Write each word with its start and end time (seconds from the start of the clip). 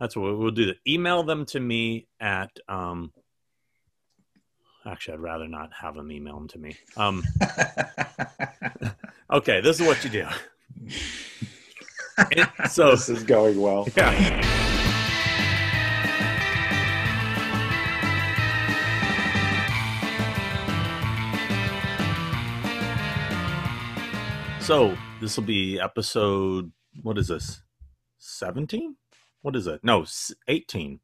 That's 0.00 0.16
what 0.16 0.38
we'll 0.38 0.50
do. 0.52 0.72
Email 0.86 1.22
them 1.24 1.44
to 1.46 1.60
me 1.60 2.06
at. 2.20 2.50
Um, 2.68 3.12
actually, 4.86 5.14
I'd 5.14 5.20
rather 5.20 5.48
not 5.48 5.70
have 5.72 5.96
them 5.96 6.12
email 6.12 6.34
them 6.34 6.48
to 6.48 6.58
me. 6.58 6.76
Um, 6.96 7.24
okay, 9.32 9.60
this 9.60 9.80
is 9.80 9.86
what 9.86 10.02
you 10.04 10.10
do. 10.10 10.26
It- 12.30 12.70
so 12.70 12.90
this 12.90 13.08
is 13.08 13.24
going 13.24 13.60
well. 13.60 13.88
yeah. 13.96 14.44
So 24.60 24.94
this 25.20 25.34
will 25.36 25.44
be 25.44 25.80
episode. 25.80 26.70
What 27.02 27.16
is 27.16 27.28
this? 27.28 27.62
Seventeen? 28.18 28.96
What 29.42 29.56
is 29.56 29.66
it? 29.66 29.80
No, 29.82 30.04
eighteen. 30.48 31.00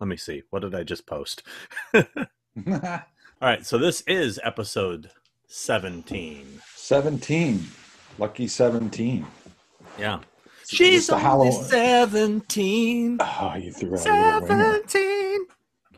Let 0.00 0.06
me 0.08 0.16
see. 0.16 0.42
What 0.50 0.62
did 0.62 0.74
I 0.74 0.82
just 0.84 1.06
post? 1.06 1.42
All 1.94 2.04
right. 3.40 3.66
So 3.66 3.78
this 3.78 4.02
is 4.02 4.38
episode 4.44 5.10
seventeen. 5.46 6.60
17. 6.76 7.64
Lucky 8.18 8.48
17. 8.48 9.26
Yeah. 9.98 10.20
She's 10.66 11.06
the 11.06 11.14
only 11.14 11.24
Halloween. 11.24 11.64
seventeen. 11.64 13.18
Oh, 13.20 13.54
you 13.56 13.72
threw 13.72 13.96
out 13.98 14.06
a 14.06 14.44
little 14.44 14.48
winger. 14.48 14.72
Seventeen. 14.72 15.38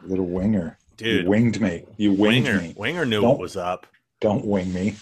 Little 0.03 0.27
winger. 0.27 0.78
Dude, 0.97 1.25
You 1.25 1.30
winged 1.30 1.61
me. 1.61 1.84
You 1.97 2.12
winged 2.12 2.45
Winger, 2.47 2.61
me. 2.61 2.75
Winger 2.77 3.05
knew 3.06 3.20
Don't- 3.23 3.30
what 3.30 3.39
was 3.39 3.56
up. 3.56 3.87
Don't 4.20 4.45
wing 4.45 4.73
me. 4.75 4.97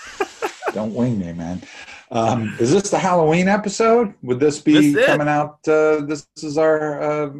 Don't 0.72 0.94
wing 0.94 1.18
me, 1.18 1.32
man. 1.34 1.62
Um, 2.10 2.54
is 2.60 2.70
this 2.72 2.90
the 2.90 2.98
Halloween 2.98 3.48
episode? 3.48 4.14
Would 4.22 4.38
this 4.40 4.60
be 4.60 4.92
This 4.92 5.06
coming 5.06 5.28
out? 5.28 5.58
Uh, 5.66 6.02
this 6.04 6.26
is 6.36 6.56
our. 6.58 7.00
Uh, 7.02 7.30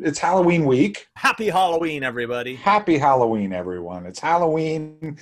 it's 0.00 0.18
Halloween 0.18 0.64
week. 0.66 1.06
Happy 1.16 1.48
Halloween, 1.48 2.02
everybody. 2.02 2.54
Happy 2.56 2.98
Halloween, 2.98 3.52
everyone. 3.52 4.06
It's 4.06 4.18
Halloween. 4.20 5.18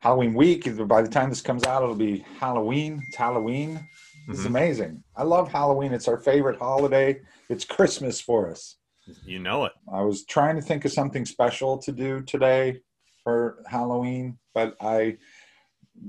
Halloween 0.00 0.34
week. 0.34 0.64
By 0.86 1.02
the 1.02 1.08
time 1.08 1.28
this 1.30 1.40
comes 1.42 1.64
out, 1.64 1.82
it'll 1.82 1.94
be 1.94 2.24
Halloween. 2.38 3.02
It's 3.08 3.16
Halloween. 3.16 3.86
Is 4.28 4.40
Mhm. 4.42 4.46
amazing. 4.46 5.04
I 5.14 5.22
love 5.22 5.50
Halloween. 5.52 5.92
It's 5.92 6.08
our 6.08 6.18
favorite 6.18 6.58
holiday. 6.58 7.20
It's 7.48 7.64
Christmas 7.64 8.20
for 8.20 8.50
us. 8.50 8.76
You 9.24 9.38
know 9.38 9.66
it. 9.66 9.72
I 9.92 10.02
was 10.02 10.24
trying 10.24 10.56
to 10.56 10.62
think 10.62 10.84
of 10.84 10.92
something 10.92 11.24
special 11.24 11.78
to 11.78 11.92
do 11.92 12.22
today 12.22 12.80
for 13.22 13.62
Halloween, 13.68 14.38
but 14.52 14.76
I 14.80 15.18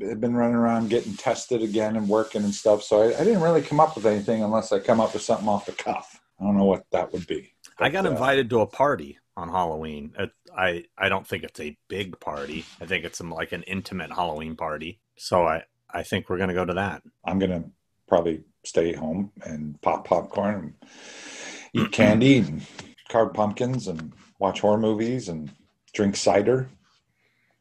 have 0.01 0.21
been 0.21 0.35
running 0.35 0.55
around 0.55 0.89
getting 0.89 1.13
tested 1.13 1.61
again 1.61 1.95
and 1.95 2.07
working 2.07 2.43
and 2.43 2.53
stuff. 2.53 2.83
So 2.83 3.01
I, 3.01 3.19
I 3.19 3.23
didn't 3.23 3.41
really 3.41 3.61
come 3.61 3.79
up 3.79 3.95
with 3.95 4.05
anything 4.05 4.43
unless 4.43 4.71
I 4.71 4.79
come 4.79 4.99
up 4.99 5.13
with 5.13 5.21
something 5.21 5.47
off 5.47 5.65
the 5.65 5.71
cuff. 5.71 6.21
I 6.39 6.43
don't 6.43 6.57
know 6.57 6.65
what 6.65 6.85
that 6.91 7.11
would 7.13 7.27
be. 7.27 7.51
I 7.79 7.89
got 7.89 8.05
uh, 8.05 8.11
invited 8.11 8.49
to 8.51 8.61
a 8.61 8.67
party 8.67 9.17
on 9.35 9.49
Halloween. 9.49 10.13
I 10.55 10.85
I 10.97 11.09
don't 11.09 11.27
think 11.27 11.43
it's 11.43 11.59
a 11.59 11.77
big 11.87 12.19
party. 12.19 12.65
I 12.81 12.85
think 12.85 13.05
it's 13.05 13.19
some, 13.19 13.31
like 13.31 13.51
an 13.51 13.63
intimate 13.63 14.11
Halloween 14.11 14.55
party. 14.55 14.99
So 15.15 15.45
I 15.45 15.63
I 15.89 16.03
think 16.03 16.29
we're 16.29 16.37
gonna 16.37 16.53
go 16.53 16.65
to 16.65 16.73
that. 16.73 17.03
I'm 17.23 17.39
gonna 17.39 17.63
probably 18.07 18.43
stay 18.63 18.93
home 18.93 19.31
and 19.43 19.79
pop 19.81 20.07
popcorn 20.07 20.55
and 20.55 20.73
eat 21.73 21.91
candy 21.91 22.39
and 22.39 22.65
carve 23.09 23.33
pumpkins 23.33 23.87
and 23.87 24.13
watch 24.39 24.61
horror 24.61 24.77
movies 24.77 25.29
and 25.29 25.51
drink 25.93 26.15
cider. 26.15 26.69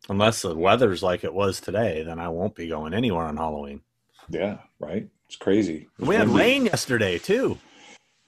Unless 0.09 0.43
the 0.43 0.55
weather's 0.55 1.03
like 1.03 1.25
it 1.25 1.35
was 1.35 1.61
today, 1.61 2.03
then 2.05 2.19
I 2.21 2.29
won't 2.29 2.55
be 2.55 2.69
going 2.69 2.95
anywhere 2.95 3.25
on 3.25 3.37
Halloween. 3.37 3.81
Yeah, 4.29 4.59
right. 4.79 5.09
It's 5.27 5.37
crazy. 5.37 5.89
We 5.99 6.15
had 6.15 6.29
Windy. 6.29 6.43
rain 6.43 6.65
yesterday 6.67 7.19
too. 7.19 7.59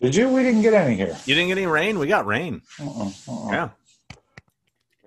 Did 0.00 0.14
you? 0.14 0.28
We 0.28 0.42
didn't 0.42 0.62
get 0.62 0.74
any 0.74 0.96
here. 0.96 1.16
You 1.26 1.34
didn't 1.34 1.48
get 1.48 1.58
any 1.58 1.66
rain? 1.66 1.98
We 1.98 2.06
got 2.08 2.26
rain. 2.26 2.62
Uh-uh, 2.80 3.10
uh-uh. 3.28 3.50
Yeah. 3.50 3.68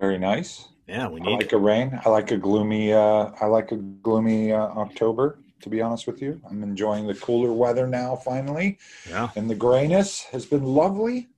Very 0.00 0.18
nice. 0.18 0.68
Yeah, 0.86 1.08
we 1.08 1.20
need. 1.20 1.34
I 1.34 1.36
like 1.36 1.52
a 1.52 1.58
rain. 1.58 2.00
I 2.04 2.08
like 2.08 2.30
a 2.30 2.36
gloomy. 2.36 2.92
Uh, 2.92 3.30
I 3.40 3.46
like 3.46 3.72
a 3.72 3.76
gloomy 3.76 4.52
uh, 4.52 4.58
October. 4.58 5.38
To 5.60 5.68
be 5.70 5.80
honest 5.80 6.06
with 6.08 6.20
you, 6.20 6.40
I'm 6.50 6.62
enjoying 6.64 7.06
the 7.06 7.14
cooler 7.14 7.52
weather 7.52 7.86
now. 7.86 8.16
Finally, 8.16 8.78
Yeah. 9.08 9.28
and 9.36 9.48
the 9.48 9.54
grayness 9.54 10.22
has 10.32 10.44
been 10.44 10.64
lovely. 10.64 11.28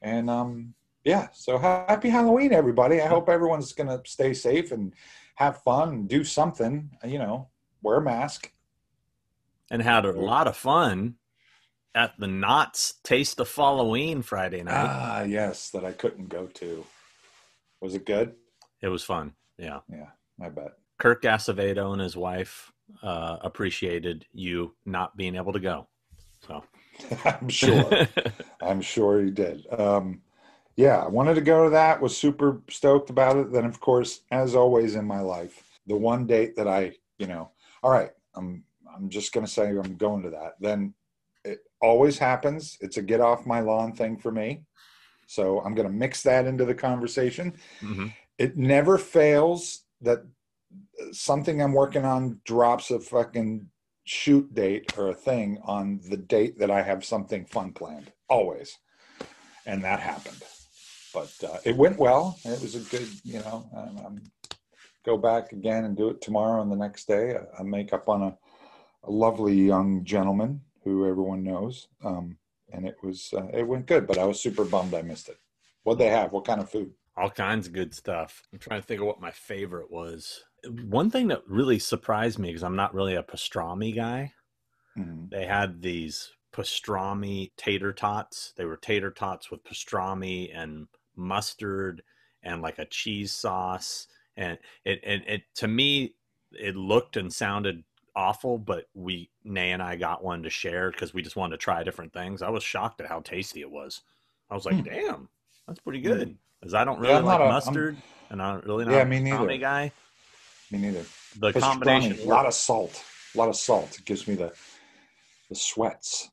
And 0.00 0.30
um, 0.30 0.72
yeah, 1.04 1.28
so 1.32 1.58
happy 1.58 2.08
Halloween, 2.08 2.52
everybody! 2.52 3.00
I 3.00 3.06
hope 3.06 3.28
everyone's 3.28 3.72
gonna 3.72 4.00
stay 4.04 4.34
safe 4.34 4.72
and 4.72 4.94
have 5.36 5.62
fun 5.62 5.88
and 5.90 6.08
do 6.08 6.24
something. 6.24 6.90
You 7.04 7.18
know, 7.18 7.48
wear 7.82 7.98
a 7.98 8.02
mask. 8.02 8.52
And 9.70 9.82
had 9.82 10.04
a 10.04 10.12
lot 10.12 10.48
of 10.48 10.56
fun 10.56 11.14
at 11.94 12.18
the 12.18 12.26
Knott's 12.26 12.94
Taste 13.04 13.38
of 13.40 13.54
Halloween 13.54 14.22
Friday 14.22 14.62
night. 14.62 14.74
Ah, 14.74 15.22
yes, 15.22 15.70
that 15.70 15.84
I 15.84 15.92
couldn't 15.92 16.28
go 16.28 16.46
to. 16.46 16.84
Was 17.80 17.94
it 17.94 18.04
good? 18.04 18.34
it 18.82 18.88
was 18.88 19.02
fun. 19.02 19.34
Yeah. 19.58 19.80
Yeah, 19.90 20.08
I 20.40 20.48
bet. 20.48 20.72
Kirk 20.98 21.22
Acevedo 21.22 21.92
and 21.92 22.00
his 22.00 22.16
wife 22.16 22.72
uh, 23.02 23.38
appreciated 23.42 24.26
you 24.32 24.74
not 24.84 25.16
being 25.16 25.36
able 25.36 25.52
to 25.52 25.60
go. 25.60 25.86
So 26.46 26.64
I'm 27.24 27.48
sure. 27.48 28.08
I'm 28.62 28.80
sure 28.80 29.22
he 29.22 29.30
did. 29.30 29.66
Um, 29.70 30.22
yeah, 30.80 30.96
I 31.04 31.08
wanted 31.08 31.34
to 31.34 31.42
go 31.42 31.64
to 31.64 31.70
that. 31.70 32.00
Was 32.00 32.16
super 32.16 32.62
stoked 32.70 33.10
about 33.10 33.36
it. 33.36 33.52
Then, 33.52 33.66
of 33.66 33.80
course, 33.80 34.22
as 34.30 34.54
always 34.54 34.94
in 34.94 35.04
my 35.04 35.20
life, 35.20 35.62
the 35.86 35.96
one 35.96 36.26
date 36.26 36.56
that 36.56 36.66
I, 36.66 36.92
you 37.18 37.26
know, 37.26 37.50
all 37.82 37.90
right, 37.90 38.12
I'm 38.34 38.64
I'm 38.94 39.10
just 39.10 39.32
gonna 39.34 39.46
say 39.46 39.68
I'm 39.68 39.96
going 39.96 40.22
to 40.22 40.30
that. 40.30 40.54
Then 40.58 40.94
it 41.44 41.58
always 41.82 42.16
happens. 42.16 42.78
It's 42.80 42.96
a 42.96 43.02
get 43.02 43.20
off 43.20 43.44
my 43.44 43.60
lawn 43.60 43.92
thing 43.92 44.16
for 44.16 44.32
me. 44.32 44.62
So 45.26 45.60
I'm 45.60 45.74
gonna 45.74 45.90
mix 45.90 46.22
that 46.22 46.46
into 46.46 46.64
the 46.64 46.74
conversation. 46.74 47.58
mhm. 47.82 48.14
It 48.38 48.56
never 48.56 48.96
fails 48.96 49.84
that 50.00 50.24
something 51.12 51.60
I'm 51.60 51.74
working 51.74 52.06
on 52.06 52.40
drops 52.46 52.90
a 52.90 53.00
fucking 53.00 53.68
shoot 54.04 54.54
date 54.54 54.96
or 54.96 55.10
a 55.10 55.14
thing 55.14 55.58
on 55.62 56.00
the 56.08 56.16
date 56.16 56.58
that 56.58 56.70
I 56.70 56.80
have 56.80 57.04
something 57.04 57.44
fun 57.44 57.72
planned. 57.74 58.12
Always. 58.30 58.78
And 59.66 59.84
that 59.84 60.00
happened. 60.00 60.42
But 61.12 61.32
uh, 61.44 61.58
it 61.64 61.76
went 61.76 61.98
well. 61.98 62.38
It 62.44 62.60
was 62.60 62.74
a 62.74 62.80
good, 62.80 63.08
you 63.24 63.40
know, 63.40 63.68
um, 63.76 64.06
um, 64.06 64.22
go 65.04 65.16
back 65.16 65.52
again 65.52 65.84
and 65.84 65.96
do 65.96 66.08
it 66.08 66.20
tomorrow 66.20 66.62
and 66.62 66.70
the 66.70 66.76
next 66.76 67.06
day. 67.06 67.36
I, 67.36 67.60
I 67.60 67.62
make 67.62 67.92
up 67.92 68.08
on 68.08 68.22
a, 68.22 68.38
a 69.04 69.10
lovely 69.10 69.54
young 69.54 70.04
gentleman 70.04 70.60
who 70.84 71.06
everyone 71.06 71.42
knows. 71.42 71.88
Um, 72.04 72.36
and 72.72 72.86
it 72.86 72.96
was, 73.02 73.32
uh, 73.36 73.48
it 73.52 73.66
went 73.66 73.86
good, 73.86 74.06
but 74.06 74.18
I 74.18 74.24
was 74.24 74.40
super 74.40 74.64
bummed 74.64 74.94
I 74.94 75.02
missed 75.02 75.28
it. 75.28 75.38
What'd 75.82 75.98
they 75.98 76.10
have? 76.10 76.32
What 76.32 76.44
kind 76.44 76.60
of 76.60 76.70
food? 76.70 76.92
all 77.16 77.30
kinds 77.30 77.66
of 77.66 77.72
good 77.72 77.94
stuff. 77.94 78.42
I'm 78.52 78.58
trying 78.58 78.80
to 78.80 78.86
think 78.86 79.00
of 79.00 79.06
what 79.06 79.20
my 79.20 79.30
favorite 79.30 79.90
was. 79.90 80.42
One 80.64 81.10
thing 81.10 81.28
that 81.28 81.42
really 81.46 81.78
surprised 81.78 82.38
me 82.38 82.48
because 82.48 82.62
I'm 82.62 82.76
not 82.76 82.94
really 82.94 83.14
a 83.14 83.22
pastrami 83.22 83.94
guy. 83.94 84.32
Mhm. 84.96 85.30
They 85.30 85.44
had 85.46 85.82
these 85.82 86.32
pastrami 86.52 87.50
tater 87.56 87.92
tots. 87.92 88.52
They 88.56 88.64
were 88.64 88.76
tater 88.76 89.10
tots 89.10 89.50
with 89.50 89.64
pastrami 89.64 90.50
and 90.54 90.88
mustard 91.20 92.02
and 92.42 92.62
like 92.62 92.78
a 92.78 92.86
cheese 92.86 93.32
sauce. 93.32 94.06
And 94.36 94.58
it, 94.84 95.00
it, 95.04 95.22
it 95.26 95.42
to 95.56 95.68
me, 95.68 96.14
it 96.52 96.74
looked 96.74 97.16
and 97.16 97.32
sounded 97.32 97.84
awful, 98.16 98.58
but 98.58 98.86
we, 98.94 99.30
Nay 99.44 99.70
and 99.72 99.82
I 99.82 99.96
got 99.96 100.24
one 100.24 100.42
to 100.42 100.50
share 100.50 100.90
because 100.90 101.14
we 101.14 101.22
just 101.22 101.36
wanted 101.36 101.52
to 101.52 101.58
try 101.58 101.82
different 101.84 102.12
things. 102.12 102.42
I 102.42 102.48
was 102.50 102.62
shocked 102.64 103.00
at 103.00 103.06
how 103.08 103.20
tasty 103.20 103.60
it 103.60 103.70
was. 103.70 104.00
I 104.50 104.54
was 104.54 104.64
like, 104.64 104.76
Hmm. 104.76 104.82
damn, 104.82 105.28
that's 105.68 105.78
pretty 105.80 106.00
good. 106.00 106.36
Because 106.60 106.74
I 106.74 106.84
don't 106.84 106.98
really 106.98 107.14
I'm 107.14 107.24
like 107.24 107.38
a- 107.38 107.42
I'm- 107.44 107.52
mustard 107.52 107.96
and 108.30 108.42
I'm 108.42 108.60
really 108.60 108.84
not 108.86 108.94
Yeah, 108.94 109.04
me 109.04 109.20
neither. 109.20 109.56
guy. 109.58 109.92
Me 110.70 110.78
neither. 110.78 111.04
The 111.38 111.52
combination. 111.52 112.18
a 112.20 112.24
lot 112.24 112.46
of 112.46 112.54
salt. 112.54 113.04
A 113.34 113.38
lot 113.38 113.48
of 113.48 113.56
salt. 113.56 113.98
It 113.98 114.04
gives 114.04 114.26
me 114.26 114.34
the 114.34 114.52
the 115.48 115.54
sweats. 115.56 116.30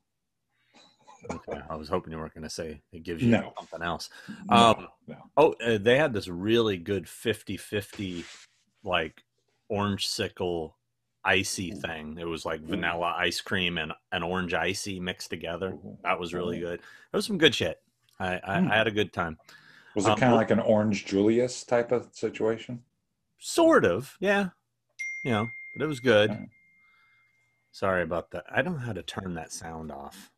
Okay, 1.30 1.60
I 1.68 1.74
was 1.76 1.88
hoping 1.88 2.12
you 2.12 2.18
weren't 2.18 2.34
going 2.34 2.44
to 2.44 2.50
say 2.50 2.80
it 2.92 3.02
gives 3.02 3.22
you 3.22 3.30
No. 3.30 3.52
something 3.58 3.82
else. 3.82 4.08
No, 4.50 4.56
Um, 4.56 4.86
no. 5.06 5.16
Oh, 5.36 5.52
uh, 5.64 5.78
they 5.78 5.96
had 5.98 6.12
this 6.12 6.28
really 6.28 6.76
good 6.78 7.04
50-50 7.06 8.24
like 8.84 9.22
orange 9.68 10.06
sickle 10.06 10.76
icy 11.24 11.72
thing. 11.72 12.16
It 12.18 12.24
was 12.24 12.46
like 12.46 12.60
vanilla 12.60 13.14
ice 13.18 13.40
cream 13.40 13.76
and 13.78 13.92
an 14.12 14.22
orange 14.22 14.54
icy 14.54 15.00
mixed 15.00 15.30
together. 15.30 15.76
That 16.04 16.18
was 16.18 16.32
really 16.32 16.60
good. 16.60 16.80
It 16.80 17.16
was 17.16 17.26
some 17.26 17.38
good 17.38 17.54
shit. 17.54 17.78
I, 18.20 18.40
I, 18.44 18.60
Hmm. 18.60 18.70
I 18.70 18.76
had 18.76 18.86
a 18.86 18.92
good 18.92 19.12
time. 19.12 19.36
Was 19.94 20.06
it 20.06 20.10
um, 20.12 20.18
kind 20.18 20.32
of 20.32 20.38
like 20.38 20.50
an 20.50 20.60
orange 20.60 21.04
Julius 21.06 21.64
type 21.64 21.92
of 21.92 22.08
situation? 22.12 22.82
Sort 23.38 23.84
of, 23.84 24.16
yeah. 24.20 24.50
You 25.24 25.32
know, 25.32 25.48
but 25.76 25.84
it 25.84 25.88
was 25.88 26.00
good. 26.00 26.48
Sorry 27.72 28.02
about 28.02 28.30
that. 28.30 28.44
I 28.50 28.62
don't 28.62 28.74
know 28.74 28.78
how 28.86 28.92
to 28.92 29.02
turn 29.02 29.34
that 29.34 29.52
sound 29.52 29.92
off. 29.92 30.30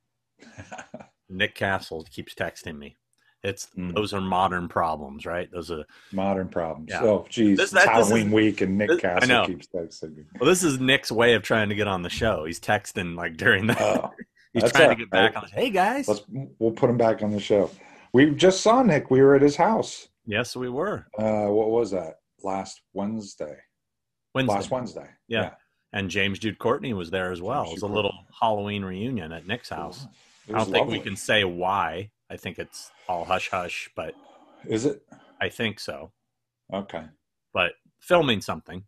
Nick 1.28 1.54
Castle 1.54 2.04
keeps 2.10 2.34
texting 2.34 2.78
me. 2.78 2.96
It's 3.42 3.68
Hmm. 3.74 3.90
those 3.92 4.12
are 4.12 4.20
modern 4.20 4.68
problems, 4.68 5.24
right? 5.24 5.50
Those 5.50 5.70
are 5.70 5.84
Modern 6.12 6.48
problems. 6.48 6.90
Yeah. 6.90 7.02
Oh, 7.04 7.26
geez. 7.30 7.56
This- 7.56 7.70
that- 7.70 7.88
Halloween 7.88 8.26
is- 8.26 8.32
week 8.32 8.60
and 8.60 8.76
Nick 8.76 8.88
this-. 8.88 9.00
Castle 9.00 9.46
keeps 9.46 9.66
texting 9.68 10.14
me. 10.16 10.24
well. 10.38 10.48
This 10.50 10.62
is 10.62 10.78
Nick's 10.78 11.10
way 11.10 11.32
of 11.34 11.42
trying 11.42 11.70
to 11.70 11.74
get 11.74 11.88
on 11.88 12.02
the 12.02 12.10
show. 12.10 12.44
He's 12.44 12.60
texting 12.60 13.16
like 13.16 13.36
during 13.38 13.66
the 13.66 13.76
Oh, 13.82 14.10
He's 14.52 14.70
trying 14.72 14.90
to 14.90 14.96
get 14.96 15.10
back 15.10 15.36
on. 15.36 15.46
Hey 15.52 15.70
guys. 15.70 16.06
Let's 16.08 16.22
we'll 16.58 16.72
put 16.72 16.90
him 16.90 16.96
back 16.98 17.22
on 17.22 17.30
the 17.30 17.40
show. 17.40 17.70
We 18.12 18.30
just 18.34 18.60
saw 18.60 18.82
Nick. 18.82 19.10
We 19.10 19.22
were 19.22 19.36
at 19.36 19.42
his 19.42 19.56
house. 19.56 20.08
yes, 20.26 20.54
we 20.56 20.68
were 20.68 21.06
Uh, 21.16 21.46
what 21.46 21.70
was 21.70 21.92
that? 21.92 22.16
Last 22.42 22.82
Wednesday. 22.92 23.56
Wednesday, 24.34 24.54
Last 24.54 24.70
Wednesday. 24.70 25.08
Yeah. 25.28 25.52
and 25.92 26.10
James 26.10 26.38
Jude 26.40 26.58
Courtney 26.58 26.92
was 26.94 27.10
there 27.10 27.32
as 27.32 27.40
well. 27.40 27.64
James 27.64 27.70
It 27.70 27.74
was 27.74 27.80
Jude 27.82 27.90
a 27.90 27.94
little 27.94 28.14
Halloween 28.40 28.84
reunion 28.84 29.32
at 29.32 29.46
Nick's 29.46 29.68
house. 29.70 30.06
I 30.54 30.58
don't 30.58 30.72
think 30.72 30.88
we 30.88 31.00
can 31.00 31.16
say 31.16 31.44
why. 31.44 32.10
I 32.30 32.36
think 32.36 32.58
it's 32.58 32.90
all 33.08 33.24
hush 33.24 33.50
hush, 33.50 33.90
but 33.94 34.14
Is 34.66 34.86
it 34.86 35.02
I 35.40 35.48
think 35.48 35.80
so. 35.80 36.12
okay? 36.72 37.04
But 37.52 37.72
filming 37.98 38.40
something. 38.40 38.84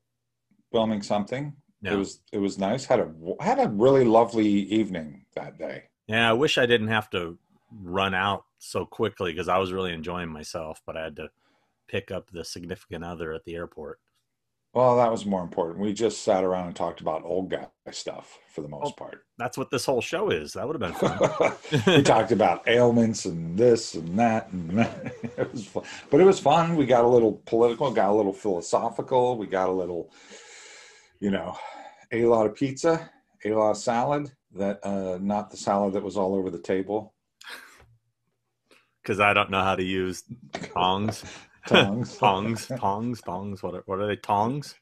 Filming 0.71 1.03
something. 1.03 1.55
It 1.85 1.97
was 1.97 2.21
it 2.33 2.39
was 2.39 2.59
nice. 2.59 2.85
Had 2.85 3.01
a 3.01 3.13
had 3.41 3.59
a 3.59 3.69
really 3.69 4.05
lovely 4.05 4.47
evening 4.47 5.25
that 5.35 5.59
day. 5.59 5.85
Yeah, 6.07 6.31
I 6.31 6.33
wish 6.33 6.57
I 6.57 6.67
didn't 6.67 6.89
have 6.89 7.11
to 7.11 7.39
run 7.83 8.15
out 8.15 8.45
so 8.59 8.85
quickly 8.87 9.33
because 9.33 9.49
I 9.49 9.59
was 9.59 9.73
really 9.73 9.93
enjoying 9.93 10.29
myself, 10.29 10.81
but 10.87 10.97
I 10.97 11.05
had 11.05 11.17
to 11.17 11.31
pick 11.89 12.11
up 12.11 12.31
the 12.31 12.45
significant 12.45 13.05
other 13.05 13.33
at 13.33 13.45
the 13.45 13.57
airport. 13.57 13.99
Well, 14.75 14.97
that 14.97 15.11
was 15.11 15.27
more 15.27 15.43
important. 15.43 15.81
We 15.81 15.93
just 15.93 16.23
sat 16.23 16.45
around 16.45 16.69
and 16.69 16.77
talked 16.77 17.03
about 17.03 17.25
old 17.25 17.51
guy 17.51 17.67
stuff 17.91 18.39
for 18.49 18.63
the 18.63 18.69
most 18.69 18.97
part. 18.97 19.27
That's 19.37 19.59
what 19.59 19.71
this 19.71 19.85
whole 19.85 20.01
show 20.01 20.31
is. 20.31 20.55
That 20.55 20.67
would 20.67 20.81
have 20.81 20.99
been 20.99 21.11
fun. 21.11 21.53
we 21.87 22.03
talked 22.03 22.33
about 22.39 22.67
ailments 22.67 23.27
and 23.27 23.59
this 23.59 23.95
and 23.95 24.19
that, 24.19 24.51
and 24.51 24.71
that. 24.71 25.15
it 25.37 25.53
was 25.53 25.67
fun. 25.67 25.85
But 26.11 26.23
it 26.23 26.25
was 26.25 26.41
fun. 26.41 26.77
We 26.77 26.87
got 26.87 27.05
a 27.05 27.09
little 27.09 27.43
political, 27.45 27.91
got 27.91 28.09
a 28.09 28.15
little 28.15 28.33
philosophical. 28.33 29.37
We 29.37 29.47
got 29.47 29.69
a 29.69 29.73
little, 29.73 30.11
you 31.21 31.31
know, 31.31 31.55
a 32.11 32.25
lot 32.25 32.47
of 32.47 32.55
pizza, 32.55 33.11
a 33.45 33.51
lot 33.51 33.73
of 33.73 33.77
salad. 33.77 34.33
That 34.55 34.81
uh, 34.85 35.19
not 35.21 35.51
the 35.51 35.57
salad 35.59 35.95
that 35.95 36.03
was 36.03 36.17
all 36.17 36.35
over 36.35 36.49
the 36.49 36.59
table. 36.59 37.15
Because 39.03 39.21
I 39.21 39.35
don't 39.35 39.51
know 39.51 39.63
how 39.63 39.75
to 39.75 39.83
use 39.83 40.23
tongs. 40.75 41.25
Tongs, 41.67 42.17
tongs, 42.19 42.67
tongs, 42.67 43.21
tongs. 43.21 43.63
What 43.63 43.75
are, 43.75 43.83
what 43.87 43.99
are 44.01 44.07
they? 44.07 44.17
Tongs? 44.17 44.67
Is 44.67 44.75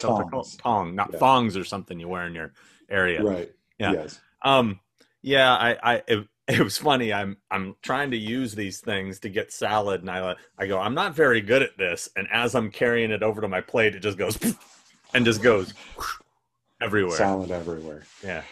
that 0.00 0.08
what 0.08 0.16
they're 0.18 0.30
called? 0.30 0.44
Tongs. 0.44 0.56
Tong, 0.56 0.94
not 0.94 1.10
Yeah. 1.12 1.18
thongs 1.18 1.56
or 1.56 1.64
something 1.64 1.98
you 1.98 2.08
wear 2.08 2.26
in 2.26 2.34
your 2.34 2.52
area. 2.88 3.22
Right. 3.22 3.52
Yeah. 3.78 3.92
Yes. 3.92 4.20
Um, 4.42 4.80
yeah, 5.22 5.52
I, 5.52 5.76
I, 5.82 6.02
it, 6.06 6.28
it 6.46 6.60
was 6.60 6.78
funny. 6.78 7.12
I'm, 7.12 7.36
I'm 7.50 7.74
trying 7.82 8.12
to 8.12 8.16
use 8.16 8.54
these 8.54 8.80
things 8.80 9.18
to 9.20 9.28
get 9.28 9.52
salad, 9.52 10.02
and 10.02 10.10
I, 10.10 10.36
I 10.56 10.66
go, 10.68 10.78
I'm 10.78 10.94
not 10.94 11.14
very 11.14 11.40
good 11.40 11.62
at 11.62 11.76
this. 11.76 12.08
And 12.16 12.28
as 12.32 12.54
I'm 12.54 12.70
carrying 12.70 13.10
it 13.10 13.22
over 13.24 13.40
to 13.40 13.48
my 13.48 13.60
plate, 13.60 13.96
it 13.96 14.00
just 14.00 14.16
goes, 14.16 14.38
and 15.14 15.24
just 15.24 15.42
goes 15.42 15.74
everywhere. 16.80 17.16
Salad 17.16 17.50
everywhere. 17.50 18.04
Yeah, 18.22 18.42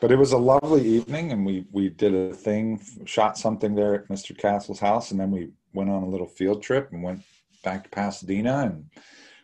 But 0.00 0.12
it 0.12 0.16
was 0.16 0.32
a 0.32 0.38
lovely 0.38 0.86
evening, 0.86 1.32
and 1.32 1.44
we 1.44 1.66
we 1.72 1.88
did 1.88 2.14
a 2.14 2.32
thing, 2.32 2.80
shot 3.04 3.36
something 3.36 3.74
there 3.74 3.94
at 3.94 4.08
Mr. 4.08 4.36
Castle's 4.38 4.78
house, 4.78 5.10
and 5.10 5.18
then 5.18 5.30
we 5.32 5.50
went 5.74 5.90
on 5.90 6.02
a 6.02 6.08
little 6.08 6.26
field 6.26 6.62
trip 6.62 6.88
and 6.92 7.02
went 7.02 7.20
back 7.62 7.84
to 7.84 7.90
Pasadena 7.90 8.62
and 8.62 8.86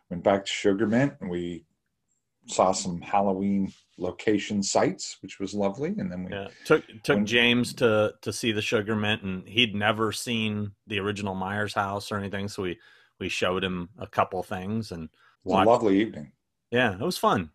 went 0.09 0.23
back 0.25 0.45
to 0.45 0.51
Sugar 0.51 0.87
Mint, 0.87 1.15
and 1.21 1.29
we 1.29 1.65
saw 2.47 2.73
some 2.73 3.01
Halloween 3.01 3.73
location 3.99 4.63
sites, 4.63 5.19
which 5.21 5.39
was 5.39 5.53
lovely. 5.55 5.91
And 5.99 6.11
then 6.11 6.25
we 6.25 6.33
yeah. 6.33 6.49
Took 6.65 6.85
took 7.03 7.17
When- 7.17 7.27
James 7.27 7.75
to 7.75 8.15
to 8.23 8.33
see 8.33 8.53
the 8.53 8.63
Sugar 8.63 8.97
Mint, 8.97 9.23
and 9.23 9.47
he'd 9.47 9.75
never 9.75 10.13
seen 10.13 10.73
the 10.87 11.01
original 11.01 11.35
Myers 11.35 11.75
house 11.75 12.11
or 12.11 12.17
anything, 12.17 12.49
so 12.49 12.63
we 12.63 12.79
we 13.19 13.29
showed 13.29 13.63
him 13.63 13.91
a 13.99 14.07
couple 14.07 14.43
things 14.43 14.93
and 14.93 15.11
was 15.45 15.63
a 15.67 15.71
lovely 15.71 16.01
evening. 16.01 16.33
Yeah, 16.71 16.95
it 16.95 17.01
was 17.01 17.19
fun. 17.19 17.51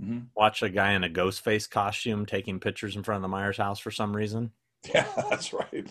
hmm 0.00 0.20
Watch 0.34 0.62
a 0.62 0.68
guy 0.68 0.92
in 0.92 1.04
a 1.04 1.08
ghost 1.08 1.42
face 1.44 1.66
costume 1.66 2.26
taking 2.26 2.58
pictures 2.58 2.96
in 2.96 3.02
front 3.04 3.16
of 3.18 3.22
the 3.22 3.28
Myers 3.28 3.58
house 3.58 3.78
for 3.78 3.90
some 3.92 4.16
reason. 4.16 4.50
Yeah, 4.94 5.06
that's 5.30 5.52
right. 5.52 5.86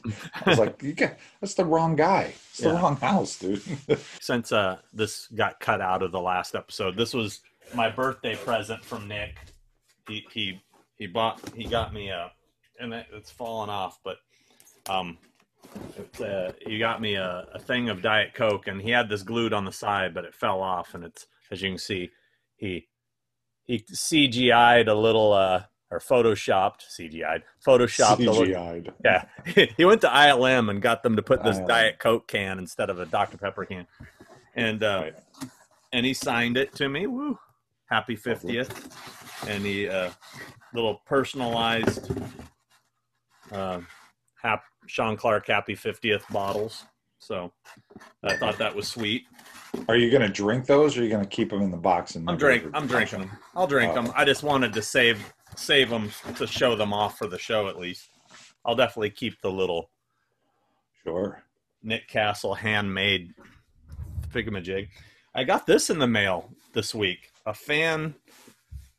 I 0.46 0.50
was 0.50 0.60
like, 0.60 0.82
you 0.84 0.94
get 0.94 1.20
that's 1.42 1.56
the 1.56 1.66
wrong 1.66 1.96
guy. 1.96 2.34
It's 2.52 2.60
the 2.60 2.70
Yeah. 2.70 2.82
wrong 2.82 2.98
house, 2.98 3.40
dude. 3.40 3.62
since 4.22 4.52
uh 4.52 4.78
this 4.94 5.28
got 5.36 5.60
cut 5.60 5.82
out 5.82 6.04
of 6.04 6.12
the 6.12 6.20
last 6.20 6.56
episode 6.56 6.96
this 6.96 7.14
was 7.14 7.42
my 7.74 7.90
birthday 7.90 8.36
present 8.36 8.84
from 8.86 9.08
nick 9.08 9.36
he 10.08 10.24
he 10.32 10.62
he 10.96 11.08
bought 11.08 11.42
he 11.56 11.66
got 11.68 11.94
me 11.94 12.10
a 12.10 12.32
and 12.80 12.94
it, 12.94 13.06
it's 13.14 13.32
fallen 13.32 13.70
off 13.70 14.00
but 14.04 14.18
um 14.90 15.18
it's, 15.96 16.22
uh, 16.22 16.52
he 16.66 16.80
got 16.80 17.02
me 17.02 17.16
a, 17.16 17.48
a 17.54 17.60
thing 17.60 17.90
of 17.90 18.02
diet 18.02 18.34
coke 18.34 18.68
and 18.68 18.82
he 18.82 18.90
had 18.92 19.10
this 19.10 19.24
glued 19.24 19.54
on 19.54 19.66
the 19.66 19.72
side 19.72 20.14
but 20.14 20.26
it 20.26 20.34
fell 20.36 20.62
off 20.62 20.94
and 20.94 21.04
it's 21.04 21.28
as 21.52 21.62
you 21.62 21.70
can 21.70 21.78
see 21.78 22.10
he 22.56 22.88
he 23.66 23.80
cgi'd 23.80 24.88
a 24.88 24.96
little 24.96 25.34
uh 25.34 25.64
or 25.94 26.00
photoshopped 26.00 26.82
cgi'd 26.90 27.44
photoshopped 27.66 28.18
CGI'd. 28.18 28.92
yeah, 29.06 29.26
he 29.78 29.86
went 29.86 30.02
to 30.02 30.08
ILM 30.08 30.70
and 30.72 30.82
got 30.82 31.04
them 31.04 31.16
to 31.16 31.22
put 31.22 31.44
this 31.44 31.58
ILM. 31.60 31.68
Diet 31.68 32.00
Coke 32.00 32.28
can 32.28 32.58
instead 32.58 32.90
of 32.90 33.00
a 33.00 33.06
Dr 33.06 33.38
Pepper 33.38 33.66
can, 33.66 33.86
and 34.56 34.84
uh, 34.84 35.02
Right. 35.04 35.14
and 35.94 36.06
he 36.06 36.14
signed 36.16 36.58
it 36.58 36.74
to 36.76 36.90
me. 36.90 37.06
Woo! 37.06 37.38
Happy 37.90 38.16
fiftieth, 38.16 39.48
and 39.48 39.64
he 39.64 39.88
uh, 39.88 40.10
little 40.74 41.02
personalized 41.06 42.12
uh, 43.52 43.82
hap- 44.42 44.64
Sean 44.88 45.16
Clarke 45.16 45.48
Happy 45.48 45.76
fiftieth 45.76 46.26
bottles. 46.32 46.86
So 47.20 47.54
I 48.24 48.36
thought 48.36 48.58
that 48.58 48.76
was 48.76 48.88
sweet. 48.88 49.24
Are 49.88 49.96
you 49.96 50.10
going 50.12 50.22
to 50.24 50.30
drink 50.30 50.66
those, 50.66 50.98
or 50.98 51.02
are 51.02 51.04
you 51.04 51.10
going 51.10 51.24
to 51.24 51.30
keep 51.30 51.50
them 51.52 51.62
in 51.62 51.72
the 51.72 51.78
box? 51.78 52.16
And 52.16 52.30
I'm 52.30 52.38
drink. 52.38 52.66
I'm 52.74 52.86
drinking 52.88 53.20
them? 53.20 53.30
them. 53.30 53.38
I'll 53.56 53.68
drink 53.68 53.92
Oh. 53.92 54.02
them. 54.02 54.14
I 54.16 54.26
just 54.26 54.44
wanted 54.44 54.74
to 54.74 54.82
save 54.82 55.34
save 55.56 55.90
them 55.90 56.10
to 56.38 56.48
show 56.48 56.76
them 56.76 56.94
off 56.94 57.18
for 57.18 57.28
the 57.28 57.38
show 57.40 57.68
at 57.68 57.78
least. 57.80 58.10
I'll 58.66 58.76
definitely 58.76 59.10
keep 59.12 59.42
the 59.42 59.52
little 59.52 59.90
Sure. 61.04 61.44
Nick 61.82 62.08
Castle 62.08 62.54
handmade 62.54 63.34
figamajig. 64.32 64.88
I 65.36 65.44
got 65.44 65.66
this 65.66 65.90
in 65.90 66.00
the 66.00 66.08
mail 66.08 66.50
this 66.74 66.96
week. 66.96 67.30
A 67.46 67.54
fan, 67.54 68.16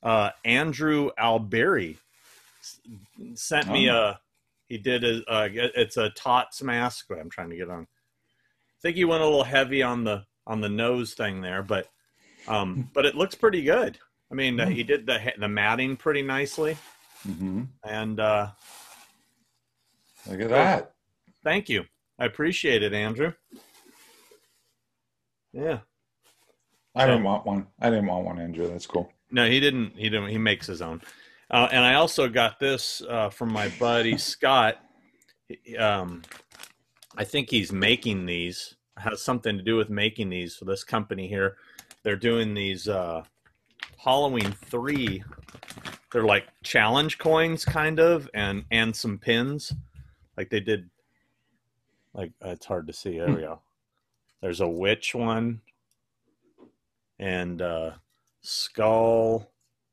uh, 0.03 0.31
Andrew 0.45 1.11
Alberi, 1.19 1.97
sent 3.35 3.69
me 3.71 3.89
Oh. 3.89 3.97
a. 3.97 4.21
He 4.69 4.77
did 4.79 5.03
a. 5.05 5.23
Uh, 5.31 5.49
it's 5.53 5.97
a 5.97 6.11
Tots 6.11 6.63
mask. 6.63 7.07
Wait, 7.09 7.21
I'm 7.21 7.31
trying 7.31 7.51
to 7.51 7.57
get 7.57 7.71
on. 7.71 7.83
I 7.85 8.81
think 8.83 8.97
he 8.97 9.05
went 9.07 9.23
a 9.23 9.27
little 9.27 9.45
heavy 9.45 9.83
on 9.83 10.05
the 10.05 10.25
on 10.47 10.61
the 10.61 10.69
nose 10.69 11.15
thing 11.15 11.41
there, 11.41 11.63
but 11.63 11.89
um, 12.49 12.91
but 12.93 13.07
it 13.07 13.15
looks 13.15 13.35
pretty 13.35 13.63
good. 13.63 13.99
I 14.35 14.37
mean, 14.37 14.59
uh, 14.59 14.67
he 14.67 14.83
did 14.83 15.07
the 15.07 15.33
the 15.39 15.47
matting 15.47 15.97
pretty 15.97 16.23
nicely, 16.23 16.77
hmm 17.23 17.63
and 17.85 18.19
uh, 18.19 18.49
Look 20.29 20.41
at 20.41 20.49
that. 20.51 20.95
Thank 21.43 21.69
you. 21.69 21.85
I 22.19 22.25
appreciate 22.25 22.83
it, 22.83 22.93
Andrew. 22.93 23.33
Yeah. 25.53 25.81
I 26.97 27.07
didn't 27.07 27.25
want 27.25 27.45
one. 27.45 27.67
I 27.81 27.91
didn't 27.91 28.07
want 28.07 28.25
one, 28.25 28.41
Andrew. 28.41 28.69
That's 28.69 28.87
cool. 28.87 29.13
No, 29.31 29.49
he 29.49 29.61
didn't. 29.61 29.97
He 29.97 30.09
didn't. 30.09 30.31
He 30.31 30.39
makes 30.39 30.67
his 30.67 30.81
own. 30.81 31.03
Uh, 31.51 31.69
and 31.71 31.85
I 31.85 31.95
also 31.95 32.29
got 32.29 32.59
this 32.59 33.03
uh, 33.09 33.31
from 33.31 33.53
my 33.53 33.69
buddy 33.79 34.17
Scott. 34.17 34.79
Um, 35.79 36.23
I 37.17 37.25
think 37.25 37.51
he's 37.51 37.73
making 37.73 38.27
these. 38.27 38.75
Has 38.97 39.23
something 39.23 39.57
to 39.57 39.63
do 39.63 39.77
with 39.77 39.91
making 39.91 40.31
these 40.31 40.57
for 40.57 40.65
this 40.65 40.85
company 40.85 41.29
here. 41.29 41.57
They're 42.05 42.17
doing 42.17 42.55
these 42.55 42.89
uh, 42.89 43.25
Halloween 44.05 44.53
three. 44.67 45.23
They're 46.13 46.25
like 46.25 46.47
challenge 46.63 47.19
coins, 47.19 47.65
kind 47.65 47.99
of, 47.99 48.29
and 48.35 48.65
and 48.71 48.95
some 48.95 49.19
pins. 49.19 49.73
Like 50.37 50.51
they 50.51 50.61
did. 50.61 50.91
Like 52.13 52.33
uh, 52.45 52.51
it's 52.51 52.67
hard 52.67 52.87
to 52.87 52.93
see. 52.93 53.19
There 53.19 53.29
we 53.29 53.41
go. 53.41 53.61
There's 54.41 54.61
a 54.61 54.69
witch 54.69 55.15
one, 55.15 55.63
and 57.19 57.61
uh, 57.63 57.93
skull. 58.43 59.51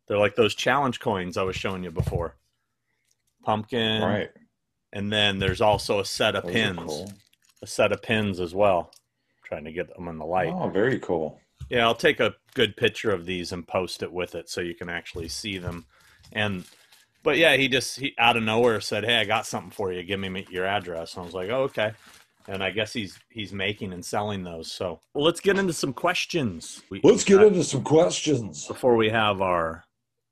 They're 0.07 0.19
like 0.19 0.35
those 0.35 0.53
challenge 0.55 0.99
coins 0.99 1.37
I 1.37 1.43
was 1.43 1.55
showing 1.55 1.83
you 1.83 1.91
before. 1.91 2.35
Pumpkin, 3.43 4.03
right. 4.03 4.29
and 4.93 5.11
then 5.11 5.39
there's 5.39 5.61
also 5.61 5.99
a 5.99 6.05
set 6.05 6.35
of 6.35 6.43
Those 6.43 6.51
pins, 6.51 6.79
cool. 6.85 7.11
a 7.63 7.67
set 7.67 7.91
of 7.91 8.03
pins 8.03 8.39
as 8.39 8.53
well. 8.53 8.91
trying 9.43 9.63
to 9.63 9.71
get 9.71 9.91
them 9.95 10.07
in 10.09 10.19
the 10.19 10.25
light. 10.25 10.53
Oh, 10.53 10.69
very 10.69 10.99
cool. 10.99 11.40
Yeah, 11.71 11.85
I'll 11.85 11.95
take 11.95 12.19
a 12.19 12.35
good 12.53 12.75
picture 12.75 13.11
of 13.11 13.25
these 13.25 13.51
and 13.53 13.65
post 13.67 14.03
it 14.03 14.11
with 14.11 14.35
it 14.35 14.49
so 14.49 14.59
you 14.61 14.75
can 14.75 14.89
actually 14.89 15.29
see 15.29 15.57
them. 15.57 15.85
And 16.33 16.65
but 17.23 17.37
yeah, 17.37 17.55
he 17.55 17.67
just 17.69 17.97
he 17.99 18.13
out 18.17 18.35
of 18.35 18.43
nowhere 18.43 18.81
said, 18.81 19.05
"Hey, 19.05 19.17
I 19.19 19.25
got 19.25 19.45
something 19.45 19.71
for 19.71 19.91
you. 19.93 20.03
Give 20.03 20.19
me 20.19 20.45
your 20.49 20.65
address." 20.65 21.13
And 21.15 21.21
I 21.21 21.25
was 21.25 21.33
like, 21.33 21.49
"Oh, 21.49 21.63
okay." 21.63 21.93
And 22.47 22.61
I 22.63 22.71
guess 22.71 22.91
he's 22.91 23.17
he's 23.29 23.53
making 23.53 23.93
and 23.93 24.03
selling 24.03 24.43
those. 24.43 24.71
So 24.71 24.99
well, 25.13 25.23
let's 25.23 25.39
get 25.39 25.57
into 25.57 25.73
some 25.73 25.93
questions. 25.93 26.81
We- 26.89 26.99
Let's 27.03 27.23
get 27.23 27.41
into 27.41 27.63
some 27.63 27.83
questions. 27.83 28.67
before 28.67 28.95
we 28.95 29.09
have 29.09 29.41
our 29.41 29.85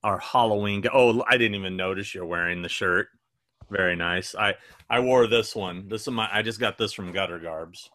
our 0.04 0.20
Halloween. 0.20 0.84
Oh, 0.94 1.24
I 1.28 1.38
didn't 1.38 1.56
even 1.56 1.78
notice 1.78 2.14
you're 2.14 2.26
wearing 2.26 2.62
the 2.64 2.70
shirt. 2.70 3.08
Very 3.70 3.96
nice. 3.96 4.36
I 4.36 4.56
I 4.90 5.00
wore 5.00 5.28
this 5.28 5.56
one. 5.56 5.88
This 5.88 6.02
is 6.02 6.10
my. 6.10 6.28
I 6.34 6.42
just 6.42 6.60
got 6.60 6.78
this 6.78 6.92
from 6.92 7.12
Gutter 7.14 7.40
Garbs, 7.40 7.90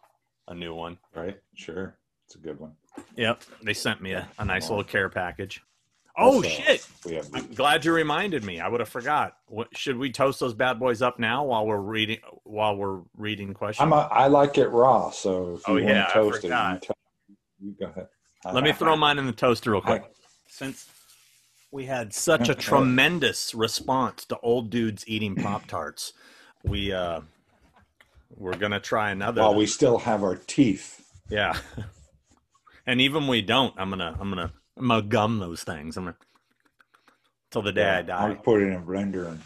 a 0.47 0.55
new 0.55 0.73
one. 0.73 0.97
Right? 1.13 1.37
Sure. 1.53 1.95
It's 2.25 2.35
a 2.35 2.39
good 2.39 2.59
one. 2.59 2.73
Yep, 3.17 3.43
they 3.63 3.73
sent 3.73 4.01
me 4.01 4.13
a, 4.13 4.27
a 4.39 4.45
nice 4.45 4.69
little 4.69 4.83
care 4.83 5.09
package. 5.09 5.61
Oh 6.17 6.37
Also, 6.37 6.47
shit! 6.47 6.87
We 7.05 7.15
have 7.15 7.27
I'm 7.33 7.53
glad 7.53 7.83
you 7.83 7.91
reminded 7.93 8.43
me. 8.43 8.59
I 8.61 8.69
would 8.69 8.79
have 8.79 8.87
forgot. 8.89 9.35
What, 9.47 9.67
should 9.77 9.97
we 9.97 10.11
toast 10.11 10.39
those 10.39 10.53
bad 10.53 10.79
boys 10.79 11.01
up 11.01 11.19
now 11.19 11.43
while 11.43 11.65
we're 11.67 11.77
reading 11.77 12.19
while 12.43 12.75
we're 12.77 13.01
reading 13.17 13.53
questions? 13.53 13.83
I'm 13.85 13.91
a, 13.91 14.07
I 14.11 14.27
like 14.27 14.57
it 14.57 14.69
raw, 14.69 15.11
so 15.11 15.55
if 15.55 15.67
you 15.67 15.73
Oh, 15.73 15.73
want 15.73 15.85
yeah, 15.85 16.05
to 16.05 16.13
toast 16.13 16.37
it, 16.45 16.47
you, 16.47 16.49
to- 16.49 16.93
you 17.59 17.75
go 17.79 17.85
ahead. 17.87 18.07
Let 18.53 18.63
me 18.63 18.71
throw 18.71 18.95
mine 18.95 19.17
in 19.19 19.25
the 19.25 19.31
toaster 19.33 19.71
real 19.71 19.81
quick. 19.81 20.03
Since 20.47 20.87
we 21.71 21.85
had 21.85 22.13
such 22.13 22.47
a 22.47 22.55
tremendous 22.55 23.53
response 23.53 24.23
to 24.25 24.37
old 24.39 24.69
dudes 24.69 25.03
eating 25.07 25.35
Pop 25.43 25.65
Tarts, 25.67 26.13
we 26.63 26.93
uh 26.93 27.19
we're 28.37 28.55
gonna 28.55 28.79
try 28.79 29.11
another. 29.11 29.41
While 29.41 29.55
we 29.55 29.65
still 29.67 29.97
have 29.99 30.23
our 30.23 30.37
teeth. 30.37 31.05
yeah. 31.29 31.57
And 32.85 33.01
even 33.01 33.27
we 33.27 33.41
don't, 33.41 33.73
I'm 33.77 33.89
gonna 33.89 34.15
I'm 34.19 34.29
gonna 34.29 34.51
I'm 34.77 34.87
gonna 34.87 35.01
gum 35.01 35.39
those 35.39 35.63
things. 35.63 35.97
I'm 35.97 36.05
gonna 36.05 36.17
till 37.51 37.61
the 37.61 37.71
day 37.71 37.89
I 37.89 38.01
die. 38.01 38.29
I'll 38.29 38.35
put 38.35 38.61
it 38.61 38.67
in 38.67 38.73
a 38.73 38.81
blender 38.81 39.27
and 39.29 39.41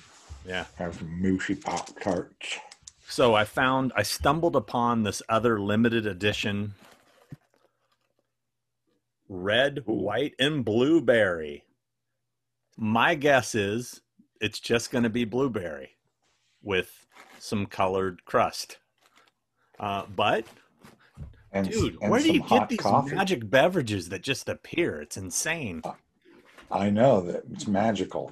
Yeah. 0.46 0.65
have 0.77 0.96
some 0.96 1.22
mushy 1.22 1.55
pop 1.55 2.00
tarts. 2.00 2.58
So 3.08 3.34
I 3.34 3.43
found 3.43 3.91
I 3.96 4.03
stumbled 4.03 4.55
upon 4.55 5.03
this 5.03 5.22
other 5.29 5.60
limited 5.60 6.05
edition 6.05 6.74
red, 9.29 9.84
Ooh. 9.88 9.93
white, 9.93 10.34
and 10.39 10.65
blueberry. 10.65 11.63
My 12.77 13.15
guess 13.15 13.55
is 13.55 14.01
it's 14.41 14.60
just 14.60 14.91
going 14.91 15.03
to 15.03 15.10
be 15.10 15.25
blueberry 15.25 15.91
with 16.63 17.05
some 17.38 17.65
colored 17.65 18.25
crust. 18.25 18.77
Uh, 19.79 20.05
but 20.15 20.46
And, 21.51 21.70
dude, 21.70 21.98
and 22.01 22.12
where 22.12 22.22
do 22.22 22.32
you 22.32 22.44
get 22.44 22.70
these 22.70 22.79
coffee. 22.79 23.15
magic 23.15 23.50
beverages 23.50 24.10
that 24.10 24.22
just 24.22 24.48
appear? 24.50 25.01
It's 25.01 25.18
insane. 25.18 25.82
I 26.72 26.89
know 26.89 27.22
that 27.22 27.44
it's 27.51 27.68
magical. 27.68 28.32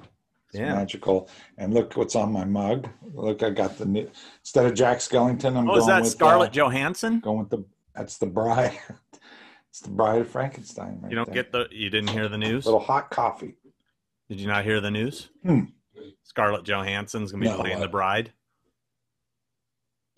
It's 0.50 0.58
Yeah. 0.60 0.74
magical. 0.74 1.28
And 1.56 1.74
look 1.74 1.96
what's 1.96 2.14
on 2.14 2.32
my 2.32 2.44
mug. 2.44 2.88
Look, 3.12 3.42
I 3.42 3.50
got 3.50 3.76
the 3.76 3.86
new 3.86 4.08
instead 4.40 4.66
of 4.66 4.74
Jack 4.74 4.98
Skellington. 4.98 5.56
I'm 5.56 5.64
Oh, 5.68 5.72
going 5.72 5.78
is 5.80 5.86
that 5.86 6.02
with 6.02 6.10
Scarlett 6.12 6.50
uh, 6.50 6.52
Johansson? 6.52 7.20
going 7.20 7.40
with 7.40 7.50
the 7.50 7.64
that's 7.94 8.18
the 8.18 8.26
bride. 8.26 8.78
it's 9.70 9.80
the 9.80 9.90
bride 9.90 10.20
of 10.20 10.28
Frankenstein. 10.30 11.00
Right 11.02 11.10
You 11.10 11.16
don't 11.16 11.26
there. 11.26 11.34
get 11.34 11.50
the. 11.52 11.66
You 11.72 11.90
didn't 11.90 12.10
hear 12.10 12.28
the 12.28 12.38
news? 12.38 12.66
A 12.66 12.68
little 12.68 12.80
hot 12.80 13.10
coffee. 13.10 13.56
Did 14.28 14.38
you 14.38 14.46
not 14.46 14.64
hear 14.64 14.80
the 14.80 14.90
news? 14.92 15.30
Hmm. 15.42 15.60
Scarlett 16.22 16.62
Johansson's 16.64 17.32
gonna 17.32 17.42
be 17.42 17.48
No, 17.50 17.58
playing 17.58 17.80
the 17.80 17.88
bride. 17.88 18.32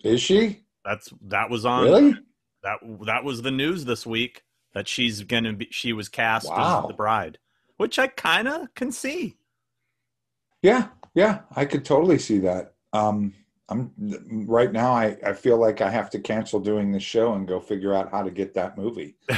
Is 0.03 0.21
she 0.21 0.59
That's 0.85 1.09
that 1.27 1.49
was 1.49 1.65
on 1.65 1.83
really? 1.85 2.15
That 2.63 2.79
that 3.05 3.23
was 3.23 3.41
the 3.41 3.51
news 3.51 3.85
this 3.85 4.05
week 4.05 4.43
that 4.73 4.87
she's 4.87 5.23
gonna 5.23 5.53
be 5.53 5.67
she 5.71 5.93
was 5.93 6.09
cast 6.09 6.47
Wow. 6.49 6.81
as 6.83 6.87
the 6.87 6.93
bride, 6.93 7.37
which 7.77 7.97
I 7.99 8.07
kind 8.07 8.47
of 8.47 8.73
can 8.75 8.91
see. 8.91 9.37
Yeah, 10.61 10.87
yeah, 11.15 11.39
I 11.55 11.65
could 11.65 11.83
totally 11.85 12.19
see 12.19 12.37
that. 12.39 12.73
Um, 12.93 13.33
I'm 13.69 13.91
right 14.47 14.71
now. 14.71 14.91
I, 14.91 15.17
I 15.25 15.33
feel 15.33 15.57
like 15.57 15.79
I 15.81 15.89
have 15.89 16.09
to 16.11 16.19
cancel 16.19 16.59
doing 16.59 16.91
this 16.91 17.03
show 17.03 17.33
and 17.33 17.47
go 17.47 17.59
figure 17.59 17.93
out 17.93 18.11
how 18.11 18.21
to 18.21 18.29
get 18.29 18.53
that 18.55 18.77
movie. 18.77 19.15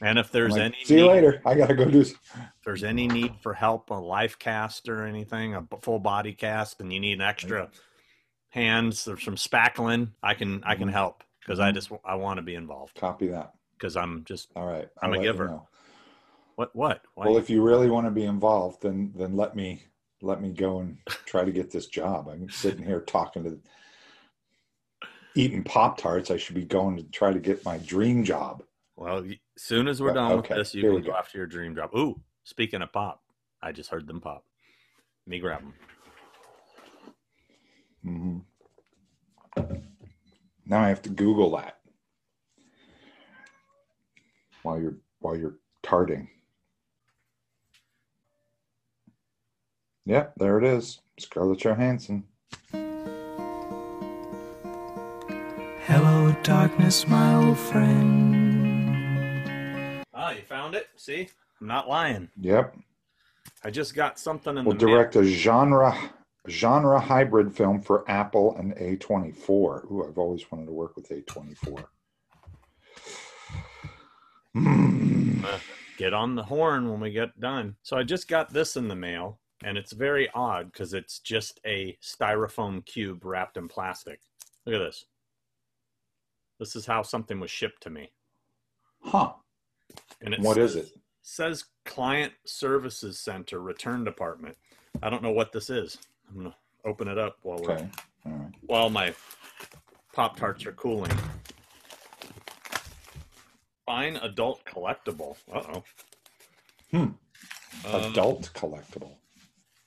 and 0.00 0.18
if 0.18 0.30
there's 0.30 0.52
like, 0.52 0.62
any 0.62 0.76
see 0.84 0.94
you 0.96 1.02
need, 1.02 1.08
later. 1.08 1.42
I 1.44 1.54
gotta 1.54 1.74
go 1.74 1.84
do. 1.84 2.00
s- 2.00 2.12
if 2.12 2.40
there's 2.64 2.84
any 2.84 3.06
need 3.06 3.34
for 3.40 3.54
help, 3.54 3.90
a 3.90 3.94
life 3.94 4.38
cast 4.38 4.88
or 4.88 5.04
anything, 5.06 5.54
a 5.54 5.64
full 5.82 5.98
body 5.98 6.32
cast, 6.32 6.80
and 6.80 6.92
you 6.92 7.00
need 7.00 7.14
an 7.14 7.20
extra 7.22 7.68
hands 8.60 9.06
or 9.06 9.18
some 9.18 9.36
spackling, 9.36 10.08
I 10.22 10.34
can 10.34 10.62
I 10.64 10.74
can 10.74 10.88
Mhm. 10.88 10.92
help 10.92 11.22
because 11.40 11.60
I 11.60 11.70
Mhm. 11.70 11.74
just 11.74 11.90
I 12.04 12.14
want 12.16 12.38
to 12.38 12.42
be 12.42 12.54
involved 12.54 12.96
Copy 12.96 13.28
that. 13.28 13.54
because 13.74 13.96
I'm 13.96 14.24
just 14.24 14.50
All 14.56 14.66
right. 14.66 14.88
I'm 15.02 15.10
a 15.12 15.16
let 15.16 15.24
you 15.24 15.32
giver. 15.32 15.46
know. 15.46 15.68
what 16.56 16.74
what 16.74 17.04
Why- 17.14 17.26
Well, 17.26 17.36
if 17.36 17.50
you 17.50 17.62
really 17.62 17.90
want 17.90 18.06
to 18.06 18.10
be 18.10 18.24
involved, 18.24 18.80
then 18.82 19.12
then 19.14 19.36
let 19.36 19.54
me 19.54 19.84
let 20.22 20.40
me 20.40 20.52
go 20.52 20.80
and 20.80 20.96
try 21.26 21.44
to 21.44 21.52
get 21.52 21.70
this 21.70 21.86
job. 21.86 22.28
I'm 22.28 22.48
sitting 22.48 22.82
here 22.82 23.02
talking 23.02 23.44
to 23.44 23.60
eating 25.34 25.62
Pop 25.62 25.98
Tarts. 25.98 26.30
I 26.30 26.38
should 26.38 26.54
be 26.54 26.64
going 26.64 26.96
to 26.96 27.02
try 27.10 27.30
to 27.32 27.38
get 27.38 27.62
my 27.66 27.76
dream 27.78 28.24
job. 28.24 28.62
Well, 28.96 29.22
soon 29.58 29.86
as 29.88 30.00
we're 30.00 30.14
done 30.14 30.32
okay, 30.32 30.54
with 30.54 30.58
this, 30.60 30.74
you 30.74 30.82
can 30.84 31.02
go 31.02 31.08
go. 31.12 31.14
after 31.14 31.36
your 31.36 31.46
dream 31.46 31.74
job. 31.74 31.94
Ooh, 31.94 32.18
speaking 32.44 32.80
of 32.80 32.90
pop, 32.90 33.22
I 33.60 33.72
just 33.72 33.90
heard 33.90 34.06
them 34.06 34.22
pop. 34.22 34.46
Let 35.26 35.30
me 35.30 35.38
grab 35.38 35.60
them. 35.60 35.74
Hmm 38.06 38.38
Now 40.64 40.80
I 40.80 40.88
have 40.88 41.02
to 41.02 41.10
Google 41.10 41.56
that 41.56 41.78
while 44.62 44.80
you're 44.80 44.96
while 45.18 45.36
you're 45.36 45.56
tarting. 45.82 46.28
Yep, 50.04 50.34
there 50.36 50.58
it 50.58 50.64
is. 50.64 51.00
Scarlett 51.18 51.58
Johansson. 51.58 52.22
Hello, 55.84 56.36
darkness, 56.44 57.08
my 57.08 57.34
old 57.34 57.58
friend. 57.58 58.94
Ah, 60.14 60.30
you 60.30 60.42
found 60.42 60.76
it? 60.76 60.86
See? 60.94 61.28
I'm 61.60 61.66
not 61.66 61.88
lying. 61.88 62.28
Yep. 62.40 62.76
I 63.64 63.70
just 63.70 63.96
got 63.96 64.20
something 64.20 64.56
in 64.56 64.64
will 64.64 64.74
the 64.74 64.86
mail. 64.86 64.94
direct 64.94 65.16
a 65.16 65.24
genre 65.24 65.98
genre 66.48 67.00
hybrid 67.00 67.54
film 67.54 67.80
for 67.80 68.08
Apple 68.10 68.56
and 68.56 68.74
A24. 68.76 69.90
Ooh, 69.90 70.06
I've 70.08 70.18
always 70.18 70.50
wanted 70.50 70.66
to 70.66 70.72
work 70.72 70.96
with 70.96 71.08
A24. 71.08 71.84
Mm. 74.56 75.44
Get 75.98 76.12
on 76.14 76.34
the 76.34 76.42
horn 76.42 76.90
when 76.90 77.00
we 77.00 77.10
get 77.10 77.38
done. 77.40 77.76
So 77.82 77.96
I 77.96 78.02
just 78.02 78.28
got 78.28 78.52
this 78.52 78.76
in 78.76 78.88
the 78.88 78.94
mail, 78.96 79.38
and 79.64 79.76
it's 79.78 79.92
very 79.92 80.28
odd 80.34 80.72
because 80.72 80.94
it's 80.94 81.18
just 81.20 81.60
a 81.66 81.96
styrofoam 82.02 82.84
cube 82.84 83.24
wrapped 83.24 83.56
in 83.56 83.68
plastic. 83.68 84.20
Look 84.64 84.74
at 84.74 84.78
this. 84.78 85.04
This 86.58 86.76
is 86.76 86.86
how 86.86 87.02
something 87.02 87.38
was 87.40 87.50
shipped 87.50 87.82
to 87.82 87.90
me. 87.90 88.10
Huh. 89.02 89.32
And 90.22 90.34
it 90.34 90.40
What 90.40 90.58
is 90.58 90.72
says- 90.74 90.86
it? 90.90 90.98
says 91.22 91.64
Client 91.84 92.32
Services 92.44 93.18
Center 93.18 93.58
Return 93.60 94.04
Department. 94.04 94.56
I 95.02 95.10
don't 95.10 95.22
know 95.22 95.32
what 95.32 95.52
this 95.52 95.68
is. 95.70 95.98
I'm 96.28 96.36
gonna 96.36 96.56
open 96.84 97.08
it 97.08 97.18
up 97.18 97.38
while 97.42 97.58
we're 97.58 97.72
Okay. 97.72 97.88
All 98.26 98.32
right. 98.32 98.54
while 98.62 98.90
my 98.90 99.14
Pop 100.12 100.36
Tarts 100.36 100.64
are 100.66 100.72
cooling. 100.72 101.12
Fine 103.84 104.16
adult 104.16 104.64
collectible. 104.64 105.36
Uh 105.52 105.62
oh. 105.74 105.84
Hmm. 106.90 107.06
Adult 107.84 108.50
collectible. 108.54 109.16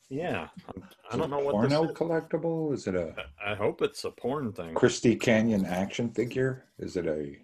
Yeah, 0.10 0.48
I'm- 0.68 0.84
I 1.12 1.18
don't 1.18 1.30
know 1.30 1.40
a 1.42 1.44
what 1.54 1.64
this 1.70 1.74
is. 1.74 1.96
collectible. 1.96 2.74
Is 2.74 2.88
it 2.88 2.96
a 2.96 3.16
I 3.44 3.56
hope 3.56 3.82
it's 3.82 4.04
a 4.06 4.12
porn 4.12 4.54
thing. 4.54 4.74
Christy 4.74 5.16
Canyon 5.16 5.66
action 5.66 6.10
figure? 6.12 6.66
Is 6.78 6.96
it 6.96 7.06
a 7.08 7.38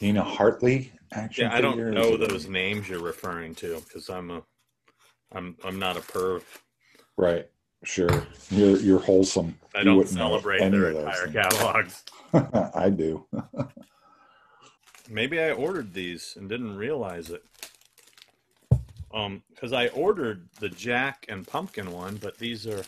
Nina 0.00 0.22
Hartley 0.22 0.92
action 1.12 1.50
figure? 1.50 1.52
Yeah, 1.52 1.56
I 1.56 1.60
don't 1.60 1.92
know 1.94 2.14
it 2.14 2.22
a- 2.22 2.26
those 2.26 2.48
names 2.48 2.88
you're 2.88 3.02
referring 3.02 3.54
to 3.56 3.80
because 3.80 4.08
I'm 4.10 4.30
a, 4.30 4.42
I'm 5.32 5.56
I'm 5.64 5.78
not 5.78 5.96
a 5.96 6.00
perv. 6.00 6.42
Right. 7.18 7.48
Sure. 7.84 8.26
You're 8.50 8.78
you're 8.78 9.00
wholesome. 9.00 9.58
I 9.74 9.82
don't 9.82 10.08
celebrate 10.08 10.60
their 10.60 10.90
entire 10.90 11.26
things. 11.26 11.34
catalogs. 11.34 12.04
I 12.74 12.88
do. 12.90 13.26
Maybe 15.10 15.40
I 15.40 15.50
ordered 15.52 15.92
these 15.92 16.34
and 16.38 16.48
didn't 16.48 16.76
realize 16.76 17.30
it. 17.30 17.42
Um, 19.12 19.42
because 19.50 19.72
I 19.72 19.88
ordered 19.88 20.48
the 20.60 20.68
Jack 20.68 21.26
and 21.28 21.46
Pumpkin 21.46 21.90
one, 21.92 22.16
but 22.16 22.38
these 22.38 22.66
are 22.66 22.82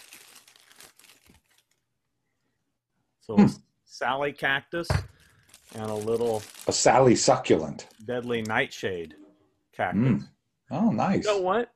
so 3.21 3.37
Hmm. 3.37 3.47
Sally 3.85 4.33
Cactus 4.33 4.89
and 5.75 5.91
a 5.91 5.95
little 5.95 6.43
A 6.67 6.73
Sally 6.73 7.17
succulent. 7.17 7.87
Deadly 8.05 8.43
Nightshade 8.43 9.15
Cactus. 9.73 10.01
Mm. 10.01 10.29
Oh, 10.71 10.91
nice. 10.91 11.25
You 11.25 11.33
know 11.37 11.41
what? 11.41 11.73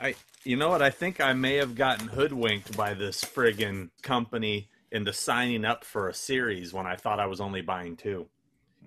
I 0.00 0.14
you 0.44 0.56
know 0.56 0.68
what? 0.68 0.82
I 0.82 0.90
think 0.90 1.20
I 1.20 1.32
may 1.32 1.56
have 1.56 1.74
gotten 1.74 2.08
hoodwinked 2.08 2.76
by 2.76 2.94
this 2.94 3.22
friggin' 3.22 3.90
company 4.02 4.68
into 4.92 5.12
signing 5.12 5.64
up 5.64 5.84
for 5.84 6.08
a 6.08 6.14
series 6.14 6.72
when 6.72 6.86
I 6.86 6.96
thought 6.96 7.18
I 7.18 7.26
was 7.26 7.40
only 7.40 7.60
buying 7.60 7.96
two. 7.96 8.26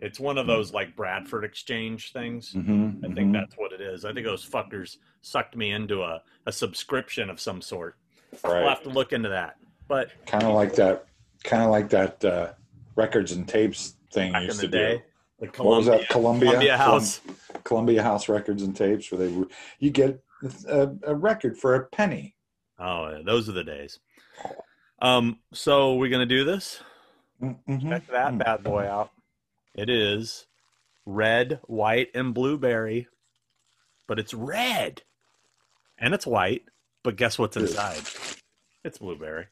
It's 0.01 0.19
one 0.19 0.37
of 0.37 0.47
those 0.47 0.71
like 0.73 0.95
Bradford 0.95 1.43
exchange 1.43 2.13
things. 2.13 2.53
Mhm, 2.53 3.03
I 3.03 3.13
think 3.13 3.29
mhm. 3.29 3.33
that's 3.33 3.55
what 3.57 3.73
it 3.73 3.81
is. 3.81 4.05
I 4.05 4.13
think 4.13 4.25
those 4.25 4.47
fuckers 4.47 4.97
sucked 5.21 5.57
me 5.57 5.71
into 5.71 6.01
a, 6.03 6.21
a 6.45 6.51
subscription 6.51 7.29
of 7.29 7.41
some 7.41 7.61
sort. 7.61 7.97
Right. 8.43 8.61
We'll 8.61 8.69
have 8.69 8.83
to 8.83 8.89
look 8.89 9.11
into 9.11 9.29
that. 9.29 9.57
But 9.89 10.11
Kind 10.25 10.43
of 10.45 10.53
like 10.53 10.75
that. 10.75 11.05
Kind 11.43 11.63
of 11.63 11.69
like 11.69 11.89
that 11.89 12.23
uh, 12.23 12.53
records 12.95 13.33
and 13.33 13.47
tapes 13.47 13.95
thing 14.11 14.31
back 14.31 14.43
in 14.43 14.47
used 14.47 14.59
the 14.59 14.67
to 14.67 14.71
day, 14.71 15.03
the 15.39 15.47
do. 15.47 15.63
What 15.63 15.77
was 15.77 15.85
that? 15.87 16.07
Columbia. 16.09 16.49
Columbia 16.51 16.77
House. 16.77 17.21
Columbia 17.63 18.03
House 18.03 18.29
records 18.29 18.63
and 18.63 18.75
tapes, 18.75 19.11
where 19.11 19.27
they 19.27 19.33
were, 19.33 19.47
you 19.79 19.89
get 19.89 20.21
a, 20.67 20.89
a 21.03 21.15
record 21.15 21.57
for 21.57 21.75
a 21.75 21.85
penny. 21.87 22.35
Oh, 22.79 23.21
those 23.23 23.49
are 23.49 23.53
the 23.53 23.63
days. 23.63 23.99
Um, 25.01 25.39
so 25.53 25.95
we're 25.95 26.09
gonna 26.09 26.25
do 26.25 26.43
this. 26.43 26.81
Mhm. 27.41 27.89
Check 27.89 28.07
that 28.07 28.37
bad 28.37 28.63
boy 28.63 28.85
out. 28.85 29.11
It 29.75 29.89
is 29.89 30.45
red, 31.05 31.59
white, 31.67 32.09
and 32.13 32.33
blueberry 32.33 33.07
but 34.09 34.17
it's 34.19 34.33
red 34.33 35.03
and 35.99 36.13
it's 36.15 36.25
white. 36.27 36.63
But 37.03 37.15
guess 37.15 37.39
what's 37.39 37.55
inside? 37.55 38.01
It's 38.83 38.97
blueberry. 38.97 39.45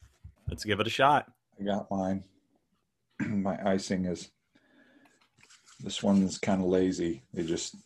Let's 0.48 0.64
give 0.64 0.80
it 0.80 0.86
a 0.86 0.90
shot. 0.90 1.30
I 1.58 1.64
got 1.64 1.90
mine. 1.90 2.24
My 3.20 3.56
icing 3.64 4.04
is 4.04 4.30
this 5.80 6.02
one 6.02 6.22
is 6.22 6.36
kind 6.38 6.60
of 6.60 6.66
lazy. 6.68 7.22
They 7.32 7.44
just 7.44 7.76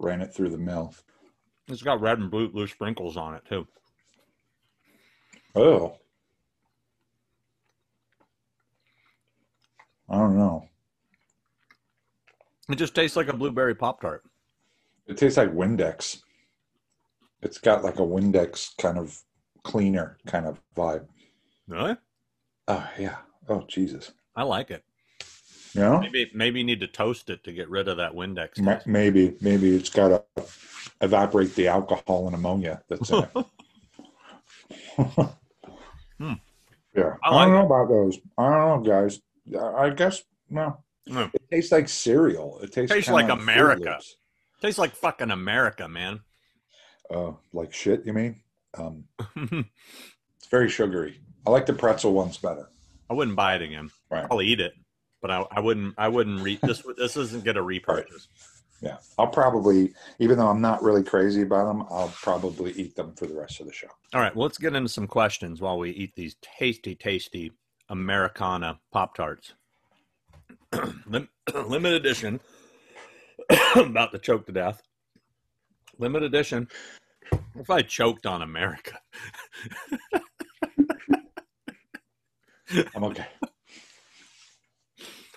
ran 0.00 0.20
it 0.20 0.34
through 0.34 0.50
the 0.50 0.58
mill. 0.58 0.94
It's 1.68 1.82
got 1.82 2.00
red 2.00 2.18
and 2.18 2.30
blue, 2.30 2.48
blue 2.48 2.66
sprinkles 2.66 3.16
on 3.16 3.34
it 3.34 3.42
too. 3.48 3.66
Oh. 5.54 5.96
I 10.08 10.18
don't 10.18 10.38
know. 10.38 10.68
It 12.68 12.76
just 12.76 12.94
tastes 12.94 13.16
like 13.16 13.28
a 13.28 13.36
blueberry 13.36 13.74
pop 13.74 14.00
tart. 14.00 14.22
It 15.06 15.16
tastes 15.16 15.36
like 15.36 15.52
Windex. 15.52 16.22
It's 17.42 17.58
got 17.58 17.84
like 17.84 17.96
a 17.96 18.02
Windex 18.02 18.76
kind 18.76 18.98
of 18.98 19.20
cleaner 19.62 20.18
kind 20.26 20.46
of 20.46 20.60
vibe. 20.76 21.06
Really? 21.68 21.96
Oh 22.68 22.88
yeah. 22.98 23.16
Oh 23.48 23.64
Jesus. 23.68 24.12
I 24.34 24.42
like 24.42 24.70
it. 24.70 24.84
Know? 25.76 26.00
Maybe 26.00 26.30
maybe 26.34 26.60
you 26.60 26.64
need 26.64 26.80
to 26.80 26.86
toast 26.86 27.30
it 27.30 27.44
to 27.44 27.52
get 27.52 27.68
rid 27.68 27.88
of 27.88 27.98
that 27.98 28.12
Windex. 28.12 28.58
Ma- 28.58 28.80
Maybe 28.86 29.36
maybe 29.40 29.76
it's 29.76 29.90
got 29.90 30.08
to 30.36 30.44
evaporate 31.00 31.54
the 31.54 31.68
alcohol 31.68 32.26
and 32.26 32.34
ammonia 32.34 32.82
that's 32.88 33.10
in 33.10 33.26
it. 33.34 33.46
Hmm. 36.18 36.32
Yeah, 36.94 37.16
I 37.22 37.28
I, 37.28 37.44
don't 37.44 37.54
know 37.54 37.66
about 37.66 37.88
those. 37.90 38.18
I 38.38 38.48
don't 38.48 38.82
know, 38.82 38.90
guys. 38.90 39.20
I 39.78 39.90
guess 39.90 40.22
no. 40.48 40.78
Mm. 41.06 41.30
It 41.34 41.42
tastes 41.50 41.70
like 41.70 41.88
cereal. 41.90 42.58
It 42.62 42.72
tastes, 42.72 42.90
Tastes 42.94 43.10
like 43.10 43.28
America. 43.28 44.00
Tastes 44.62 44.78
like 44.78 44.96
fucking 44.96 45.30
America, 45.30 45.88
man. 45.88 46.20
Oh, 47.10 47.38
like 47.52 47.74
shit. 47.74 48.06
You 48.06 48.14
mean? 48.14 48.40
Um, 48.78 49.04
it's 49.36 50.46
very 50.50 50.68
sugary. 50.70 51.20
I 51.46 51.50
like 51.50 51.66
the 51.66 51.74
pretzel 51.74 52.14
ones 52.14 52.38
better. 52.38 52.70
I 53.08 53.14
wouldn't 53.14 53.36
buy 53.36 53.54
it 53.56 53.62
again. 53.62 53.90
Right. 54.10 54.26
I'll 54.30 54.42
eat 54.42 54.60
it, 54.60 54.72
but 55.20 55.30
I, 55.30 55.44
I 55.50 55.60
wouldn't. 55.60 55.94
I 55.98 56.08
wouldn't 56.08 56.40
read 56.40 56.60
this. 56.62 56.82
This 56.96 57.16
isn't 57.16 57.44
get 57.44 57.56
a 57.56 57.62
repurchase. 57.62 58.28
Yeah, 58.82 58.98
I'll 59.18 59.28
probably, 59.28 59.94
even 60.18 60.36
though 60.36 60.48
I'm 60.48 60.60
not 60.60 60.82
really 60.82 61.02
crazy 61.02 61.42
about 61.42 61.66
them, 61.66 61.86
I'll 61.90 62.12
probably 62.14 62.72
eat 62.72 62.94
them 62.94 63.14
for 63.14 63.26
the 63.26 63.34
rest 63.34 63.60
of 63.60 63.66
the 63.66 63.72
show. 63.72 63.88
All 64.12 64.20
right, 64.20 64.36
well, 64.36 64.44
let's 64.44 64.58
get 64.58 64.74
into 64.74 64.90
some 64.90 65.06
questions 65.06 65.62
while 65.62 65.78
we 65.78 65.90
eat 65.90 66.14
these 66.14 66.36
tasty, 66.42 66.94
tasty 66.94 67.52
Americana 67.88 68.78
Pop 68.92 69.14
Tarts. 69.14 69.54
Lim- 71.06 71.28
limited 71.66 72.04
edition. 72.04 72.38
About 73.76 74.12
to 74.12 74.18
choke 74.18 74.44
to 74.46 74.52
death. 74.52 74.82
Limited 75.98 76.26
edition. 76.26 76.68
If 77.58 77.70
I 77.70 77.80
choked 77.80 78.26
on 78.26 78.42
America, 78.42 79.00
I'm 82.94 83.04
okay. 83.04 83.26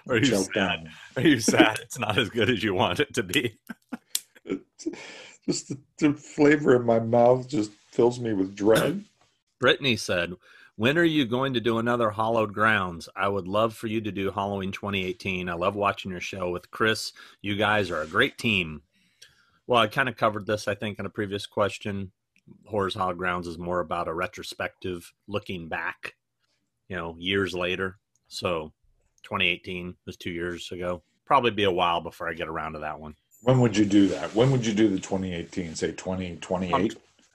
Are 0.10 0.18
you 0.18 0.26
Choked 0.26 0.54
sad? 0.54 0.80
on. 0.80 0.90
Are 1.18 1.28
you 1.28 1.40
sad? 1.40 1.80
It's 1.82 2.00
not 2.00 2.18
as 2.18 2.30
good 2.30 2.50
as 2.50 2.64
you 2.64 2.74
want 2.74 3.00
it 3.00 3.14
to 3.14 3.24
be. 3.24 3.60
Just 5.46 5.70
the, 5.70 5.78
the 5.98 6.14
flavor 6.14 6.76
in 6.76 6.86
my 6.86 7.00
mouth 7.00 7.48
just 7.48 7.72
fills 7.92 8.20
me 8.20 8.34
with 8.34 8.56
dread. 8.56 9.04
Brittany 9.60 9.96
said, 9.96 10.34
When 10.76 10.98
are 10.98 11.04
you 11.04 11.26
going 11.26 11.54
to 11.54 11.60
do 11.60 11.78
another 11.80 12.12
Hallowed 12.12 12.54
Grounds? 12.54 13.10
I 13.16 13.28
would 13.28 13.48
love 13.48 13.76
for 13.76 13.88
you 13.88 14.02
to 14.02 14.12
do 14.12 14.32
Halloween 14.32 14.72
2018. 14.72 15.50
I 15.50 15.54
love 15.54 15.76
watching 15.76 16.12
your 16.12 16.22
show 16.22 16.50
with 16.50 16.72
Chris. 16.72 17.14
You 17.42 17.56
guys 17.56 17.92
are 17.92 18.02
a 18.02 18.08
great 18.08 18.38
team. 18.38 18.82
Well, 19.68 19.82
I 19.82 19.88
kind 19.88 20.10
of 20.10 20.18
covered 20.18 20.46
this, 20.48 20.68
I 20.68 20.76
think, 20.76 21.00
in 21.00 21.06
a 21.06 21.12
previous 21.12 21.46
question. 21.46 22.12
Horrors 22.66 22.96
Hallowed 22.96 23.18
Grounds 23.18 23.48
is 23.48 23.58
more 23.58 23.80
about 23.80 24.08
a 24.08 24.14
retrospective 24.14 25.12
looking 25.28 25.68
back, 25.68 26.16
you 26.88 26.96
know, 26.96 27.16
years 27.20 27.54
later. 27.54 28.00
So 28.28 28.74
2018 29.24 29.96
was 30.06 30.18
two 30.18 30.32
years 30.32 30.72
ago. 30.72 31.02
Probably 31.26 31.52
be 31.52 31.64
a 31.64 31.72
while 31.72 32.02
before 32.02 32.28
I 32.28 32.34
get 32.34 32.48
around 32.48 32.74
to 32.74 32.80
that 32.80 33.00
one. 33.00 33.16
When 33.42 33.60
would 33.62 33.78
you 33.78 33.86
do 33.86 34.08
that? 34.08 34.34
When 34.36 34.52
would 34.52 34.66
you 34.66 34.74
do 34.74 34.90
the 34.90 35.00
2018? 35.00 35.76
Say 35.76 35.92
2028? 35.92 36.74
Um, 36.74 36.90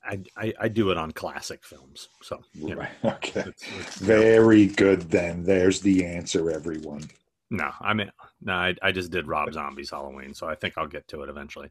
I, 0.04 0.20
I, 0.36 0.52
I 0.60 0.68
do 0.68 0.90
it 0.90 0.98
on 0.98 1.12
classic 1.12 1.64
films. 1.64 2.08
So, 2.22 2.42
know, 2.54 2.74
Right. 2.74 2.90
Okay. 3.04 3.44
it's, 3.46 3.62
it's, 3.78 3.96
Very 3.96 4.66
good 4.66 5.02
then. 5.10 5.44
There's 5.44 5.80
the 5.80 6.04
answer, 6.04 6.50
everyone. 6.50 7.04
No, 7.50 7.70
I 7.80 7.94
mean, 7.94 8.10
no, 8.42 8.52
I, 8.52 8.74
I 8.82 8.92
just 8.92 9.10
did 9.10 9.28
Rob 9.28 9.52
Zombie's 9.52 9.90
Halloween, 9.90 10.34
so 10.34 10.46
I 10.46 10.54
think 10.56 10.74
I'll 10.76 10.86
get 10.86 11.08
to 11.08 11.22
it 11.22 11.28
eventually. 11.28 11.70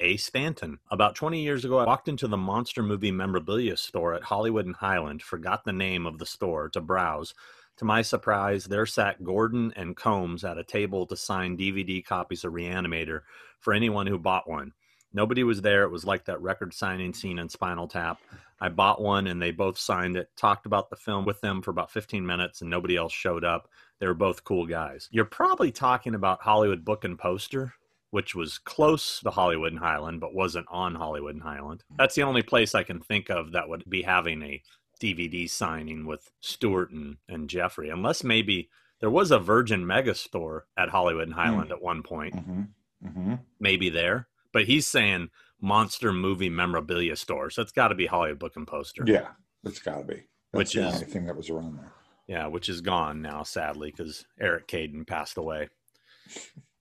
A. 0.00 0.16
Stanton. 0.16 0.78
About 0.90 1.14
20 1.14 1.42
years 1.42 1.64
ago, 1.64 1.78
I 1.78 1.84
walked 1.84 2.08
into 2.08 2.26
the 2.26 2.36
monster 2.36 2.82
movie 2.82 3.12
memorabilia 3.12 3.76
store 3.76 4.14
at 4.14 4.22
Hollywood 4.22 4.66
and 4.66 4.74
Highland, 4.74 5.22
forgot 5.22 5.64
the 5.64 5.72
name 5.72 6.06
of 6.06 6.18
the 6.18 6.26
store 6.26 6.70
to 6.70 6.80
browse. 6.80 7.34
To 7.80 7.86
my 7.86 8.02
surprise, 8.02 8.66
there 8.66 8.84
sat 8.84 9.24
Gordon 9.24 9.72
and 9.74 9.96
Combs 9.96 10.44
at 10.44 10.58
a 10.58 10.62
table 10.62 11.06
to 11.06 11.16
sign 11.16 11.56
DVD 11.56 12.04
copies 12.04 12.44
of 12.44 12.52
Reanimator 12.52 13.22
for 13.58 13.72
anyone 13.72 14.06
who 14.06 14.18
bought 14.18 14.46
one. 14.46 14.74
Nobody 15.14 15.44
was 15.44 15.62
there. 15.62 15.84
It 15.84 15.90
was 15.90 16.04
like 16.04 16.26
that 16.26 16.42
record 16.42 16.74
signing 16.74 17.14
scene 17.14 17.38
in 17.38 17.48
Spinal 17.48 17.88
Tap. 17.88 18.20
I 18.60 18.68
bought 18.68 19.00
one 19.00 19.28
and 19.28 19.40
they 19.40 19.50
both 19.50 19.78
signed 19.78 20.18
it, 20.18 20.28
talked 20.36 20.66
about 20.66 20.90
the 20.90 20.96
film 20.96 21.24
with 21.24 21.40
them 21.40 21.62
for 21.62 21.70
about 21.70 21.90
15 21.90 22.26
minutes, 22.26 22.60
and 22.60 22.68
nobody 22.68 22.98
else 22.98 23.14
showed 23.14 23.44
up. 23.44 23.70
They 23.98 24.06
were 24.06 24.12
both 24.12 24.44
cool 24.44 24.66
guys. 24.66 25.08
You're 25.10 25.24
probably 25.24 25.72
talking 25.72 26.14
about 26.14 26.42
Hollywood 26.42 26.84
Book 26.84 27.04
and 27.04 27.18
Poster, 27.18 27.72
which 28.10 28.34
was 28.34 28.58
close 28.58 29.20
to 29.20 29.30
Hollywood 29.30 29.72
and 29.72 29.80
Highland, 29.80 30.20
but 30.20 30.34
wasn't 30.34 30.66
on 30.68 30.94
Hollywood 30.94 31.32
and 31.32 31.42
Highland. 31.42 31.82
That's 31.96 32.14
the 32.14 32.24
only 32.24 32.42
place 32.42 32.74
I 32.74 32.82
can 32.82 33.00
think 33.00 33.30
of 33.30 33.52
that 33.52 33.70
would 33.70 33.88
be 33.88 34.02
having 34.02 34.42
a 34.42 34.62
DVD 35.00 35.48
signing 35.48 36.06
with 36.06 36.30
Stuart 36.40 36.90
and, 36.90 37.16
and 37.28 37.48
Jeffrey, 37.48 37.88
unless 37.88 38.22
maybe 38.22 38.68
there 39.00 39.10
was 39.10 39.30
a 39.30 39.38
Virgin 39.38 39.86
Mega 39.86 40.14
store 40.14 40.66
at 40.76 40.90
Hollywood 40.90 41.24
and 41.24 41.34
Highland 41.34 41.70
at 41.72 41.82
one 41.82 42.02
point, 42.02 42.34
hmm 42.34 42.62
hmm 43.02 43.34
maybe 43.58 43.88
there. 43.88 44.28
But 44.52 44.64
he's 44.66 44.86
saying 44.86 45.30
monster 45.60 46.12
movie 46.12 46.50
memorabilia 46.50 47.16
store, 47.16 47.50
so 47.50 47.62
it's 47.62 47.72
got 47.72 47.88
to 47.88 47.94
be 47.94 48.06
Hollywood 48.06 48.38
Book 48.38 48.56
and 48.56 48.66
Poster. 48.66 49.04
Yeah, 49.06 49.28
it's 49.64 49.78
got 49.78 49.98
to 49.98 50.04
be. 50.04 50.14
That's 50.52 50.58
Which 50.58 50.72
the 50.74 50.86
is- 50.88 50.94
only 50.94 51.06
thing 51.06 51.24
that 51.26 51.36
was 51.36 51.48
around 51.50 51.78
there. 51.78 51.92
Yeah, 52.26 52.46
which 52.46 52.68
is 52.68 52.80
gone 52.80 53.22
now, 53.22 53.42
sadly, 53.42 53.90
because 53.90 54.24
Eric 54.38 54.68
Caidin 54.68 55.04
passed 55.06 55.36
away. 55.36 55.68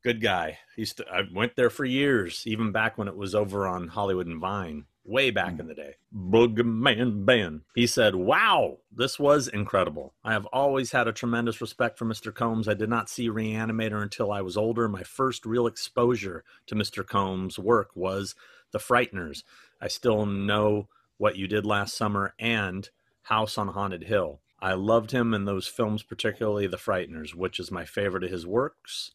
Good 0.04 0.22
guy. 0.22 0.60
He 0.76 0.86
to, 0.86 1.06
I 1.12 1.22
went 1.34 1.56
there 1.56 1.70
for 1.70 1.86
years, 1.86 2.44
even 2.46 2.72
back 2.72 2.98
when 2.98 3.08
it 3.08 3.16
was 3.18 3.34
over 3.36 3.68
on 3.68 3.88
Hollywood 3.90 4.28
and 4.28 4.40
Vine, 4.40 4.86
way 5.10 5.32
back 5.32 5.56
mm. 5.56 5.62
in 5.62 5.68
the 5.68 5.74
day. 5.74 5.96
Boogeyman 6.16 7.26
Ben. 7.26 7.62
He 7.76 7.88
said, 7.88 8.16
Wow, 8.16 8.78
this 8.92 9.20
was 9.20 9.48
incredible. 9.48 10.14
I 10.24 10.34
have 10.34 10.46
always 10.48 10.92
had 10.92 11.08
a 11.08 11.14
tremendous 11.14 11.60
respect 11.60 11.98
for 11.98 12.06
Mr. 12.06 12.34
Combs. 12.34 12.68
I 12.68 12.76
did 12.76 12.90
not 12.90 13.10
see 13.10 13.30
Reanimator 13.30 14.02
until 14.02 14.32
I 14.32 14.42
was 14.42 14.56
older. 14.56 14.88
My 14.88 15.04
first 15.04 15.46
real 15.46 15.68
exposure 15.68 16.44
to 16.68 16.76
Mr. 16.76 17.06
Combs' 17.06 17.60
work 17.60 17.90
was 17.96 18.36
The 18.72 18.80
Frighteners. 18.80 19.44
I 19.82 19.88
still 19.88 20.26
know 20.26 20.88
what 21.18 21.38
you 21.38 21.48
did 21.48 21.66
last 21.66 21.98
summer 21.98 22.34
and 22.40 22.90
House 23.24 23.58
on 23.58 23.70
Haunted 23.70 24.04
Hill. 24.04 24.40
I 24.62 24.74
loved 24.74 25.12
him 25.12 25.34
in 25.34 25.46
those 25.46 25.68
films, 25.68 26.04
particularly 26.04 26.68
The 26.68 26.78
Frighteners, 26.78 27.34
which 27.34 27.60
is 27.60 27.72
my 27.72 27.86
favorite 27.86 28.24
of 28.24 28.32
his 28.32 28.46
works. 28.46 29.12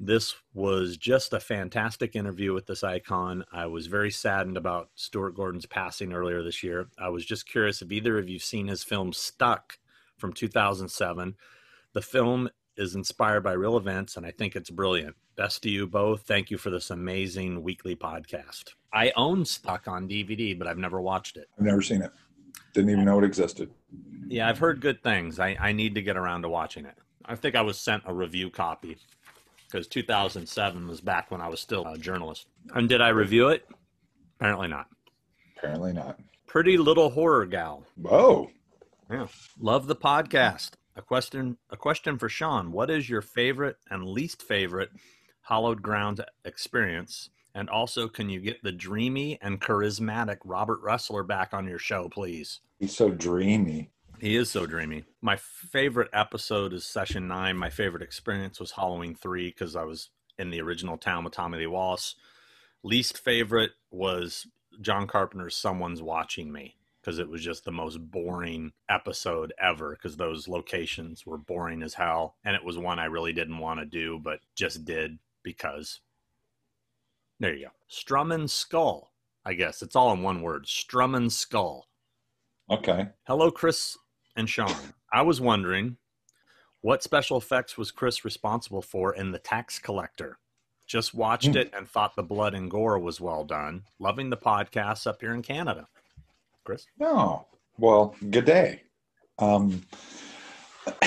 This 0.00 0.36
was 0.54 0.96
just 0.96 1.32
a 1.32 1.40
fantastic 1.40 2.14
interview 2.14 2.54
with 2.54 2.66
this 2.66 2.84
icon. 2.84 3.44
I 3.52 3.66
was 3.66 3.88
very 3.88 4.12
saddened 4.12 4.56
about 4.56 4.90
Stuart 4.94 5.34
Gordon's 5.34 5.66
passing 5.66 6.12
earlier 6.12 6.42
this 6.42 6.62
year. 6.62 6.86
I 6.98 7.08
was 7.08 7.26
just 7.26 7.48
curious 7.48 7.82
if 7.82 7.90
either 7.90 8.16
of 8.16 8.28
you 8.28 8.36
have 8.36 8.44
seen 8.44 8.68
his 8.68 8.84
film 8.84 9.12
Stuck 9.12 9.78
from 10.16 10.32
2007. 10.32 11.34
The 11.94 12.02
film 12.02 12.48
is 12.76 12.94
inspired 12.94 13.42
by 13.42 13.52
real 13.52 13.76
events, 13.76 14.16
and 14.16 14.24
I 14.24 14.30
think 14.30 14.54
it's 14.54 14.70
brilliant. 14.70 15.16
Best 15.36 15.64
to 15.64 15.70
you 15.70 15.86
both. 15.88 16.22
Thank 16.22 16.50
you 16.50 16.58
for 16.58 16.70
this 16.70 16.90
amazing 16.90 17.64
weekly 17.64 17.96
podcast. 17.96 18.74
I 18.92 19.12
own 19.16 19.44
Stuck 19.44 19.88
on 19.88 20.08
DVD, 20.08 20.56
but 20.56 20.68
I've 20.68 20.78
never 20.78 21.00
watched 21.00 21.36
it. 21.36 21.48
I've 21.58 21.64
never 21.64 21.82
seen 21.82 22.02
it. 22.02 22.12
Didn't 22.72 22.90
even 22.90 23.04
know 23.04 23.18
it 23.18 23.24
existed. 23.24 23.70
Yeah, 24.28 24.48
I've 24.48 24.58
heard 24.58 24.80
good 24.80 25.02
things. 25.02 25.40
I, 25.40 25.56
I 25.58 25.72
need 25.72 25.96
to 25.96 26.02
get 26.02 26.16
around 26.16 26.42
to 26.42 26.48
watching 26.48 26.84
it. 26.84 26.94
I 27.24 27.34
think 27.34 27.56
I 27.56 27.62
was 27.62 27.78
sent 27.78 28.04
a 28.06 28.14
review 28.14 28.48
copy 28.48 28.98
because 29.70 29.86
2007 29.86 30.88
was 30.88 31.00
back 31.00 31.30
when 31.30 31.40
I 31.40 31.48
was 31.48 31.60
still 31.60 31.86
a 31.86 31.98
journalist. 31.98 32.46
And 32.74 32.88
did 32.88 33.00
I 33.00 33.08
review 33.08 33.48
it? 33.48 33.66
Apparently 34.38 34.68
not. 34.68 34.86
Apparently 35.56 35.92
not. 35.92 36.18
Pretty 36.46 36.78
little 36.78 37.10
horror 37.10 37.46
gal. 37.46 37.84
Oh, 38.04 38.50
Yeah. 39.10 39.26
Love 39.60 39.86
the 39.86 39.96
podcast. 39.96 40.72
A 40.96 41.02
question 41.02 41.56
a 41.70 41.76
question 41.76 42.18
for 42.18 42.28
Sean. 42.28 42.72
What 42.72 42.90
is 42.90 43.08
your 43.08 43.22
favorite 43.22 43.76
and 43.90 44.04
least 44.04 44.42
favorite 44.42 44.90
Hallowed 45.42 45.80
Ground 45.82 46.24
experience? 46.44 47.30
And 47.54 47.68
also, 47.70 48.08
can 48.08 48.28
you 48.28 48.40
get 48.40 48.62
the 48.62 48.72
dreamy 48.72 49.38
and 49.40 49.60
charismatic 49.60 50.38
Robert 50.44 50.82
Rusler 50.82 51.26
back 51.26 51.52
on 51.54 51.66
your 51.66 51.78
show, 51.78 52.08
please? 52.08 52.60
he's 52.78 52.96
so 52.96 53.10
dreamy. 53.10 53.90
He 54.20 54.34
is 54.34 54.50
so 54.50 54.66
dreamy. 54.66 55.04
My 55.22 55.36
favorite 55.36 56.10
episode 56.12 56.72
is 56.72 56.84
session 56.84 57.28
nine. 57.28 57.56
My 57.56 57.70
favorite 57.70 58.02
experience 58.02 58.58
was 58.58 58.72
Halloween 58.72 59.14
three 59.14 59.48
because 59.48 59.76
I 59.76 59.84
was 59.84 60.10
in 60.38 60.50
the 60.50 60.60
original 60.60 60.98
town 60.98 61.22
with 61.22 61.34
Tommy 61.34 61.58
Lee 61.58 61.66
Wallace. 61.68 62.16
Least 62.82 63.18
favorite 63.18 63.72
was 63.92 64.46
John 64.80 65.06
Carpenter's 65.06 65.56
Someone's 65.56 66.02
Watching 66.02 66.50
Me 66.50 66.74
because 67.00 67.20
it 67.20 67.28
was 67.28 67.42
just 67.42 67.64
the 67.64 67.70
most 67.70 67.98
boring 67.98 68.72
episode 68.88 69.52
ever 69.60 69.90
because 69.90 70.16
those 70.16 70.48
locations 70.48 71.24
were 71.24 71.38
boring 71.38 71.84
as 71.84 71.94
hell. 71.94 72.36
And 72.44 72.56
it 72.56 72.64
was 72.64 72.76
one 72.76 72.98
I 72.98 73.04
really 73.04 73.32
didn't 73.32 73.58
want 73.58 73.78
to 73.78 73.86
do, 73.86 74.18
but 74.22 74.40
just 74.56 74.84
did 74.84 75.18
because. 75.44 76.00
There 77.38 77.54
you 77.54 77.66
go. 77.66 77.72
Strummin' 77.88 78.50
Skull. 78.50 79.12
I 79.44 79.54
guess 79.54 79.80
it's 79.80 79.94
all 79.94 80.12
in 80.12 80.22
one 80.22 80.42
word. 80.42 80.64
Strummin' 80.66 81.30
Skull. 81.30 81.86
Okay. 82.68 83.08
Hello, 83.28 83.52
Chris 83.52 83.96
and 84.38 84.48
Sean. 84.48 84.74
I 85.12 85.22
was 85.22 85.40
wondering 85.40 85.96
what 86.80 87.02
special 87.02 87.36
effects 87.36 87.76
was 87.76 87.90
Chris 87.90 88.24
responsible 88.24 88.82
for 88.82 89.12
in 89.14 89.32
The 89.32 89.38
Tax 89.40 89.78
Collector? 89.80 90.38
Just 90.86 91.12
watched 91.12 91.48
Hmm. 91.48 91.56
it 91.58 91.70
and 91.76 91.88
thought 91.88 92.14
the 92.16 92.22
blood 92.22 92.54
and 92.54 92.70
gore 92.70 92.98
was 92.98 93.20
well 93.20 93.44
done. 93.44 93.82
Loving 93.98 94.30
the 94.30 94.36
podcast 94.36 95.06
up 95.06 95.20
here 95.20 95.34
in 95.34 95.42
Canada. 95.42 95.88
Chris? 96.64 96.86
Oh, 97.00 97.46
well, 97.78 98.14
good 98.30 98.44
day. 98.46 98.82
Um, 99.38 99.82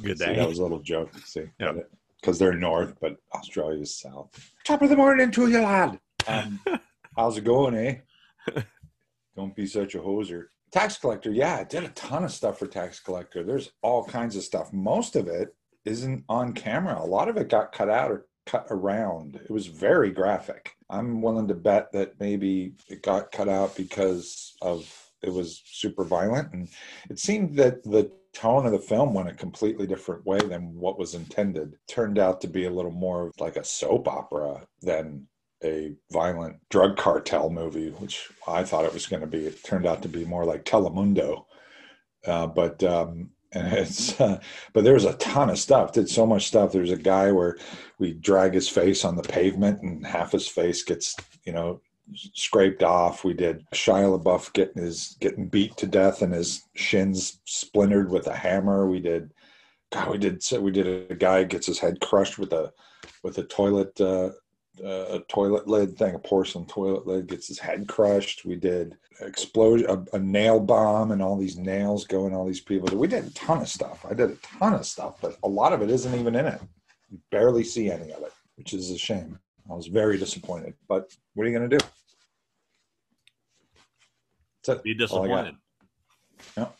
Good 0.00 0.18
see, 0.18 0.26
day. 0.26 0.36
that 0.36 0.48
was 0.48 0.58
a 0.60 0.62
little 0.62 0.78
joke. 0.80 1.10
See, 1.24 1.50
Yeah. 1.58 1.72
because 2.20 2.38
they're 2.38 2.52
north, 2.54 2.94
but 3.00 3.16
Australia's 3.34 3.98
south. 3.98 4.52
Top 4.64 4.80
of 4.82 4.90
the 4.90 4.96
morning 4.96 5.30
to 5.32 5.48
you, 5.48 5.60
lad. 5.60 5.98
Um, 6.28 6.60
how's 7.16 7.36
it 7.36 7.44
going, 7.44 7.74
eh? 7.74 8.62
Don't 9.36 9.54
be 9.56 9.66
such 9.66 9.94
a 9.96 9.98
hoser. 9.98 10.46
Tax 10.70 10.98
collector, 10.98 11.30
yeah, 11.30 11.56
I 11.56 11.64
did 11.64 11.84
a 11.84 11.88
ton 11.90 12.24
of 12.24 12.32
stuff 12.32 12.58
for 12.58 12.66
tax 12.66 13.00
collector. 13.00 13.42
There's 13.42 13.72
all 13.82 14.04
kinds 14.04 14.36
of 14.36 14.42
stuff. 14.42 14.72
Most 14.72 15.16
of 15.16 15.26
it 15.26 15.54
isn't 15.84 16.24
on 16.28 16.52
camera. 16.52 16.98
A 17.00 17.06
lot 17.06 17.28
of 17.28 17.36
it 17.36 17.48
got 17.48 17.72
cut 17.72 17.88
out 17.88 18.10
or 18.10 18.26
cut 18.44 18.66
around. 18.70 19.36
It 19.36 19.50
was 19.50 19.66
very 19.66 20.10
graphic. 20.10 20.74
I'm 20.90 21.22
willing 21.22 21.48
to 21.48 21.54
bet 21.54 21.92
that 21.92 22.20
maybe 22.20 22.72
it 22.88 23.02
got 23.02 23.32
cut 23.32 23.48
out 23.48 23.76
because 23.76 24.54
of 24.62 24.90
it 25.22 25.32
was 25.32 25.62
super 25.64 26.04
violent 26.04 26.52
and 26.52 26.68
it 27.10 27.18
seemed 27.18 27.56
that 27.56 27.82
the 27.82 28.10
tone 28.32 28.66
of 28.66 28.72
the 28.72 28.78
film 28.78 29.14
went 29.14 29.28
a 29.28 29.34
completely 29.34 29.86
different 29.86 30.24
way 30.24 30.38
than 30.38 30.74
what 30.74 30.98
was 30.98 31.14
intended. 31.14 31.74
Turned 31.88 32.18
out 32.18 32.40
to 32.42 32.48
be 32.48 32.66
a 32.66 32.70
little 32.70 32.92
more 32.92 33.32
like 33.40 33.56
a 33.56 33.64
soap 33.64 34.06
opera 34.06 34.66
than 34.80 35.26
a 35.64 35.92
violent 36.12 36.56
drug 36.70 36.96
cartel 36.96 37.50
movie, 37.50 37.90
which 37.90 38.28
I 38.46 38.64
thought 38.64 38.84
it 38.84 38.94
was 38.94 39.06
going 39.06 39.20
to 39.20 39.26
be. 39.26 39.46
It 39.46 39.64
turned 39.64 39.86
out 39.86 40.02
to 40.02 40.08
be 40.08 40.24
more 40.24 40.44
like 40.44 40.64
Telemundo. 40.64 41.44
Uh, 42.26 42.46
but 42.46 42.82
um, 42.84 43.30
and 43.52 43.72
it's 43.72 44.20
uh, 44.20 44.40
but 44.72 44.84
there's 44.84 45.04
a 45.04 45.14
ton 45.14 45.50
of 45.50 45.58
stuff. 45.58 45.92
Did 45.92 46.08
so 46.08 46.26
much 46.26 46.46
stuff. 46.46 46.72
There's 46.72 46.92
a 46.92 46.96
guy 46.96 47.32
where 47.32 47.56
we 47.98 48.12
drag 48.12 48.54
his 48.54 48.68
face 48.68 49.04
on 49.04 49.16
the 49.16 49.22
pavement 49.22 49.82
and 49.82 50.06
half 50.06 50.32
his 50.32 50.48
face 50.48 50.82
gets 50.82 51.16
you 51.44 51.52
know 51.52 51.80
scraped 52.14 52.82
off. 52.82 53.24
We 53.24 53.34
did 53.34 53.66
Shia 53.74 54.18
LaBeouf 54.18 54.52
getting 54.52 54.82
his 54.82 55.16
getting 55.20 55.48
beat 55.48 55.76
to 55.78 55.86
death 55.86 56.22
and 56.22 56.32
his 56.32 56.62
shins 56.74 57.40
splintered 57.44 58.10
with 58.10 58.26
a 58.26 58.36
hammer. 58.36 58.86
We 58.86 59.00
did. 59.00 59.32
God, 59.90 60.10
we 60.10 60.18
did. 60.18 60.42
So 60.42 60.60
we 60.60 60.70
did 60.70 61.10
a 61.10 61.14
guy 61.14 61.44
gets 61.44 61.66
his 61.66 61.78
head 61.78 62.00
crushed 62.00 62.38
with 62.38 62.52
a 62.52 62.72
with 63.22 63.38
a 63.38 63.44
toilet 63.44 63.98
uh, 64.00 64.30
Uh, 64.84 65.16
a 65.16 65.20
toilet 65.28 65.66
lid 65.66 65.96
thing, 65.96 66.14
a 66.14 66.18
porcelain 66.18 66.66
toilet 66.66 67.06
lid, 67.06 67.26
gets 67.26 67.48
his 67.48 67.58
head 67.58 67.88
crushed. 67.88 68.44
We 68.44 68.56
did 68.56 68.96
explosion, 69.20 69.88
a, 69.90 70.16
a 70.16 70.18
nail 70.18 70.60
bomb, 70.60 71.10
and 71.10 71.20
all 71.22 71.36
these 71.36 71.56
nails 71.56 72.04
go 72.06 72.26
in 72.26 72.34
all 72.34 72.46
these 72.46 72.60
people. 72.60 72.96
We 72.96 73.08
did 73.08 73.26
a 73.26 73.30
ton 73.30 73.58
of 73.60 73.68
stuff. 73.68 74.06
I 74.08 74.14
did 74.14 74.30
a 74.30 74.36
ton 74.36 74.74
of 74.74 74.86
stuff, 74.86 75.20
but 75.20 75.36
a 75.42 75.48
lot 75.48 75.72
of 75.72 75.82
it 75.82 75.90
isn't 75.90 76.14
even 76.14 76.34
in 76.36 76.46
it. 76.46 76.60
You 77.10 77.18
barely 77.30 77.64
see 77.64 77.90
any 77.90 78.12
of 78.12 78.22
it, 78.22 78.32
which 78.56 78.72
is 78.74 78.90
a 78.90 78.98
shame. 78.98 79.38
I 79.70 79.74
was 79.74 79.86
very 79.88 80.16
disappointed. 80.18 80.74
But 80.88 81.12
what 81.34 81.44
are 81.44 81.50
you 81.50 81.58
going 81.58 81.68
to 81.68 81.78
do? 81.78 81.84
That's 84.64 84.78
it. 84.78 84.84
Be 84.84 84.94
That's 84.94 85.12
all 85.12 85.24
I 85.24 85.28
got. 85.28 85.54
disappointed. 86.38 86.72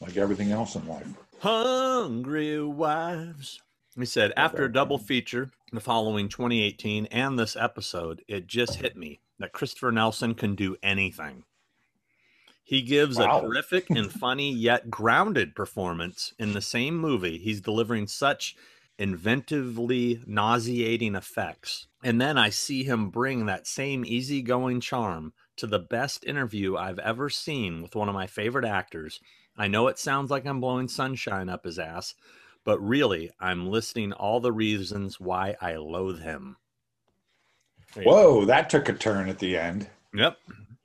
Like 0.00 0.16
everything 0.16 0.50
else 0.50 0.76
in 0.76 0.86
life. 0.88 1.06
Hungry 1.40 2.62
wives. 2.64 3.60
He 3.98 4.04
said, 4.06 4.32
after 4.36 4.64
a 4.64 4.72
double 4.72 4.98
feature, 4.98 5.50
the 5.72 5.80
following 5.80 6.28
2018 6.28 7.06
and 7.06 7.38
this 7.38 7.56
episode, 7.56 8.22
it 8.28 8.46
just 8.46 8.76
hit 8.76 8.96
me 8.96 9.20
that 9.38 9.52
Christopher 9.52 9.90
Nelson 9.92 10.34
can 10.34 10.54
do 10.54 10.76
anything. 10.82 11.44
He 12.62 12.82
gives 12.82 13.18
Wow. 13.18 13.38
a 13.38 13.42
terrific 13.42 13.90
and 13.90 14.12
funny 14.20 14.52
yet 14.52 14.90
grounded 14.90 15.56
performance 15.56 16.32
in 16.38 16.52
the 16.52 16.60
same 16.60 16.96
movie. 16.96 17.38
He's 17.38 17.60
delivering 17.60 18.06
such 18.06 18.54
inventively 18.98 20.26
nauseating 20.26 21.14
effects. 21.14 21.86
And 22.04 22.20
then 22.20 22.38
I 22.38 22.50
see 22.50 22.84
him 22.84 23.10
bring 23.10 23.46
that 23.46 23.66
same 23.66 24.04
easygoing 24.04 24.80
charm 24.80 25.32
to 25.56 25.66
the 25.66 25.78
best 25.78 26.24
interview 26.24 26.76
I've 26.76 26.98
ever 27.00 27.28
seen 27.28 27.82
with 27.82 27.96
one 27.96 28.08
of 28.08 28.14
my 28.14 28.26
favorite 28.26 28.64
actors. 28.64 29.20
I 29.56 29.68
know 29.68 29.88
it 29.88 29.98
sounds 29.98 30.30
like 30.30 30.46
I'm 30.46 30.60
blowing 30.60 30.88
sunshine 30.88 31.48
up 31.48 31.64
his 31.64 31.78
ass, 31.78 32.14
but 32.64 32.80
really, 32.80 33.30
I'm 33.40 33.70
listing 33.70 34.12
all 34.12 34.40
the 34.40 34.52
reasons 34.52 35.18
why 35.18 35.56
I 35.60 35.76
loathe 35.76 36.20
him. 36.20 36.56
Go. 37.94 38.02
Whoa, 38.02 38.44
that 38.44 38.70
took 38.70 38.88
a 38.88 38.92
turn 38.92 39.28
at 39.28 39.38
the 39.38 39.56
end. 39.56 39.88
Yep. 40.14 40.38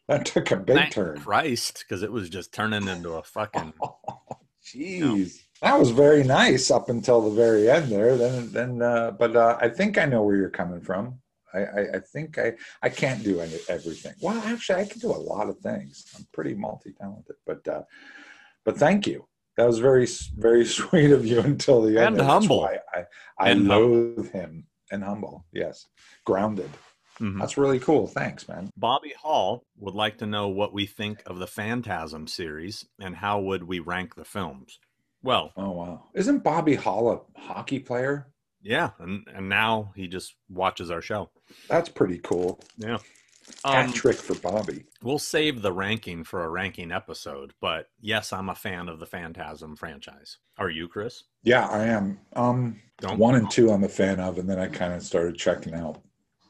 That 0.08 0.26
took 0.26 0.52
a 0.52 0.56
big 0.56 0.76
Thank 0.76 0.94
turn. 0.94 1.20
Christ, 1.20 1.84
because 1.88 2.04
it 2.04 2.12
was 2.12 2.30
just 2.30 2.54
turning 2.54 2.88
into 2.88 3.14
a 3.14 3.24
fucking. 3.24 3.74
Jeez, 4.66 5.42
that 5.62 5.80
was 5.80 5.92
very 5.92 6.24
nice 6.24 6.72
up 6.72 6.90
until 6.90 7.22
the 7.22 7.36
very 7.36 7.70
end 7.70 7.92
there. 7.92 8.18
Then, 8.18 8.52
then, 8.52 8.82
uh, 8.82 9.12
but 9.12 9.36
uh, 9.36 9.58
I 9.62 9.70
think 9.70 9.98
I 9.98 10.06
know 10.06 10.24
where 10.24 10.36
you're 10.36 10.50
coming 10.50 10.82
from. 10.82 11.20
I, 11.54 11.60
I, 11.60 11.82
I 11.96 12.00
think 12.00 12.38
I, 12.38 12.54
I 12.82 12.90
can't 12.90 13.24
do 13.24 13.40
any, 13.40 13.58
everything. 13.70 14.14
Well, 14.22 14.38
actually, 14.46 14.82
I 14.82 14.86
can 14.86 15.00
do 15.00 15.12
a 15.12 15.14
lot 15.14 15.50
of 15.50 15.60
things. 15.60 16.06
I'm 16.18 16.28
pretty 16.34 16.54
multi-talented, 16.54 17.36
but, 17.46 17.68
uh, 17.68 17.84
but 18.64 18.78
thank 18.78 19.08
you. 19.08 19.28
That 19.58 19.68
was 19.68 19.80
very, 19.80 20.08
very 20.38 20.66
sweet 20.78 21.12
of 21.12 21.26
you 21.26 21.40
until 21.40 21.82
the 21.82 22.00
end. 22.00 22.18
And 22.18 22.26
humble. 22.28 22.66
I, 22.66 23.06
I 23.40 23.50
And 23.50 23.68
loathe 23.68 24.32
him 24.32 24.68
and 24.92 25.04
humble. 25.04 25.46
Yes, 25.52 25.86
grounded. 26.26 26.70
Mhm. 27.20 27.40
That's 27.40 27.58
really 27.58 27.80
cool. 27.80 28.08
Thanks, 28.08 28.48
man. 28.50 28.70
Bobby 28.76 29.14
Hall 29.22 29.64
would 29.78 29.96
like 29.96 30.18
to 30.18 30.26
know 30.26 30.50
what 30.50 30.74
we 30.74 30.86
think 30.86 31.24
of 31.26 31.40
the 31.40 31.48
Phantasm 31.48 32.28
series 32.28 32.86
and 33.00 33.16
how 33.16 33.40
would 33.40 33.64
we 33.64 33.80
rank 33.80 34.16
the 34.16 34.26
films. 34.26 34.80
Well, 35.24 35.54
Oh 35.56 35.72
wow, 35.72 36.04
isn't 36.14 36.44
Bobby 36.44 36.76
Hall 36.76 37.10
a 37.12 37.40
hockey 37.40 37.80
player? 37.80 38.28
yeah, 38.62 38.90
and, 39.00 39.26
and 39.34 39.48
now 39.48 39.94
he 39.96 40.08
just 40.08 40.36
watches 40.50 40.92
our 40.92 41.02
show. 41.02 41.30
That's 41.70 41.88
pretty 41.88 42.18
cool. 42.20 42.60
Yeah. 42.78 42.98
Hat 43.64 43.86
Um, 43.86 43.94
trick 43.94 44.16
for 44.18 44.36
Bobby. 44.36 44.86
we'll 45.04 45.20
save 45.20 45.62
the 45.62 45.72
ranking 45.72 46.24
for 46.24 46.44
a 46.44 46.50
ranking 46.50 46.92
episode, 46.92 47.54
but 47.62 47.90
yes, 48.00 48.34
I'm 48.34 48.50
a 48.50 48.56
fan 48.56 48.90
of 48.90 49.00
the 49.00 49.06
Phantasm 49.06 49.76
franchise. 49.76 50.38
Are 50.58 50.70
you, 50.70 50.88
Chris? 50.88 51.24
Yeah, 51.44 51.68
I 51.68 51.86
am. 51.86 52.20
Um, 52.36 52.82
Don't 53.00 53.20
one 53.20 53.36
and 53.36 53.50
two, 53.52 53.72
I'm 53.72 53.84
a 53.84 53.90
fan 53.90 54.20
of, 54.20 54.38
and 54.40 54.50
then 54.50 54.60
I 54.60 54.68
kind 54.68 54.94
of 54.94 55.04
started 55.04 55.38
checking 55.38 55.74
out. 55.76 56.02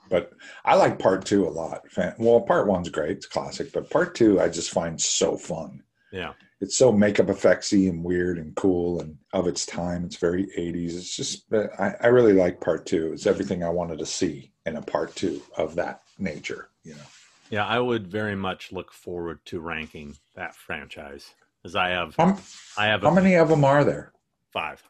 But 0.10 0.32
I 0.64 0.76
like 0.76 1.00
part 1.00 1.26
two 1.26 1.48
a 1.48 1.50
lot. 1.50 1.82
Well, 2.20 2.42
part 2.42 2.68
one's 2.68 2.90
great; 2.90 3.18
it's 3.18 3.26
classic. 3.26 3.74
But 3.74 3.90
part 3.90 4.14
two, 4.16 4.40
I 4.40 4.50
just 4.50 4.70
find 4.70 5.02
so 5.02 5.36
fun. 5.36 5.82
Yeah. 6.12 6.34
It's 6.62 6.78
so 6.78 6.92
makeup 6.92 7.26
effectsy 7.28 7.90
and 7.90 8.04
weird 8.04 8.38
and 8.38 8.56
cool 8.56 9.02
and 9.02 9.18
of 9.34 9.48
its 9.48 9.66
time. 9.66 10.06
It's 10.06 10.16
very 10.16 10.46
80s. 10.58 10.96
It's 10.96 11.16
just 11.16 11.52
I, 11.54 11.96
I 12.00 12.08
really 12.08 12.32
like 12.34 12.62
part 12.62 12.86
two. 12.86 13.12
It's 13.14 13.26
everything 13.28 13.64
I 13.64 13.70
wanted 13.70 14.00
to 14.00 14.06
see 14.06 14.54
in 14.66 14.78
a 14.78 14.82
part 14.82 15.14
two 15.16 15.42
of 15.58 15.76
that 15.76 16.02
nature. 16.18 16.70
You 16.84 16.96
know. 16.96 17.02
Yeah, 17.50 17.66
I 17.66 17.80
would 17.80 18.08
very 18.08 18.36
much 18.36 18.72
look 18.72 18.92
forward 18.92 19.40
to 19.46 19.60
ranking 19.60 20.16
that 20.36 20.56
franchise 20.56 21.34
as 21.64 21.76
I 21.76 21.90
have 21.90 22.16
How, 22.16 22.38
I 22.78 22.86
have 22.88 23.02
how 23.02 23.10
a 23.10 23.16
many 23.16 23.36
of 23.36 23.50
them 23.50 23.64
are 23.64 23.84
there? 23.84 24.12
five. 24.52 24.82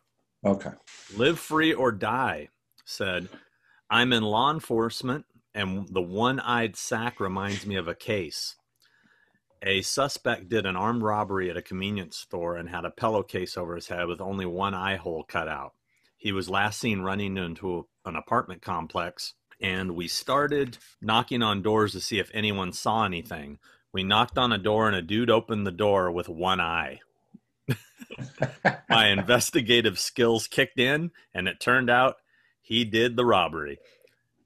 Okay. 0.45 0.71
Live 1.17 1.39
Free 1.39 1.73
or 1.73 1.91
Die 1.91 2.49
said, 2.85 3.27
I'm 3.89 4.13
in 4.13 4.23
law 4.23 4.51
enforcement, 4.51 5.25
and 5.55 5.87
the 5.89 6.01
one 6.01 6.39
eyed 6.39 6.75
sack 6.75 7.19
reminds 7.19 7.65
me 7.65 7.75
of 7.75 7.87
a 7.87 7.95
case. 7.95 8.55
A 9.63 9.81
suspect 9.81 10.49
did 10.49 10.67
an 10.67 10.75
armed 10.75 11.01
robbery 11.01 11.49
at 11.49 11.57
a 11.57 11.61
convenience 11.63 12.17
store 12.17 12.57
and 12.57 12.69
had 12.69 12.85
a 12.85 12.91
pillowcase 12.91 13.57
over 13.57 13.75
his 13.75 13.87
head 13.87 14.05
with 14.05 14.21
only 14.21 14.45
one 14.45 14.75
eye 14.75 14.97
hole 14.97 15.23
cut 15.23 15.47
out. 15.47 15.73
He 16.17 16.31
was 16.31 16.49
last 16.49 16.79
seen 16.79 17.01
running 17.01 17.37
into 17.37 17.87
an 18.05 18.15
apartment 18.15 18.61
complex, 18.61 19.33
and 19.61 19.95
we 19.95 20.07
started 20.07 20.77
knocking 21.01 21.41
on 21.41 21.61
doors 21.61 21.91
to 21.93 22.01
see 22.01 22.19
if 22.19 22.31
anyone 22.33 22.73
saw 22.73 23.05
anything. 23.05 23.59
We 23.93 24.03
knocked 24.03 24.37
on 24.37 24.51
a 24.51 24.57
door, 24.57 24.87
and 24.87 24.95
a 24.95 25.01
dude 25.01 25.29
opened 25.29 25.65
the 25.65 25.71
door 25.71 26.11
with 26.11 26.27
one 26.27 26.59
eye 26.59 26.99
my 28.89 29.07
investigative 29.07 29.99
skills 29.99 30.47
kicked 30.47 30.79
in 30.79 31.11
and 31.33 31.47
it 31.47 31.59
turned 31.59 31.89
out 31.89 32.17
he 32.61 32.83
did 32.83 33.15
the 33.15 33.25
robbery. 33.25 33.79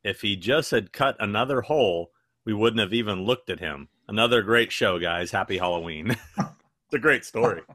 If 0.04 0.22
he 0.22 0.36
just 0.36 0.72
had 0.72 0.94
cut 0.94 1.16
another 1.20 1.62
hole, 1.62 2.12
we 2.46 2.54
wouldn't 2.54 2.80
have 2.80 2.94
even 2.94 3.24
looked 3.24 3.50
at 3.50 3.60
him. 3.60 3.90
Another 4.08 4.42
great 4.42 4.72
show, 4.72 4.98
guys. 4.98 5.32
Happy 5.32 5.58
Halloween. 5.58 6.12
it's 6.38 6.94
a 6.94 7.00
great 7.00 7.26
story. 7.26 7.62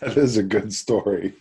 That 0.00 0.16
is 0.16 0.38
a 0.38 0.42
good 0.42 0.72
story. 0.72 1.34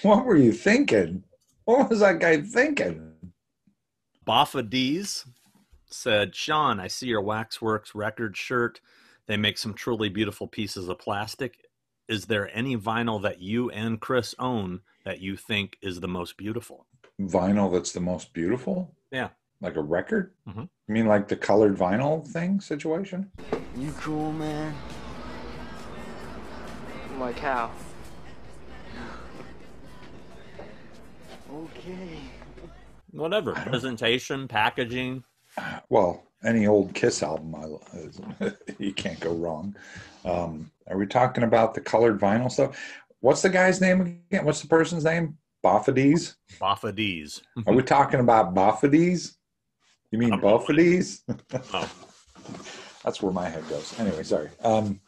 What 0.00 0.24
were 0.24 0.36
you 0.36 0.50
thinking? 0.50 1.24
What 1.66 1.90
was 1.90 2.00
that 2.00 2.20
guy 2.20 2.40
thinking? 2.40 3.11
Baffa 4.26 4.68
D's 4.68 5.26
said, 5.90 6.34
Sean, 6.34 6.78
I 6.80 6.86
see 6.88 7.06
your 7.08 7.20
Waxworks 7.22 7.94
record 7.94 8.36
shirt. 8.36 8.80
They 9.26 9.36
make 9.36 9.58
some 9.58 9.74
truly 9.74 10.08
beautiful 10.08 10.46
pieces 10.46 10.88
of 10.88 10.98
plastic. 10.98 11.68
Is 12.08 12.26
there 12.26 12.54
any 12.56 12.76
vinyl 12.76 13.22
that 13.22 13.40
you 13.40 13.70
and 13.70 14.00
Chris 14.00 14.34
own 14.38 14.80
that 15.04 15.20
you 15.20 15.36
think 15.36 15.76
is 15.82 16.00
the 16.00 16.08
most 16.08 16.36
beautiful? 16.36 16.86
Vinyl 17.20 17.72
that's 17.72 17.92
the 17.92 18.00
most 18.00 18.32
beautiful? 18.32 18.94
Yeah. 19.10 19.28
Like 19.60 19.76
a 19.76 19.82
record? 19.82 20.32
Mhm. 20.48 20.68
You 20.88 20.94
mean 20.94 21.06
like 21.06 21.28
the 21.28 21.36
colored 21.36 21.76
vinyl 21.76 22.26
thing 22.26 22.60
situation? 22.60 23.30
You 23.76 23.92
cool, 24.00 24.32
man? 24.32 24.74
Like 27.18 27.38
how? 27.38 27.70
Okay. 31.52 32.18
Whatever. 33.12 33.52
Presentation, 33.52 34.48
packaging. 34.48 35.24
Well, 35.88 36.24
any 36.44 36.66
old 36.66 36.94
Kiss 36.94 37.22
album, 37.22 37.54
I, 37.54 38.50
you 38.78 38.92
can't 38.92 39.20
go 39.20 39.32
wrong. 39.32 39.76
Um, 40.24 40.70
are 40.88 40.96
we 40.96 41.06
talking 41.06 41.44
about 41.44 41.74
the 41.74 41.80
colored 41.80 42.18
vinyl 42.18 42.50
stuff? 42.50 42.76
What's 43.20 43.42
the 43.42 43.50
guy's 43.50 43.80
name 43.80 44.00
again? 44.30 44.44
What's 44.44 44.60
the 44.60 44.66
person's 44.68 45.04
name? 45.04 45.36
Boffades? 45.62 46.34
Baffa 46.60 46.92
D's. 46.92 47.40
Are 47.68 47.72
we 47.74 47.84
talking 47.84 48.18
about 48.18 48.52
Boffades? 48.52 49.36
You 50.10 50.18
mean. 50.18 50.30
Boffades? 50.40 51.22
Oh, 51.72 51.88
That's 53.04 53.22
where 53.22 53.32
my 53.32 53.48
head 53.48 53.68
goes. 53.68 53.98
Anyway, 54.00 54.24
sorry. 54.24 54.48
Um, 54.64 55.00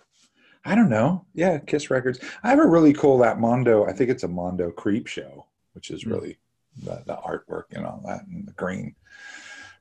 I 0.65 0.77
don't 0.77 0.89
know. 0.89 1.27
Yeah, 1.35 1.59
Kiss 1.59 1.91
Records. 1.91 2.21
I 2.45 2.51
have 2.51 2.61
a 2.61 2.67
really 2.67 2.93
cool 2.93 3.19
that 3.19 3.41
Mondo. 3.41 3.85
I 3.87 3.93
think 3.93 4.11
it's 4.11 4.23
a 4.23 4.29
Mondo 4.29 4.71
Creepshow, 4.71 5.45
which 5.73 5.91
is 5.91 6.05
Hmm. 6.05 6.13
really 6.13 6.39
the, 6.83 7.03
the 7.07 7.17
artwork 7.17 7.65
and 7.73 7.87
all 7.87 8.03
that, 8.07 8.27
and 8.27 8.47
the 8.47 8.53
green 8.53 8.95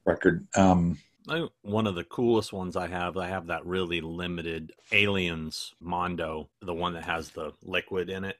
record. 0.06 0.48
Um, 0.56 1.00
I, 1.30 1.48
one 1.62 1.88
of 1.88 1.96
the 1.96 2.04
coolest 2.04 2.54
ones 2.54 2.76
I 2.76 2.88
have, 2.88 3.18
I 3.18 3.28
have 3.30 3.48
that 3.48 3.66
really 3.66 4.02
limited 4.02 4.74
Aliens 4.92 5.74
Mondo, 5.80 6.50
the 6.62 6.74
one 6.74 6.94
that 6.94 7.06
has 7.06 7.32
the 7.32 7.54
liquid 7.64 8.10
in 8.10 8.26
it. 8.26 8.38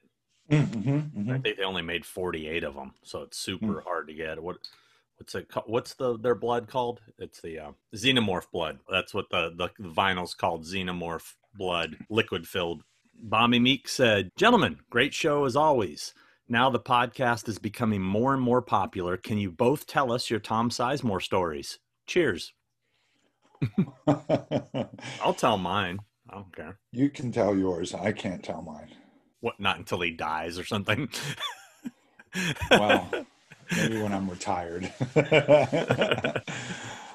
mhm, 0.50 1.12
I 1.28 1.38
mhm. 1.38 1.38
think 1.38 1.56
they 1.56 1.64
only 1.64 1.82
made 1.82 2.04
48 2.04 2.64
of 2.64 2.74
them, 2.74 2.94
so 3.02 3.22
it's 3.22 3.38
super 3.38 3.80
Hmm. 3.80 3.80
hard 3.80 4.08
to 4.08 4.14
get. 4.14 4.42
What 4.42 4.58
what's 5.16 5.34
it 5.34 5.48
called? 5.48 5.66
What's 5.68 5.94
the 5.94 6.18
their 6.18 6.34
blood 6.34 6.68
called? 6.68 7.00
It's 7.18 7.40
the 7.40 7.58
uh, 7.60 7.72
xenomorph 7.94 8.50
blood. 8.52 8.80
That's 8.90 9.14
what 9.14 9.30
the, 9.30 9.50
the 9.56 9.70
the 9.78 9.88
vinyl's 9.88 10.34
called, 10.34 10.64
xenomorph 10.64 11.34
blood, 11.54 11.96
liquid 12.10 12.46
filled. 12.46 12.82
Bobby 13.14 13.58
Meek 13.58 13.88
said, 13.88 14.30
"Gentlemen, 14.36 14.80
great 14.90 15.14
show 15.14 15.44
as 15.46 15.56
always. 15.56 16.14
Now 16.48 16.68
the 16.68 16.80
podcast 16.80 17.48
is 17.48 17.58
becoming 17.58 18.02
more 18.02 18.34
and 18.34 18.42
more 18.42 18.60
popular. 18.60 19.16
Can 19.16 19.38
you 19.38 19.50
both 19.50 19.86
tell 19.86 20.12
us 20.12 20.28
your 20.28 20.40
Tom 20.40 20.68
Sizemore 20.68 21.22
stories? 21.22 21.78
Cheers. 22.06 22.52
I'll 24.06 25.34
tell 25.34 25.56
mine. 25.56 26.00
I 26.28 26.34
don't 26.34 26.54
care. 26.54 26.78
you 26.92 27.08
can 27.08 27.32
tell 27.32 27.56
yours. 27.56 27.94
I 27.94 28.12
can't 28.12 28.42
tell 28.42 28.60
mine. 28.60 28.88
What? 29.40 29.58
Not 29.58 29.78
until 29.78 30.00
he 30.02 30.10
dies 30.10 30.58
or 30.58 30.64
something. 30.64 31.08
Well, 32.70 33.08
maybe 33.76 34.02
when 34.02 34.12
I'm 34.12 34.28
retired. 34.28 34.92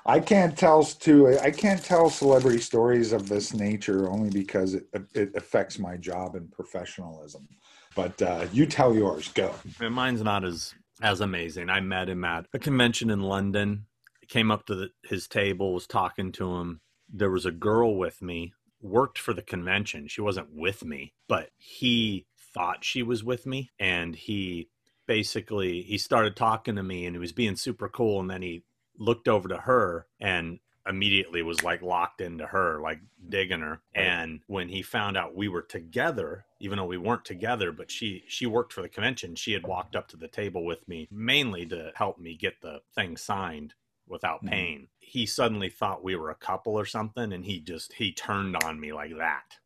I 0.06 0.20
can't 0.20 0.58
tell 0.58 0.84
to 0.84 1.38
I 1.40 1.52
can't 1.52 1.84
tell 1.84 2.10
celebrity 2.10 2.60
stories 2.60 3.14
of 3.14 3.30
this 3.30 3.54
nature 3.54 4.10
only 4.10 4.32
because 4.32 4.74
it, 4.74 4.88
it 5.14 5.36
affects 5.36 5.78
my 5.78 5.98
job 5.98 6.36
and 6.36 6.52
professionalism. 6.52 7.48
But 7.96 8.22
uh, 8.22 8.48
you 8.52 8.66
tell 8.66 8.94
yours. 8.96 9.30
Go. 9.30 9.54
And 9.80 9.94
mine's 9.94 10.22
not 10.24 10.44
as 10.44 10.74
as 11.02 11.22
amazing. 11.22 11.70
I 11.70 11.80
met 11.80 12.10
him 12.10 12.24
at 12.26 12.46
a 12.54 12.60
convention 12.60 13.10
in 13.10 13.22
London. 13.22 13.86
Came 14.28 14.52
up 14.52 14.66
to 14.68 14.76
the, 14.76 14.90
his 15.04 15.28
table, 15.28 15.74
was 15.74 15.88
talking 15.88 16.32
to 16.34 16.58
him. 16.58 16.82
There 17.12 17.32
was 17.32 17.46
a 17.48 17.52
girl 17.52 17.96
with 17.96 18.22
me, 18.22 18.54
worked 18.80 19.18
for 19.18 19.34
the 19.34 19.42
convention. 19.42 20.08
She 20.08 20.22
wasn't 20.22 20.54
with 20.54 20.86
me, 20.86 21.14
but 21.28 21.50
he 21.58 22.28
thought 22.54 22.84
she 22.84 23.02
was 23.02 23.24
with 23.24 23.48
me, 23.48 23.72
and 23.80 24.16
he 24.16 24.70
basically 25.08 25.82
he 25.82 25.98
started 25.98 26.36
talking 26.36 26.76
to 26.76 26.84
me, 26.84 27.06
and 27.06 27.16
he 27.16 27.20
was 27.20 27.32
being 27.32 27.56
super 27.56 27.90
cool. 27.90 28.20
And 28.20 28.30
then 28.30 28.44
he 28.44 28.64
looked 29.00 29.28
over 29.28 29.48
to 29.48 29.58
her 29.58 30.06
and 30.20 30.60
immediately 30.88 31.42
was 31.42 31.64
like 31.64 31.82
locked 31.82 32.22
into 32.22 32.46
her, 32.46 32.80
like 32.82 33.00
digging 33.28 33.62
her. 33.62 33.82
And 33.96 34.42
when 34.48 34.70
he 34.70 34.82
found 34.82 35.18
out 35.18 35.36
we 35.36 35.48
were 35.48 35.62
together, 35.62 36.46
even 36.60 36.78
though 36.78 36.86
we 36.86 36.98
weren't 36.98 37.26
together, 37.26 37.72
but 37.72 37.90
she 37.90 38.24
she 38.28 38.46
worked 38.46 38.74
for 38.74 38.82
the 38.82 38.90
convention, 38.90 39.36
she 39.36 39.54
had 39.54 39.66
walked 39.66 39.96
up 39.96 40.08
to 40.10 40.18
the 40.18 40.28
table 40.28 40.66
with 40.66 40.88
me 40.88 41.08
mainly 41.12 41.66
to 41.68 41.92
help 41.96 42.20
me 42.20 42.36
get 42.36 42.62
the 42.62 42.82
thing 42.96 43.18
signed 43.18 43.74
without 44.08 44.40
mm-hmm. 44.40 44.50
pain. 44.50 44.88
He 45.00 45.26
suddenly 45.26 45.70
thought 45.70 46.04
we 46.04 46.16
were 46.16 46.32
a 46.32 46.36
couple 46.36 46.74
or 46.78 46.86
something 46.86 47.32
and 47.32 47.46
he 47.46 47.60
just 47.60 47.94
he 47.94 48.12
turned 48.12 48.58
on 48.64 48.80
me 48.80 48.92
like 48.92 49.16
that. 49.18 49.58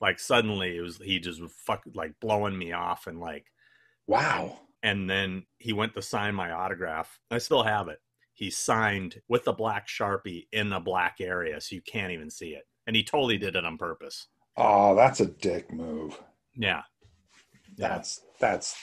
Like 0.00 0.18
suddenly 0.18 0.76
it 0.76 0.80
was 0.80 0.98
he 0.98 1.18
just 1.18 1.40
was 1.40 1.52
fuck 1.52 1.82
like 1.94 2.18
blowing 2.20 2.56
me 2.56 2.72
off 2.72 3.06
and 3.06 3.20
like 3.20 3.46
Wow. 4.06 4.58
and 4.82 5.08
then 5.08 5.44
he 5.58 5.72
went 5.72 5.94
to 5.94 6.02
sign 6.02 6.34
my 6.34 6.50
autograph. 6.50 7.20
I 7.30 7.38
still 7.38 7.62
have 7.62 7.88
it. 7.88 8.00
He 8.32 8.50
signed 8.50 9.20
with 9.28 9.46
a 9.46 9.52
black 9.52 9.86
sharpie 9.86 10.46
in 10.52 10.72
a 10.72 10.80
black 10.80 11.16
area, 11.20 11.60
so 11.60 11.74
you 11.74 11.82
can't 11.82 12.12
even 12.12 12.30
see 12.30 12.50
it. 12.50 12.64
And 12.86 12.96
he 12.96 13.04
totally 13.04 13.38
did 13.38 13.54
it 13.54 13.64
on 13.64 13.78
purpose. 13.78 14.28
Oh, 14.56 14.94
that's 14.94 15.20
a 15.20 15.26
dick 15.26 15.72
move. 15.72 16.20
Yeah, 16.54 16.82
yeah. 17.76 17.88
That's 17.88 18.20
that's 18.40 18.76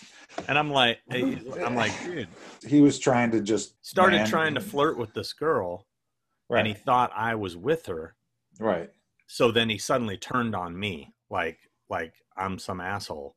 And 0.47 0.57
I'm 0.57 0.71
like, 0.71 0.99
I'm 1.11 1.75
like, 1.75 1.91
dude. 2.03 2.27
he 2.67 2.81
was 2.81 2.97
trying 2.99 3.31
to 3.31 3.41
just 3.41 3.75
Started 3.85 4.17
man- 4.17 4.27
trying 4.27 4.55
to 4.55 4.61
flirt 4.61 4.97
with 4.97 5.13
this 5.13 5.33
girl, 5.33 5.85
right 6.49 6.59
and 6.59 6.67
he 6.67 6.73
thought 6.73 7.11
I 7.15 7.35
was 7.35 7.55
with 7.57 7.85
her. 7.87 8.15
right 8.59 8.89
So 9.27 9.51
then 9.51 9.69
he 9.69 9.77
suddenly 9.77 10.17
turned 10.17 10.55
on 10.55 10.77
me, 10.79 11.13
like, 11.29 11.59
like 11.89 12.13
I'm 12.37 12.57
some 12.57 12.79
asshole, 12.81 13.35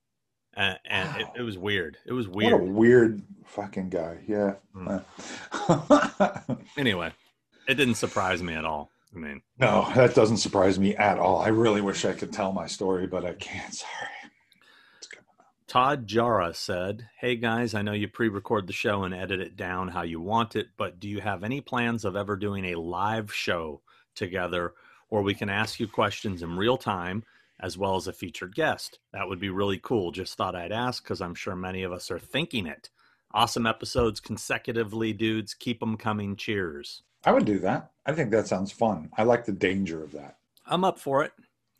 and, 0.54 0.78
and 0.88 1.20
it, 1.20 1.26
Wow. 1.26 1.32
it 1.36 1.42
was 1.42 1.58
weird. 1.58 1.98
It 2.06 2.12
was 2.12 2.28
weird. 2.28 2.52
what 2.52 2.60
a 2.62 2.64
weird. 2.72 3.22
fucking 3.44 3.90
guy 3.90 4.18
yeah 4.26 4.54
Hmm. 4.72 4.98
Anyway, 6.78 7.12
it 7.68 7.74
didn't 7.74 7.96
surprise 7.96 8.42
me 8.42 8.54
at 8.54 8.64
all. 8.64 8.90
I 9.14 9.18
mean, 9.18 9.42
no 9.58 9.90
that 9.94 10.14
doesn't 10.14 10.38
surprise 10.38 10.78
me 10.78 10.96
at 10.96 11.18
all 11.18 11.40
i 11.42 11.48
really 11.48 11.80
wish 11.80 12.04
i 12.04 12.12
could 12.12 12.32
tell 12.32 12.52
my 12.52 12.66
story 12.66 13.06
but 13.06 13.24
i 13.24 13.34
can't 13.34 13.74
sorry 13.74 14.08
Todd 15.72 16.06
Jara 16.06 16.52
said, 16.52 17.08
Hey 17.16 17.34
guys, 17.34 17.72
I 17.72 17.80
know 17.80 17.94
you 17.94 18.06
pre 18.06 18.28
record 18.28 18.66
the 18.66 18.74
show 18.74 19.04
and 19.04 19.14
edit 19.14 19.40
it 19.40 19.56
down 19.56 19.88
how 19.88 20.02
you 20.02 20.20
want 20.20 20.54
it, 20.54 20.66
but 20.76 21.00
do 21.00 21.08
you 21.08 21.22
have 21.22 21.42
any 21.42 21.62
plans 21.62 22.04
of 22.04 22.14
ever 22.14 22.36
doing 22.36 22.66
a 22.66 22.74
live 22.78 23.32
show 23.32 23.80
together 24.14 24.74
where 25.08 25.22
we 25.22 25.32
can 25.32 25.48
ask 25.48 25.80
you 25.80 25.88
questions 25.88 26.42
in 26.42 26.58
real 26.58 26.76
time 26.76 27.24
as 27.58 27.78
well 27.78 27.96
as 27.96 28.06
a 28.06 28.12
featured 28.12 28.54
guest? 28.54 28.98
That 29.14 29.26
would 29.26 29.40
be 29.40 29.48
really 29.48 29.78
cool. 29.78 30.10
Just 30.10 30.36
thought 30.36 30.54
I'd 30.54 30.72
ask 30.72 31.02
because 31.02 31.22
I'm 31.22 31.34
sure 31.34 31.56
many 31.56 31.84
of 31.84 31.92
us 31.92 32.10
are 32.10 32.18
thinking 32.18 32.66
it. 32.66 32.90
Awesome 33.32 33.66
episodes 33.66 34.20
consecutively, 34.20 35.14
dudes. 35.14 35.54
Keep 35.54 35.80
them 35.80 35.96
coming. 35.96 36.36
Cheers. 36.36 37.02
I 37.24 37.32
would 37.32 37.44
do 37.44 37.58
that 37.58 37.90
i 38.06 38.12
think 38.12 38.30
that 38.30 38.46
sounds 38.46 38.72
fun 38.72 39.08
i 39.16 39.22
like 39.22 39.44
the 39.44 39.52
danger 39.52 40.02
of 40.02 40.12
that 40.12 40.36
I'm 40.64 40.84
up 40.84 41.00
for 41.00 41.24
it. 41.24 41.32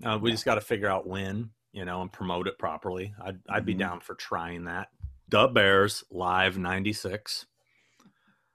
Uh, 0.05 0.19
we 0.21 0.33
just 0.33 0.45
got 0.45 0.57
to 0.57 0.61
figure 0.61 0.89
out 0.89 1.07
when, 1.07 1.51
you 1.73 1.85
know, 1.85 2.03
and 2.03 2.11
promote 2.13 2.49
it 2.49 2.59
properly. 2.59 3.15
I'd, 3.25 3.39
I'd 3.49 3.65
be 3.65 3.77
Mhm. 3.77 3.79
down 3.79 4.01
for 4.01 4.17
trying 4.17 4.65
that. 4.65 4.89
The 5.29 5.47
Bears 5.47 6.03
Live 6.11 6.59
96 6.59 7.47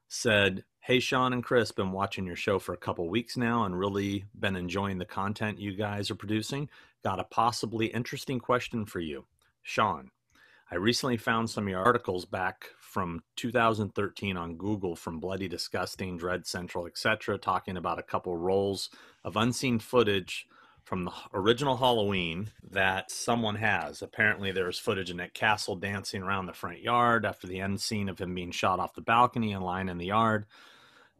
said, 0.09 0.65
Hey, 0.81 0.99
Sean 0.99 1.31
and 1.31 1.41
Chris, 1.43 1.71
been 1.71 1.93
watching 1.93 2.25
your 2.25 2.35
show 2.35 2.59
for 2.59 2.73
a 2.73 2.77
couple 2.77 3.07
weeks 3.09 3.37
now 3.37 3.63
and 3.63 3.79
really 3.79 4.25
been 4.37 4.57
enjoying 4.57 4.97
the 4.97 5.05
content 5.05 5.59
you 5.59 5.73
guys 5.75 6.11
are 6.11 6.15
producing. 6.15 6.69
Got 7.03 7.19
a 7.21 7.23
possibly 7.25 7.87
interesting 7.87 8.39
question 8.39 8.85
for 8.85 8.99
you. 8.99 9.25
Sean, 9.63 10.11
I 10.69 10.75
recently 10.75 11.15
found 11.17 11.49
some 11.49 11.63
of 11.65 11.69
your 11.69 11.83
articles 11.83 12.25
back 12.25 12.69
from 12.97 13.21
2013 13.35 14.35
on 14.37 14.55
Google 14.55 14.95
from 14.95 15.19
Bloody 15.19 15.47
Disgusting, 15.47 16.17
Dread 16.17 16.47
Central, 16.47 16.87
etc., 16.87 17.37
talking 17.37 17.77
about 17.77 17.99
a 17.99 18.01
couple 18.01 18.35
rolls 18.35 18.89
of 19.23 19.37
unseen 19.37 19.77
footage 19.77 20.47
from 20.83 21.05
the 21.05 21.11
original 21.31 21.77
Halloween 21.77 22.49
that 22.71 23.11
someone 23.11 23.57
has. 23.57 24.01
Apparently, 24.01 24.51
there's 24.51 24.79
footage 24.79 25.11
in 25.11 25.17
Nick 25.17 25.35
Castle 25.35 25.75
dancing 25.75 26.23
around 26.23 26.47
the 26.47 26.53
front 26.53 26.81
yard 26.81 27.23
after 27.23 27.45
the 27.45 27.61
end 27.61 27.79
scene 27.79 28.09
of 28.09 28.17
him 28.17 28.33
being 28.33 28.49
shot 28.49 28.79
off 28.79 28.95
the 28.95 29.01
balcony 29.01 29.53
and 29.53 29.63
lying 29.63 29.89
in 29.89 29.99
the 29.99 30.07
yard. 30.07 30.47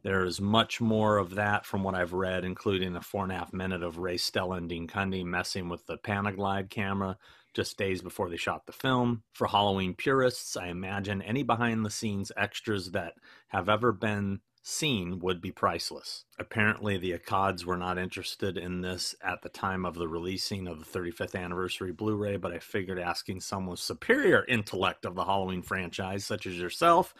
There's 0.02 0.40
much 0.40 0.80
more 0.80 1.16
of 1.16 1.36
that 1.36 1.64
from 1.64 1.84
what 1.84 1.94
I've 1.94 2.12
read, 2.12 2.44
including 2.44 2.96
a 2.96 3.00
four 3.00 3.22
and 3.22 3.30
a 3.30 3.36
half 3.36 3.52
minute 3.52 3.84
of 3.84 3.98
Ray 3.98 4.16
Stella 4.16 4.56
and 4.56 4.68
Dean 4.68 4.88
Cundey 4.88 5.24
messing 5.24 5.68
with 5.68 5.86
the 5.86 5.98
Panaglide 5.98 6.70
camera 6.70 7.16
just 7.58 7.76
days 7.76 8.02
before 8.02 8.30
they 8.30 8.36
shot 8.36 8.66
the 8.66 8.72
film. 8.72 9.24
For 9.32 9.48
Halloween 9.48 9.92
purists, 9.92 10.56
I 10.56 10.68
imagine 10.68 11.20
any 11.20 11.42
behind 11.42 11.84
the 11.84 11.90
scenes 11.90 12.30
extras 12.36 12.92
that 12.92 13.14
have 13.48 13.68
ever 13.68 13.90
been 13.90 14.42
seen 14.62 15.18
would 15.18 15.40
be 15.40 15.50
priceless. 15.50 16.24
Apparently, 16.38 16.98
the 16.98 17.18
Akkads 17.18 17.64
were 17.64 17.76
not 17.76 17.98
interested 17.98 18.56
in 18.56 18.82
this 18.82 19.16
at 19.20 19.42
the 19.42 19.48
time 19.48 19.84
of 19.84 19.96
the 19.96 20.06
releasing 20.06 20.68
of 20.68 20.78
the 20.78 20.98
35th 20.98 21.34
anniversary 21.34 21.90
Blu 21.90 22.14
ray, 22.14 22.36
but 22.36 22.52
I 22.52 22.60
figured 22.60 23.00
asking 23.00 23.40
someone 23.40 23.72
with 23.72 23.80
superior 23.80 24.44
intellect 24.46 25.04
of 25.04 25.16
the 25.16 25.24
Halloween 25.24 25.62
franchise, 25.62 26.24
such 26.24 26.46
as 26.46 26.58
yourself, 26.58 27.12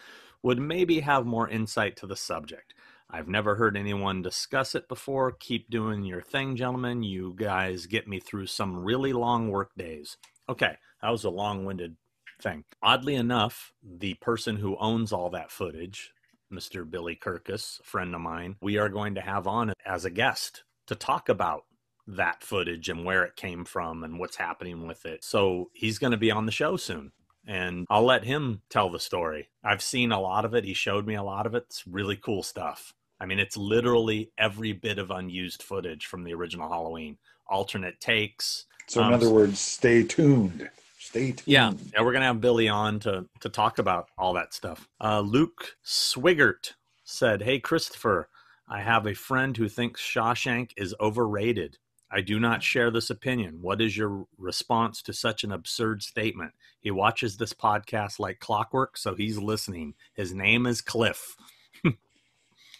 would 0.44 0.60
maybe 0.60 1.00
have 1.00 1.26
more 1.26 1.48
insight 1.48 1.96
to 1.96 2.06
the 2.06 2.14
subject. 2.14 2.74
I've 3.10 3.28
never 3.28 3.54
heard 3.54 3.76
anyone 3.76 4.20
discuss 4.20 4.74
it 4.74 4.88
before. 4.88 5.32
Keep 5.32 5.70
doing 5.70 6.04
your 6.04 6.20
thing, 6.20 6.56
gentlemen. 6.56 7.02
You 7.02 7.34
guys 7.36 7.86
get 7.86 8.06
me 8.06 8.20
through 8.20 8.46
some 8.46 8.84
really 8.84 9.12
long 9.12 9.48
work 9.48 9.70
days. 9.76 10.18
Okay, 10.48 10.76
that 11.00 11.10
was 11.10 11.24
a 11.24 11.30
long 11.30 11.64
winded 11.64 11.96
thing. 12.42 12.64
Oddly 12.82 13.14
enough, 13.14 13.72
the 13.82 14.14
person 14.14 14.56
who 14.56 14.76
owns 14.78 15.12
all 15.12 15.30
that 15.30 15.50
footage, 15.50 16.12
Mr. 16.52 16.88
Billy 16.88 17.16
Kirkus, 17.16 17.80
a 17.80 17.82
friend 17.82 18.14
of 18.14 18.20
mine, 18.20 18.56
we 18.60 18.76
are 18.76 18.88
going 18.88 19.14
to 19.14 19.20
have 19.20 19.46
on 19.46 19.72
as 19.86 20.04
a 20.04 20.10
guest 20.10 20.64
to 20.86 20.94
talk 20.94 21.28
about 21.28 21.64
that 22.06 22.42
footage 22.42 22.88
and 22.88 23.04
where 23.04 23.24
it 23.24 23.36
came 23.36 23.64
from 23.64 24.04
and 24.04 24.18
what's 24.18 24.36
happening 24.36 24.86
with 24.86 25.04
it. 25.06 25.24
So 25.24 25.70
he's 25.74 25.98
going 25.98 26.12
to 26.12 26.16
be 26.16 26.30
on 26.30 26.46
the 26.46 26.52
show 26.52 26.76
soon 26.76 27.12
and 27.46 27.86
I'll 27.88 28.04
let 28.04 28.24
him 28.24 28.60
tell 28.68 28.90
the 28.90 29.00
story. 29.00 29.48
I've 29.64 29.82
seen 29.82 30.12
a 30.12 30.20
lot 30.20 30.44
of 30.44 30.54
it. 30.54 30.64
He 30.64 30.74
showed 30.74 31.06
me 31.06 31.14
a 31.14 31.22
lot 31.22 31.46
of 31.46 31.54
it. 31.54 31.64
It's 31.68 31.86
really 31.86 32.16
cool 32.16 32.42
stuff. 32.42 32.92
I 33.20 33.26
mean, 33.26 33.38
it's 33.38 33.56
literally 33.56 34.30
every 34.38 34.72
bit 34.72 34.98
of 34.98 35.10
unused 35.10 35.62
footage 35.62 36.06
from 36.06 36.24
the 36.24 36.34
original 36.34 36.68
Halloween, 36.68 37.18
alternate 37.48 38.00
takes. 38.00 38.66
So, 38.86 39.00
in 39.00 39.08
Um, 39.08 39.14
other 39.14 39.30
words, 39.30 39.58
stay 39.58 40.02
tuned. 40.04 40.70
Stay 40.98 41.32
tuned. 41.32 41.42
Yeah, 41.46 41.72
yeah, 41.92 42.02
we're 42.02 42.12
gonna 42.12 42.26
have 42.26 42.40
Billy 42.40 42.68
on 42.68 43.00
to 43.00 43.26
to 43.40 43.48
talk 43.48 43.78
about 43.78 44.08
all 44.18 44.32
that 44.34 44.54
stuff. 44.54 44.88
Uh, 45.00 45.20
Luke 45.20 45.76
Swigert 45.84 46.74
said, 47.04 47.42
"Hey, 47.42 47.58
Christopher, 47.58 48.28
I 48.68 48.82
have 48.82 49.06
a 49.06 49.14
friend 49.14 49.56
who 49.56 49.68
thinks 49.68 50.00
Shawshank 50.02 50.72
is 50.76 50.94
overrated. 51.00 51.78
I 52.10 52.20
do 52.22 52.40
not 52.40 52.62
share 52.62 52.90
this 52.90 53.10
opinion. 53.10 53.60
What 53.60 53.80
is 53.82 53.96
your 53.96 54.26
response 54.38 55.02
to 55.02 55.12
such 55.12 55.44
an 55.44 55.52
absurd 55.52 56.02
statement? 56.02 56.52
He 56.80 56.90
watches 56.90 57.36
this 57.36 57.52
podcast 57.52 58.18
like 58.18 58.40
clockwork, 58.40 58.96
so 58.96 59.14
he's 59.14 59.36
listening. 59.38 59.94
His 60.14 60.32
name 60.32 60.66
is 60.66 60.80
Cliff. 60.80 61.36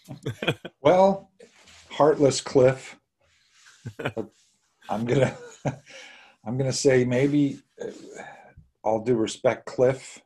Well, 0.81 1.31
heartless 1.91 2.41
Cliff. 2.41 2.97
I'm 4.89 5.05
gonna, 5.05 5.35
I'm 6.45 6.57
gonna 6.57 6.73
say 6.73 7.05
maybe, 7.05 7.59
uh, 7.81 7.91
all 8.83 9.03
due 9.03 9.15
respect, 9.15 9.65
Cliff, 9.65 10.21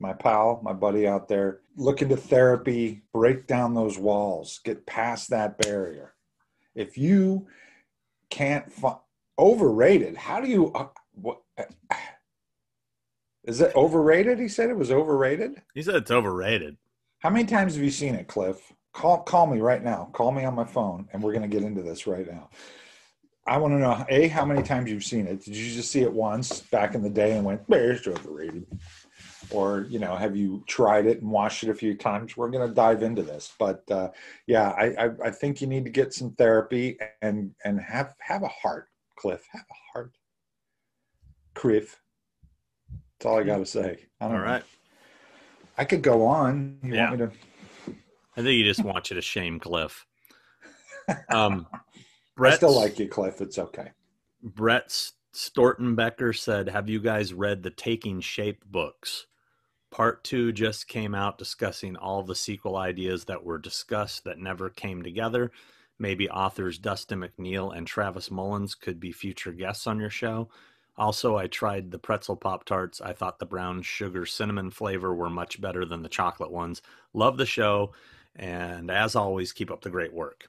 my 0.00 0.12
pal, 0.12 0.60
my 0.62 0.72
buddy 0.72 1.06
out 1.06 1.28
there. 1.28 1.60
Look 1.76 2.02
into 2.02 2.16
therapy. 2.16 3.02
Break 3.12 3.46
down 3.46 3.74
those 3.74 3.98
walls. 3.98 4.60
Get 4.64 4.86
past 4.86 5.30
that 5.30 5.58
barrier. 5.58 6.14
If 6.74 6.98
you 6.98 7.46
can't 8.30 8.70
find 8.72 8.98
overrated, 9.38 10.16
how 10.16 10.40
do 10.40 10.48
you? 10.48 10.72
Uh, 10.72 10.88
what? 11.12 11.40
Uh, 11.58 11.64
is 13.44 13.60
it 13.60 13.74
overrated? 13.76 14.38
He 14.38 14.48
said 14.48 14.70
it 14.70 14.76
was 14.76 14.90
overrated. 14.90 15.62
He 15.74 15.82
said 15.82 15.96
it's 15.96 16.10
overrated. 16.10 16.76
How 17.20 17.30
many 17.30 17.46
times 17.46 17.74
have 17.74 17.84
you 17.84 17.90
seen 17.90 18.14
it, 18.14 18.28
Cliff? 18.28 18.73
Call 18.94 19.18
call 19.22 19.46
me 19.46 19.60
right 19.60 19.82
now. 19.82 20.08
Call 20.12 20.30
me 20.30 20.44
on 20.44 20.54
my 20.54 20.64
phone, 20.64 21.08
and 21.12 21.22
we're 21.22 21.32
going 21.32 21.42
to 21.42 21.48
get 21.48 21.64
into 21.64 21.82
this 21.82 22.06
right 22.06 22.26
now. 22.30 22.48
I 23.46 23.58
want 23.58 23.74
to 23.74 23.78
know 23.78 24.04
a 24.08 24.28
how 24.28 24.46
many 24.46 24.62
times 24.62 24.90
you've 24.90 25.04
seen 25.04 25.26
it. 25.26 25.44
Did 25.44 25.54
you 25.56 25.74
just 25.74 25.90
see 25.90 26.00
it 26.02 26.12
once 26.12 26.60
back 26.60 26.94
in 26.94 27.02
the 27.02 27.10
day 27.10 27.32
and 27.36 27.44
went, 27.44 27.68
"Bear, 27.68 27.90
it's 27.92 28.06
overrated," 28.06 28.66
or 29.50 29.86
you 29.90 29.98
know, 29.98 30.14
have 30.14 30.36
you 30.36 30.62
tried 30.68 31.06
it 31.06 31.20
and 31.20 31.30
watched 31.30 31.64
it 31.64 31.70
a 31.70 31.74
few 31.74 31.94
times? 31.96 32.36
We're 32.36 32.48
going 32.50 32.66
to 32.66 32.72
dive 32.74 33.02
into 33.02 33.22
this, 33.22 33.52
but 33.58 33.82
uh, 33.90 34.10
yeah, 34.46 34.70
I, 34.70 35.06
I 35.06 35.10
I 35.24 35.30
think 35.30 35.60
you 35.60 35.66
need 35.66 35.84
to 35.84 35.90
get 35.90 36.14
some 36.14 36.30
therapy 36.36 36.96
and 37.20 37.52
and 37.64 37.80
have 37.80 38.14
have 38.20 38.44
a 38.44 38.48
heart, 38.48 38.88
Cliff. 39.16 39.44
Have 39.50 39.66
a 39.68 39.92
heart, 39.92 40.12
Cliff. 41.54 42.00
That's 43.18 43.26
all 43.26 43.40
I 43.40 43.42
got 43.42 43.58
to 43.58 43.66
say. 43.66 44.06
All 44.20 44.28
don't 44.30 44.38
know. 44.38 44.44
right. 44.44 44.64
I 45.76 45.84
could 45.84 46.02
go 46.02 46.24
on. 46.24 46.78
You 46.84 46.94
Yeah. 46.94 47.10
want 47.10 47.20
me 47.20 47.26
to? 47.26 47.32
I 48.36 48.42
think 48.42 48.50
he 48.50 48.64
just 48.64 48.84
wants 48.84 49.10
you 49.10 49.16
to 49.16 49.22
shame 49.22 49.60
Cliff. 49.60 50.06
Um, 51.28 51.66
I 51.70 51.80
Brett 52.34 52.56
still 52.56 52.74
like 52.74 52.98
you, 52.98 53.08
Cliff. 53.08 53.42
It's 53.42 53.58
okay. 53.58 53.90
Brett 54.42 54.88
Stortenbecker 55.34 56.34
said, 56.34 56.68
Have 56.68 56.88
you 56.88 56.98
guys 56.98 57.34
read 57.34 57.62
the 57.62 57.68
Taking 57.68 58.22
Shape 58.22 58.64
books? 58.64 59.26
Part 59.90 60.24
two 60.24 60.50
just 60.50 60.88
came 60.88 61.14
out 61.14 61.36
discussing 61.36 61.94
all 61.96 62.22
the 62.22 62.34
sequel 62.34 62.76
ideas 62.76 63.26
that 63.26 63.44
were 63.44 63.58
discussed 63.58 64.24
that 64.24 64.38
never 64.38 64.70
came 64.70 65.02
together. 65.02 65.52
Maybe 65.98 66.28
authors 66.28 66.78
Dustin 66.78 67.20
McNeill 67.20 67.76
and 67.76 67.86
Travis 67.86 68.30
Mullins 68.30 68.74
could 68.74 68.98
be 68.98 69.12
future 69.12 69.52
guests 69.52 69.86
on 69.86 70.00
your 70.00 70.10
show. 70.10 70.48
Also, 70.96 71.36
I 71.36 71.48
tried 71.48 71.90
the 71.90 71.98
pretzel 71.98 72.36
Pop 72.36 72.64
Tarts. 72.64 73.00
I 73.00 73.12
thought 73.12 73.38
the 73.38 73.46
brown 73.46 73.82
sugar 73.82 74.26
cinnamon 74.26 74.70
flavor 74.70 75.14
were 75.14 75.30
much 75.30 75.60
better 75.60 75.84
than 75.84 76.02
the 76.02 76.08
chocolate 76.08 76.50
ones. 76.50 76.82
Love 77.12 77.36
the 77.36 77.46
show. 77.46 77.92
And 78.36 78.90
as 78.90 79.14
always, 79.14 79.52
keep 79.52 79.70
up 79.70 79.82
the 79.82 79.90
great 79.90 80.12
work. 80.12 80.48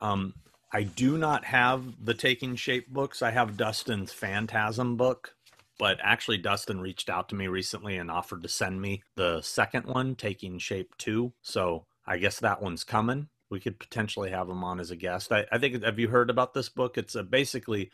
Um, 0.00 0.34
I 0.72 0.82
do 0.82 1.16
not 1.16 1.44
have 1.46 2.04
the 2.04 2.14
Taking 2.14 2.54
Shape 2.54 2.88
books. 2.88 3.22
I 3.22 3.30
have 3.30 3.56
Dustin's 3.56 4.12
Phantasm 4.12 4.96
book, 4.96 5.34
but 5.78 5.98
actually, 6.02 6.38
Dustin 6.38 6.80
reached 6.80 7.08
out 7.08 7.28
to 7.30 7.34
me 7.34 7.48
recently 7.48 7.96
and 7.96 8.10
offered 8.10 8.42
to 8.42 8.48
send 8.48 8.80
me 8.80 9.02
the 9.16 9.40
second 9.40 9.86
one, 9.86 10.14
Taking 10.14 10.58
Shape 10.58 10.96
2. 10.98 11.32
So 11.42 11.86
I 12.06 12.18
guess 12.18 12.40
that 12.40 12.62
one's 12.62 12.84
coming. 12.84 13.28
We 13.50 13.60
could 13.60 13.78
potentially 13.78 14.30
have 14.30 14.48
him 14.48 14.62
on 14.62 14.78
as 14.78 14.90
a 14.90 14.96
guest. 14.96 15.32
I, 15.32 15.46
I 15.50 15.58
think, 15.58 15.82
have 15.82 15.98
you 15.98 16.08
heard 16.08 16.28
about 16.28 16.52
this 16.52 16.68
book? 16.68 16.98
It's 16.98 17.14
a, 17.14 17.22
basically 17.22 17.90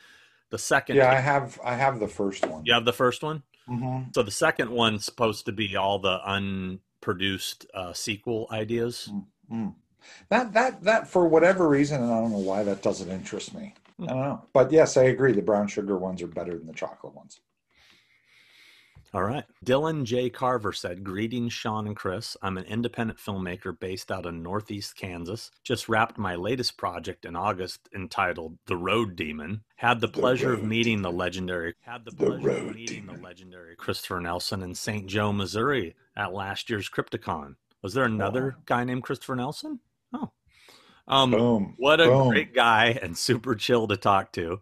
the 0.51 0.59
second. 0.59 0.97
Yeah, 0.97 1.11
I 1.11 1.21
have. 1.21 1.59
I 1.65 1.75
have 1.75 2.01
the 2.01 2.09
first 2.09 2.45
one. 2.47 2.65
You 2.65 2.75
have 2.75 2.85
the 2.85 2.93
first 2.93 3.23
one? 3.23 3.43
hmm 3.67 4.03
So 4.15 4.23
the 4.23 4.31
second 4.31 4.71
one's 4.71 5.05
supposed 5.05 5.47
to 5.47 5.53
be 5.53 5.77
all 5.77 5.99
the 5.99 6.21
unproduced 7.05 7.67
uh, 7.75 7.93
sequel 7.93 8.49
ideas. 8.51 9.11
Mm. 9.51 9.75
That 10.29 10.53
that 10.53 10.83
that 10.83 11.09
for 11.09 11.27
whatever 11.27 11.69
reason, 11.69 12.03
and 12.03 12.13
I 12.13 12.21
don't 12.21 12.31
know 12.31 12.39
why 12.39 12.63
that 12.63 12.83
doesn't 12.83 13.11
interest 13.11 13.55
me. 13.55 13.75
Hmm. 13.99 14.05
I 14.05 14.07
don't 14.09 14.21
know, 14.21 14.45
but 14.53 14.73
yes, 14.73 14.97
I 14.97 15.05
agree. 15.05 15.33
The 15.33 15.43
brown 15.43 15.67
sugar 15.67 15.97
ones 15.97 16.23
are 16.23 16.27
better 16.27 16.57
than 16.57 16.67
the 16.67 16.75
chocolate 16.75 17.15
ones. 17.15 17.41
All 19.15 19.23
right. 19.23 19.45
Dylan 19.65 20.03
J. 20.03 20.29
Carver 20.29 20.73
said, 20.73 21.05
Greetings, 21.05 21.53
Sean 21.53 21.87
and 21.87 21.95
Chris. 21.95 22.37
I'm 22.43 22.59
an 22.59 22.65
independent 22.65 23.21
filmmaker 23.21 23.79
based 23.79 24.11
out 24.11 24.27
of 24.27 24.35
Northeast 24.35 24.97
Kansas. 24.97 25.53
Just 25.63 25.89
wrapped 25.89 26.19
my 26.19 26.35
latest 26.35 26.77
project 26.77 27.25
in 27.25 27.37
August 27.37 27.89
entitled 27.95 28.59
The 28.67 28.77
Road 28.77 29.15
Demon. 29.15 29.63
Had 29.77 30.01
the 30.01 30.09
The 30.09 30.13
pleasure 30.21 30.53
of 30.53 30.65
meeting 30.65 31.01
the 31.03 31.13
legendary 31.13 31.75
had 31.83 32.05
the 32.05 32.11
The 32.11 32.27
pleasure 32.27 32.51
of 32.51 32.75
meeting 32.75 33.03
Demon. 33.03 33.17
the 33.17 33.23
legendary 33.23 33.77
Christopher 33.77 34.21
Nelson 34.21 34.63
in 34.63 34.75
St. 34.75 35.07
Joe, 35.07 35.33
Missouri 35.33 35.95
at 36.17 36.33
last 36.35 36.69
year's 36.69 36.91
Crypticon. 36.91 37.55
Was 37.83 37.95
there 37.95 38.05
another 38.07 38.57
Wow. 38.57 38.63
guy 38.67 38.85
named 38.85 39.05
Christopher 39.05 39.37
Nelson? 39.37 39.79
Oh. 40.13 40.33
Um 41.07 41.31
Boom. 41.31 41.75
what 41.77 42.01
a 42.01 42.07
Boom. 42.07 42.31
great 42.31 42.53
guy 42.53 42.99
and 43.01 43.17
super 43.17 43.55
chill 43.55 43.87
to 43.87 43.97
talk 43.97 44.33
to. 44.33 44.59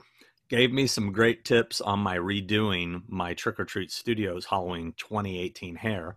Gave 0.52 0.70
me 0.70 0.86
some 0.86 1.12
great 1.12 1.46
tips 1.46 1.80
on 1.80 2.00
my 2.00 2.18
redoing 2.18 3.04
my 3.08 3.32
Trick 3.32 3.58
or 3.58 3.64
Treat 3.64 3.90
Studios 3.90 4.44
Halloween 4.44 4.92
2018 4.98 5.76
hair. 5.76 6.14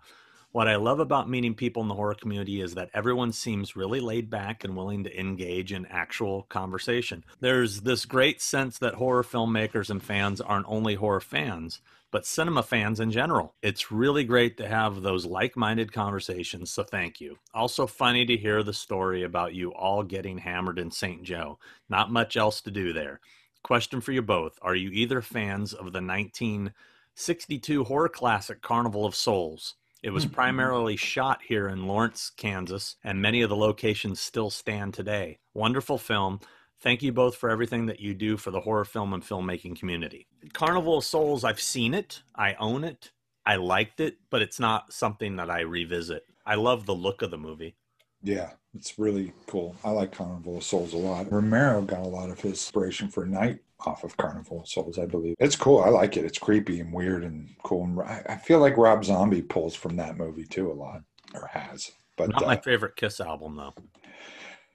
What 0.51 0.67
I 0.67 0.75
love 0.75 0.99
about 0.99 1.29
meeting 1.29 1.53
people 1.53 1.81
in 1.81 1.87
the 1.87 1.95
horror 1.95 2.15
community 2.15 2.59
is 2.59 2.75
that 2.75 2.89
everyone 2.93 3.31
seems 3.31 3.77
really 3.77 4.01
laid 4.01 4.29
back 4.29 4.65
and 4.65 4.75
willing 4.75 5.05
to 5.05 5.17
engage 5.17 5.71
in 5.71 5.85
actual 5.85 6.43
conversation. 6.49 7.23
There's 7.39 7.79
this 7.79 8.03
great 8.03 8.41
sense 8.41 8.77
that 8.79 8.95
horror 8.95 9.23
filmmakers 9.23 9.89
and 9.89 10.03
fans 10.03 10.41
aren't 10.41 10.67
only 10.67 10.95
horror 10.95 11.21
fans, 11.21 11.79
but 12.11 12.25
cinema 12.25 12.63
fans 12.63 12.99
in 12.99 13.11
general. 13.11 13.55
It's 13.61 13.89
really 13.89 14.25
great 14.25 14.57
to 14.57 14.67
have 14.67 15.01
those 15.01 15.25
like 15.25 15.55
minded 15.55 15.93
conversations, 15.93 16.71
so 16.71 16.83
thank 16.83 17.21
you. 17.21 17.37
Also, 17.53 17.87
funny 17.87 18.25
to 18.25 18.35
hear 18.35 18.63
the 18.63 18.73
story 18.73 19.23
about 19.23 19.53
you 19.53 19.73
all 19.73 20.03
getting 20.03 20.37
hammered 20.39 20.77
in 20.77 20.91
St. 20.91 21.23
Joe. 21.23 21.57
Not 21.87 22.11
much 22.11 22.35
else 22.35 22.59
to 22.63 22.71
do 22.71 22.91
there. 22.91 23.21
Question 23.65 23.99
for 23.99 24.11
you 24.11 24.21
both 24.21 24.59
Are 24.61 24.75
you 24.75 24.91
either 24.91 25.23
fans 25.23 25.73
of 25.73 25.91
the 25.91 25.99
1962 25.99 27.83
horror 27.85 28.07
classic 28.07 28.61
Carnival 28.61 29.07
of 29.07 29.15
Souls? 29.15 29.73
It 30.03 30.11
was 30.11 30.27
Mhm. 30.27 30.33
primarily 30.33 30.95
shot 30.95 31.41
here 31.41 31.67
in 31.67 31.87
Lawrence, 31.87 32.29
Kansas, 32.29 32.95
and 33.03 33.23
many 33.23 33.41
of 33.41 33.49
the 33.49 33.55
locations 33.55 34.19
still 34.19 34.51
stand 34.51 34.93
today. 34.93 35.39
Wonderful 35.55 35.97
film. 35.97 36.41
Thank 36.79 37.01
you 37.01 37.11
both 37.11 37.37
for 37.37 37.49
everything 37.49 37.87
that 37.87 37.99
you 37.99 38.13
do 38.13 38.37
for 38.37 38.51
the 38.51 38.61
horror 38.61 38.85
film 38.85 39.15
and 39.15 39.23
filmmaking 39.23 39.79
community. 39.79 40.27
Carnival 40.53 40.99
of 40.99 41.03
Souls, 41.03 41.43
I've 41.43 41.59
seen 41.59 41.95
it, 41.95 42.21
I 42.35 42.53
own 42.59 42.83
it, 42.83 43.13
I 43.47 43.55
liked 43.55 43.99
it, 43.99 44.19
but 44.29 44.43
it's 44.43 44.59
not 44.59 44.93
something 44.93 45.37
that 45.37 45.49
I 45.49 45.61
revisit. 45.61 46.27
I 46.45 46.53
love 46.53 46.85
the 46.85 46.93
look 46.93 47.23
of 47.23 47.31
the 47.31 47.39
movie. 47.39 47.75
Yeah, 48.21 48.53
it's 48.75 48.99
really 48.99 49.33
cool. 49.47 49.75
I 49.83 49.91
like 49.91 50.11
Carnival 50.11 50.57
of 50.57 50.63
Souls 50.63 50.93
a 50.93 50.97
lot. 50.97 51.31
Romero 51.31 51.81
got 51.81 52.01
a 52.01 52.07
lot 52.07 52.29
of 52.29 52.39
his 52.39 52.51
inspiration 52.51 53.09
for 53.09 53.25
Night 53.25 53.59
off 53.85 54.03
of 54.03 54.15
Carnival 54.17 54.61
of 54.61 54.67
Souls, 54.67 54.97
I 54.99 55.05
believe. 55.05 55.35
It's 55.39 55.55
cool. 55.55 55.81
I 55.81 55.89
like 55.89 56.17
it. 56.17 56.25
It's 56.25 56.37
creepy 56.37 56.79
and 56.79 56.93
weird 56.93 57.23
and 57.23 57.49
cool. 57.63 57.83
And 57.85 58.01
I 58.01 58.37
feel 58.37 58.59
like 58.59 58.77
Rob 58.77 59.05
Zombie 59.05 59.41
pulls 59.41 59.75
from 59.75 59.95
that 59.97 60.17
movie 60.17 60.45
too 60.45 60.71
a 60.71 60.73
lot, 60.73 61.01
or 61.33 61.47
has. 61.47 61.91
But 62.17 62.29
Not 62.31 62.43
uh, 62.43 62.47
my 62.47 62.57
favorite 62.57 62.95
Kiss 62.95 63.19
album, 63.19 63.55
though. 63.55 63.73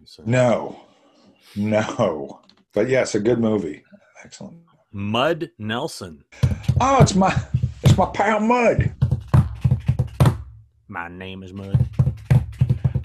So- 0.05 0.22
no, 0.26 0.80
no. 1.57 2.40
But 2.72 2.88
yes, 2.88 3.14
a 3.14 3.20
good 3.20 3.38
movie. 3.40 3.82
Excellent. 4.24 4.59
Mud 4.92 5.51
Nelson. 5.59 6.24
Oh, 6.80 6.98
it's 7.01 7.14
my 7.14 7.34
it's 7.82 7.96
my 7.96 8.07
pal 8.07 8.40
Mud. 8.40 8.94
My 10.88 11.09
name 11.09 11.42
is 11.42 11.53
Mud. 11.53 11.86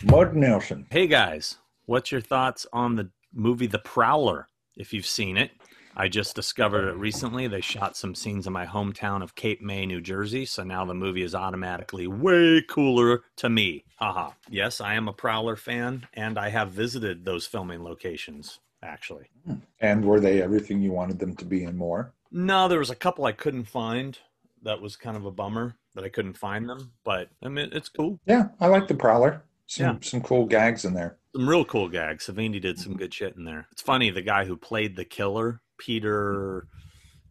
Mud 0.06 0.36
Nelson. 0.36 0.86
Hey 0.92 1.08
guys, 1.08 1.58
what's 1.88 2.12
your 2.12 2.22
thoughts 2.22 2.68
on 2.72 2.96
the 2.96 3.10
movie 3.34 3.66
The 3.66 3.80
Prowler? 3.80 4.48
If 4.78 4.94
you've 4.94 5.08
seen 5.08 5.36
it, 5.36 5.50
I 5.96 6.10
just 6.10 6.36
discovered 6.36 6.88
it 6.88 6.96
recently. 6.96 7.48
They 7.48 7.62
shot 7.62 7.98
some 7.98 8.14
scenes 8.14 8.46
in 8.46 8.54
my 8.54 8.68
hometown 8.68 9.24
of 9.24 9.34
Cape 9.34 9.64
May, 9.64 9.88
New 9.88 10.02
Jersey, 10.02 10.46
so 10.46 10.64
now 10.64 10.86
the 10.86 10.94
movie 10.94 11.24
is 11.24 11.34
automatically 11.34 12.06
way 12.06 12.62
cooler 12.70 13.24
to 13.38 13.50
me. 13.50 13.84
Haha. 13.96 14.30
Yes, 14.48 14.80
I 14.80 14.94
am 14.94 15.08
a 15.08 15.14
Prowler 15.14 15.56
fan, 15.56 16.06
and 16.14 16.38
I 16.38 16.50
have 16.50 16.70
visited 16.70 17.26
those 17.26 17.48
filming 17.48 17.84
locations, 17.84 18.60
actually. 18.84 19.32
And 19.80 20.06
were 20.06 20.20
they 20.20 20.40
everything 20.40 20.84
you 20.84 20.92
wanted 20.92 21.18
them 21.18 21.36
to 21.38 21.46
be 21.46 21.64
and 21.64 21.76
more? 21.78 22.14
No, 22.32 22.68
there 22.68 22.80
was 22.80 22.92
a 22.92 22.96
couple 22.96 23.26
I 23.26 23.32
couldn't 23.32 23.66
find. 23.66 24.20
That 24.62 24.82
was 24.82 24.98
kind 24.98 25.18
of 25.18 25.26
a 25.26 25.32
bummer 25.32 25.78
that 25.96 26.04
I 26.04 26.10
couldn't 26.10 26.38
find 26.38 26.70
them, 26.70 26.92
but 27.04 27.30
I 27.42 27.50
mean, 27.50 27.70
it's 27.72 27.90
cool. 27.90 28.20
Yeah, 28.28 28.50
I 28.60 28.68
like 28.68 28.88
the 28.88 28.94
Prowler. 28.94 29.42
Some 29.68 29.86
Yeah. 29.86 29.98
some 30.02 30.22
cool 30.22 30.46
gags 30.46 30.86
in 30.86 30.94
there. 30.94 31.18
Some 31.36 31.50
real 31.50 31.66
cool 31.66 31.90
gags. 31.90 32.28
Savini 32.28 32.62
did 32.62 32.80
some 32.80 32.96
good 32.96 33.14
shit 33.14 33.36
in 33.36 33.44
there. 33.44 33.68
It's 33.72 33.82
funny, 33.82 34.10
the 34.10 34.22
guy 34.22 34.46
who 34.46 34.56
played 34.56 34.96
the 34.96 35.06
killer, 35.06 35.62
Peter, 35.78 36.68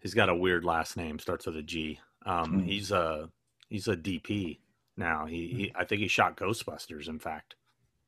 he's 0.00 0.14
got 0.14 0.28
a 0.28 0.34
weird 0.34 0.64
last 0.64 0.96
name, 0.96 1.18
starts 1.18 1.46
with 1.46 1.56
a 1.56 1.62
G. 1.62 2.00
Um, 2.26 2.50
Hmm. 2.50 2.60
He's 2.64 2.90
a 2.90 3.30
he's 3.68 3.88
a 3.88 3.96
DP 3.96 4.58
now. 4.96 5.26
He, 5.26 5.46
he 5.48 5.72
I 5.74 5.84
think 5.84 6.00
he 6.00 6.08
shot 6.08 6.36
Ghostbusters. 6.36 7.08
In 7.08 7.18
fact, 7.18 7.54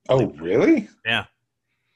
Oh, 0.09 0.27
really? 0.33 0.89
yeah. 1.05 1.27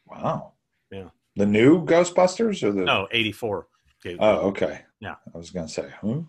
Wow. 0.07 0.55
Yeah. 0.91 1.11
The 1.37 1.47
new 1.47 1.85
Ghostbusters 1.85 2.62
or 2.62 2.72
the 2.72 2.83
No, 2.85 3.09
eighty 3.11 3.33
four. 3.33 3.66
Oh, 4.18 4.49
okay. 4.49 4.83
Yeah. 5.01 5.16
I 5.35 5.37
was 5.37 5.51
gonna 5.51 5.68
say, 5.68 5.89
huh? 6.01 6.20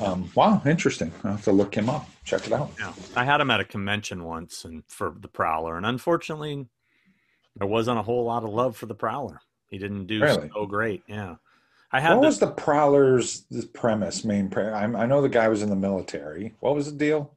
Um, 0.00 0.30
wow, 0.34 0.60
interesting. 0.66 1.12
I'll 1.24 1.32
have 1.32 1.44
to 1.44 1.52
look 1.52 1.74
him 1.74 1.88
up. 1.88 2.06
Check 2.24 2.46
it 2.46 2.52
out. 2.52 2.70
Yeah, 2.78 2.92
I 3.14 3.24
had 3.24 3.40
him 3.40 3.50
at 3.50 3.60
a 3.60 3.64
convention 3.64 4.24
once, 4.24 4.64
and 4.64 4.82
for 4.88 5.14
the 5.18 5.28
Prowler, 5.28 5.76
and 5.76 5.86
unfortunately, 5.86 6.66
there 7.56 7.66
wasn't 7.66 7.98
a 7.98 8.02
whole 8.02 8.24
lot 8.24 8.44
of 8.44 8.50
love 8.50 8.76
for 8.76 8.86
the 8.86 8.94
Prowler. 8.94 9.40
He 9.68 9.78
didn't 9.78 10.06
do 10.06 10.20
Really? 10.22 10.50
so 10.54 10.66
great. 10.66 11.02
Yeah, 11.06 11.36
I 11.92 12.00
had 12.00 12.14
What 12.14 12.20
the, 12.22 12.26
was 12.26 12.38
the 12.38 12.46
Prowler's 12.50 13.44
premise, 13.72 14.24
main 14.24 14.48
pre- 14.50 14.64
I, 14.68 14.84
I 14.84 15.06
know 15.06 15.22
the 15.22 15.28
guy 15.28 15.48
was 15.48 15.62
in 15.62 15.70
the 15.70 15.76
military. 15.76 16.54
What 16.60 16.74
was 16.74 16.90
the 16.92 16.98
deal? 16.98 17.35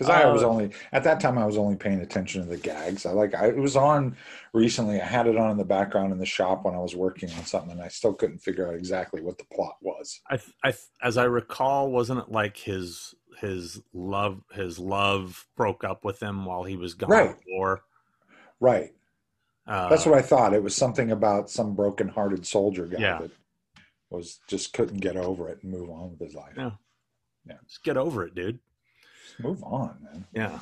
Because 0.00 0.14
I 0.14 0.32
was 0.32 0.42
Uh, 0.42 0.48
only 0.48 0.70
at 0.92 1.04
that 1.04 1.20
time 1.20 1.36
I 1.36 1.44
was 1.44 1.58
only 1.58 1.76
paying 1.76 2.00
attention 2.00 2.42
to 2.42 2.48
the 2.48 2.56
gags. 2.56 3.04
I 3.04 3.10
like 3.12 3.34
I, 3.34 3.48
it 3.48 3.56
was 3.56 3.76
on 3.76 4.16
recently. 4.54 4.98
I 4.98 5.04
had 5.04 5.26
it 5.26 5.36
on 5.36 5.50
in 5.50 5.58
the 5.58 5.64
background 5.64 6.10
in 6.10 6.18
the 6.18 6.24
shop 6.24 6.64
when 6.64 6.74
I 6.74 6.78
was 6.78 6.96
working 6.96 7.28
on 7.32 7.44
something, 7.44 7.72
and 7.72 7.82
I 7.82 7.88
still 7.88 8.14
couldn't 8.14 8.38
figure 8.38 8.66
out 8.66 8.74
exactly 8.74 9.20
what 9.20 9.36
the 9.36 9.44
plot 9.52 9.76
was. 9.82 10.22
I, 10.30 10.38
I, 10.64 10.72
as 11.02 11.18
I 11.18 11.24
recall, 11.24 11.90
wasn't 11.92 12.20
it 12.20 12.30
like 12.30 12.56
his 12.56 13.14
his 13.42 13.82
love 13.92 14.40
his 14.52 14.78
love 14.78 15.46
broke 15.54 15.84
up 15.84 16.02
with 16.02 16.18
him 16.22 16.46
while 16.46 16.64
he 16.64 16.76
was 16.76 16.94
gone 16.94 17.10
Right. 17.10 17.36
war? 17.48 17.82
Right. 18.58 18.94
Uh, 19.66 19.90
That's 19.90 20.06
what 20.06 20.16
I 20.18 20.22
thought. 20.22 20.54
It 20.54 20.62
was 20.62 20.74
something 20.74 21.10
about 21.10 21.50
some 21.50 21.74
broken-hearted 21.74 22.46
soldier 22.46 22.86
guy 22.86 22.98
Yeah. 23.00 23.18
that 23.18 23.30
was 24.08 24.40
just 24.48 24.72
couldn't 24.72 24.98
get 25.00 25.16
over 25.16 25.48
it 25.50 25.62
and 25.62 25.70
move 25.70 25.90
on 25.90 26.10
with 26.10 26.20
his 26.20 26.34
life. 26.34 26.54
Yeah. 26.56 26.70
Yeah. 27.46 27.56
Just 27.68 27.84
get 27.84 27.96
over 27.98 28.24
it, 28.26 28.34
dude. 28.34 28.58
Move 29.42 29.62
on, 29.64 29.96
man. 30.02 30.24
Yeah. 30.32 30.58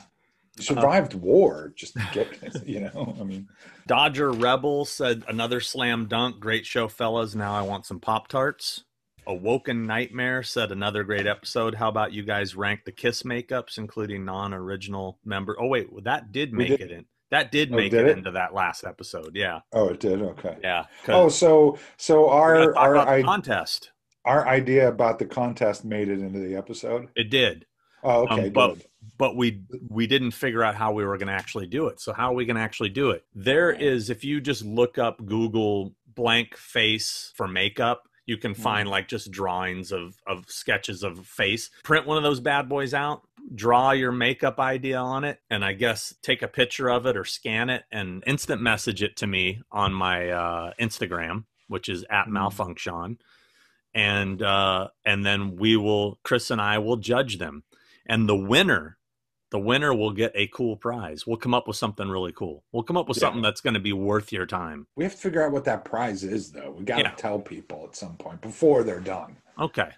You 0.56 0.64
survived 0.64 1.14
uh, 1.14 1.18
war. 1.18 1.72
Just 1.76 1.96
get, 2.12 2.28
you 2.66 2.80
know. 2.80 3.14
I 3.20 3.24
mean, 3.24 3.48
Dodger 3.86 4.32
Rebel 4.32 4.84
said 4.84 5.22
another 5.28 5.60
slam 5.60 6.06
dunk. 6.06 6.40
Great 6.40 6.66
show, 6.66 6.88
fellas. 6.88 7.34
Now 7.34 7.54
I 7.54 7.62
want 7.62 7.86
some 7.86 8.00
Pop 8.00 8.28
Tarts. 8.28 8.84
Awoken 9.26 9.86
Nightmare 9.86 10.42
said 10.42 10.72
another 10.72 11.04
great 11.04 11.26
episode. 11.26 11.74
How 11.74 11.88
about 11.90 12.12
you 12.14 12.22
guys 12.22 12.56
rank 12.56 12.80
the 12.86 12.92
Kiss 12.92 13.24
makeups, 13.24 13.76
including 13.76 14.24
non-original 14.24 15.18
member? 15.24 15.54
Oh 15.60 15.66
wait, 15.66 15.88
that 16.04 16.32
did 16.32 16.52
make 16.54 16.68
did- 16.68 16.80
it 16.80 16.90
in. 16.90 17.04
That 17.30 17.52
did 17.52 17.70
Oh, 17.70 17.76
make 17.76 17.90
did 17.90 18.06
it, 18.06 18.08
it? 18.08 18.16
into 18.18 18.30
that 18.30 18.54
last 18.54 18.84
episode. 18.84 19.32
Yeah, 19.36 19.60
oh, 19.74 19.88
it 19.90 20.00
did. 20.00 20.22
Okay. 20.22 20.56
yeah 20.62 20.86
Oh, 21.08 21.28
so 21.28 21.78
so 21.98 22.30
our 22.30 22.74
our 22.74 22.96
I, 22.96 23.22
contest. 23.22 23.90
our 24.24 24.48
idea 24.48 24.88
about 24.88 25.18
the 25.18 25.26
contest 25.26 25.84
made 25.84 26.08
it 26.08 26.20
into 26.20 26.38
the 26.38 26.56
episode. 26.56 27.08
It 27.14 27.28
did. 27.28 27.66
Oh, 28.02 28.22
okay, 28.24 28.46
Um, 28.46 28.50
but 28.52 28.68
good. 28.74 28.84
but 29.18 29.36
we 29.36 29.62
we 29.88 30.06
didn't 30.06 30.30
figure 30.32 30.62
out 30.62 30.74
how 30.74 30.92
we 30.92 31.04
were 31.04 31.16
going 31.18 31.28
to 31.28 31.32
actually 31.34 31.66
do 31.66 31.86
it. 31.88 32.00
So 32.00 32.12
how 32.12 32.30
are 32.30 32.34
we 32.34 32.44
going 32.44 32.56
to 32.56 32.62
actually 32.62 32.90
do 32.90 33.10
it? 33.10 33.24
There 33.34 33.70
is 33.72 34.10
if 34.10 34.24
you 34.24 34.40
just 34.40 34.64
look 34.64 34.98
up 34.98 35.24
Google 35.24 35.94
blank 36.14 36.56
face 36.56 37.32
for 37.36 37.46
makeup, 37.48 38.08
you 38.26 38.36
can 38.36 38.54
find 38.54 38.88
like 38.88 39.08
just 39.08 39.30
drawings 39.30 39.90
of 39.92 40.16
of 40.26 40.44
sketches 40.48 41.02
of 41.02 41.26
face. 41.26 41.70
Print 41.82 42.06
one 42.06 42.16
of 42.16 42.22
those 42.22 42.40
bad 42.40 42.68
boys 42.68 42.92
out, 42.94 43.22
draw 43.54 43.90
your 43.92 44.12
makeup 44.12 44.60
idea 44.60 44.98
on 44.98 45.24
it, 45.24 45.40
and 45.50 45.64
I 45.64 45.72
guess 45.72 46.14
take 46.22 46.42
a 46.42 46.48
picture 46.48 46.88
of 46.90 47.06
it 47.06 47.16
or 47.16 47.24
scan 47.24 47.70
it 47.70 47.84
and 47.90 48.22
instant 48.26 48.60
message 48.62 49.02
it 49.02 49.16
to 49.16 49.26
me 49.26 49.62
on 49.72 49.92
my 49.92 50.28
uh, 50.30 50.72
Instagram, 50.80 51.44
which 51.68 51.88
is 51.88 52.04
at 52.10 52.26
Mhm. 52.26 52.32
malfunction. 52.32 53.18
And 53.94 54.42
uh, 54.42 54.88
and 55.04 55.24
then 55.24 55.56
we 55.56 55.76
will 55.76 56.20
Chris 56.22 56.50
and 56.50 56.60
I 56.60 56.78
will 56.78 56.96
judge 56.98 57.38
them 57.38 57.64
and 58.08 58.28
the 58.28 58.36
winner 58.36 58.96
the 59.50 59.58
winner 59.58 59.94
will 59.94 60.12
get 60.12 60.32
a 60.34 60.46
cool 60.48 60.76
prize 60.76 61.26
we'll 61.26 61.36
come 61.36 61.54
up 61.54 61.66
with 61.66 61.76
something 61.76 62.08
really 62.08 62.32
cool 62.32 62.64
we'll 62.72 62.82
come 62.82 62.96
up 62.96 63.08
with 63.08 63.16
Yeah. 63.16 63.20
something 63.22 63.42
that's 63.42 63.60
going 63.60 63.74
to 63.74 63.80
be 63.80 63.92
worth 63.92 64.32
your 64.32 64.46
time 64.46 64.86
We 64.96 65.04
have 65.04 65.12
to 65.14 65.18
figure 65.18 65.44
out 65.44 65.52
what 65.52 65.64
that 65.64 65.84
prize 65.84 66.22
is, 66.24 66.52
though. 66.52 66.70
We 66.76 66.84
got 66.84 66.96
to 66.98 67.02
Yeah. 67.02 67.10
tell 67.16 67.38
people 67.38 67.84
at 67.88 67.96
some 67.96 68.16
point 68.16 68.40
before 68.40 68.82
they're 68.82 69.00
done. 69.00 69.36
okay 69.58 69.90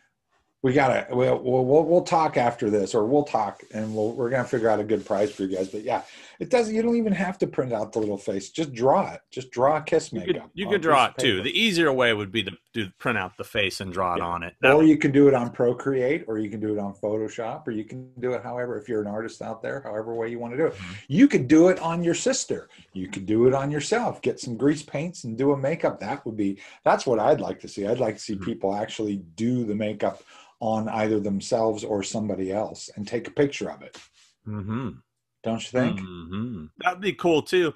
We 0.62 0.72
got 0.74 1.08
to. 1.08 1.14
We'll, 1.16 1.38
we'll 1.42 1.84
we'll 1.84 2.02
talk 2.02 2.36
after 2.36 2.68
this, 2.68 2.94
or 2.94 3.06
we'll 3.06 3.24
talk, 3.24 3.62
and 3.72 3.94
we'll 3.94 4.12
we're 4.12 4.28
gonna 4.28 4.44
figure 4.44 4.68
out 4.68 4.78
a 4.78 4.84
good 4.84 5.06
prize 5.06 5.32
for 5.32 5.44
you 5.44 5.56
guys. 5.56 5.68
But 5.70 5.84
yeah, 5.84 6.02
it 6.40 6.50
doesn't. 6.50 6.74
You 6.74 6.82
don't 6.82 6.96
even 6.96 7.12
have 7.12 7.38
to 7.38 7.46
print 7.46 7.72
out 7.72 7.92
the 7.92 7.98
little 8.00 8.16
face. 8.18 8.50
Just 8.50 8.72
draw 8.72 9.12
it. 9.12 9.20
Just 9.30 9.50
draw 9.50 9.76
a 9.76 9.82
kiss 9.82 10.12
you 10.12 10.20
could, 10.22 10.34
makeup. 10.34 10.50
you 10.54 10.68
could 10.68 10.80
draw 10.82 11.06
it 11.06 11.18
too 11.18 11.42
the 11.42 11.56
easier 11.56 11.92
way 11.92 12.12
would 12.12 12.32
be 12.32 12.42
to 12.42 12.50
do 12.72 12.88
print 12.98 13.18
out 13.18 13.36
the 13.36 13.44
face 13.44 13.80
and 13.80 13.92
draw 13.92 14.14
it 14.14 14.20
on 14.22 14.42
it 14.42 14.54
That 14.60 14.72
or 14.72 14.78
would- 14.78 14.88
you 14.88 14.96
can 14.96 15.12
do 15.12 15.28
it 15.28 15.34
on 15.34 15.50
Procreate, 15.50 16.24
or 16.28 16.38
you 16.38 16.48
can 16.50 16.60
do 16.60 16.72
it 16.72 16.78
on 16.78 16.94
Photoshop, 16.94 17.66
or 17.66 17.70
you 17.72 17.84
can 17.84 18.10
do 18.20 18.32
it 18.32 18.42
however, 18.42 18.78
if 18.78 18.88
you're 18.88 19.00
an 19.02 19.06
artist 19.08 19.42
out 19.42 19.60
there, 19.62 19.80
however 19.82 20.14
way 20.14 20.28
you 20.30 20.38
want 20.38 20.52
to 20.54 20.56
do 20.56 20.66
it. 20.66 20.74
Mhm. 20.74 20.96
You 21.08 21.28
could 21.28 21.46
do 21.48 21.68
it 21.68 21.78
on 21.80 22.02
your 22.02 22.14
sister. 22.14 22.68
You 22.92 23.08
could 23.08 23.26
do 23.26 23.46
it 23.46 23.54
on 23.54 23.70
yourself. 23.70 24.22
Get 24.22 24.40
some 24.40 24.56
grease 24.56 24.82
paints 24.82 25.24
and 25.24 25.36
do 25.36 25.52
a 25.52 25.56
makeup. 25.56 26.00
That 26.00 26.24
would 26.24 26.36
be, 26.36 26.58
that's 26.84 27.06
what 27.06 27.18
I'd 27.20 27.40
like 27.40 27.60
to 27.60 27.68
see. 27.68 27.86
I'd 27.86 27.98
like 28.00 28.14
to 28.16 28.20
see 28.22 28.36
Mhm. 28.36 28.44
people 28.44 28.74
actually 28.74 29.16
do 29.36 29.64
the 29.64 29.74
makeup 29.74 30.22
on 30.60 30.88
either 30.88 31.18
themselves 31.20 31.84
or 31.84 32.02
somebody 32.02 32.52
else 32.52 32.88
and 32.96 33.06
take 33.06 33.26
a 33.26 33.30
picture 33.30 33.70
of 33.70 33.82
it. 33.82 33.98
Mhm. 34.46 34.98
Don't 35.42 35.60
you 35.62 35.78
think? 35.80 36.00
Mhm. 36.00 36.70
that'd 36.78 37.00
be 37.00 37.12
cool 37.12 37.42
too 37.42 37.74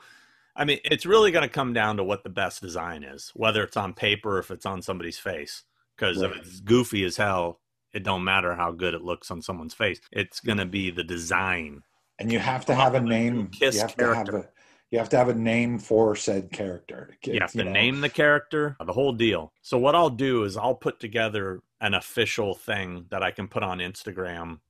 i 0.57 0.65
mean 0.65 0.79
it's 0.85 1.07
really 1.07 1.31
going 1.33 1.43
to 1.43 1.49
come 1.49 1.73
down 1.73 1.97
to 1.97 2.05
what 2.05 2.23
the 2.23 2.29
best 2.31 2.61
design 2.61 3.03
is 3.03 3.31
whether 3.35 3.63
it's 3.65 3.77
on 3.77 3.93
paper 3.95 4.37
or 4.37 4.39
if 4.39 4.51
it's 4.51 4.67
on 4.67 4.83
somebody's 4.83 5.19
face 5.19 5.65
because 5.97 6.23
Right. 6.23 6.31
if 6.31 6.37
it's 6.37 6.61
goofy 6.61 7.05
as 7.05 7.17
hell 7.17 7.61
it 7.93 8.03
don't 8.03 8.25
matter 8.25 8.55
how 8.55 8.71
good 8.73 8.95
it 8.95 9.03
looks 9.03 9.31
on 9.31 9.41
someone's 9.43 9.75
face 9.75 10.01
it's 10.13 10.41
going 10.41 10.59
to 10.59 10.67
be 10.67 10.91
the 10.91 11.05
design 11.05 11.83
And 12.19 12.31
you 12.33 12.39
have 12.39 12.65
to 12.67 12.75
have 12.75 12.95
a 12.95 12.99
Come 12.99 13.07
up 13.07 13.09
with 13.09 13.13
a 13.13 13.15
name. 13.17 13.49
Kiss 13.49 13.75
you 13.75 13.81
have 13.81 13.97
to 13.97 14.05
have 14.05 14.15
character. 14.27 14.37
a, 14.37 14.49
you 14.93 14.99
have 15.01 15.09
to 15.09 15.17
have 15.17 15.29
a 15.29 15.35
name 15.35 15.79
for 15.81 16.15
said 16.15 16.53
character. 16.53 17.17
you 17.25 17.41
have 17.41 17.51
to 17.53 17.65
know. 17.65 17.73
name 17.73 18.01
the 18.01 18.09
character, 18.09 18.77
the 18.85 18.93
whole 18.93 19.13
deal. 19.13 19.53
So 19.63 19.77
what 19.79 19.97
I'll 19.97 20.11
do 20.11 20.45
is 20.45 20.57
I'll 20.57 20.77
put 20.77 21.01
together 21.01 21.61
an 21.81 21.95
official 21.95 22.55
thing 22.55 23.07
that 23.11 23.23
I 23.25 23.33
can 23.33 23.49
put 23.49 23.65
on 23.65 23.79
Instagram 23.79 24.61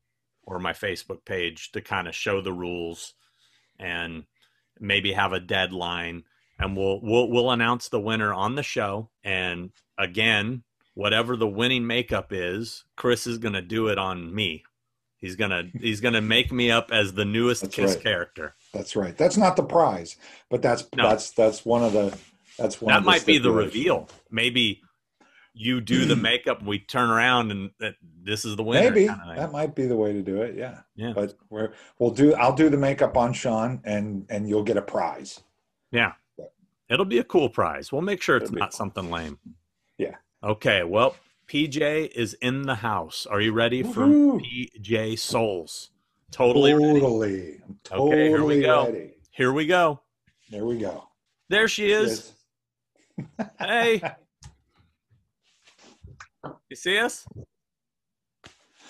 or 0.46 0.58
my 0.58 0.72
Facebook 0.72 1.24
page 1.24 1.72
to 1.72 1.80
kind 1.80 2.08
of 2.08 2.14
show 2.14 2.40
the 2.40 2.52
rules 2.52 3.14
and 3.78 4.24
maybe 4.80 5.12
have 5.12 5.32
a 5.32 5.40
deadline 5.40 6.24
and 6.58 6.76
we'll 6.76 7.00
we'll 7.02 7.28
we'll 7.28 7.50
announce 7.50 7.88
the 7.88 8.00
winner 8.00 8.32
on 8.32 8.54
the 8.54 8.62
show 8.62 9.08
and 9.24 9.70
again, 9.98 10.62
whatever 10.94 11.36
the 11.36 11.48
winning 11.48 11.86
makeup 11.86 12.28
is, 12.32 12.84
Chris 12.96 13.26
is 13.26 13.38
going 13.38 13.54
to 13.54 13.62
do 13.62 13.88
it 13.88 13.98
on 13.98 14.34
me. 14.34 14.64
He's 15.18 15.36
going 15.36 15.50
to 15.50 15.70
he's 15.80 16.00
going 16.00 16.14
to 16.14 16.20
make 16.20 16.52
me 16.52 16.70
up 16.70 16.90
as 16.92 17.14
the 17.14 17.24
newest 17.24 17.62
That's 17.62 17.74
Kiss 17.74 17.94
right. 17.94 18.02
character. 18.02 18.54
That's 18.72 18.94
right. 18.94 19.16
That's 19.16 19.36
not 19.36 19.56
the 19.56 19.62
prize, 19.64 20.16
but 20.50 20.62
that's 20.62 20.86
No. 20.94 21.08
that's 21.08 21.30
that's 21.30 21.64
one 21.64 21.82
of 21.82 21.92
the 21.92 22.16
that's 22.58 22.80
one. 22.80 22.92
that 22.94 23.02
might 23.04 23.26
be 23.26 23.38
the 23.38 23.50
reveal. 23.50 24.08
Maybe 24.30 24.82
you 25.54 25.80
do 25.80 26.04
the 26.04 26.16
makeup 26.30 26.58
and 26.58 26.68
we 26.68 26.78
turn 26.78 27.10
around 27.10 27.50
and 27.50 27.70
that 27.78 27.94
this 28.22 28.44
is 28.44 28.56
the 28.56 28.62
winner. 28.62 28.90
Maybe 28.90 29.06
kinda 29.06 29.34
that 29.36 29.52
might 29.52 29.74
be 29.74 29.86
the 29.86 29.96
way 29.96 30.12
to 30.12 30.22
do 30.22 30.42
it. 30.42 30.56
Yeah. 30.56 30.80
Yeah. 30.96 31.12
But 31.14 31.34
we're 31.48 31.72
we'll 31.98 32.10
do. 32.10 32.34
I'll 32.34 32.54
do 32.54 32.68
the 32.68 32.76
makeup 32.76 33.16
on 33.16 33.32
Sean, 33.32 33.80
and 33.84 34.26
and 34.28 34.48
you'll 34.48 34.64
get 34.64 34.76
a 34.76 34.82
prize. 34.82 35.40
Yeah. 35.90 36.12
It'll 36.90 37.06
be 37.06 37.18
a 37.18 37.24
cool 37.24 37.48
prize. 37.48 37.90
We'll 37.90 38.02
make 38.02 38.20
sure 38.20 38.36
it's 38.36 38.50
not 38.50 38.70
cool. 38.70 38.76
something 38.76 39.10
lame. 39.10 39.38
Yeah. 39.96 40.16
Okay. 40.42 40.82
Well, 40.84 41.16
PJ 41.48 42.10
is 42.14 42.34
in 42.34 42.62
the 42.62 42.76
house. 42.76 43.26
Are 43.26 43.40
you 43.40 43.52
ready 43.52 43.82
for 43.82 44.06
PJ 44.06 45.18
Soles? 45.18 45.90
Totally 46.30 46.74
ready. 46.74 47.00
Totally. 47.00 47.32
Okay, 47.42 47.60
totally 47.84 48.28
here 48.28 48.44
we 48.44 48.60
go. 48.60 48.84
ready. 48.84 49.14
Here 49.30 49.52
we 49.52 49.66
go. 49.66 50.00
There 50.50 50.64
we 50.64 50.78
go. 50.78 51.08
There 51.48 51.68
she 51.68 51.90
is. 51.90 52.32
Hey, 53.58 54.02
you 56.74 56.76
see 56.76 56.98
us? 56.98 57.24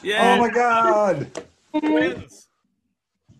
Yeah. 0.03 0.37
Oh 0.37 0.41
my 0.41 0.49
God! 0.49 1.31
twins. 1.79 2.49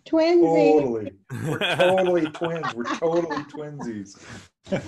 Twinsy. 0.07 0.71
Totally. 0.71 1.13
We're 1.47 1.57
totally 1.75 2.25
twins. 2.27 2.75
We're 2.75 2.83
totally 2.83 3.43
twinsies. 3.45 4.23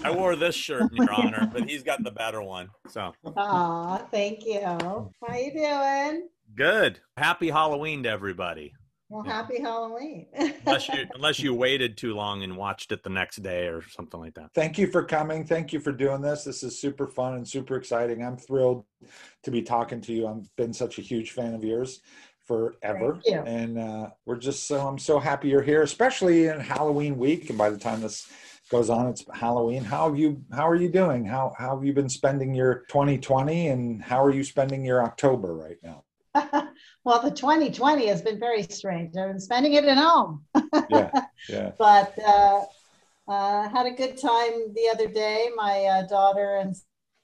I 0.03 0.11
wore 0.11 0.35
this 0.35 0.53
shirt 0.53 0.91
in 0.91 0.97
your 0.97 1.11
honor, 1.11 1.49
but 1.51 1.67
he's 1.67 1.81
got 1.81 2.03
the 2.03 2.11
better 2.11 2.43
one. 2.43 2.69
So 2.87 3.13
Aw, 3.35 3.97
thank 4.11 4.45
you. 4.45 4.61
How 4.61 5.09
you 5.35 5.51
doing? 5.53 6.29
good. 6.55 6.99
Happy 7.17 7.49
Halloween 7.49 8.03
to 8.03 8.09
everybody. 8.09 8.73
Well, 9.09 9.23
Yeah. 9.25 9.33
happy 9.33 9.61
Halloween. 9.61 10.27
Unless 10.65 10.89
you 10.89 11.07
unless 11.15 11.39
you 11.39 11.53
waited 11.53 11.97
too 11.97 12.13
long 12.13 12.43
and 12.43 12.57
watched 12.57 12.91
it 12.91 13.03
the 13.03 13.09
next 13.09 13.37
day 13.37 13.67
or 13.67 13.81
something 13.81 14.19
like 14.19 14.33
that. 14.33 14.51
Thank 14.53 14.77
you 14.77 14.87
for 14.87 15.03
coming. 15.03 15.45
Thank 15.45 15.71
you 15.71 15.79
for 15.79 15.91
doing 15.93 16.21
this. 16.21 16.43
This 16.43 16.61
is 16.63 16.79
super 16.79 17.07
fun 17.07 17.35
and 17.35 17.47
super 17.47 17.75
exciting. 17.77 18.23
I'm 18.23 18.37
thrilled 18.37 18.83
to 19.43 19.51
be 19.51 19.61
talking 19.61 20.01
to 20.01 20.13
you. 20.13 20.27
I've 20.27 20.53
been 20.57 20.73
such 20.73 20.99
a 20.99 21.01
huge 21.01 21.31
fan 21.31 21.53
of 21.53 21.63
yours 21.63 22.01
forever. 22.45 23.19
And 23.45 23.77
uh, 23.77 24.09
we're 24.25 24.37
just 24.37 24.67
so, 24.67 24.85
I'm 24.85 24.97
so 24.97 25.19
happy 25.19 25.49
you're 25.49 25.61
here, 25.61 25.83
especially 25.83 26.47
in 26.47 26.59
Halloween 26.59 27.17
week. 27.17 27.49
And 27.49 27.57
by 27.57 27.69
the 27.69 27.77
time 27.77 28.01
this 28.01 28.27
goes 28.69 28.89
on, 28.89 29.07
it's 29.07 29.23
Halloween. 29.33 29.83
How 29.83 30.09
have 30.09 30.17
you, 30.17 30.43
how 30.51 30.67
are 30.67 30.75
you 30.75 30.89
doing? 30.89 31.25
How, 31.25 31.53
how 31.57 31.75
have 31.75 31.85
you 31.85 31.93
been 31.93 32.09
spending 32.09 32.53
your 32.53 32.85
2020 32.89 33.67
and 33.69 34.01
how 34.01 34.23
are 34.23 34.31
you 34.31 34.43
spending 34.43 34.83
your 34.85 35.03
October 35.03 35.53
right 35.55 35.77
now? 35.83 36.03
well, 37.07 37.21
the 37.21 37.31
2020 37.31 38.05
has 38.07 38.21
been 38.21 38.37
very 38.37 38.63
strange. 38.63 39.15
I've 39.15 39.29
been 39.29 39.39
spending 39.39 39.75
it 39.75 39.85
at 39.85 39.97
home, 39.97 40.43
Yeah. 40.89 41.09
Yeah. 41.47 41.71
but 41.79 42.13
uh, 42.19 42.65
uh, 43.29 43.69
had 43.69 43.85
a 43.85 43.91
good 43.91 44.17
time 44.17 44.73
the 44.75 44.89
other 44.91 45.07
day. 45.07 45.47
My 45.55 45.85
uh, 45.85 46.07
daughter 46.07 46.57
and 46.57 46.75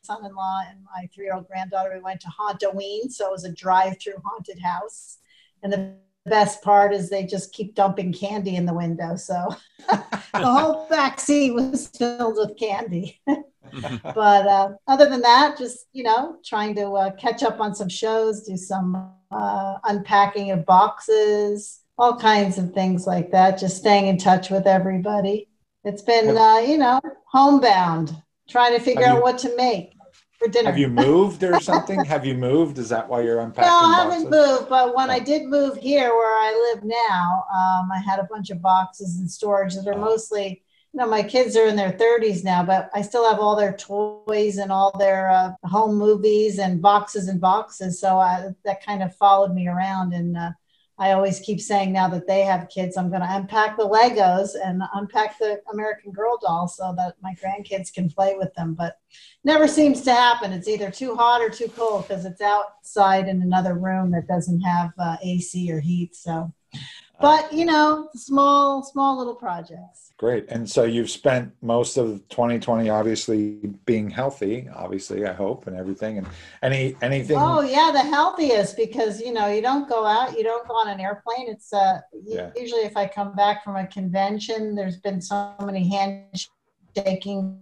son-in-law 0.03 0.61
and 0.69 0.79
my 0.85 1.09
three-year-old 1.13 1.49
granddaughter. 1.49 1.91
We 1.95 2.01
went 2.01 2.21
to 2.21 2.29
Hauntoween, 2.29 3.11
so 3.11 3.27
it 3.27 3.31
was 3.33 3.43
a 3.43 3.51
drive-through 3.51 4.21
haunted 4.23 4.61
house. 4.61 5.17
And 5.63 5.73
the 5.73 5.95
best 6.25 6.61
part 6.61 6.93
is 6.93 7.09
they 7.09 7.25
just 7.25 7.51
keep 7.51 7.75
dumping 7.75 8.13
candy 8.13 8.55
in 8.55 8.65
the 8.65 8.73
window, 8.73 9.17
so 9.17 9.53
the 9.89 10.23
whole 10.33 10.87
back 10.87 11.19
seat 11.19 11.51
was 11.51 11.87
filled 11.87 12.37
with 12.37 12.57
candy. 12.57 13.19
but 14.03 14.47
uh, 14.47 14.69
other 14.87 15.09
than 15.09 15.21
that, 15.21 15.57
just 15.57 15.87
you 15.93 16.03
know, 16.03 16.37
trying 16.45 16.75
to 16.75 16.91
uh, 16.91 17.11
catch 17.11 17.43
up 17.43 17.59
on 17.59 17.73
some 17.75 17.89
shows, 17.89 18.43
do 18.43 18.55
some 18.57 19.11
uh, 19.31 19.75
unpacking 19.85 20.51
of 20.51 20.65
boxes, 20.65 21.81
all 21.97 22.17
kinds 22.17 22.57
of 22.57 22.73
things 22.73 23.05
like 23.07 23.31
that. 23.31 23.57
Just 23.57 23.77
staying 23.77 24.07
in 24.07 24.17
touch 24.17 24.49
with 24.49 24.67
everybody. 24.67 25.47
It's 25.83 26.01
been, 26.01 26.37
uh, 26.37 26.57
you 26.59 26.77
know, 26.77 27.01
homebound, 27.31 28.15
trying 28.49 28.73
to 28.77 28.79
figure 28.83 29.03
Have 29.03 29.13
out 29.13 29.17
you- 29.17 29.23
what 29.23 29.37
to 29.39 29.55
make 29.57 29.93
for 30.39 30.47
dinner. 30.47 30.69
Have 30.69 30.77
you 30.79 30.87
moved 30.87 31.43
or 31.43 31.59
something? 31.59 32.03
Have 32.05 32.25
you 32.25 32.35
moved? 32.35 32.77
Is 32.77 32.89
that 32.89 33.07
why 33.09 33.21
you're 33.21 33.39
unpacking 33.41 33.67
No, 33.69 33.75
I 33.77 34.03
boxes? 34.05 34.23
haven't 34.23 34.29
moved, 34.31 34.69
but 34.69 34.95
when 34.95 35.09
I 35.09 35.19
did 35.19 35.45
move 35.47 35.75
here 35.77 36.09
where 36.09 36.35
I 36.47 36.71
live 36.73 36.83
now, 36.85 37.43
um, 37.53 37.89
I 37.91 37.99
had 37.99 38.19
a 38.19 38.23
bunch 38.29 38.49
of 38.49 38.61
boxes 38.61 39.19
in 39.19 39.27
storage 39.27 39.75
that 39.75 39.87
are 39.87 39.93
Oh. 39.93 39.97
mostly, 39.97 40.47
you 40.47 40.57
know, 40.99 41.07
my 41.07 41.23
kids 41.23 41.57
are 41.57 41.65
in 41.65 41.75
their 41.75 41.91
30s 41.91 42.43
now, 42.43 42.63
but 42.63 42.89
I 42.93 43.01
still 43.01 43.27
have 43.27 43.39
all 43.39 43.55
their 43.55 43.75
toys 43.75 44.57
and 44.57 44.71
all 44.71 44.95
their 44.97 45.31
uh, 45.31 45.53
home 45.63 45.95
movies 45.95 46.59
and 46.59 46.81
boxes 46.81 47.27
and 47.27 47.41
boxes. 47.41 47.99
So 47.99 48.17
I, 48.17 48.49
that 48.63 48.85
kind 48.85 49.01
of 49.01 49.15
followed 49.15 49.53
me 49.55 49.67
around. 49.67 50.13
And 50.13 50.37
uh, 50.37 50.51
I 50.99 51.13
always 51.13 51.39
keep 51.39 51.59
saying 51.59 51.91
now 51.91 52.07
that 52.09 52.27
they 52.27 52.41
have 52.41 52.69
kids, 52.69 52.95
I'm 52.95 53.09
going 53.09 53.23
to 53.23 53.35
unpack 53.35 53.75
the 53.75 53.89
Legos 53.89 54.51
and 54.63 54.83
unpack 54.93 55.39
the 55.39 55.59
American 55.71 56.11
Girl 56.11 56.37
doll 56.39 56.67
so 56.67 56.93
that 56.95 57.15
my 57.23 57.35
grandkids 57.43 57.91
can 57.91 58.07
play 58.07 58.35
with 58.37 58.53
them. 58.53 58.75
But 58.75 58.99
never 59.43 59.67
seems 59.67 60.01
to 60.03 60.13
happen. 60.13 60.53
It's 60.53 60.67
either 60.67 60.91
too 60.91 61.15
hot 61.15 61.41
or 61.41 61.49
too 61.49 61.69
cold 61.69 62.07
because 62.07 62.25
it's 62.25 62.41
outside 62.41 63.27
in 63.27 63.41
another 63.41 63.73
room 63.73 64.11
that 64.11 64.27
doesn't 64.27 64.61
have 64.61 64.91
uh, 64.99 65.17
AC 65.23 65.71
or 65.71 65.79
heat. 65.79 66.15
So, 66.15 66.53
but 67.21 67.53
you 67.53 67.65
know, 67.65 68.09
small, 68.15 68.83
small 68.83 69.17
little 69.17 69.35
projects. 69.35 70.11
Great. 70.17 70.45
And 70.49 70.69
so 70.69 70.83
you've 70.83 71.09
spent 71.09 71.51
most 71.61 71.97
of 71.97 72.27
2020 72.29 72.89
obviously 72.89 73.55
being 73.85 74.09
healthy, 74.09 74.67
obviously, 74.73 75.25
I 75.25 75.33
hope, 75.33 75.67
and 75.67 75.75
everything. 75.75 76.17
And 76.19 76.27
any 76.61 76.95
anything 77.01 77.37
Oh 77.39 77.61
yeah, 77.61 77.91
the 77.91 78.01
healthiest 78.01 78.77
because 78.77 79.19
you 79.19 79.33
know 79.33 79.47
you 79.47 79.61
don't 79.61 79.89
go 79.89 80.05
out, 80.05 80.37
you 80.37 80.43
don't 80.43 80.67
go 80.67 80.75
on 80.75 80.89
an 80.89 80.99
airplane. 80.99 81.49
It's 81.49 81.73
uh 81.73 81.99
Yeah. 82.23 82.51
usually 82.55 82.83
if 82.83 82.95
I 82.95 83.07
come 83.07 83.35
back 83.35 83.63
from 83.63 83.75
a 83.75 83.87
convention, 83.87 84.75
there's 84.75 84.97
been 84.97 85.21
so 85.21 85.53
many 85.61 85.89
handshakings 85.89 87.59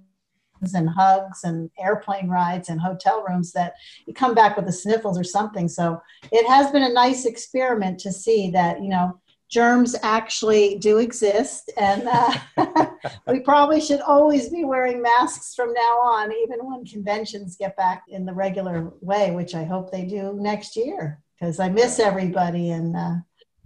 and 0.76 0.88
hugs 0.90 1.44
and 1.44 1.72
airplane 1.80 2.28
rides 2.30 2.70
and 2.70 2.80
hotel 2.80 3.26
rooms 3.28 3.52
that 3.54 3.74
you 4.06 4.14
come 4.14 4.36
back 4.36 4.56
with 4.56 4.66
the 4.66 4.72
sniffles 4.72 5.18
or 5.18 5.24
something. 5.24 5.68
So 5.68 6.00
it 6.32 6.48
has 6.48 6.72
been 6.72 6.84
a 6.84 6.94
nice 6.94 7.26
experiment 7.26 8.00
to 8.02 8.12
see 8.12 8.52
that 8.52 8.84
you 8.84 8.90
know 8.90 9.20
germs 9.52 9.96
actually 10.02 10.78
do 10.80 10.98
exist 10.98 11.72
and 11.78 12.08
uh, 12.08 12.86
we 13.28 13.42
probably 13.42 13.82
should 13.82 14.00
always 14.02 14.50
be 14.50 14.64
wearing 14.64 15.02
masks 15.02 15.54
from 15.54 15.74
now 15.74 16.00
on 16.02 16.32
even 16.32 16.60
when 16.62 16.86
conventions 16.86 17.58
get 17.58 17.76
back 17.76 18.04
in 18.08 18.26
the 18.26 18.34
regular 18.34 18.92
way 19.02 19.32
which 19.32 19.54
i 19.54 19.64
hope 19.64 19.92
they 19.92 20.06
do 20.06 20.38
next 20.40 20.76
year 20.76 21.22
because 21.38 21.60
i 21.60 21.68
miss 21.68 22.00
everybody 22.00 22.72
and 22.72 22.96
uh, 22.96 23.16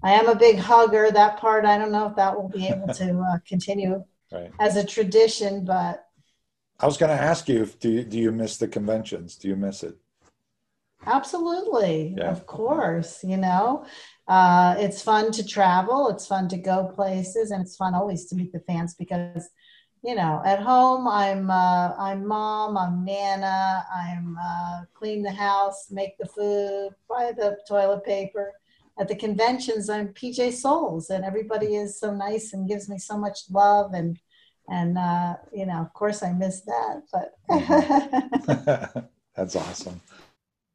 i 0.03 0.11
am 0.11 0.27
a 0.27 0.35
big 0.35 0.57
hugger 0.57 1.11
that 1.11 1.37
part 1.37 1.65
i 1.65 1.77
don't 1.77 1.91
know 1.91 2.07
if 2.07 2.15
that 2.15 2.35
will 2.35 2.49
be 2.49 2.67
able 2.67 2.87
to 2.87 3.19
uh, 3.19 3.37
continue 3.47 4.03
right. 4.31 4.51
as 4.59 4.75
a 4.75 4.83
tradition 4.83 5.63
but 5.63 6.05
I 6.79 6.85
was 6.85 6.97
going 6.97 7.15
to 7.15 7.23
ask 7.23 7.47
you 7.47 7.61
if 7.61 7.79
do 7.79 7.89
you, 7.89 8.03
do 8.03 8.17
you 8.17 8.31
miss 8.31 8.57
the 8.57 8.67
conventions? 8.67 9.35
Do 9.35 9.47
you 9.47 9.55
miss 9.55 9.81
it? 9.81 9.95
Absolutely, 11.05 12.15
Yeah. 12.17 12.31
of 12.31 12.45
course. 12.45 13.23
You 13.23 13.37
know, 13.37 13.85
uh, 14.27 14.75
it's 14.77 15.01
fun 15.01 15.31
to 15.31 15.45
travel, 15.45 16.09
it's 16.09 16.27
fun 16.27 16.47
to 16.49 16.57
go 16.57 16.91
places, 16.95 17.51
and 17.51 17.61
it's 17.61 17.75
fun 17.75 17.93
always 17.93 18.25
to 18.25 18.35
meet 18.35 18.51
the 18.51 18.59
fans 18.61 18.95
because, 18.95 19.49
you 20.03 20.15
know, 20.15 20.41
at 20.45 20.59
home 20.59 21.07
I'm 21.07 21.49
uh, 21.49 21.93
I'm 21.97 22.25
mom, 22.25 22.77
I'm 22.77 23.05
nana, 23.05 23.85
I'm 23.93 24.37
uh, 24.41 24.81
clean 24.93 25.21
the 25.21 25.31
house, 25.31 25.87
make 25.91 26.17
the 26.17 26.27
food, 26.27 26.91
buy 27.09 27.31
the 27.35 27.57
toilet 27.67 28.03
paper. 28.03 28.53
At 28.97 29.09
the 29.09 29.15
conventions, 29.15 29.89
I'm 29.89 30.09
PJ 30.09 30.53
Soles, 30.53 31.09
and 31.09 31.25
everybody 31.25 31.75
is 31.75 31.99
so 31.99 32.13
nice 32.13 32.53
and 32.53 32.67
gives 32.67 32.87
me 32.89 32.97
so 32.97 33.17
much 33.17 33.39
love 33.49 33.93
and. 33.93 34.19
And 34.67 34.97
uh, 34.97 35.35
you 35.53 35.67
know, 35.67 35.75
of 35.75 35.93
course, 35.93 36.23
I 36.23 36.31
miss 36.31 36.61
that, 36.61 37.03
but 37.13 37.35
That's 39.35 39.55
awesome. 39.55 40.01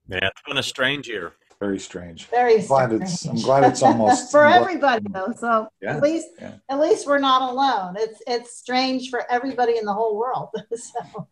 Yeah, 0.08 0.18
it's 0.28 0.42
been 0.46 0.58
a 0.58 0.62
strange 0.62 1.08
year. 1.08 1.32
Very 1.60 1.78
strange. 1.78 2.26
very 2.28 2.60
I'm 2.60 2.66
glad 2.66 2.92
it's 2.92 3.26
I'm 3.26 3.36
glad 3.36 3.64
it's 3.64 3.82
almost 3.82 4.30
for 4.32 4.44
I'm 4.46 4.62
everybody 4.62 5.04
though 5.10 5.32
so 5.36 5.68
Yeah, 5.82 5.96
at 5.96 6.02
least 6.02 6.28
yeah. 6.40 6.54
at 6.70 6.80
least 6.80 7.06
we're 7.06 7.18
not 7.18 7.42
alone 7.52 7.96
it's 7.98 8.22
it's 8.26 8.56
strange 8.56 9.10
for 9.10 9.30
everybody 9.30 9.76
in 9.76 9.84
the 9.84 9.92
whole 9.92 10.16
world 10.16 10.48
so 10.74 11.28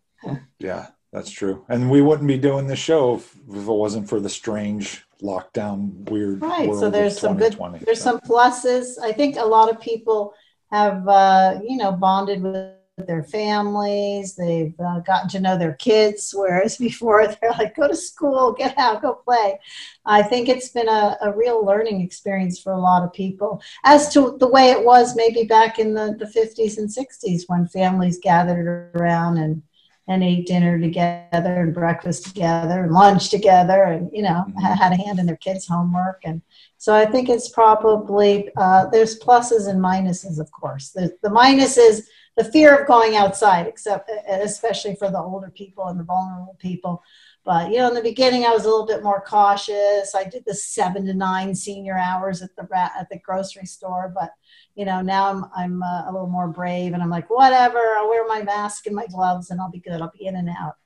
Yeah, 0.59 0.89
that's 1.13 1.31
true. 1.31 1.65
And 1.71 1.91
we 1.91 2.03
wouldn't 2.03 2.29
be 2.29 2.37
doing 2.37 2.67
this 2.67 2.79
show 2.79 3.15
if, 3.17 3.35
if 3.49 3.57
it 3.57 3.79
wasn't 3.85 4.09
for 4.09 4.21
the 4.21 4.29
strange 4.29 5.07
lockdown 5.23 6.09
weird 6.11 6.43
right 6.43 6.69
world 6.69 6.81
so 6.81 6.87
of 6.87 6.93
there's 6.93 7.19
some 7.19 7.37
good 7.37 7.57
there's 7.87 8.01
So, 8.01 8.11
some 8.13 8.21
pluses 8.21 8.99
i 9.03 9.11
think 9.13 9.37
a 9.37 9.45
lot 9.45 9.69
of 9.69 9.81
people 9.81 10.33
have 10.71 11.09
uh, 11.09 11.59
you 11.67 11.77
know 11.77 11.91
bonded 11.91 12.41
with 12.43 12.78
their 13.07 13.23
families. 13.23 14.35
They've 14.35 14.75
uh, 14.81 15.01
gotten 15.01 15.29
to 15.31 15.41
know 15.41 15.57
their 15.57 15.75
kids 15.75 16.35
whereas 16.37 16.77
before 16.89 17.27
they're 17.27 17.51
like 17.53 17.77
go 17.77 17.89
to 17.89 17.97
school 17.97 18.53
get 18.53 18.77
out 18.79 19.03
go 19.03 19.15
play. 19.15 19.59
I 20.05 20.23
think 20.23 20.49
it's 20.49 20.71
been 20.71 20.89
a, 20.89 21.17
a 21.21 21.33
real 21.37 21.65
learning 21.65 22.01
experience 22.01 22.59
for 22.59 22.73
a 22.73 22.81
lot 22.81 23.03
of 23.05 23.13
people. 23.13 23.63
As 23.85 24.13
to 24.15 24.37
the 24.39 24.49
way 24.49 24.71
it 24.71 24.85
was 24.85 25.15
maybe 25.17 25.45
back 25.45 25.79
in 25.79 25.95
the, 25.95 26.17
the 26.19 26.27
50s 26.27 26.79
and 26.79 26.89
60s 26.93 27.45
when 27.47 27.67
families 27.69 28.19
gathered 28.23 28.93
around 28.95 29.39
and 29.39 29.63
and 30.11 30.25
ate 30.25 30.47
dinner 30.47 30.79
together 30.81 31.21
and 31.63 31.75
breakfast 31.75 32.25
together 32.27 32.83
and 32.85 32.93
lunch 32.93 33.29
together 33.29 33.83
and 33.85 34.11
you 34.13 34.23
know 34.23 34.45
Mhm. 34.49 34.77
had 34.79 34.93
a 34.93 34.97
hand 34.97 35.19
in 35.19 35.27
their 35.27 35.37
kids 35.37 35.67
homework. 35.67 36.23
And 36.25 36.41
so 36.79 36.95
i 36.95 37.05
think 37.05 37.29
it's 37.29 37.51
probably 37.51 38.49
uh, 38.57 38.87
there's 38.91 39.19
pluses 39.21 39.69
and 39.69 39.81
minuses 39.81 40.39
of 40.41 40.51
course. 40.51 40.91
The, 40.91 41.15
the 41.23 41.31
minus 41.31 41.77
is 41.77 42.09
the 42.39 42.45
fear 42.45 42.75
of 42.75 42.87
going 42.87 43.17
outside 43.17 43.67
except 43.67 44.09
eh, 44.09 44.39
especially 44.43 44.95
for 44.95 45.11
the 45.11 45.19
older 45.19 45.51
people 45.51 45.89
and 45.89 45.99
the 45.99 46.05
vulnerable 46.05 46.57
people. 46.61 47.03
But 47.45 47.71
you 47.71 47.79
know 47.79 47.89
in 47.89 47.95
the 47.95 48.01
beginning 48.01 48.45
i 48.45 48.51
was 48.51 48.65
a 48.65 48.69
little 48.69 48.87
bit 48.87 49.03
more 49.03 49.21
cautious. 49.21 50.15
I 50.15 50.25
did 50.25 50.45
the 50.47 50.55
seven 50.55 51.05
to 51.07 51.15
nine 51.15 51.55
senior 51.55 51.99
hours 51.99 52.41
at 52.41 52.55
the 52.57 52.67
at 52.73 53.09
the 53.11 53.19
grocery 53.19 53.67
store 53.67 54.13
but 54.15 54.31
you 54.79 54.85
know 54.85 55.03
now 55.03 55.29
i'm 55.29 55.45
i'm 55.57 55.83
uh, 55.83 56.09
a 56.09 56.13
little 56.13 56.29
more 56.29 56.47
brave 56.47 56.95
and 56.95 57.03
i'm 57.03 57.11
like 57.11 57.29
whatever 57.29 57.79
i'll 57.99 58.09
wear 58.09 58.27
my 58.29 58.43
mask 58.43 58.87
and 58.87 58.95
my 58.95 59.07
gloves 59.09 59.51
and 59.51 59.61
i'll 59.61 59.71
be 59.71 59.81
good. 59.81 60.01
I'll 60.01 60.13
be 60.17 60.27
in 60.27 60.37
and 60.37 60.49
out. 60.49 60.77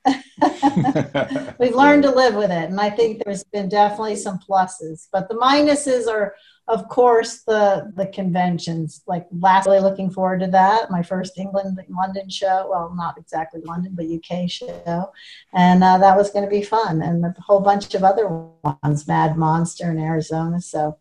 We've 1.60 1.74
learned 1.74 2.04
to 2.04 2.10
live 2.10 2.34
with 2.34 2.50
it. 2.50 2.70
And 2.70 2.80
i 2.80 2.88
think 2.88 3.22
there's 3.22 3.44
been 3.44 3.68
definitely 3.68 4.16
some 4.16 4.38
pluses 4.38 5.08
but 5.12 5.28
the 5.28 5.34
minuses 5.34 6.08
are 6.08 6.34
of 6.68 6.88
course 6.88 7.42
the 7.42 7.92
the 7.96 8.06
conventions. 8.06 9.02
Like 9.06 9.26
lastly 9.30 9.78
looking 9.80 10.10
forward 10.10 10.40
to 10.40 10.46
that. 10.46 10.90
My 10.90 11.02
first 11.02 11.36
england 11.36 11.78
london 11.90 12.30
show. 12.30 12.68
Well 12.70 12.94
not 12.96 13.18
exactly 13.18 13.60
london 13.60 13.94
but 13.94 14.06
uk 14.06 14.48
show. 14.48 15.12
And 15.52 15.84
uh, 15.84 15.98
that 15.98 16.16
was 16.16 16.30
going 16.30 16.44
to 16.44 16.50
be 16.50 16.62
fun. 16.62 17.02
And 17.02 17.24
a 17.24 17.34
whole 17.40 17.60
bunch 17.60 17.94
of 17.94 18.04
other 18.04 18.26
ones. 18.28 19.06
Mad 19.06 19.36
monster 19.36 19.90
in 19.90 19.98
arizona. 19.98 20.62
So 20.62 20.96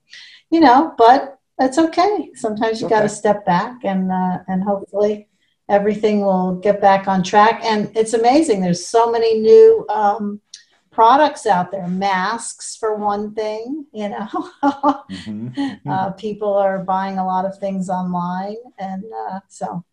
you 0.50 0.60
know 0.60 0.94
but 0.98 1.41
that's 1.62 1.78
okay. 1.78 2.32
Sometimes 2.34 2.82
you 2.82 2.90
got 2.90 3.04
to 3.04 3.10
step 3.10 3.46
back 3.46 3.84
and 3.84 4.12
uh, 4.12 4.40
and 4.48 4.64
hopefully 4.64 5.28
everything 5.70 6.22
will 6.22 6.56
get 6.56 6.82
back 6.82 7.08
on 7.08 7.22
track. 7.22 7.62
And 7.64 7.96
it's 7.96 8.14
amazing. 8.14 8.62
There's 8.62 8.84
so 8.84 9.12
many 9.12 9.40
new 9.40 9.86
um, 9.88 10.42
products 10.90 11.46
out 11.46 11.70
there. 11.72 11.88
Masks, 11.88 12.76
for 12.78 12.96
one 12.96 13.36
thing. 13.36 13.86
You 13.94 14.10
know, 14.10 14.28
Mhm. 14.64 15.82
uh, 15.88 16.12
people 16.14 16.52
are 16.52 16.80
buying 16.80 17.20
a 17.20 17.26
lot 17.26 17.46
of 17.46 17.56
things 17.60 17.90
online, 17.90 18.58
and 18.80 19.04
uh, 19.30 19.40
so 19.48 19.84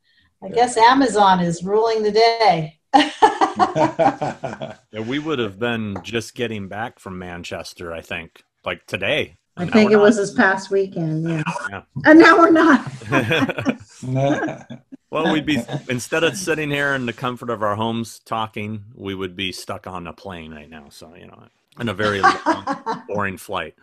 I 0.42 0.48
guess 0.48 0.78
Amazon 0.78 1.40
is 1.40 1.62
ruling 1.62 2.02
the 2.02 2.12
day. 2.12 2.80
Yeah, 3.58 5.00
we 5.00 5.18
would 5.18 5.38
have 5.38 5.58
been 5.58 5.98
just 6.02 6.34
getting 6.34 6.68
back 6.68 6.98
from 6.98 7.18
Manchester, 7.18 7.92
I 7.92 8.00
think, 8.00 8.42
like 8.64 8.86
today. 8.86 9.36
I 9.58 9.64
Now 9.64 9.72
think 9.72 9.90
it 9.90 9.96
we're 9.96 10.02
was 10.02 10.16
this 10.16 10.32
past 10.34 10.70
weekend. 10.70 11.28
Yeah, 11.28 11.42
Yeah. 11.70 11.82
and 12.04 12.18
now 12.18 12.38
we're 12.38 12.50
not. 12.50 12.80
not. 14.02 14.70
well, 15.10 15.32
we'd 15.32 15.46
be 15.46 15.58
instead 15.88 16.22
of 16.24 16.36
sitting 16.36 16.70
here 16.70 16.94
in 16.94 17.06
the 17.06 17.12
comfort 17.12 17.50
of 17.50 17.62
our 17.62 17.74
homes 17.74 18.20
talking, 18.20 18.84
we 18.94 19.14
would 19.14 19.34
be 19.34 19.50
stuck 19.52 19.86
on 19.86 20.06
a 20.06 20.12
plane 20.12 20.52
right 20.52 20.70
now. 20.70 20.86
So 20.90 21.14
you 21.14 21.26
know, 21.26 21.42
in 21.80 21.88
a 21.88 21.94
very 21.94 22.20
long, 22.20 23.02
boring 23.08 23.36
flight. 23.36 23.74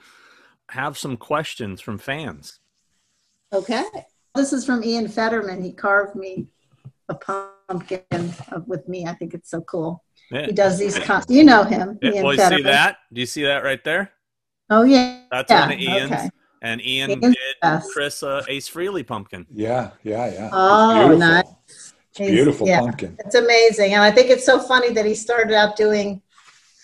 Have 0.70 0.98
some 0.98 1.18
questions 1.18 1.82
from 1.82 1.98
fans. 1.98 2.60
Okay. 3.54 3.84
This 4.34 4.52
is 4.54 4.66
from 4.66 4.84
Ian 4.84 5.08
Fetterman. 5.08 5.62
He 5.62 5.72
carved 5.72 6.16
me 6.16 6.48
a 7.10 7.16
pumpkin 7.16 8.34
of- 8.52 8.68
with 8.68 8.88
me. 8.90 9.06
I 9.06 9.14
think 9.14 9.34
it's 9.34 9.50
so 9.52 9.62
cool. 9.62 10.04
Yeah. 10.32 10.48
He 10.48 10.52
does 10.54 10.80
these. 10.80 10.98
Con- 11.00 11.24
you 11.30 11.44
know 11.44 11.64
him, 11.64 12.00
Yeah, 12.02 12.14
Ian 12.14 12.24
well, 12.24 12.34
you 12.34 12.40
see 12.40 12.44
Fetterman. 12.44 12.64
that? 12.64 12.98
Do 13.14 13.20
you 13.22 13.28
see 13.28 13.44
that 13.44 13.64
right 13.64 13.84
there? 13.84 14.12
Oh 14.70 14.84
yeah. 14.84 15.22
That's 15.32 15.49
Yeah, 15.51 15.61
one 15.61 15.72
of 15.74 15.80
Ian's. 15.80 16.11
okay. 16.11 16.30
And 16.61 16.82
Ian 16.84 17.09
Ian's 17.11 17.22
did 17.22 17.36
best. 17.61 17.91
Chris 17.93 18.24
uh, 18.24 18.43
Ace 18.47 18.70
Frehley 18.70 19.05
pumpkin. 19.05 19.45
yeah, 19.51 19.91
yeah, 20.03 20.26
yeah. 20.32 20.45
It's 20.45 20.53
Oh, 20.53 20.93
beautiful. 21.07 21.18
nice. 21.20 21.45
It's 21.68 21.93
beautiful 22.18 22.68
yeah. 22.68 22.80
pumpkin. 22.80 23.16
It's 23.20 23.36
amazing, 23.36 23.93
and 23.93 24.01
I 24.01 24.09
think 24.11 24.30
it's 24.30 24.45
so 24.45 24.59
funny 24.59 24.91
that 24.93 25.05
he 25.05 25.13
started 25.13 25.53
out 25.53 25.76
doing 25.76 26.22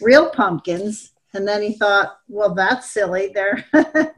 real 0.02 0.30
pumpkins, 0.30 1.14
and 1.34 1.48
then 1.48 1.62
he 1.64 1.74
thought, 1.74 2.18
"Well, 2.28 2.54
that's 2.54 2.92
silly. 2.92 3.32
They're 3.34 3.64
they're 3.74 4.14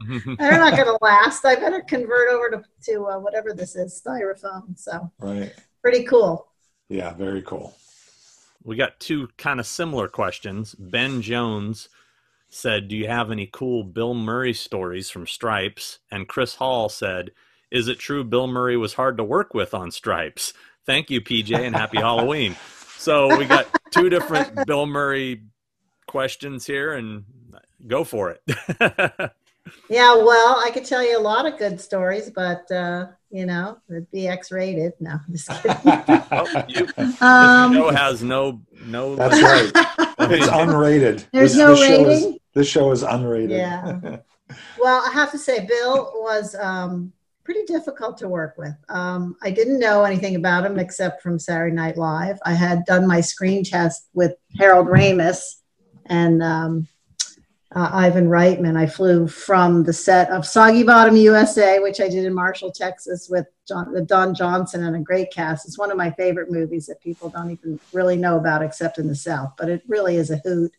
not 0.58 0.72
going 0.76 0.86
to 0.86 0.98
last. 1.00 1.44
I 1.46 1.54
better 1.54 1.80
convert 1.82 2.30
over 2.30 2.50
to 2.50 2.64
to 2.92 3.06
uh, 3.06 3.18
whatever 3.20 3.54
this 3.54 3.74
is, 3.76 4.02
styrofoam." 4.04 4.76
So 4.78 5.10
Right. 5.20 5.54
pretty 5.80 6.04
cool. 6.04 6.48
Yeah, 6.90 7.14
very 7.14 7.40
cool. 7.42 7.74
we 8.64 8.76
got 8.76 8.98
two 9.00 9.28
kind 9.38 9.60
of 9.60 9.66
similar 9.66 10.08
questions. 10.08 10.74
Ben 10.74 11.22
Jones 11.22 11.88
said, 12.54 12.88
"Do 12.88 12.96
you 12.96 13.06
have 13.08 13.30
any 13.30 13.46
cool 13.52 13.82
Bill 13.84 14.14
Murray 14.14 14.54
stories 14.54 15.10
from 15.10 15.26
Stripes?" 15.26 15.98
And 16.10 16.28
Chris 16.28 16.54
Hall 16.56 16.88
said, 16.88 17.30
"Is 17.70 17.88
it 17.88 17.98
true 17.98 18.24
Bill 18.24 18.46
Murray 18.46 18.76
was 18.76 18.94
hard 18.94 19.16
to 19.18 19.24
work 19.24 19.54
with 19.54 19.74
on 19.74 19.90
Stripes?" 19.90 20.52
Thank 20.86 21.10
you, 21.10 21.20
PJ, 21.20 21.54
and 21.58 21.74
happy 21.74 21.98
Halloween. 21.98 22.56
So 22.96 23.36
we 23.38 23.44
got 23.46 23.66
two 23.90 24.08
different 24.08 24.66
Bill 24.66 24.86
Murray 24.86 25.42
questions 26.06 26.66
here, 26.66 26.92
and 26.94 27.24
go 27.86 28.04
for 28.04 28.30
it. 28.30 29.30
Yeah, 29.88 30.14
well, 30.16 30.60
I 30.62 30.70
could 30.74 30.84
tell 30.84 31.02
you 31.02 31.18
a 31.18 31.20
lot 31.22 31.46
of 31.46 31.58
good 31.58 31.80
stories, 31.80 32.28
but 32.28 32.70
uh, 32.70 33.06
you 33.30 33.46
know, 33.46 33.78
it'd 33.88 34.10
be 34.10 34.28
X-rated. 34.28 34.92
No, 35.00 35.14
just 35.32 35.48
kidding. 35.62 35.76
oh, 35.86 36.64
you, 36.68 36.86
this 36.94 37.22
Um, 37.22 37.72
show 37.72 37.90
has 37.90 38.22
no 38.22 38.60
no. 38.84 39.16
That's 39.16 39.40
right. 39.42 39.72
It's 40.18 40.46
unrated. 40.48 41.24
There's 41.32 41.52
This- 41.52 41.58
no 41.58 41.70
this 41.74 41.78
show 41.88 42.08
is- 42.10 42.24
rating? 42.24 42.38
This 42.54 42.68
show 42.68 42.90
is 42.92 43.02
unrated. 43.02 43.50
Yeah. 43.50 43.98
well, 44.80 45.04
I 45.06 45.12
have 45.12 45.30
to 45.32 45.38
say, 45.38 45.66
Bill 45.66 46.12
was 46.16 46.54
um, 46.54 47.12
pretty 47.44 47.64
difficult 47.64 48.16
to 48.18 48.28
work 48.28 48.54
with. 48.56 48.74
Um, 48.88 49.36
I 49.42 49.50
didn't 49.50 49.78
know 49.78 50.04
anything 50.04 50.36
about 50.36 50.64
him 50.64 50.78
except 50.78 51.22
from 51.22 51.38
Saturday 51.38 51.74
Night 51.74 51.96
Live. 51.96 52.38
I 52.44 52.54
had 52.54 52.84
done 52.86 53.06
my 53.06 53.20
screen 53.20 53.64
test 53.64 54.08
with 54.14 54.34
Harold 54.56 54.86
Ramis 54.86 55.56
and 56.06 56.42
um, 56.42 56.88
uh, 57.74 57.90
Ivan 57.92 58.28
Reitman. 58.28 58.76
I 58.76 58.86
flew 58.86 59.26
from 59.26 59.82
the 59.82 59.92
set 59.92 60.30
of 60.30 60.46
Soggy 60.46 60.84
Bottom 60.84 61.16
USA, 61.16 61.80
which 61.80 62.00
I 62.00 62.08
did 62.08 62.24
in 62.24 62.32
Marshall, 62.32 62.70
Texas, 62.70 63.28
with 63.28 63.46
John, 63.66 63.92
with 63.92 64.06
Don 64.06 64.34
Johnson 64.34 64.84
and 64.84 64.96
a 64.96 65.00
great 65.00 65.32
cast. 65.32 65.66
It's 65.66 65.78
one 65.78 65.90
of 65.90 65.96
my 65.96 66.10
favorite 66.12 66.50
movies 66.50 66.86
that 66.86 67.02
people 67.02 67.28
don't 67.28 67.50
even 67.50 67.80
really 67.92 68.16
know 68.16 68.38
about 68.38 68.62
except 68.62 68.98
in 68.98 69.08
the 69.08 69.14
South, 69.14 69.52
but 69.58 69.68
it 69.68 69.82
really 69.88 70.16
is 70.16 70.30
a 70.30 70.38
hoot. 70.38 70.72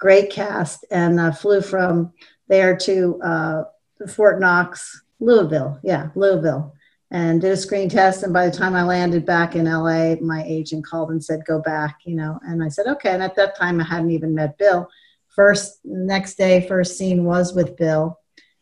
Great 0.00 0.30
cast, 0.30 0.84
and 0.90 1.20
uh, 1.20 1.30
flew 1.30 1.60
from 1.60 2.12
there 2.48 2.76
to 2.76 3.20
uh, 3.22 3.64
Fort 4.08 4.40
Knox, 4.40 5.02
Louisville. 5.20 5.78
Yeah, 5.82 6.08
Louisville. 6.14 6.74
And 7.12 7.40
did 7.40 7.52
a 7.52 7.56
screen 7.56 7.88
test. 7.88 8.22
And 8.22 8.32
by 8.32 8.48
the 8.48 8.56
time 8.56 8.74
I 8.74 8.82
landed 8.82 9.26
back 9.26 9.56
in 9.56 9.64
LA, 9.64 10.14
my 10.20 10.44
agent 10.46 10.86
called 10.86 11.10
and 11.10 11.22
said, 11.22 11.44
go 11.44 11.60
back, 11.60 11.98
you 12.04 12.14
know. 12.14 12.38
And 12.42 12.62
I 12.62 12.68
said, 12.68 12.86
okay. 12.86 13.10
And 13.10 13.22
at 13.22 13.34
that 13.34 13.56
time, 13.56 13.80
I 13.80 13.84
hadn't 13.84 14.12
even 14.12 14.34
met 14.34 14.58
Bill. 14.58 14.88
First, 15.28 15.80
next 15.84 16.36
day, 16.36 16.66
first 16.66 16.96
scene 16.96 17.24
was 17.24 17.52
with 17.52 17.76
Bill. 17.76 18.16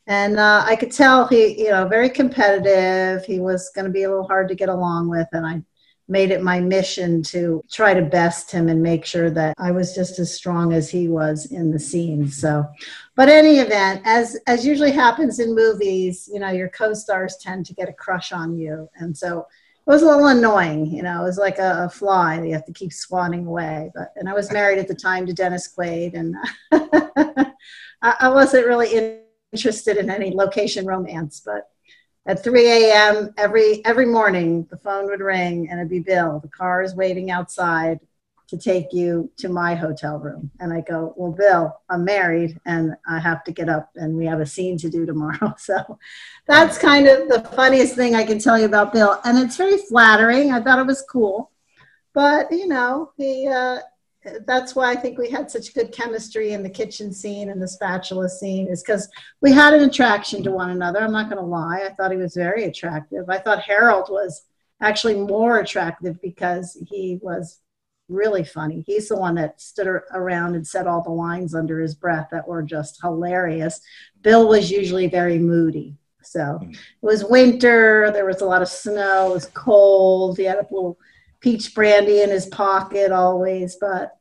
And 0.07 0.39
uh, 0.39 0.65
I 0.67 0.77
could 0.77 0.91
tell 0.91 1.27
he, 1.27 1.63
you 1.63 1.71
know, 1.71 1.87
very 1.87 2.09
competitive. 2.09 3.27
He 3.27 3.39
was 3.41 3.71
going 3.75 3.85
to 3.85 3.91
be 3.91 4.05
a 4.05 4.09
little 4.09 4.27
hard 4.27 4.49
to 4.49 4.55
get 4.55 4.71
along 4.71 5.11
with. 5.11 5.29
And 5.33 5.47
I 5.47 5.63
made 6.09 6.31
it 6.31 6.43
my 6.43 6.59
mission 6.59 7.23
to 7.23 7.63
try 7.71 7.93
to 7.93 8.03
best 8.03 8.51
him 8.51 8.69
and 8.69 8.83
make 8.83 9.05
sure 9.05 9.31
that 9.31 9.55
I 9.59 9.71
was 9.71 9.95
just 9.95 10.19
as 10.19 10.35
strong 10.35 10.73
as 10.73 10.91
he 10.91 11.07
was 11.07 11.47
in 11.53 11.71
the 11.71 11.79
scene. 11.79 12.29
So, 12.29 12.67
but 13.15 13.29
any 13.29 13.59
event, 13.59 14.03
as 14.05 14.39
as 14.47 14.67
usually 14.67 14.93
happens 14.93 15.39
in 15.39 15.55
movies, 15.55 16.29
you 16.33 16.41
know, 16.41 16.51
your 16.51 16.71
co-stars 16.71 17.37
tend 17.37 17.67
to 17.67 17.75
get 17.75 17.89
a 17.89 17.93
crush 17.93 18.33
on 18.33 18.57
you, 18.57 18.89
and 18.97 19.17
so 19.17 19.41
it 19.41 19.91
was 19.91 20.03
a 20.03 20.07
little 20.07 20.27
annoying. 20.27 20.87
You 20.87 21.03
know, 21.03 21.21
it 21.21 21.25
was 21.25 21.39
like 21.39 21.59
a, 21.59 21.85
a 21.85 21.91
fly 21.91 22.39
that 22.39 22.47
you 22.47 22.55
have 22.55 22.67
to 22.67 22.73
keep 22.73 22.93
swatting 22.93 23.47
away. 23.47 23.91
But 23.95 24.13
and 24.17 24.29
I 24.29 24.35
was 24.35 24.53
married 24.53 24.79
at 24.79 24.89
the 24.89 24.95
time 24.95 25.27
to 25.27 25.35
Dennis 25.35 25.73
Quaid, 25.77 26.15
and 26.15 26.35
I, 26.73 28.15
I 28.21 28.29
wasn't 28.31 28.67
really 28.67 28.95
in, 28.95 29.21
interested 29.53 29.99
in 29.99 30.11
any 30.11 30.35
location 30.35 30.87
romance, 30.87 31.43
but 31.45 31.69
at 32.29 32.45
3 32.45 32.69
a.m. 32.69 33.35
every 33.39 33.85
every 33.87 34.07
morning 34.07 34.67
the 34.71 34.77
phone 34.77 35.07
would 35.07 35.21
ring 35.21 35.69
and 35.69 35.81
it'd 35.81 35.91
be 35.91 35.99
Bill. 35.99 36.39
The 36.41 36.49
car 36.49 36.83
is 36.83 36.95
waiting 36.95 37.31
outside 37.31 37.99
to 38.49 38.57
take 38.57 38.93
you 38.93 39.31
to 39.39 39.49
my 39.49 39.75
hotel 39.75 40.19
room. 40.19 40.51
And 40.61 40.73
I 40.73 40.83
go, 40.83 41.15
Well, 41.17 41.33
Bill, 41.33 41.75
I'm 41.89 42.05
married 42.05 42.59
and 42.67 42.95
I 43.09 43.19
have 43.19 43.45
to 43.45 43.53
get 43.53 43.69
up 43.69 43.91
and 43.97 44.17
we 44.17 44.27
have 44.27 44.41
a 44.41 44.47
scene 44.47 44.79
to 44.79 44.91
do 44.91 45.05
tomorrow. 45.07 45.55
So 45.59 45.99
that's 46.47 46.79
kind 46.79 47.09
of 47.09 47.29
the 47.29 47.41
funniest 47.55 47.95
thing 47.95 48.15
I 48.15 48.25
can 48.25 48.39
tell 48.39 48.59
you 48.59 48.67
about 48.67 48.93
Bill. 48.93 49.21
And 49.25 49.39
it's 49.39 49.57
very 49.57 49.79
flattering. 49.79 50.53
I 50.53 50.61
thought 50.61 50.79
it 50.79 50.87
was 50.87 51.03
cool. 51.03 51.51
But 52.15 52.53
you 52.53 52.69
know, 52.69 53.13
he 53.17 53.49
uh 53.49 53.79
that's 54.47 54.75
why 54.75 54.91
I 54.91 54.97
think 54.97 55.19
we 55.19 55.31
had 55.31 55.51
such 55.51 55.75
good 55.75 55.93
chemistry 55.93 56.53
in 56.53 56.63
the 56.63 56.71
kitchen 56.71 57.13
scene 57.13 57.51
and 57.51 57.61
the 57.61 57.69
spatula 57.69 58.29
scene 58.29 58.69
is 58.69 58.83
because 58.83 59.09
we 59.41 59.53
had 59.53 59.75
an 59.75 59.89
attraction 59.89 60.43
to 60.45 60.51
one 60.51 60.71
another. 60.71 61.01
I'm 61.01 61.13
not 61.13 61.31
going 61.31 61.43
to 61.43 61.49
lie. 61.49 61.83
I 61.85 61.95
thought 61.95 62.11
he 62.11 62.17
was 62.17 62.35
very 62.35 62.65
attractive. 62.65 63.29
I 63.29 63.39
thought 63.39 63.63
Harold 63.63 64.09
was 64.11 64.43
actually 64.81 65.17
more 65.17 65.59
attractive 65.59 66.21
because 66.23 66.77
he 66.89 67.19
was 67.23 67.61
really 68.09 68.45
funny. 68.45 68.85
He's 68.87 69.09
the 69.09 69.17
one 69.17 69.35
that 69.35 69.61
stood 69.61 69.87
around 69.87 70.55
and 70.55 70.67
said 70.67 70.87
all 70.87 71.03
the 71.03 71.11
lines 71.11 71.55
under 71.55 71.81
his 71.81 71.95
breath 71.95 72.29
that 72.31 72.49
were 72.49 72.63
just 72.63 73.01
hilarious. 73.03 73.81
Bill 74.23 74.49
was 74.49 74.71
usually 74.71 75.09
very 75.09 75.39
moody. 75.39 75.97
So 76.23 76.59
it 76.63 76.77
was 77.01 77.25
winter. 77.25 78.11
There 78.13 78.27
was 78.27 78.41
a 78.41 78.47
lot 78.47 78.63
of 78.63 78.69
snow. 78.69 79.31
It 79.31 79.35
was 79.35 79.47
cold. 79.47 80.37
He 80.37 80.45
had 80.45 80.59
a 80.59 80.67
little 80.71 80.99
peach 81.41 81.75
brandy 81.75 82.23
in 82.23 82.31
his 82.31 82.47
pocket 82.47 83.13
always. 83.13 83.77
But, 83.81 84.18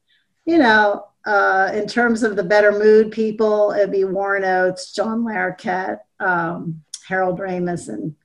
you 0.48 0.58
know, 0.58 1.06
uh, 1.26 1.70
in 1.74 1.88
terms 1.88 2.24
of 2.24 2.38
the 2.38 2.44
better 2.44 2.72
mood 2.72 3.12
people, 3.12 3.72
it'd 3.72 3.92
be 3.92 4.06
Warren 4.06 4.46
Oates, 4.46 4.94
John 4.94 5.24
Larroquette, 5.24 6.00
um, 6.22 6.82
Harold 7.06 7.40
Ramis, 7.40 7.90
and, 7.90 8.16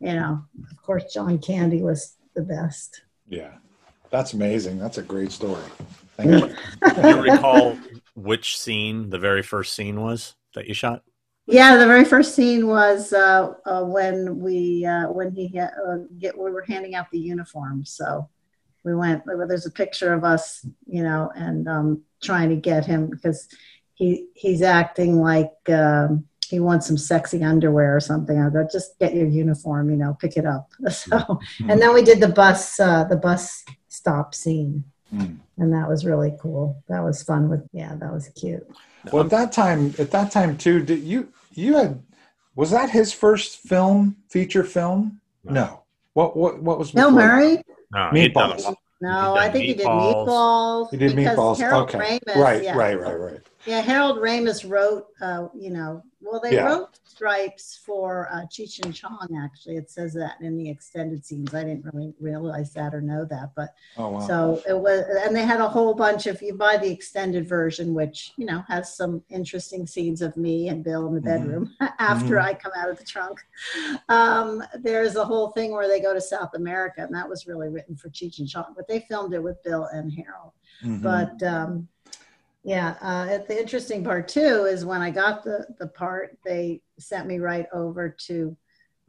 you 0.00 0.14
know, 0.14 0.42
of 0.70 0.82
course, 0.82 1.12
John 1.12 1.38
Candy 1.38 1.82
was 1.82 2.14
the 2.36 2.42
best. 2.42 3.02
Yeah. 3.28 3.54
That's 4.10 4.34
amazing. 4.34 4.78
That's 4.78 4.98
a 4.98 5.02
great 5.02 5.32
story. 5.32 5.64
Thank 6.16 6.30
you. 6.30 6.56
Do 7.02 7.08
you 7.08 7.20
recall 7.20 7.76
which 8.14 8.56
scene 8.56 9.10
the 9.10 9.18
very 9.18 9.42
first 9.42 9.74
scene 9.74 10.00
was 10.00 10.36
that 10.54 10.68
you 10.68 10.74
shot? 10.74 11.02
Yeah, 11.46 11.76
the 11.76 11.86
very 11.86 12.04
first 12.04 12.36
scene 12.36 12.68
was 12.68 13.12
uh, 13.12 13.54
uh, 13.66 13.82
when 13.82 14.38
we 14.38 14.86
uh, 14.86 15.08
when 15.10 15.32
he 15.32 15.58
uh, 15.58 15.68
get 16.18 16.38
we 16.38 16.50
were 16.50 16.62
handing 16.62 16.94
out 16.94 17.10
the 17.10 17.18
uniforms. 17.18 17.90
So 17.90 18.30
we 18.84 18.94
went. 18.94 19.24
There's 19.26 19.66
a 19.66 19.70
picture 19.70 20.12
of 20.12 20.24
us, 20.24 20.64
you 20.86 21.02
know, 21.02 21.32
and 21.34 21.66
um, 21.68 22.02
trying 22.22 22.50
to 22.50 22.56
get 22.56 22.84
him 22.86 23.08
because 23.08 23.48
he 23.94 24.26
he's 24.34 24.62
acting 24.62 25.20
like 25.20 25.52
um, 25.68 26.26
he 26.48 26.60
wants 26.60 26.86
some 26.86 26.98
sexy 26.98 27.42
underwear 27.42 27.96
or 27.96 28.00
something. 28.00 28.40
I 28.40 28.50
go, 28.50 28.68
just 28.70 28.98
get 28.98 29.14
your 29.14 29.26
uniform, 29.26 29.90
you 29.90 29.96
know, 29.96 30.16
pick 30.20 30.36
it 30.36 30.46
up. 30.46 30.70
So 30.90 31.40
and 31.68 31.80
then 31.80 31.94
we 31.94 32.02
did 32.02 32.20
the 32.20 32.28
bus 32.28 32.78
uh, 32.78 33.04
the 33.04 33.16
bus 33.16 33.64
stop 33.88 34.34
scene, 34.34 34.84
Mm. 35.14 35.38
and 35.58 35.72
that 35.72 35.88
was 35.88 36.04
really 36.04 36.34
cool. 36.40 36.82
That 36.88 37.00
was 37.04 37.22
fun. 37.22 37.48
With 37.48 37.68
yeah, 37.72 37.94
that 37.96 38.12
was 38.12 38.28
cute. 38.30 38.66
Well, 39.12 39.22
at 39.22 39.30
that 39.30 39.52
time, 39.52 39.94
at 39.98 40.10
that 40.10 40.32
time 40.32 40.56
too, 40.56 40.82
did 40.82 41.00
you 41.04 41.28
you 41.52 41.76
had 41.76 42.02
Was 42.56 42.70
that 42.70 42.90
his 42.90 43.12
first 43.12 43.58
film, 43.58 44.16
feature 44.28 44.64
film? 44.64 45.20
No. 45.44 45.52
No. 45.52 45.80
What 46.14 46.36
what 46.36 46.62
what 46.62 46.78
was 46.78 46.90
Bill 46.92 47.10
before? 47.10 47.26
Murray? 47.28 47.62
No, 47.94 48.10
he'd 48.12 48.34
Meatballs. 48.34 48.74
No, 49.00 49.36
I 49.36 49.50
think 49.50 49.64
he 49.66 49.74
did 49.74 49.86
Meatballs. 49.86 50.26
meatballs. 50.26 50.90
He 50.90 50.96
did 50.96 51.16
because 51.16 51.38
meatballs. 51.38 51.58
Harold 51.58 51.94
okay. 51.94 51.98
Ramis, 51.98 52.36
right, 52.36 52.62
yeah. 52.62 52.76
right, 52.76 52.98
right, 52.98 53.14
right. 53.14 53.40
Yeah, 53.66 53.80
Harold 53.80 54.18
Ramis 54.18 54.68
wrote, 54.68 55.06
uh, 55.22 55.48
you 55.54 55.70
know, 55.70 56.02
well, 56.20 56.40
they 56.40 56.54
Yeah. 56.54 56.66
wrote 56.66 56.98
Stripes 57.04 57.80
for 57.84 58.28
uh, 58.32 58.42
Cheech 58.46 58.84
and 58.84 58.94
Chong, 58.94 59.28
actually. 59.42 59.76
It 59.76 59.90
says 59.90 60.12
that 60.14 60.40
in 60.40 60.56
the 60.58 60.68
extended 60.68 61.24
scenes. 61.24 61.54
I 61.54 61.64
didn't 61.64 61.84
really 61.92 62.14
realize 62.18 62.72
that 62.74 62.94
or 62.94 63.00
know 63.00 63.24
that. 63.26 63.50
But 63.54 63.74
Oh 63.96 64.08
wow. 64.10 64.18
so 64.26 64.62
it 64.68 64.78
was, 64.78 65.04
and 65.24 65.34
they 65.34 65.44
had 65.44 65.60
a 65.60 65.68
whole 65.68 65.94
bunch 65.94 66.26
of, 66.26 66.42
you 66.42 66.54
buy 66.54 66.76
the 66.76 66.90
extended 66.90 67.48
version, 67.48 67.94
which, 67.94 68.32
you 68.36 68.46
know, 68.46 68.64
has 68.68 68.94
some 68.96 69.22
interesting 69.30 69.86
scenes 69.86 70.22
of 70.22 70.36
me 70.36 70.68
and 70.68 70.82
Bill 70.84 71.06
in 71.08 71.14
the 71.14 71.20
Mhm. 71.20 71.24
bedroom 71.24 71.76
after 71.98 72.34
Mhm. 72.36 72.42
I 72.42 72.54
come 72.54 72.72
out 72.76 72.90
of 72.90 72.98
the 72.98 73.04
trunk. 73.04 73.38
Um, 74.08 74.62
there's 74.80 75.16
a 75.16 75.24
whole 75.24 75.50
thing 75.52 75.72
where 75.72 75.88
they 75.88 76.00
go 76.00 76.12
to 76.12 76.20
South 76.20 76.54
America, 76.54 77.02
and 77.02 77.14
that 77.14 77.28
was 77.28 77.46
really 77.46 77.68
written 77.68 77.96
for 77.96 78.08
Cheech 78.10 78.38
and 78.40 78.48
Chong, 78.48 78.74
but 78.76 78.88
they 78.88 79.00
filmed 79.00 79.32
it 79.34 79.42
with 79.42 79.62
Bill 79.62 79.84
and 79.92 80.12
Harold. 80.12 80.52
Mhm. 80.82 81.02
But 81.02 81.42
um, 81.46 81.88
yeah, 82.64 82.96
uh, 83.02 83.38
the 83.46 83.60
interesting 83.60 84.02
part 84.02 84.26
too 84.26 84.64
is 84.64 84.86
when 84.86 85.02
I 85.02 85.10
got 85.10 85.44
the 85.44 85.66
the 85.78 85.86
part, 85.86 86.38
they 86.44 86.80
sent 86.98 87.26
me 87.26 87.38
right 87.38 87.66
over 87.74 88.08
to 88.26 88.56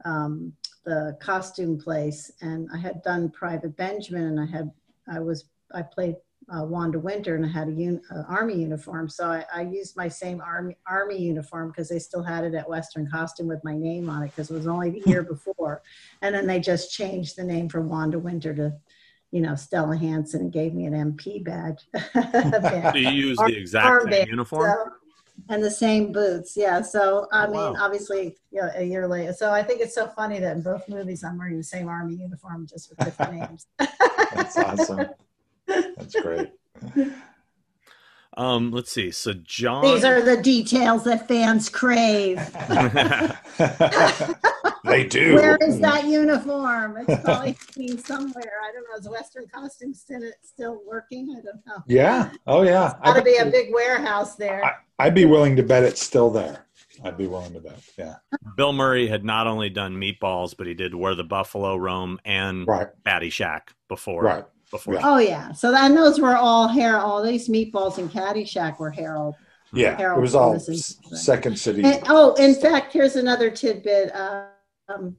um, 0.04 0.52
the 0.84 1.16
costume 1.20 1.78
place, 1.80 2.30
and 2.42 2.68
I 2.72 2.76
had 2.76 3.02
done 3.02 3.30
Private 3.30 3.74
Benjamin, 3.74 4.24
and 4.24 4.40
I 4.40 4.44
had 4.44 4.70
I 5.08 5.20
was 5.20 5.46
I 5.74 5.80
played 5.80 6.16
uh, 6.54 6.64
Wanda 6.64 6.98
Winter, 6.98 7.34
and 7.34 7.46
I 7.46 7.48
had 7.48 7.68
a 7.68 7.72
un, 7.72 8.02
uh, 8.14 8.24
army 8.28 8.60
uniform, 8.60 9.08
so 9.08 9.26
I, 9.26 9.46
I 9.52 9.62
used 9.62 9.96
my 9.96 10.06
same 10.06 10.42
army 10.42 10.76
army 10.86 11.18
uniform 11.18 11.68
because 11.68 11.88
they 11.88 11.98
still 11.98 12.22
had 12.22 12.44
it 12.44 12.54
at 12.54 12.68
Western 12.68 13.10
Costume 13.10 13.48
with 13.48 13.64
my 13.64 13.74
name 13.74 14.10
on 14.10 14.22
it 14.22 14.26
because 14.26 14.50
it 14.50 14.54
was 14.54 14.66
only 14.66 14.90
the 14.90 15.02
year 15.06 15.22
before, 15.34 15.80
and 16.20 16.34
then 16.34 16.46
they 16.46 16.60
just 16.60 16.92
changed 16.92 17.36
the 17.36 17.44
name 17.44 17.70
from 17.70 17.88
Wanda 17.88 18.18
Winter 18.18 18.54
to 18.54 18.74
you 19.36 19.42
know, 19.42 19.54
Stella 19.54 19.96
Hansen 19.96 20.40
and 20.40 20.52
gave 20.52 20.72
me 20.72 20.86
an 20.86 20.94
MP 20.94 21.44
badge. 21.44 21.86
So 22.14 22.96
you 22.96 23.10
use 23.10 23.36
the 23.38 23.54
exact 23.54 23.86
arm 23.86 24.02
same 24.04 24.10
band, 24.10 24.28
uniform? 24.30 24.70
So- 24.72 24.90
and 25.50 25.62
the 25.62 25.70
same 25.70 26.12
boots, 26.12 26.56
yeah. 26.56 26.80
So 26.80 27.26
I 27.30 27.44
Oh, 27.44 27.50
mean, 27.50 27.60
wow. 27.60 27.74
obviously, 27.78 28.38
you 28.50 28.62
know, 28.62 28.70
a 28.74 28.82
year 28.82 29.06
later. 29.06 29.34
So 29.34 29.50
I 29.52 29.62
think 29.62 29.82
it's 29.82 29.94
so 29.94 30.06
funny 30.06 30.38
that 30.40 30.56
in 30.56 30.62
both 30.62 30.88
movies 30.88 31.22
I'm 31.22 31.36
wearing 31.36 31.58
the 31.58 31.62
same 31.62 31.88
army 31.88 32.14
uniform, 32.14 32.66
just 32.66 32.88
with 32.88 32.98
different 33.00 33.34
names. 33.40 33.66
That's 34.34 34.56
awesome. 34.56 35.08
That's 35.66 36.14
great. 36.20 36.52
Um, 38.38 38.70
let's 38.70 38.92
see. 38.92 39.10
So 39.12 39.32
John. 39.32 39.82
These 39.82 40.04
are 40.04 40.20
the 40.20 40.36
details 40.36 41.04
that 41.04 41.26
fans 41.26 41.70
crave. 41.70 42.36
They 44.86 45.04
do. 45.04 45.34
Where 45.34 45.56
is 45.60 45.80
that 45.80 46.04
uniform? 46.04 46.96
It's 46.98 47.24
probably 47.24 47.56
hanging 47.76 47.98
somewhere. 47.98 48.52
I 48.68 48.72
don't 48.72 48.84
know. 48.88 48.96
Is 48.98 49.04
the 49.04 49.10
Western 49.10 49.46
Costume 49.48 49.94
still 49.94 50.22
still 50.42 50.80
working? 50.86 51.36
I 51.38 51.40
don't 51.42 51.66
know. 51.66 51.82
Yeah. 51.86 52.30
Oh 52.46 52.62
yeah. 52.62 52.94
Got 53.04 53.14
to 53.14 53.20
I 53.20 53.24
be 53.24 53.36
a 53.36 53.46
big 53.46 53.72
warehouse 53.72 54.36
there. 54.36 54.64
I, 54.64 54.72
I'd 54.98 55.14
be 55.14 55.24
willing 55.24 55.56
to 55.56 55.62
bet 55.62 55.82
it's 55.84 56.02
still 56.02 56.30
there. 56.30 56.66
I'd 57.04 57.18
be 57.18 57.26
willing 57.26 57.52
to 57.52 57.60
bet. 57.60 57.78
Yeah. 57.98 58.14
Bill 58.56 58.72
Murray 58.72 59.06
had 59.06 59.24
not 59.24 59.46
only 59.46 59.68
done 59.68 59.94
Meatballs, 59.96 60.56
but 60.56 60.66
he 60.66 60.74
did 60.74 60.94
Where 60.94 61.14
the 61.14 61.24
Buffalo 61.24 61.76
Roam 61.76 62.18
and 62.24 62.66
Right. 62.66 62.88
Caddyshack 63.04 63.62
before. 63.88 64.22
Right. 64.22 64.44
Before. 64.70 64.94
Yeah. 64.94 65.00
Oh 65.04 65.18
yeah. 65.18 65.52
So 65.52 65.70
that 65.72 65.94
those 65.94 66.20
were 66.20 66.36
all 66.36 66.68
Harold. 66.68 67.04
All 67.04 67.22
these 67.22 67.48
meatballs 67.48 67.98
and 67.98 68.10
Caddyshack 68.10 68.78
were 68.78 68.90
Harold. 68.90 69.34
Yeah. 69.72 70.14
It 70.16 70.20
was 70.20 70.34
all 70.34 70.54
s- 70.54 70.96
Second 71.12 71.58
City. 71.58 71.84
And, 71.84 72.02
oh, 72.08 72.34
in 72.34 72.54
fact, 72.54 72.92
here's 72.92 73.16
another 73.16 73.50
tidbit. 73.50 74.14
Uh, 74.14 74.46
Um, 74.88 75.16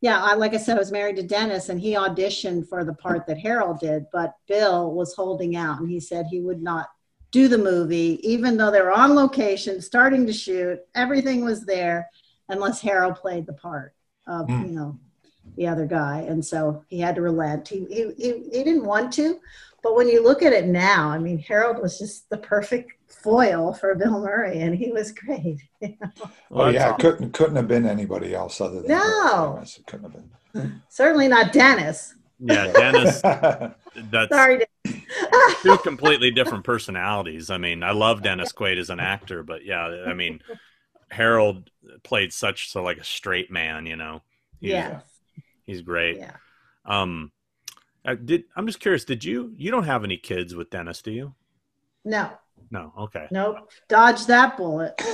yeah, 0.00 0.22
I, 0.22 0.34
like 0.34 0.54
I 0.54 0.56
said, 0.56 0.76
I 0.76 0.80
was 0.80 0.92
married 0.92 1.16
to 1.16 1.22
Dennis, 1.22 1.68
and 1.68 1.78
he 1.80 1.92
auditioned 1.92 2.68
for 2.68 2.84
the 2.84 2.94
part 2.94 3.26
that 3.26 3.38
Harold 3.38 3.80
did, 3.80 4.06
but 4.12 4.34
Bill 4.48 4.92
was 4.92 5.14
holding 5.14 5.56
out, 5.56 5.80
and 5.80 5.90
he 5.90 6.00
said 6.00 6.26
he 6.26 6.40
would 6.40 6.62
not 6.62 6.88
do 7.32 7.48
the 7.48 7.58
movie, 7.58 8.18
even 8.22 8.56
though 8.56 8.70
they 8.70 8.80
were 8.80 8.92
on 8.92 9.14
location, 9.14 9.80
starting 9.80 10.26
to 10.26 10.32
shoot. 10.32 10.80
Everything 10.94 11.44
was 11.44 11.64
there, 11.66 12.08
unless 12.48 12.80
Harold 12.80 13.16
played 13.16 13.46
the 13.46 13.52
part 13.52 13.94
of 14.26 14.48
Hmm. 14.48 14.64
you 14.64 14.72
know 14.72 14.98
the 15.56 15.66
other 15.66 15.86
guy, 15.86 16.20
and 16.28 16.44
so 16.44 16.82
he 16.88 16.98
had 16.98 17.14
to 17.16 17.22
relent. 17.22 17.68
He, 17.68 17.84
he 17.86 18.12
he 18.16 18.32
he 18.52 18.64
didn't 18.64 18.84
want 18.84 19.12
to, 19.14 19.38
but 19.82 19.96
when 19.96 20.08
you 20.08 20.22
look 20.22 20.42
at 20.42 20.52
it 20.52 20.66
now, 20.66 21.08
I 21.10 21.18
mean, 21.18 21.38
Harold 21.38 21.80
was 21.82 21.98
just 21.98 22.28
the 22.30 22.36
perfect 22.38 22.92
foil 23.08 23.72
for 23.74 23.94
Bill 23.94 24.20
Murray, 24.20 24.60
and 24.60 24.74
he 24.74 24.92
was 24.92 25.12
great. 25.12 25.58
oh 26.50 26.64
that's 26.64 26.74
yeah. 26.74 26.90
all- 26.90 26.98
Couldn't 26.98 27.32
couldn't 27.32 27.56
have 27.56 27.68
been 27.68 27.86
anybody 27.86 28.34
else 28.34 28.60
other 28.60 28.80
than 28.82 28.88
No. 28.88 28.98
Bill 28.98 29.56
Ramis. 29.62 29.78
It 29.78 29.86
couldn't 29.86 30.12
have 30.12 30.22
been. 30.52 30.82
Certainly 30.88 31.28
not 31.28 31.52
Dennis. 31.52 32.14
Yeah, 32.38 32.72
Dennis. 32.72 33.20
That's 34.10 34.32
Sorry, 34.34 34.64
two 35.62 35.76
completely 35.78 36.30
different 36.30 36.64
personalities. 36.64 37.50
I 37.50 37.58
mean, 37.58 37.82
I 37.82 37.90
love 37.90 38.22
Dennis 38.22 38.52
Quaid 38.52 38.78
as 38.78 38.88
an 38.88 38.98
actor, 39.00 39.42
but 39.42 39.64
yeah, 39.66 40.04
I 40.06 40.14
mean, 40.14 40.40
Harold 41.10 41.70
played 42.02 42.32
such 42.32 42.70
so 42.70 42.82
like 42.82 42.96
a 42.98 43.04
straight 43.04 43.50
man. 43.50 43.84
You 43.84 43.96
know. 43.96 44.22
He's, 44.60 44.70
yeah, 44.70 45.00
He's 45.66 45.82
great. 45.82 46.18
yeah. 46.18 46.32
Um, 46.86 47.30
I 48.04 48.14
did 48.14 48.44
I'm 48.56 48.66
just 48.66 48.80
curious. 48.80 49.04
Did 49.04 49.24
you 49.24 49.52
you 49.56 49.70
don't 49.70 49.84
have 49.84 50.04
any 50.04 50.16
kids 50.16 50.54
with 50.54 50.70
Dennis, 50.70 51.02
do 51.02 51.10
you? 51.10 51.34
No, 52.04 52.30
No. 52.70 52.92
Okay. 52.98 53.26
nope. 53.30 53.70
Dodge 53.88 54.26
that 54.26 54.56
bullet. 54.56 54.94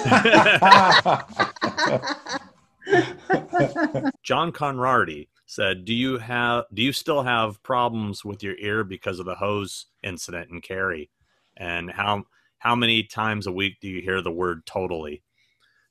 John 4.23 4.53
Conrarty 4.53 5.29
said, 5.47 5.85
"Do 5.85 5.93
you 5.93 6.19
have 6.19 6.65
do 6.73 6.83
you 6.83 6.93
still 6.93 7.23
have 7.23 7.63
problems 7.63 8.25
with 8.25 8.43
your 8.43 8.57
ear 8.59 8.85
because 8.85 9.19
of 9.19 9.27
the 9.27 9.35
hose 9.35 9.87
incident 10.03 10.51
in 10.51 10.61
Carrie? 10.61 11.11
And 11.57 11.91
how 11.91 12.25
how 12.59 12.77
many 12.77 13.03
times 13.03 13.47
a 13.47 13.53
week 13.53 13.79
do 13.81 13.89
you 13.89 14.01
hear 14.01 14.23
the 14.23 14.31
word 14.31 14.65
totally?" 14.67 15.23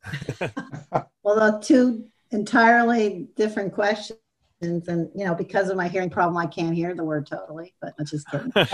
well, 1.23 1.35
the 1.35 1.59
two 1.61 2.05
entirely 2.31 3.27
different 3.35 3.73
questions. 3.73 4.19
And, 4.65 5.09
you 5.15 5.25
know, 5.25 5.35
because 5.35 5.69
of 5.69 5.77
my 5.77 5.87
hearing 5.87 6.09
problem, 6.09 6.37
I 6.37 6.45
can't 6.45 6.75
hear 6.75 6.93
the 6.93 7.03
word 7.03 7.27
totally, 7.27 7.73
but 7.81 7.93
I'm 7.99 8.05
just 8.05 8.29
kidding. 8.29 8.51
but 8.55 8.67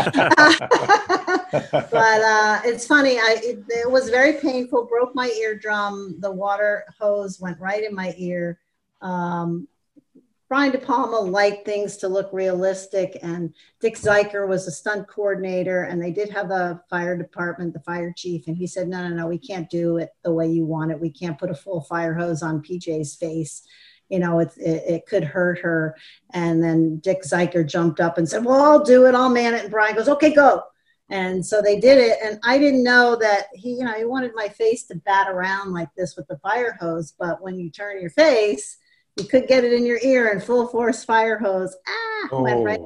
uh, 1.93 2.61
it's 2.63 2.87
funny. 2.87 3.19
I 3.19 3.37
it, 3.43 3.63
it 3.67 3.91
was 3.91 4.09
very 4.09 4.33
painful. 4.33 4.85
Broke 4.85 5.13
my 5.15 5.29
eardrum. 5.39 6.17
The 6.19 6.31
water 6.31 6.85
hose 6.99 7.39
went 7.39 7.59
right 7.59 7.83
in 7.83 7.93
my 7.93 8.13
ear. 8.17 8.59
Um, 9.01 9.67
Brian 10.51 10.73
De 10.73 10.77
Palma 10.77 11.17
liked 11.17 11.65
things 11.65 11.95
to 11.95 12.09
look 12.09 12.29
realistic, 12.33 13.17
and 13.23 13.53
Dick 13.79 13.95
Ziker 13.95 14.49
was 14.49 14.67
a 14.67 14.71
stunt 14.71 15.07
coordinator, 15.07 15.83
and 15.83 16.01
they 16.01 16.11
did 16.11 16.29
have 16.29 16.49
the 16.49 16.81
fire 16.89 17.15
department, 17.15 17.71
the 17.71 17.79
fire 17.79 18.13
chief, 18.13 18.47
and 18.47 18.57
he 18.57 18.67
said, 18.67 18.89
"No, 18.89 19.07
no, 19.07 19.15
no, 19.15 19.27
we 19.27 19.37
can't 19.37 19.69
do 19.69 19.95
it 19.95 20.09
the 20.23 20.33
way 20.33 20.49
you 20.49 20.65
want 20.65 20.91
it. 20.91 20.99
We 20.99 21.09
can't 21.09 21.39
put 21.39 21.51
a 21.51 21.55
full 21.55 21.79
fire 21.79 22.13
hose 22.13 22.43
on 22.43 22.61
PJ's 22.61 23.15
face." 23.15 23.63
You 24.11 24.19
know, 24.19 24.39
it, 24.39 24.51
it, 24.57 24.83
it 24.87 25.05
could 25.07 25.23
hurt 25.23 25.59
her. 25.59 25.95
And 26.33 26.63
then 26.63 26.97
Dick 26.97 27.23
Ziker 27.23 27.65
jumped 27.65 27.99
up 27.99 28.17
and 28.17 28.27
said, 28.27 28.45
Well, 28.45 28.61
I'll 28.61 28.83
do 28.83 29.07
it. 29.07 29.15
I'll 29.15 29.29
man 29.29 29.53
it. 29.53 29.63
And 29.63 29.71
Brian 29.71 29.95
goes, 29.95 30.09
Okay, 30.09 30.33
go. 30.33 30.63
And 31.09 31.45
so 31.45 31.61
they 31.61 31.79
did 31.79 31.97
it. 31.97 32.17
And 32.23 32.39
I 32.43 32.57
didn't 32.57 32.83
know 32.83 33.17
that 33.17 33.47
he, 33.53 33.71
you 33.71 33.83
know, 33.83 33.93
he 33.93 34.05
wanted 34.05 34.31
my 34.35 34.47
face 34.47 34.83
to 34.85 34.95
bat 34.95 35.27
around 35.29 35.73
like 35.73 35.89
this 35.97 36.15
with 36.15 36.27
the 36.27 36.37
fire 36.37 36.77
hose. 36.79 37.13
But 37.17 37.41
when 37.41 37.59
you 37.59 37.69
turn 37.69 37.99
your 37.99 38.11
face, 38.11 38.77
you 39.17 39.25
could 39.25 39.47
get 39.47 39.63
it 39.63 39.73
in 39.73 39.85
your 39.85 39.99
ear 40.03 40.31
and 40.31 40.43
full 40.43 40.67
force 40.67 41.03
fire 41.03 41.37
hose. 41.37 41.75
Ah, 41.87 42.41
went 42.41 42.63
right. 42.63 42.79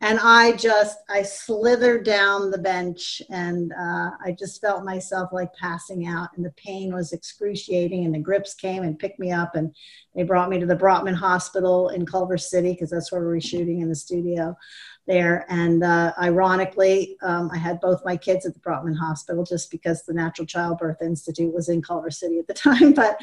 And 0.00 0.20
I 0.20 0.52
just, 0.52 0.98
I 1.08 1.22
slithered 1.22 2.04
down 2.04 2.52
the 2.52 2.58
bench 2.58 3.20
and 3.30 3.72
uh, 3.72 4.10
I 4.24 4.36
just 4.38 4.60
felt 4.60 4.84
myself 4.84 5.30
like 5.32 5.52
passing 5.54 6.06
out. 6.06 6.28
And 6.36 6.44
the 6.44 6.52
pain 6.52 6.94
was 6.94 7.12
excruciating. 7.12 8.04
And 8.04 8.14
the 8.14 8.20
grips 8.20 8.54
came 8.54 8.84
and 8.84 8.98
picked 8.98 9.18
me 9.18 9.32
up. 9.32 9.56
And 9.56 9.74
they 10.14 10.22
brought 10.22 10.50
me 10.50 10.60
to 10.60 10.66
the 10.66 10.76
Brotman 10.76 11.14
Hospital 11.14 11.88
in 11.88 12.06
Culver 12.06 12.38
City 12.38 12.72
because 12.72 12.90
that's 12.90 13.10
where 13.10 13.22
we 13.22 13.26
were 13.26 13.40
shooting 13.40 13.80
in 13.80 13.88
the 13.88 13.96
studio 13.96 14.56
there. 15.08 15.46
And 15.48 15.82
uh, 15.82 16.12
ironically, 16.22 17.16
um, 17.22 17.50
I 17.52 17.56
had 17.56 17.80
both 17.80 18.04
my 18.04 18.16
kids 18.16 18.46
at 18.46 18.54
the 18.54 18.60
Brotman 18.60 18.96
Hospital 18.96 19.42
just 19.42 19.70
because 19.70 20.04
the 20.04 20.12
Natural 20.12 20.46
Childbirth 20.46 21.02
Institute 21.02 21.52
was 21.52 21.68
in 21.68 21.82
Culver 21.82 22.10
City 22.10 22.38
at 22.38 22.46
the 22.46 22.54
time. 22.68 22.92
But 22.92 23.18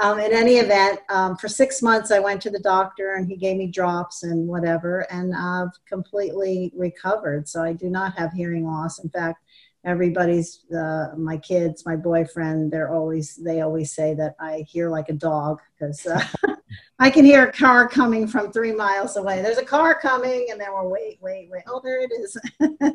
um, 0.00 0.18
in 0.18 0.32
any 0.32 0.54
event, 0.56 1.00
um, 1.10 1.36
for 1.36 1.46
six 1.46 1.82
months, 1.82 2.10
I 2.10 2.18
went 2.18 2.42
to 2.42 2.50
the 2.50 2.58
doctor 2.58 3.14
and 3.14 3.28
he 3.28 3.36
gave 3.36 3.56
me 3.56 3.68
drops 3.68 4.24
and 4.24 4.48
whatever, 4.48 5.02
and 5.12 5.36
I've 5.36 5.78
completely 5.86 6.72
recovered. 6.74 7.48
So 7.48 7.62
I 7.62 7.74
do 7.74 7.88
not 7.90 8.18
have 8.18 8.32
hearing 8.32 8.66
loss. 8.66 8.98
In 8.98 9.10
fact, 9.10 9.40
everybody's 9.84 10.64
uh, 10.76 11.10
my 11.16 11.36
kids 11.36 11.86
my 11.86 11.94
boyfriend 11.94 12.72
they're 12.72 12.92
always 12.92 13.36
they 13.36 13.60
always 13.60 13.94
say 13.94 14.14
that 14.14 14.34
i 14.40 14.64
hear 14.68 14.90
like 14.90 15.08
a 15.08 15.12
dog 15.12 15.60
because 15.78 16.04
uh, 16.06 16.20
i 16.98 17.10
can 17.10 17.24
hear 17.24 17.46
a 17.46 17.52
car 17.52 17.88
coming 17.88 18.26
from 18.26 18.50
three 18.50 18.72
miles 18.72 19.16
away 19.16 19.42
there's 19.42 19.58
a 19.58 19.64
car 19.64 19.98
coming 19.98 20.48
and 20.50 20.60
then 20.60 20.72
we're 20.72 20.88
wait 20.88 21.18
wait 21.20 21.48
wait 21.50 21.62
oh 21.66 21.80
there 21.82 22.00
it 22.00 22.10
is 22.12 22.36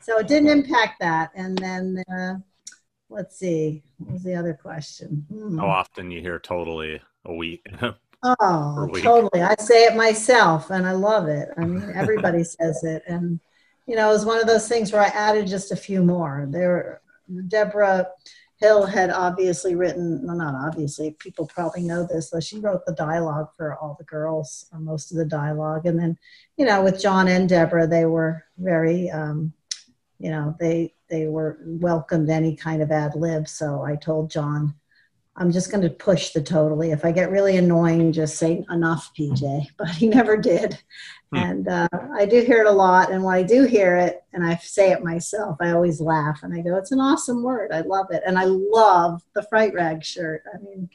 so 0.00 0.18
it 0.18 0.28
didn't 0.28 0.48
impact 0.48 1.00
that 1.00 1.30
and 1.34 1.56
then 1.58 2.02
uh, 2.12 2.34
let's 3.14 3.38
see. 3.38 3.82
What 3.98 4.12
was 4.14 4.22
the 4.22 4.34
other 4.34 4.54
question? 4.54 5.24
Hmm. 5.32 5.58
How 5.58 5.68
often 5.68 6.10
you 6.10 6.20
hear 6.20 6.38
totally 6.38 7.00
a 7.24 7.32
week? 7.32 7.66
Oh, 8.40 8.88
week. 8.90 9.04
totally. 9.04 9.42
I 9.42 9.54
say 9.56 9.84
it 9.84 9.96
myself 9.96 10.70
and 10.70 10.86
I 10.86 10.92
love 10.92 11.28
it. 11.28 11.50
I 11.58 11.66
mean, 11.66 11.92
everybody 11.94 12.42
says 12.42 12.82
it. 12.82 13.02
And, 13.06 13.38
you 13.86 13.96
know, 13.96 14.08
it 14.08 14.14
was 14.14 14.24
one 14.24 14.40
of 14.40 14.46
those 14.46 14.66
things 14.66 14.90
where 14.90 15.02
I 15.02 15.08
added 15.08 15.46
just 15.46 15.72
a 15.72 15.76
few 15.76 16.02
more. 16.02 16.46
There, 16.48 17.02
Debra 17.48 18.06
Hill 18.58 18.86
had 18.86 19.10
obviously 19.10 19.74
written, 19.74 20.20
well, 20.24 20.36
not 20.36 20.54
obviously, 20.54 21.16
people 21.18 21.46
probably 21.46 21.82
know 21.82 22.06
this, 22.06 22.30
though 22.30 22.40
she 22.40 22.60
wrote 22.60 22.86
the 22.86 22.94
dialogue 22.94 23.48
for 23.56 23.76
all 23.76 23.96
the 23.98 24.04
girls, 24.04 24.66
or 24.72 24.78
most 24.78 25.10
of 25.10 25.18
the 25.18 25.24
dialogue. 25.24 25.86
And 25.86 25.98
then, 25.98 26.16
you 26.56 26.64
know, 26.64 26.82
with 26.82 27.00
John 27.00 27.28
and 27.28 27.48
Debra, 27.48 27.86
they 27.88 28.04
were 28.04 28.44
very, 28.58 29.10
um, 29.10 29.52
you 30.18 30.30
know, 30.30 30.56
they, 30.60 30.94
they 31.10 31.26
were 31.26 31.58
welcomed 31.64 32.30
any 32.30 32.54
kind 32.54 32.80
of 32.80 32.92
ad 32.92 33.14
lib. 33.16 33.48
So 33.48 33.82
I 33.82 33.96
told 33.96 34.30
John, 34.30 34.74
I'm 35.36 35.50
just 35.50 35.70
going 35.70 35.82
to 35.82 35.90
push 35.90 36.30
the 36.30 36.40
totally. 36.40 36.92
If 36.92 37.04
I 37.04 37.10
get 37.10 37.30
really 37.30 37.56
annoying, 37.56 38.12
just 38.12 38.36
say 38.36 38.64
enough, 38.70 39.10
PJ. 39.18 39.66
But 39.76 39.88
he 39.88 40.08
never 40.08 40.36
did. 40.36 40.78
Hmm. 41.32 41.36
And 41.36 41.68
uh, 41.68 41.88
I 42.14 42.26
do 42.26 42.40
hear 42.42 42.60
it 42.60 42.66
a 42.66 42.72
lot. 42.72 43.10
And 43.10 43.24
when 43.24 43.34
I 43.34 43.42
do 43.42 43.64
hear 43.64 43.96
it 43.96 44.22
and 44.32 44.44
I 44.44 44.56
say 44.56 44.92
it 44.92 45.02
myself, 45.02 45.56
I 45.60 45.70
always 45.72 46.00
laugh 46.00 46.40
and 46.42 46.54
I 46.54 46.60
go, 46.60 46.76
it's 46.76 46.92
an 46.92 47.00
awesome 47.00 47.42
word. 47.42 47.72
I 47.72 47.80
love 47.80 48.06
it. 48.10 48.22
And 48.26 48.38
I 48.38 48.44
love 48.44 49.22
the 49.34 49.42
Fright 49.42 49.74
Rag 49.74 50.04
shirt. 50.04 50.44
I 50.54 50.58
mean, 50.58 50.88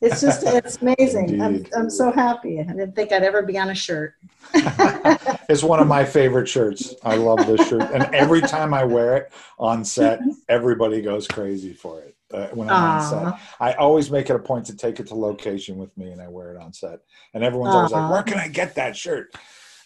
it's 0.00 0.20
just, 0.20 0.42
it's 0.46 0.80
amazing. 0.80 1.42
I'm, 1.42 1.66
I'm 1.76 1.90
so 1.90 2.10
happy. 2.10 2.60
I 2.60 2.64
didn't 2.64 2.96
think 2.96 3.12
I'd 3.12 3.22
ever 3.22 3.42
be 3.42 3.58
on 3.58 3.70
a 3.70 3.74
shirt. 3.74 4.14
it's 4.54 5.62
one 5.62 5.80
of 5.80 5.86
my 5.86 6.04
favorite 6.04 6.48
shirts. 6.48 6.94
I 7.04 7.16
love 7.16 7.46
this 7.46 7.68
shirt, 7.68 7.82
and 7.82 8.02
every 8.14 8.40
time 8.40 8.74
I 8.74 8.84
wear 8.84 9.16
it 9.16 9.32
on 9.58 9.84
set, 9.84 10.20
everybody 10.48 11.00
goes 11.00 11.28
crazy 11.28 11.72
for 11.72 12.00
it. 12.00 12.11
Uh, 12.32 12.48
when 12.48 12.68
I'm 12.68 12.82
on 12.82 13.00
set, 13.00 13.40
I 13.60 13.74
always 13.74 14.10
make 14.10 14.30
it 14.30 14.36
a 14.36 14.38
point 14.38 14.66
to 14.66 14.76
take 14.76 15.00
it 15.00 15.06
to 15.08 15.14
location 15.14 15.76
with 15.76 15.96
me, 15.98 16.12
and 16.12 16.20
I 16.20 16.28
wear 16.28 16.54
it 16.54 16.60
on 16.60 16.72
set. 16.72 17.00
And 17.34 17.44
everyone's 17.44 17.74
always 17.74 17.92
like, 17.92 18.10
"Where 18.10 18.22
can 18.22 18.38
I 18.38 18.48
get 18.48 18.74
that 18.76 18.96
shirt?" 18.96 19.34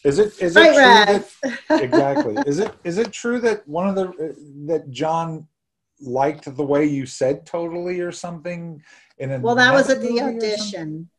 Is 0.05 0.21
it 0.21 0.41
is 0.41 0.57
it 0.57 0.73
true 0.73 0.75
that, 0.75 1.29
exactly? 1.83 2.37
Is 2.47 2.61
it 2.61 2.73
is 2.85 2.99
it 2.99 3.13
true 3.13 3.41
that 3.41 3.67
one 3.67 3.89
of 3.89 3.97
the 3.97 4.09
uh, 4.09 4.33
that 4.67 4.91
John 4.91 5.49
liked 6.01 6.45
the 6.45 6.65
way 6.65 6.85
you 6.85 7.07
said 7.07 7.45
totally 7.45 8.01
or 8.01 8.13
something? 8.13 8.83
In 9.19 9.43
Well, 9.43 9.57
that 9.57 9.73
was 9.73 9.91
at 9.91 10.01
the 10.01 10.21
audition. 10.21 11.11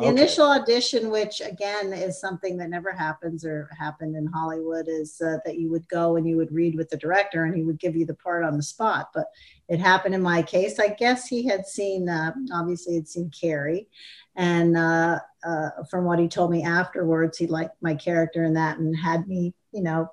The 0.00 0.06
Okay. 0.06 0.18
initial 0.18 0.46
audition, 0.46 1.10
which 1.10 1.42
again 1.42 1.92
is 1.92 2.18
something 2.18 2.56
that 2.56 2.70
never 2.70 2.90
happens 2.90 3.44
or 3.44 3.68
happened 3.78 4.16
in 4.16 4.26
Hollywood, 4.26 4.88
is 4.88 5.20
uh, 5.20 5.36
that 5.44 5.58
you 5.58 5.68
would 5.70 5.86
go 5.88 6.16
and 6.16 6.26
you 6.26 6.38
would 6.38 6.50
read 6.50 6.74
with 6.74 6.88
the 6.88 6.96
director 6.96 7.44
and 7.44 7.54
he 7.54 7.64
would 7.64 7.78
give 7.78 7.94
you 7.94 8.06
the 8.06 8.14
part 8.14 8.42
on 8.42 8.56
the 8.56 8.62
spot. 8.62 9.10
But 9.12 9.26
it 9.68 9.78
happened 9.78 10.14
in 10.14 10.22
my 10.22 10.40
case. 10.40 10.78
I 10.78 10.88
guess 10.88 11.26
he 11.26 11.46
had 11.46 11.66
seen, 11.66 12.08
uh, 12.08 12.32
obviously, 12.50 12.94
had 12.94 13.08
seen 13.08 13.30
Carrie. 13.38 13.88
And 14.36 14.74
uh, 14.74 15.18
uh, 15.44 15.70
from 15.90 16.06
what 16.06 16.18
he 16.18 16.28
told 16.28 16.50
me 16.50 16.62
afterwards, 16.62 17.36
he 17.36 17.46
liked 17.46 17.76
my 17.82 17.94
character 17.94 18.42
in 18.44 18.54
that 18.54 18.78
and 18.78 18.96
had 18.96 19.28
me, 19.28 19.52
you 19.70 19.82
know, 19.82 20.10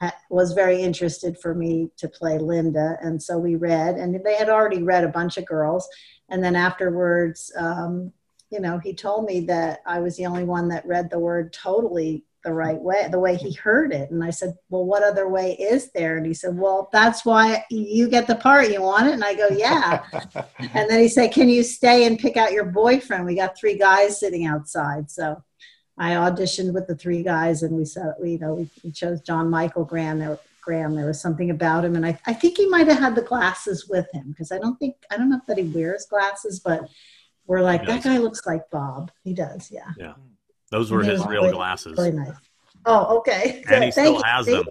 ha- 0.00 0.16
was 0.30 0.52
very 0.52 0.82
interested 0.82 1.38
for 1.38 1.54
me 1.54 1.90
to 1.98 2.08
play 2.08 2.38
Lynda. 2.38 2.96
And 3.06 3.22
so 3.22 3.38
we 3.38 3.54
read, 3.54 3.94
and 3.94 4.20
they 4.24 4.34
had 4.34 4.48
already 4.48 4.82
read 4.82 5.04
a 5.04 5.08
bunch 5.08 5.36
of 5.36 5.46
girls. 5.46 5.88
And 6.28 6.42
then 6.42 6.56
afterwards, 6.56 7.52
um, 7.56 8.12
you 8.50 8.60
know, 8.60 8.78
he 8.78 8.94
told 8.94 9.24
me 9.24 9.40
that 9.40 9.80
I 9.86 10.00
was 10.00 10.16
the 10.16 10.26
only 10.26 10.44
one 10.44 10.68
that 10.68 10.86
read 10.86 11.10
the 11.10 11.18
word 11.18 11.52
totally 11.52 12.24
the 12.44 12.52
right 12.52 12.80
way, 12.80 13.08
the 13.10 13.18
way 13.18 13.36
he 13.36 13.52
heard 13.52 13.92
it. 13.92 14.10
And 14.10 14.22
I 14.22 14.30
said, 14.30 14.56
Well, 14.70 14.84
what 14.84 15.02
other 15.02 15.28
way 15.28 15.54
is 15.54 15.90
there? 15.92 16.16
And 16.16 16.24
he 16.24 16.34
said, 16.34 16.56
Well, 16.56 16.88
that's 16.92 17.24
why 17.24 17.64
you 17.70 18.08
get 18.08 18.26
the 18.26 18.36
part. 18.36 18.70
You 18.70 18.82
want 18.82 19.08
it? 19.08 19.14
And 19.14 19.24
I 19.24 19.34
go, 19.34 19.48
Yeah. 19.50 20.02
and 20.58 20.88
then 20.88 21.00
he 21.00 21.08
said, 21.08 21.32
Can 21.32 21.48
you 21.48 21.62
stay 21.62 22.06
and 22.06 22.18
pick 22.18 22.36
out 22.36 22.52
your 22.52 22.64
boyfriend? 22.64 23.26
We 23.26 23.34
got 23.34 23.58
three 23.58 23.76
guys 23.76 24.20
sitting 24.20 24.46
outside. 24.46 25.10
So 25.10 25.42
I 25.98 26.12
auditioned 26.12 26.72
with 26.72 26.86
the 26.86 26.94
three 26.94 27.22
guys 27.22 27.62
and 27.62 27.76
we 27.76 27.84
said, 27.84 28.14
we, 28.20 28.32
you 28.32 28.38
know, 28.38 28.54
we, 28.54 28.70
we 28.84 28.92
chose 28.92 29.20
John 29.20 29.50
Michael 29.50 29.84
Graham. 29.84 30.20
There, 30.20 30.38
Graham, 30.62 30.94
there 30.94 31.06
was 31.06 31.20
something 31.20 31.50
about 31.50 31.84
him. 31.84 31.96
And 31.96 32.06
I, 32.06 32.18
I 32.26 32.34
think 32.34 32.56
he 32.56 32.66
might 32.66 32.86
have 32.86 32.98
had 32.98 33.14
the 33.16 33.22
glasses 33.22 33.88
with 33.88 34.06
him 34.12 34.30
because 34.30 34.52
I 34.52 34.58
don't 34.58 34.76
think, 34.76 34.96
I 35.10 35.16
don't 35.16 35.28
know 35.28 35.38
if 35.38 35.46
that 35.46 35.58
he 35.58 35.64
wears 35.64 36.06
glasses, 36.06 36.60
but 36.60 36.88
we're 37.48 37.62
like, 37.62 37.84
that 37.86 38.04
guy 38.04 38.18
looks 38.18 38.46
like 38.46 38.70
Bob. 38.70 39.10
He 39.24 39.34
does. 39.34 39.70
Yeah. 39.72 39.90
Yeah. 39.96 40.12
Those 40.70 40.92
were 40.92 41.02
his 41.02 41.24
real 41.26 41.50
glasses, 41.50 41.94
Really 41.98 42.12
nice. 42.12 42.34
Oh, 42.84 43.18
okay. 43.18 43.64
and 43.68 43.82
he 43.82 43.90
Good. 43.90 43.92
still 43.92 44.12
Thank 44.20 44.24
has 44.26 44.46
you. 44.46 44.56
them. 44.56 44.66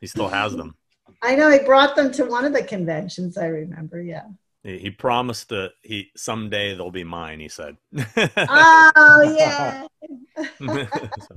He 0.00 0.06
still 0.06 0.28
has 0.28 0.56
them. 0.56 0.74
I 1.22 1.34
know 1.36 1.50
he 1.50 1.58
brought 1.58 1.94
them 1.96 2.10
to 2.12 2.24
one 2.24 2.44
of 2.46 2.52
the 2.54 2.62
conventions. 2.62 3.36
I 3.36 3.46
remember. 3.46 4.00
Yeah. 4.00 4.22
He, 4.62 4.78
he 4.78 4.90
promised 4.90 5.48
that 5.50 5.72
he 5.82 6.10
someday 6.16 6.74
they'll 6.74 6.90
be 6.90 7.04
mine. 7.04 7.40
He 7.40 7.48
said. 7.48 7.76
Oh 8.36 9.36
yeah. 9.38 9.86
So, 10.58 10.88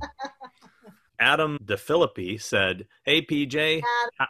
Adam 1.20 1.58
DeFilippi 1.64 2.40
said, 2.40 2.86
"Hey 3.04 3.22
PJ, 3.22 3.82
I 4.20 4.26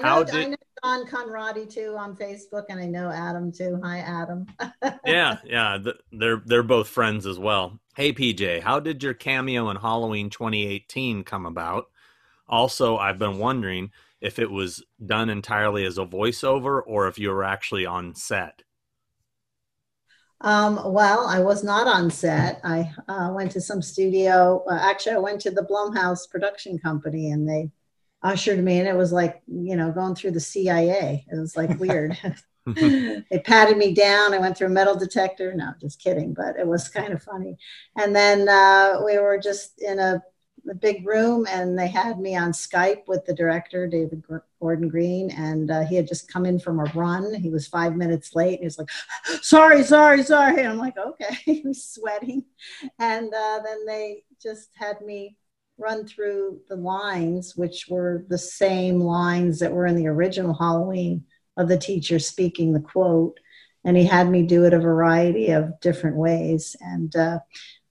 know, 0.00 0.02
How 0.02 0.22
did- 0.22 0.56
Don 0.82 1.06
Conradi 1.06 1.72
too 1.72 1.94
on 1.96 2.16
Facebook, 2.16 2.64
and 2.68 2.80
I 2.80 2.86
know 2.86 3.08
Adam 3.08 3.52
too. 3.52 3.80
Hi, 3.84 3.98
Adam. 3.98 4.46
yeah, 5.06 5.38
yeah, 5.44 5.78
they're 6.10 6.42
they're 6.44 6.62
both 6.64 6.88
friends 6.88 7.24
as 7.24 7.38
well. 7.38 7.78
Hey 7.94 8.12
PJ, 8.12 8.62
how 8.62 8.80
did 8.80 9.02
your 9.02 9.14
cameo 9.14 9.70
in 9.70 9.76
Halloween 9.76 10.28
2018 10.28 11.22
come 11.22 11.46
about? 11.46 11.86
Also, 12.48 12.96
I've 12.96 13.18
been 13.18 13.38
wondering 13.38 13.92
if 14.20 14.38
it 14.38 14.50
was 14.50 14.84
done 15.04 15.30
entirely 15.30 15.84
as 15.84 15.98
a 15.98 16.04
voiceover 16.04 16.82
or 16.84 17.06
if 17.06 17.18
you 17.18 17.30
were 17.30 17.44
actually 17.44 17.86
on 17.86 18.14
set. 18.14 18.62
Um, 20.40 20.80
well, 20.92 21.26
I 21.28 21.38
was 21.38 21.62
not 21.62 21.86
on 21.86 22.10
set. 22.10 22.60
I 22.64 22.92
uh, 23.06 23.30
went 23.32 23.52
to 23.52 23.60
some 23.60 23.80
studio. 23.80 24.64
Uh, 24.68 24.78
actually, 24.80 25.14
I 25.14 25.18
went 25.18 25.40
to 25.42 25.52
the 25.52 25.62
Blumhouse 25.62 26.28
production 26.28 26.78
company, 26.80 27.30
and 27.30 27.48
they 27.48 27.70
ushered 28.22 28.62
me, 28.62 28.78
and 28.78 28.88
it 28.88 28.96
was 28.96 29.12
like 29.12 29.42
you 29.46 29.76
know 29.76 29.92
going 29.92 30.14
through 30.14 30.32
the 30.32 30.40
CIA. 30.40 31.26
It 31.30 31.36
was 31.36 31.56
like 31.56 31.78
weird. 31.78 32.18
they 32.66 33.42
patted 33.44 33.76
me 33.76 33.92
down. 33.92 34.34
I 34.34 34.38
went 34.38 34.56
through 34.56 34.68
a 34.68 34.70
metal 34.70 34.96
detector. 34.96 35.52
No, 35.52 35.72
just 35.80 36.00
kidding. 36.00 36.32
But 36.32 36.56
it 36.56 36.66
was 36.66 36.88
kind 36.88 37.12
of 37.12 37.22
funny. 37.22 37.56
And 37.96 38.14
then 38.14 38.48
uh, 38.48 39.00
we 39.04 39.18
were 39.18 39.38
just 39.38 39.82
in 39.82 39.98
a, 39.98 40.22
a 40.70 40.74
big 40.74 41.04
room, 41.04 41.44
and 41.50 41.76
they 41.76 41.88
had 41.88 42.20
me 42.20 42.36
on 42.36 42.52
Skype 42.52 43.08
with 43.08 43.24
the 43.26 43.34
director, 43.34 43.88
David 43.88 44.22
Gordon 44.60 44.88
Green, 44.88 45.32
and 45.32 45.72
uh, 45.72 45.84
he 45.84 45.96
had 45.96 46.06
just 46.06 46.32
come 46.32 46.46
in 46.46 46.60
from 46.60 46.78
a 46.78 46.84
run. 46.94 47.34
He 47.34 47.50
was 47.50 47.66
five 47.66 47.96
minutes 47.96 48.36
late. 48.36 48.52
And 48.52 48.60
he 48.60 48.66
was 48.66 48.78
like, 48.78 48.90
"Sorry, 49.42 49.82
sorry, 49.82 50.22
sorry." 50.22 50.60
And 50.60 50.68
I'm 50.68 50.78
like, 50.78 50.96
"Okay." 50.96 51.34
he 51.44 51.62
was 51.64 51.84
sweating, 51.84 52.44
and 53.00 53.34
uh, 53.34 53.60
then 53.64 53.84
they 53.86 54.22
just 54.40 54.70
had 54.76 55.00
me 55.00 55.36
run 55.82 56.06
through 56.06 56.60
the 56.68 56.76
lines, 56.76 57.56
which 57.56 57.86
were 57.88 58.24
the 58.28 58.38
same 58.38 59.00
lines 59.00 59.58
that 59.58 59.72
were 59.72 59.86
in 59.86 59.96
the 59.96 60.06
original 60.06 60.54
Halloween 60.54 61.24
of 61.56 61.68
the 61.68 61.78
teacher 61.78 62.18
speaking 62.18 62.72
the 62.72 62.80
quote. 62.80 63.38
And 63.84 63.96
he 63.96 64.04
had 64.04 64.30
me 64.30 64.42
do 64.42 64.64
it 64.64 64.72
a 64.72 64.78
variety 64.78 65.50
of 65.50 65.80
different 65.80 66.16
ways. 66.16 66.76
And 66.80 67.14
uh, 67.16 67.40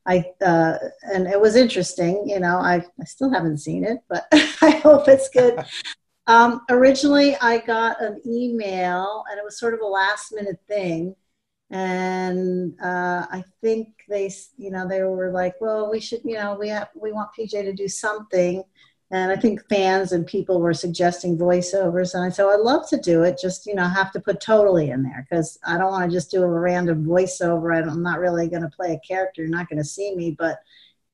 I 0.06 0.26
uh, 0.44 0.78
and 1.14 1.28
it 1.28 1.39
was 1.39 1.56
interesting. 1.56 2.24
You 2.26 2.39
know, 2.39 2.58
I, 2.58 2.84
I 3.00 3.04
still 3.06 3.32
haven't 3.32 3.60
seen 3.60 3.84
it, 3.84 4.00
but 4.10 4.26
I 4.32 4.82
hope 4.84 5.08
it's 5.08 5.30
good. 5.30 5.64
Um, 6.28 6.62
originally, 6.70 7.36
I 7.38 7.60
got 7.60 8.02
an 8.02 8.22
email, 8.26 9.24
and 9.30 9.38
it 9.38 9.44
was 9.44 9.60
sort 9.60 9.74
of 9.74 9.82
a 9.82 9.86
last 9.86 10.34
minute 10.34 10.60
thing. 10.68 11.16
And 11.72 12.74
uh, 12.82 13.26
I 13.32 13.44
think 13.62 13.88
they, 14.10 14.30
you 14.58 14.72
know, 14.72 14.88
they 14.88 15.04
were 15.04 15.32
like, 15.32 15.56
"Well, 15.62 15.90
we 15.90 16.02
should, 16.02 16.22
you 16.26 16.36
know, 16.36 16.56
we 16.60 16.68
have, 16.70 16.90
we 16.96 17.14
want 17.14 17.32
PJ 17.38 17.52
to 17.52 17.74
do 17.74 17.88
something." 17.88 18.64
And 19.14 19.32
I 19.32 19.36
think 19.36 19.68
fans 19.68 20.14
and 20.14 20.26
people 20.26 20.62
were 20.62 20.74
suggesting 20.74 21.38
voiceovers, 21.38 22.14
and 22.14 22.24
I 22.24 22.30
said, 22.30 22.46
"I'd 22.46 22.60
love 22.60 22.90
to 22.90 22.98
do 22.98 23.24
it. 23.24 23.40
Just, 23.42 23.66
you 23.66 23.76
know, 23.76 23.86
have 23.88 24.12
to 24.14 24.20
put 24.20 24.42
totally 24.42 24.90
in 24.90 25.02
there 25.02 25.26
because 25.30 25.58
I 25.66 25.78
don't 25.78 25.92
want 25.92 26.10
to 26.10 26.16
just 26.16 26.30
do 26.30 26.44
a 26.44 26.48
random 26.48 27.06
voiceover. 27.06 27.82
I'm 27.90 28.04
not 28.04 28.20
really 28.20 28.50
going 28.50 28.64
to 28.64 28.70
play 28.70 28.94
a 28.94 29.08
character. 29.08 29.42
You're 29.42 29.50
not 29.50 29.70
going 29.70 29.80
to 29.80 29.86
see 29.86 30.16
me, 30.16 30.32
but." 30.38 30.60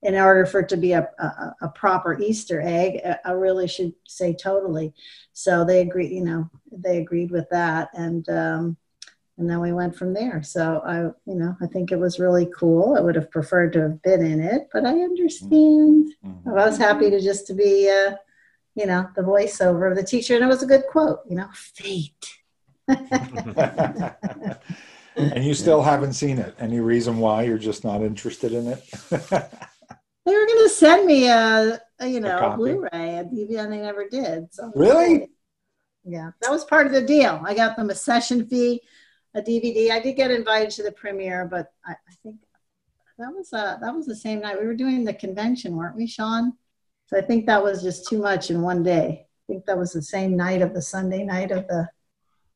in 0.03 0.16
order 0.16 0.45
for 0.45 0.60
it 0.60 0.70
to 0.70 0.78
be 0.78 0.91
a, 0.91 1.10
a, 1.20 1.55
a 1.64 1.70
proper 1.70 2.20
Easter 2.22 2.62
egg, 2.62 3.01
I- 3.26 3.32
really 3.32 3.68
should 3.68 3.93
say 4.08 4.32
totally. 4.34 4.93
So 5.34 5.66
they 5.66 5.82
agreed, 5.82 6.12
you 6.12 6.24
know, 6.24 6.49
they 6.72 6.99
agreed 6.99 7.32
with 7.32 7.49
that, 7.49 7.89
and 7.93 8.28
um, 8.30 8.78
and 9.38 9.49
then 9.49 9.59
we 9.59 9.71
went 9.71 9.95
from 9.95 10.13
there. 10.13 10.41
So 10.43 10.81
I, 10.85 11.01
you 11.29 11.38
know, 11.38 11.55
I 11.61 11.67
think 11.67 11.91
it 11.91 11.99
was 11.99 12.19
really 12.19 12.49
cool. 12.57 12.95
I 12.97 13.01
would 13.01 13.15
have 13.15 13.29
preferred 13.29 13.73
to 13.73 13.81
have 13.81 14.01
been 14.01 14.25
in 14.25 14.41
it, 14.41 14.69
but 14.73 14.85
I 14.85 14.91
understand. 14.91 16.13
I 16.47 16.51
was 16.51 16.77
happy 16.77 17.09
to 17.09 17.21
just 17.21 17.47
to 17.47 17.53
be, 17.53 17.89
uh, 17.89 18.15
you 18.75 18.88
know, 18.88 19.09
the 19.15 19.21
voiceover 19.21 19.89
of 19.89 19.97
the 19.97 20.03
teacher, 20.03 20.35
and 20.35 20.43
it 20.43 20.47
was 20.47 20.63
a 20.63 20.67
good 20.67 20.83
quote. 20.89 21.19
You 21.29 21.38
know, 21.38 21.47
fate. 21.53 22.39
and 22.88 24.15
you 25.43 25.53
still 25.53 25.81
haven't 25.81 26.13
seen 26.13 26.39
it. 26.39 26.55
Any 26.57 26.79
reason 26.79 27.19
why 27.19 27.43
you're 27.43 27.57
just 27.57 27.83
not 27.83 28.01
interested 28.01 28.53
in 28.53 28.67
it? 28.67 28.89
They 30.27 30.33
were 30.33 30.45
going 30.45 30.67
to 30.67 30.69
send 30.69 31.05
me 31.05 31.29
a, 31.29 31.79
a 32.01 32.05
you 32.05 32.19
know, 32.19 32.35
a 32.35 32.39
copy? 32.39 32.57
Blu-ray, 32.57 32.89
a 32.91 33.23
DVD, 33.23 33.63
and 33.63 33.71
they 33.71 33.77
never 33.77 34.09
did. 34.09 34.53
So 34.53 34.73
Really? 34.75 35.29
Yeah, 36.03 36.31
that 36.41 36.51
was 36.51 36.65
part 36.65 36.85
of 36.85 36.91
the 36.91 37.01
deal. 37.01 37.41
I 37.45 37.53
got 37.53 37.77
them 37.77 37.89
a 37.89 37.95
session 37.95 38.45
fee. 38.45 38.81
A 39.38 39.41
DVD. 39.41 39.91
I 39.91 39.99
did 39.99 40.15
get 40.15 40.31
invited 40.31 40.71
to 40.71 40.83
the 40.83 40.91
premiere, 40.91 41.45
but 41.45 41.71
I, 41.85 41.91
I 41.91 42.13
think 42.23 42.38
that 43.17 43.31
was 43.33 43.53
uh, 43.53 43.77
that 43.81 43.95
was 43.95 44.05
the 44.05 44.15
same 44.15 44.41
night 44.41 44.59
we 44.59 44.65
were 44.67 44.75
doing 44.75 45.03
the 45.03 45.13
convention, 45.13 45.75
weren't 45.75 45.95
we, 45.95 46.07
Sean? 46.07 46.53
So 47.07 47.17
I 47.17 47.21
think 47.21 47.45
that 47.45 47.63
was 47.63 47.81
just 47.81 48.07
too 48.09 48.19
much 48.19 48.51
in 48.51 48.61
one 48.61 48.83
day. 48.83 49.25
I 49.25 49.53
think 49.53 49.65
that 49.65 49.77
was 49.77 49.93
the 49.93 50.01
same 50.01 50.35
night 50.35 50.61
of 50.61 50.73
the 50.73 50.81
Sunday 50.81 51.23
night 51.23 51.51
of 51.51 51.67
the 51.67 51.88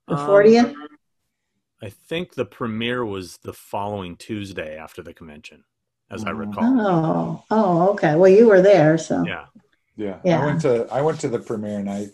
the 0.08 0.16
Um, 0.16 0.28
40th. 0.28 0.76
I 1.84 1.90
think 1.90 2.36
the 2.36 2.46
premiere 2.46 3.04
was 3.06 3.38
the 3.38 3.54
following 3.54 4.16
Tuesday 4.16 4.78
after 4.78 5.02
the 5.02 5.14
convention, 5.14 5.64
as 6.12 6.24
I 6.24 6.30
recall. 6.30 6.64
Oh, 6.64 7.44
oh, 7.50 7.90
okay. 7.92 8.16
Well, 8.16 8.32
you 8.32 8.48
were 8.48 8.62
there, 8.62 8.98
so 8.98 9.24
Yeah. 9.26 9.46
Yeah. 9.96 10.20
Yeah. 10.24 10.42
I 10.42 10.46
went 10.46 10.62
to 10.62 10.88
I 10.92 11.02
went 11.02 11.20
to 11.22 11.30
the 11.30 11.40
premiere 11.40 11.80
and 11.80 11.90
I 11.90 12.10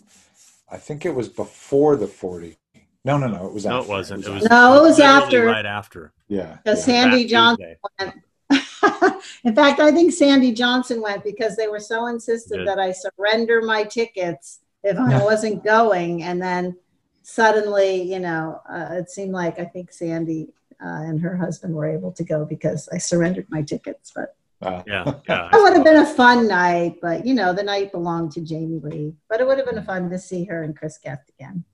I 0.70 0.76
think 0.76 1.06
it 1.06 1.14
was 1.14 1.28
before 1.28 1.96
the 1.96 2.06
40. 2.06 2.56
No, 3.04 3.16
no, 3.16 3.26
no. 3.28 3.46
It 3.46 3.52
was 3.54 3.64
No, 3.64 3.78
after. 3.78 3.84
it 3.86 3.94
wasn't. 3.94 4.26
It 4.26 4.30
was 4.30 4.44
No, 4.50 4.78
it 4.78 4.82
was 4.82 5.00
after. 5.00 5.44
right 5.44 5.66
after. 5.66 6.12
yeah. 6.28 6.58
because 6.62 6.86
yeah. 6.86 7.02
Sandy 7.02 7.22
That 7.24 7.28
Johnson. 7.30 7.76
Tuesday. 8.00 8.14
In 9.44 9.54
fact, 9.54 9.80
I 9.80 9.92
think 9.92 10.12
Sandy 10.12 10.52
Johnson 10.52 11.00
went 11.02 11.22
because 11.24 11.56
they 11.56 11.68
were 11.68 11.80
so 11.80 12.06
insistent 12.06 12.66
that 12.66 12.78
I 12.78 12.92
surrender 12.92 13.62
my 13.62 13.84
tickets 13.84 14.60
if 14.82 14.96
I 14.98 15.22
wasn't 15.22 15.64
going. 15.64 16.22
And 16.22 16.40
then 16.40 16.76
suddenly, 17.22 18.02
you 18.02 18.18
know, 18.20 18.60
uh, 18.70 18.88
it 18.92 19.10
seemed 19.10 19.32
like 19.32 19.58
I 19.58 19.64
think 19.64 19.92
Sandy 19.92 20.48
uh, 20.82 21.02
and 21.02 21.20
her 21.20 21.36
husband 21.36 21.74
were 21.74 21.86
able 21.88 22.12
to 22.12 22.24
go 22.24 22.44
because 22.44 22.88
I 22.92 22.98
surrendered 22.98 23.46
my 23.50 23.62
tickets. 23.62 24.12
But 24.14 24.34
Uh, 24.62 24.82
Yeah, 24.86 25.04
yeah. 25.28 25.48
that 25.52 25.60
would 25.60 25.74
have 25.74 25.84
been 25.84 25.98
a 26.02 26.06
fun 26.06 26.48
night. 26.48 26.96
But, 27.02 27.26
you 27.26 27.34
know, 27.34 27.52
the 27.52 27.62
night 27.62 27.92
belonged 27.92 28.32
to 28.32 28.40
Jamie 28.40 28.80
Lee. 28.82 29.14
But 29.28 29.40
it 29.40 29.46
would 29.46 29.58
have 29.58 29.68
been 29.70 29.82
fun 29.84 30.08
to 30.10 30.18
see 30.18 30.44
her 30.44 30.62
and 30.62 30.76
Chris 30.76 30.98
Guest 30.98 31.30
again. 31.38 31.64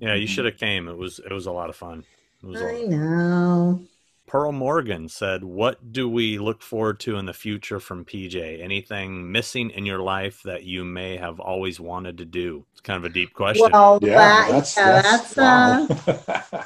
Yeah, 0.00 0.14
you 0.14 0.26
should 0.26 0.44
have 0.44 0.56
came. 0.56 0.88
It 0.88 0.96
was 0.96 1.18
it 1.18 1.32
was 1.32 1.46
a 1.46 1.52
lot 1.52 1.70
of 1.70 1.76
fun. 1.76 2.04
It 2.42 2.46
was 2.46 2.60
a 2.60 2.68
I 2.68 2.82
know. 2.82 3.82
Pearl 4.26 4.52
Morgan 4.52 5.08
said, 5.08 5.44
"What 5.44 5.92
do 5.92 6.08
we 6.08 6.38
look 6.38 6.62
forward 6.62 6.98
to 7.00 7.16
in 7.16 7.26
the 7.26 7.32
future 7.32 7.78
from 7.78 8.04
PJ? 8.04 8.62
Anything 8.62 9.30
missing 9.30 9.70
in 9.70 9.86
your 9.86 10.00
life 10.00 10.42
that 10.44 10.64
you 10.64 10.84
may 10.84 11.16
have 11.16 11.40
always 11.40 11.78
wanted 11.78 12.18
to 12.18 12.24
do?" 12.24 12.64
It's 12.72 12.80
kind 12.80 12.96
of 12.96 13.04
a 13.04 13.12
deep 13.12 13.34
question. 13.34 13.70
Well, 13.72 13.98
Yeah, 14.02 14.16
that, 14.16 14.50
that's 14.50 14.76
yeah, 14.76 15.02
that's, 15.02 15.34
that's, 15.34 16.48
uh. 16.48 16.64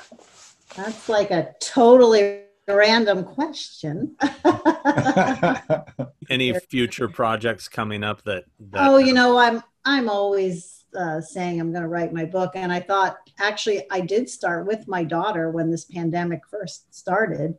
That's 0.77 1.09
like 1.09 1.33
a 1.33 1.55
totally 1.61 2.43
random 2.69 3.25
question. 3.25 4.17
Any 6.31 6.53
future 6.71 7.09
projects 7.09 7.69
coming 7.69 8.05
up 8.05 8.23
that? 8.25 8.45
that 8.71 8.89
oh, 8.89 8.99
you 8.99 9.13
know, 9.13 9.39
I'm 9.39 9.63
I'm 9.85 10.09
always 10.09 10.78
uh, 10.97 11.21
saying 11.21 11.61
I'm 11.61 11.73
going 11.73 11.83
to 11.83 11.89
write 11.89 12.13
my 12.13 12.25
book, 12.25 12.53
and 12.55 12.73
I 12.73 12.81
thought 12.81 13.17
actually 13.39 13.87
I 13.91 14.01
did 14.01 14.29
start 14.29 14.67
with 14.67 14.89
my 14.89 15.05
daughter 15.05 15.51
when 15.51 15.71
this 15.71 15.85
pandemic 15.85 16.41
first 16.51 16.93
started, 16.95 17.57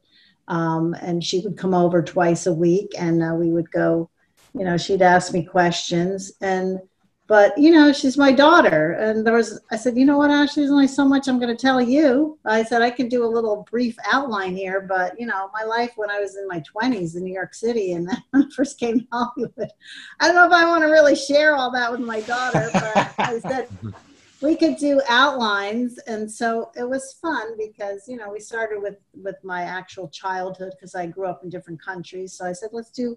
um, 0.47 0.95
and 1.01 1.23
she 1.23 1.41
would 1.41 1.57
come 1.57 1.73
over 1.73 2.01
twice 2.01 2.45
a 2.45 2.53
week, 2.53 2.91
and 2.97 3.23
uh, 3.23 3.35
we 3.35 3.51
would 3.51 3.71
go. 3.71 4.09
You 4.55 4.65
know, 4.65 4.77
she'd 4.77 5.03
ask 5.03 5.31
me 5.31 5.45
questions, 5.45 6.31
and 6.41 6.79
but 7.29 7.55
you 7.59 7.69
know, 7.69 7.93
she's 7.93 8.17
my 8.17 8.31
daughter, 8.31 8.93
and 8.93 9.25
there 9.25 9.35
was. 9.35 9.61
I 9.69 9.75
said, 9.75 9.95
you 9.95 10.03
know 10.03 10.17
what, 10.17 10.31
Ashley, 10.31 10.63
there's 10.63 10.71
only 10.71 10.87
so 10.87 11.07
much 11.07 11.27
I'm 11.27 11.37
going 11.37 11.55
to 11.55 11.61
tell 11.61 11.79
you. 11.79 12.39
I 12.43 12.63
said 12.63 12.81
I 12.81 12.89
can 12.89 13.07
do 13.07 13.23
a 13.23 13.29
little 13.29 13.67
brief 13.69 13.95
outline 14.11 14.55
here, 14.55 14.81
but 14.81 15.17
you 15.19 15.27
know, 15.27 15.51
my 15.53 15.63
life 15.63 15.91
when 15.95 16.09
I 16.09 16.19
was 16.19 16.37
in 16.37 16.47
my 16.47 16.59
20s 16.61 17.15
in 17.15 17.23
New 17.23 17.31
York 17.31 17.53
City, 17.53 17.93
and 17.93 18.09
then 18.33 18.49
first 18.49 18.79
came 18.79 19.01
to 19.01 19.07
Hollywood. 19.11 19.69
I 20.19 20.25
don't 20.25 20.35
know 20.35 20.47
if 20.47 20.51
I 20.51 20.65
want 20.65 20.81
to 20.81 20.87
really 20.87 21.15
share 21.15 21.55
all 21.55 21.71
that 21.71 21.91
with 21.91 22.01
my 22.01 22.21
daughter, 22.21 22.67
but 22.73 23.13
I 23.19 23.39
said 23.47 23.69
we 24.41 24.55
could 24.55 24.77
do 24.77 24.99
outlines, 25.07 25.99
and 26.07 26.29
so 26.29 26.71
it 26.75 26.89
was 26.89 27.13
fun 27.21 27.55
because 27.59 28.07
you 28.07 28.17
know 28.17 28.31
we 28.31 28.39
started 28.39 28.81
with 28.81 28.97
with 29.13 29.35
my 29.43 29.61
actual 29.61 30.07
childhood 30.07 30.71
because 30.71 30.95
I 30.95 31.05
grew 31.05 31.27
up 31.27 31.43
in 31.43 31.51
different 31.51 31.79
countries. 31.79 32.33
So 32.33 32.47
I 32.47 32.53
said 32.53 32.69
let's 32.71 32.89
do 32.89 33.15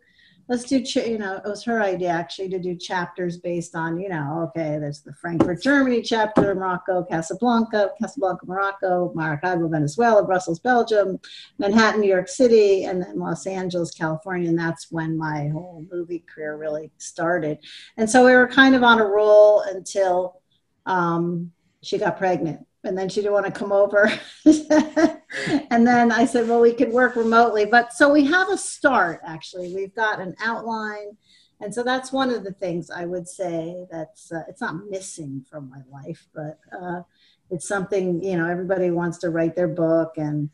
let's 0.49 0.65
do 0.65 0.83
ch- 0.83 0.97
you 0.97 1.19
know 1.19 1.37
it 1.37 1.49
was 1.49 1.65
her 1.65 1.83
idea 1.83 2.09
actually 2.09 2.49
to 2.49 2.59
do 2.59 2.75
chapters 2.77 3.39
based 3.39 3.75
on 3.75 3.99
you 3.99 4.09
know 4.09 4.49
okay 4.49 4.79
there's 4.79 5.01
the 5.01 5.13
Frankfurt 5.15 5.63
Germany 5.63 6.03
chapter, 6.03 6.55
Morocco, 6.55 7.05
Casablanca, 7.05 7.91
Casablanca, 8.01 8.47
Morocco, 8.47 9.13
Maracaibo, 9.15 9.69
Venezuela, 9.69 10.25
Brussels, 10.25 10.59
Belgium, 10.59 11.19
Manhattan, 11.59 12.01
New 12.01 12.09
York 12.09 12.29
City, 12.29 12.85
and 12.85 13.03
then 13.03 13.19
Los 13.19 13.47
Angeles, 13.47 13.93
California. 13.93 14.49
And 14.49 14.59
that's 14.59 14.91
when 14.91 15.17
my 15.17 15.49
whole 15.49 15.85
movie 15.91 16.25
career 16.33 16.57
really 16.57 16.91
started. 16.99 17.59
And 17.97 18.09
so 18.09 18.25
we 18.25 18.35
were 18.35 18.49
kind 18.49 18.75
of 18.75 18.83
on 18.83 19.01
a 19.01 19.07
roll 19.07 19.61
until 19.63 20.41
um, 20.87 21.53
she 21.83 21.99
got 21.99 22.19
pregnant. 22.19 22.67
And 22.85 22.99
then 22.99 23.09
she 23.09 23.21
didn't 23.21 23.35
want 23.35 23.47
to 23.47 23.53
come 23.53 23.73
over. 23.73 24.13
and 24.45 25.87
then 25.87 26.11
I 26.11 26.25
said, 26.25 26.49
well, 26.49 26.61
we 26.61 26.73
could 26.73 26.91
work 26.91 27.15
remotely. 27.15 27.65
But 27.65 27.93
so 27.93 28.13
we 28.13 28.25
have 28.27 28.49
a 28.49 28.59
start, 28.59 29.21
actually. 29.25 29.73
We've 29.75 29.95
got 29.95 30.21
an 30.21 30.35
outline. 30.43 31.17
And 31.61 31.73
so 31.73 31.85
that's 31.85 32.13
one 32.13 32.31
of 32.31 32.43
the 32.43 32.53
things 32.53 32.91
I 32.91 33.07
would 33.07 33.29
say 33.29 33.87
that's, 33.91 34.33
uh, 34.33 34.43
it's 34.49 34.61
not 34.61 34.91
missing 34.91 35.45
from 35.49 35.71
my 35.71 35.81
life, 35.93 36.27
but 36.35 36.59
uh, 36.77 37.03
it's 37.51 37.69
something, 37.69 38.21
you 38.23 38.37
know, 38.37 38.49
everybody 38.49 38.91
wants 38.91 39.19
to 39.19 39.31
write 39.31 39.55
their 39.55 39.69
book. 39.69 40.15
And 40.17 40.51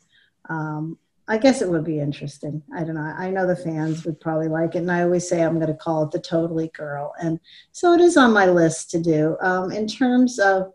um, 0.51 0.99
I 1.27 1.39
guess 1.39 1.63
it 1.63 1.69
would 1.69 1.85
be 1.85 2.01
interesting. 2.01 2.63
I 2.75 2.85
don't 2.85 2.95
know. 2.95 3.15
I 3.17 3.31
know 3.31 3.47
the 3.47 3.57
fans 3.57 4.05
would 4.05 4.21
probably 4.21 4.49
like 4.49 4.75
it. 4.75 4.79
And 4.79 4.93
I 4.93 5.03
always 5.03 5.27
say 5.29 5.43
I'm 5.43 5.57
going 5.57 5.69
to 5.69 5.75
call 5.75 6.05
it 6.05 6.11
the 6.11 6.21
Totally 6.21 6.69
Girl. 6.69 7.15
And 7.21 7.41
so 7.73 7.95
it 7.95 8.01
is 8.01 8.17
on 8.17 8.33
my 8.33 8.47
list 8.47 8.91
to 8.91 9.01
do. 9.01 9.37
Um, 9.41 9.71
in 9.71 9.87
terms 9.87 10.39
of, 10.39 10.73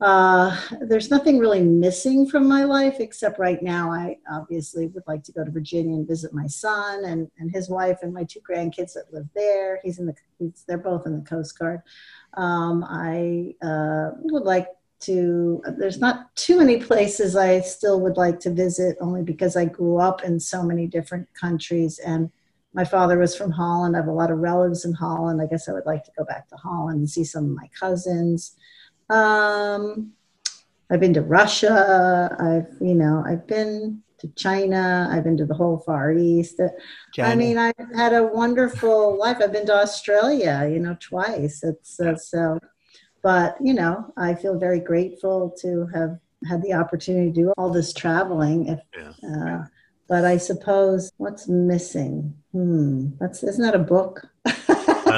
uh, 0.00 0.60
there's 0.82 1.10
nothing 1.10 1.38
really 1.38 1.62
missing 1.62 2.26
from 2.26 2.48
my 2.48 2.64
life 2.64 2.96
except 2.98 3.38
right 3.38 3.62
now 3.62 3.92
I 3.92 4.18
obviously 4.30 4.88
would 4.88 5.04
like 5.06 5.22
to 5.24 5.32
go 5.32 5.44
to 5.44 5.50
Virginia 5.50 5.94
and 5.94 6.06
visit 6.06 6.34
my 6.34 6.48
son 6.48 7.04
and, 7.04 7.30
and 7.38 7.50
his 7.50 7.70
wife 7.70 7.98
and 8.02 8.12
my 8.12 8.24
two 8.24 8.40
grandkids 8.40 8.94
that 8.94 9.12
live 9.12 9.28
there. 9.34 9.80
He's 9.84 10.00
in 10.00 10.06
the 10.06 10.14
he's, 10.38 10.64
they're 10.66 10.78
both 10.78 11.06
in 11.06 11.16
the 11.16 11.24
Coast 11.24 11.58
Guard. 11.58 11.80
Um, 12.34 12.84
I 12.84 13.54
uh, 13.64 14.10
would 14.22 14.42
like 14.42 14.68
to 15.00 15.62
there's 15.78 16.00
not 16.00 16.34
too 16.34 16.58
many 16.58 16.78
places 16.78 17.36
I 17.36 17.60
still 17.60 18.00
would 18.00 18.16
like 18.16 18.40
to 18.40 18.50
visit 18.50 18.96
only 19.00 19.22
because 19.22 19.56
I 19.56 19.64
grew 19.66 19.98
up 19.98 20.24
in 20.24 20.40
so 20.40 20.62
many 20.62 20.86
different 20.86 21.28
countries 21.34 21.98
and 22.00 22.30
my 22.72 22.84
father 22.84 23.18
was 23.18 23.36
from 23.36 23.52
Holland. 23.52 23.94
I 23.94 24.00
have 24.00 24.08
a 24.08 24.12
lot 24.12 24.32
of 24.32 24.38
relatives 24.38 24.84
in 24.84 24.92
Holland. 24.92 25.40
I 25.40 25.46
guess 25.46 25.68
I 25.68 25.72
would 25.72 25.86
like 25.86 26.02
to 26.04 26.10
go 26.18 26.24
back 26.24 26.48
to 26.48 26.56
Holland 26.56 26.98
and 26.98 27.08
see 27.08 27.22
some 27.22 27.44
of 27.44 27.50
my 27.50 27.70
cousins. 27.78 28.56
Um, 29.10 30.12
I've 30.90 31.00
been 31.00 31.14
to 31.14 31.22
Russia. 31.22 32.36
I've, 32.38 32.68
you 32.80 32.94
know, 32.94 33.22
I've 33.26 33.46
been 33.46 34.02
to 34.18 34.28
China. 34.36 35.08
I've 35.10 35.24
been 35.24 35.36
to 35.38 35.46
the 35.46 35.54
whole 35.54 35.78
Far 35.78 36.12
East. 36.12 36.60
I 37.18 37.34
mean, 37.34 37.58
I've 37.58 37.74
had 37.94 38.12
a 38.12 38.22
wonderful 38.22 39.18
life. 39.18 39.38
I've 39.42 39.52
been 39.52 39.66
to 39.66 39.74
Australia, 39.74 40.68
you 40.70 40.78
know, 40.80 40.96
twice. 41.00 41.62
It's 41.62 41.98
uh, 42.00 42.16
so, 42.16 42.58
but 43.22 43.56
you 43.60 43.74
know, 43.74 44.12
I 44.16 44.34
feel 44.34 44.58
very 44.58 44.80
grateful 44.80 45.54
to 45.60 45.86
have 45.94 46.18
had 46.48 46.62
the 46.62 46.74
opportunity 46.74 47.32
to 47.32 47.34
do 47.34 47.52
all 47.56 47.70
this 47.70 47.92
traveling. 47.92 48.68
If, 48.68 48.80
Yeah. 48.96 49.12
uh, 49.28 49.64
but 50.06 50.26
I 50.26 50.36
suppose 50.36 51.10
what's 51.16 51.48
missing? 51.48 52.34
Hmm, 52.52 53.08
that's 53.18 53.42
isn't 53.42 53.64
that 53.64 53.74
a 53.74 53.78
book? 53.78 54.26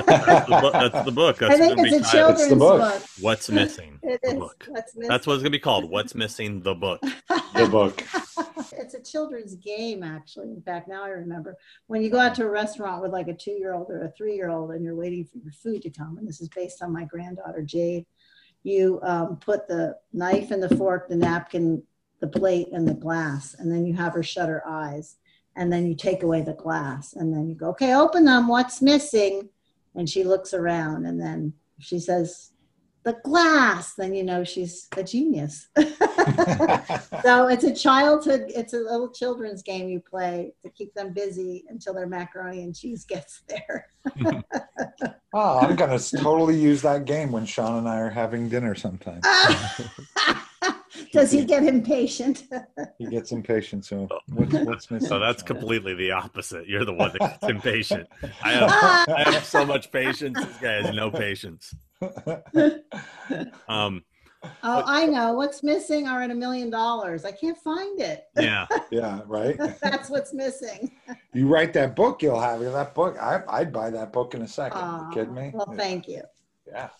that's, 0.05 0.27
that's, 0.27 0.49
the 0.49 0.61
book, 0.61 0.73
that's 0.73 1.05
the 1.05 1.13
book. 1.13 1.39
That's 1.39 1.55
I 1.55 1.59
think 1.59 1.79
it's 1.79 1.97
a 1.97 2.01
titled, 2.01 2.37
children's 2.37 2.49
the 2.51 2.57
book. 2.57 2.81
book. 2.81 3.03
What's 3.21 3.49
missing? 3.49 3.93
It 4.03 4.21
the 4.23 4.29
is. 4.29 4.35
book. 4.35 4.65
What's 4.69 4.95
missing? 4.95 5.09
That's 5.09 5.27
what 5.27 5.35
it's 5.35 5.43
gonna 5.43 5.51
be 5.51 5.59
called. 5.59 5.91
What's 5.91 6.15
missing? 6.15 6.63
The 6.63 6.75
book. 6.75 7.01
the 7.55 7.69
book. 7.69 8.05
it's 8.73 8.95
a 8.95 9.03
children's 9.03 9.57
game, 9.57 10.03
actually. 10.03 10.51
In 10.51 10.63
fact, 10.63 10.89
now 10.89 11.05
I 11.05 11.09
remember 11.09 11.57
when 11.87 12.03
you 12.03 12.11
go 12.11 12.19
out 12.19 12.35
to 12.37 12.45
a 12.45 12.51
restaurant 12.51 13.03
with 13.03 13.13
like 13.13 13.29
a 13.29 13.35
two 13.35 13.53
year 13.53 13.75
old 13.75 13.91
or 13.91 14.05
a 14.05 14.13
three 14.13 14.35
year 14.35 14.51
old 14.51 14.71
and 14.71 14.85
you're 14.85 14.95
waiting 14.95 15.25
for 15.25 15.39
your 15.39 15.53
food 15.53 15.83
to 15.83 15.91
come, 15.91 16.19
and 16.19 16.29
this 16.29 16.41
is 16.41 16.49
based 16.49 16.83
on 16.83 16.93
my 16.93 17.05
granddaughter, 17.05 17.63
Jade, 17.63 18.07
you 18.63 19.01
um, 19.03 19.37
put 19.37 19.69
the 19.69 19.97
knife 20.13 20.51
and 20.51 20.63
the 20.63 20.75
fork, 20.77 21.09
the 21.09 21.17
napkin, 21.17 21.83
the 22.21 22.27
plate, 22.27 22.69
and 22.73 22.87
the 22.87 22.95
glass, 22.95 23.55
and 23.59 23.71
then 23.71 23.87
you 23.87 23.95
have 23.95 24.15
her 24.15 24.23
shut 24.23 24.49
her 24.49 24.67
eyes. 24.67 25.17
And 25.59 25.73
then 25.73 25.87
you 25.87 25.95
take 25.95 26.23
away 26.23 26.43
the 26.43 26.53
glass, 26.53 27.15
and 27.15 27.33
then 27.33 27.49
you 27.49 27.55
go, 27.55 27.71
okay, 27.71 27.95
open 27.95 28.27
them. 28.27 28.47
What's 28.47 28.83
missing? 28.83 29.49
And 29.97 30.09
she 30.09 30.25
looks 30.25 30.55
around, 30.55 31.07
and 31.07 31.21
then 31.21 31.55
she 31.81 31.99
says, 31.99 32.53
the 33.05 33.17
glass. 33.25 33.95
Then 33.95 34.15
you 34.15 34.25
know 34.25 34.45
she's 34.45 34.89
a 34.97 35.03
genius. 35.03 35.69
so 35.77 37.47
it's 37.47 37.65
a 37.65 37.73
childhood 37.73 38.47
it's 38.49 38.73
a 38.73 38.79
little 38.79 39.11
children's 39.11 39.63
game 39.63 39.89
you 39.89 40.01
play 40.01 40.53
to 40.63 40.69
keep 40.71 40.93
them 40.95 41.13
busy 41.13 41.65
until 41.69 41.95
their 41.95 42.09
macaroni 42.09 42.65
and 42.65 42.75
cheese 42.75 43.05
gets 43.05 43.43
there 43.49 43.87
Oh, 45.39 45.59
I'm 45.59 45.77
gonna 45.77 45.99
totally 45.99 46.59
use 46.59 46.81
that 46.81 47.05
game 47.05 47.31
when 47.31 47.45
Sean 47.45 47.77
and 47.77 47.87
I 47.87 47.99
are 47.99 48.09
having 48.09 48.49
dinner 48.49 48.75
sometime. 48.75 49.21
does 51.13 51.31
he 51.31 51.45
get 51.45 51.65
impatient 51.65 52.45
He 52.99 53.07
gets 53.07 53.33
impatient, 53.33 53.85
so 53.85 54.09
what, 54.29 54.53
what's 54.65 54.91
missing? 54.91 55.09
So 55.09 55.19
that's 55.19 55.43
completely 55.43 55.95
the 55.95 56.13
opposite. 56.13 56.67
You're 56.67 56.85
the 56.85 56.95
one 56.95 57.13
that 57.13 57.41
gets 57.41 57.43
impatient. 57.49 58.09
I 58.43 58.53
have, 58.53 58.71
I 59.09 59.31
have 59.33 59.45
so 59.45 59.65
much 59.65 59.91
patience. 59.91 60.39
This 60.39 60.57
guy 60.59 60.73
has 60.83 60.95
no 60.95 61.11
patience. 61.11 61.75
Um, 63.69 64.05
Oh, 64.63 64.83
I 64.87 65.07
know. 65.07 65.35
What's 65.35 65.63
missing 65.63 66.07
are 66.07 66.23
at 66.23 66.31
a 66.31 66.35
million 66.35 66.71
dollars. 66.71 67.25
I 67.25 67.33
can't 67.33 67.59
find 67.59 68.01
it. 68.01 68.25
Yeah. 68.39 68.67
Yeah, 68.93 69.21
right. 69.27 69.59
That's 69.83 70.09
what's 70.09 70.33
missing. 70.33 70.93
You 71.33 71.49
write 71.49 71.73
that 71.73 71.97
book, 71.97 72.23
you'll 72.23 72.41
have 72.41 72.63
it. 72.63 72.73
That 72.73 72.95
book, 72.95 73.17
I, 73.21 73.43
I'd 73.49 73.73
buy 73.73 73.91
that 73.91 74.13
book 74.13 74.35
in 74.35 74.43
a 74.43 74.49
second. 74.49 74.79
Aw, 74.81 75.09
you 75.09 75.15
kidding 75.15 75.35
me? 75.35 75.51
Well, 75.53 75.75
thank 75.77 76.07
you. 76.07 76.23
Yeah. 76.69 76.91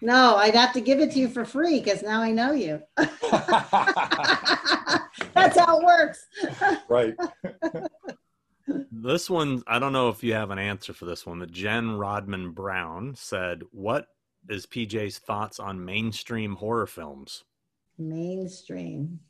No, 0.00 0.36
I'd 0.36 0.54
have 0.54 0.72
to 0.74 0.80
give 0.80 1.00
it 1.00 1.10
to 1.12 1.18
you 1.18 1.28
for 1.28 1.44
free 1.44 1.80
because 1.80 2.02
now 2.02 2.20
I 2.20 2.30
know 2.30 2.52
you. 2.52 2.82
That's 2.96 3.18
how 5.58 5.78
it 5.78 5.84
works. 5.84 6.26
right. 6.88 7.14
This 8.90 9.30
one, 9.30 9.62
I 9.68 9.78
don't 9.78 9.92
know 9.92 10.08
if 10.08 10.24
you 10.24 10.34
have 10.34 10.50
an 10.50 10.58
answer 10.58 10.92
for 10.92 11.04
this 11.04 11.24
one, 11.24 11.38
but 11.38 11.52
Jen 11.52 11.92
Rodman 11.92 12.50
Brown 12.50 13.14
said, 13.14 13.62
What 13.70 14.08
is 14.48 14.66
PJ's 14.66 15.18
thoughts 15.18 15.60
on 15.60 15.84
mainstream 15.84 16.56
horror 16.56 16.86
films? 16.86 17.44
Mainstream. 17.96 19.20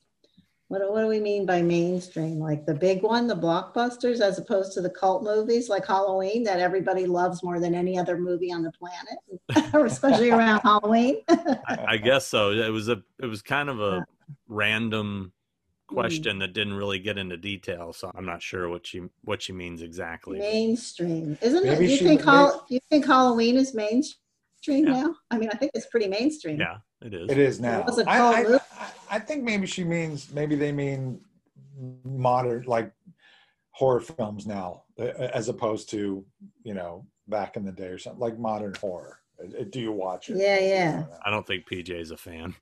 What, 0.68 0.80
do- 0.80 0.90
what 0.92 1.02
do 1.02 1.06
we 1.06 1.20
mean 1.20 1.46
by 1.46 1.62
mainstream? 1.62 2.40
Like 2.40 2.66
the 2.66 2.74
big 2.74 3.02
one, 3.02 3.26
the 3.28 3.36
blockbusters, 3.36 4.20
as 4.20 4.38
opposed 4.38 4.72
to 4.72 4.80
the 4.80 4.90
cult 4.90 5.22
movies 5.22 5.68
like 5.68 5.86
Halloween 5.86 6.42
that 6.44 6.58
everybody 6.58 7.06
loves 7.06 7.42
more 7.44 7.60
than 7.60 7.74
any 7.74 7.96
other 7.98 8.18
movie 8.18 8.52
on 8.52 8.62
the 8.62 8.72
planet, 8.72 9.72
especially 9.74 10.30
around 10.30 10.60
Halloween. 10.60 11.22
I, 11.28 11.84
I 11.88 11.96
guess 11.98 12.26
so. 12.26 12.50
It 12.50 12.70
was 12.70 12.88
a 12.88 13.00
it 13.22 13.26
was 13.26 13.42
kind 13.42 13.68
of 13.68 13.80
a 13.80 14.04
random 14.48 15.32
Mm. 15.88 15.94
question 15.94 16.40
that 16.40 16.52
didn't 16.52 16.74
really 16.74 16.98
get 16.98 17.16
into 17.16 17.36
detail, 17.36 17.92
so 17.92 18.10
I'm 18.16 18.26
not 18.26 18.42
sure 18.42 18.68
what 18.68 18.84
she 18.84 19.02
what 19.22 19.40
she 19.40 19.52
means 19.52 19.82
exactly. 19.82 20.36
mainstream, 20.40 21.38
isn't 21.40 21.64
it? 21.64 21.70
Maybe 21.78 21.92
You 21.92 21.96
she- 21.96 22.04
think 22.04 22.24
may- 22.24 22.32
Hall, 22.32 22.66
you 22.68 22.80
think 22.90 23.06
Halloween 23.06 23.56
is 23.56 23.72
mainstream 23.72 24.18
Yeah. 24.88 25.02
now? 25.02 25.14
I 25.30 25.38
mean, 25.38 25.48
I 25.52 25.56
think 25.56 25.70
it's 25.74 25.86
pretty 25.86 26.08
mainstream. 26.08 26.58
Yeah, 26.58 26.78
it 27.02 27.14
is. 27.14 27.30
It 27.30 27.38
is 27.38 27.60
now. 27.60 27.82
was 27.82 27.98
a 27.98 28.08
I, 28.08 28.16
cult 28.16 28.36
I. 28.36 28.82
I, 28.82 28.90
I 29.16 29.18
think 29.18 29.44
maybe 29.44 29.66
she 29.66 29.84
means, 29.84 30.32
maybe 30.32 30.56
they 30.56 30.72
mean 30.72 31.20
modern, 32.04 32.64
like 32.64 32.92
horror 33.70 34.00
films 34.00 34.46
now, 34.46 34.82
uh, 34.98 35.04
as 35.04 35.48
opposed 35.48 35.90
to, 35.90 36.24
you 36.62 36.74
know, 36.74 37.06
back 37.28 37.56
in 37.56 37.64
the 37.64 37.72
day 37.72 37.88
or 37.88 37.98
something, 37.98 38.20
like 38.20 38.38
modern 38.38 38.74
horror. 38.80 39.18
Uh, 39.40 39.64
Do 39.70 39.80
you 39.80 39.92
watch 39.92 40.30
it? 40.30 40.38
Yeah, 40.38 40.58
yeah. 40.58 41.04
I 41.24 41.30
don't 41.30 41.46
think 41.46 41.68
PJ's 41.68 42.10
a 42.10 42.16
fan. 42.16 42.54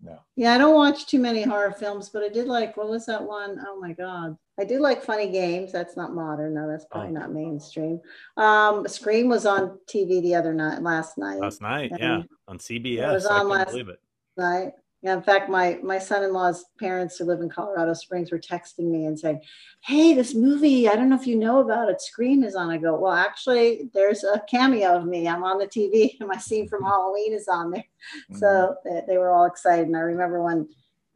No. 0.00 0.18
Yeah, 0.36 0.54
I 0.54 0.58
don't 0.58 0.74
watch 0.76 1.06
too 1.06 1.18
many 1.18 1.42
horror 1.42 1.72
films, 1.72 2.08
but 2.08 2.22
I 2.22 2.28
did 2.28 2.46
like 2.46 2.76
what 2.76 2.88
was 2.88 3.06
that 3.06 3.22
one? 3.22 3.58
Oh 3.66 3.80
my 3.80 3.92
god. 3.92 4.36
I 4.60 4.64
do 4.64 4.80
like 4.80 5.02
funny 5.02 5.30
games. 5.30 5.72
That's 5.72 5.96
not 5.96 6.14
modern. 6.14 6.54
No, 6.54 6.68
that's 6.68 6.84
probably 6.84 7.10
Oh. 7.10 7.20
not 7.20 7.32
mainstream. 7.32 8.00
Um 8.36 8.86
Scream 8.86 9.28
was 9.28 9.44
on 9.46 9.78
TV 9.92 10.20
the 10.22 10.34
other 10.36 10.54
night 10.54 10.82
last 10.82 11.18
night. 11.18 11.40
Last 11.40 11.60
night, 11.62 11.90
And 11.92 12.00
yeah, 12.00 12.22
on 12.46 12.56
it 12.56 12.62
CBS. 12.62 13.12
was 13.12 13.26
I 13.26 13.38
on 13.40 13.48
last- 13.48 13.70
believe 13.70 13.88
it. 13.88 13.98
night. 14.36 14.72
Yeah, 15.02 15.14
in 15.14 15.22
fact, 15.22 15.48
my 15.48 15.78
my 15.82 15.98
son-in-law's 15.98 16.64
parents 16.80 17.16
who 17.16 17.24
live 17.24 17.40
in 17.40 17.48
Colorado 17.48 17.94
Springs 17.94 18.32
were 18.32 18.38
texting 18.38 18.90
me 18.90 19.06
and 19.06 19.18
saying, 19.18 19.40
"Hey, 19.84 20.12
this 20.12 20.34
movie, 20.34 20.88
I 20.88 20.96
don't 20.96 21.08
know 21.08 21.14
if 21.14 21.26
you 21.26 21.36
know 21.36 21.60
about 21.60 21.88
it. 21.88 22.00
Scream 22.00 22.42
is 22.42 22.56
on." 22.56 22.70
I 22.70 22.78
go, 22.78 22.98
"Well, 22.98 23.12
actually, 23.12 23.90
there's 23.94 24.24
a 24.24 24.42
cameo 24.50 24.96
of 24.96 25.06
me. 25.06 25.28
I'm 25.28 25.44
on 25.44 25.58
the 25.58 25.68
TV, 25.68 26.16
and 26.18 26.28
my 26.28 26.36
scene 26.36 26.68
from 26.68 26.82
Halloween 26.82 27.32
is 27.32 27.46
on 27.46 27.70
there." 27.70 27.84
Mm-hmm. 28.30 28.38
So 28.38 28.74
they, 28.84 29.02
they 29.06 29.18
were 29.18 29.30
all 29.30 29.44
excited. 29.44 29.86
And 29.86 29.96
I 29.96 30.00
remember 30.00 30.42
when 30.42 30.68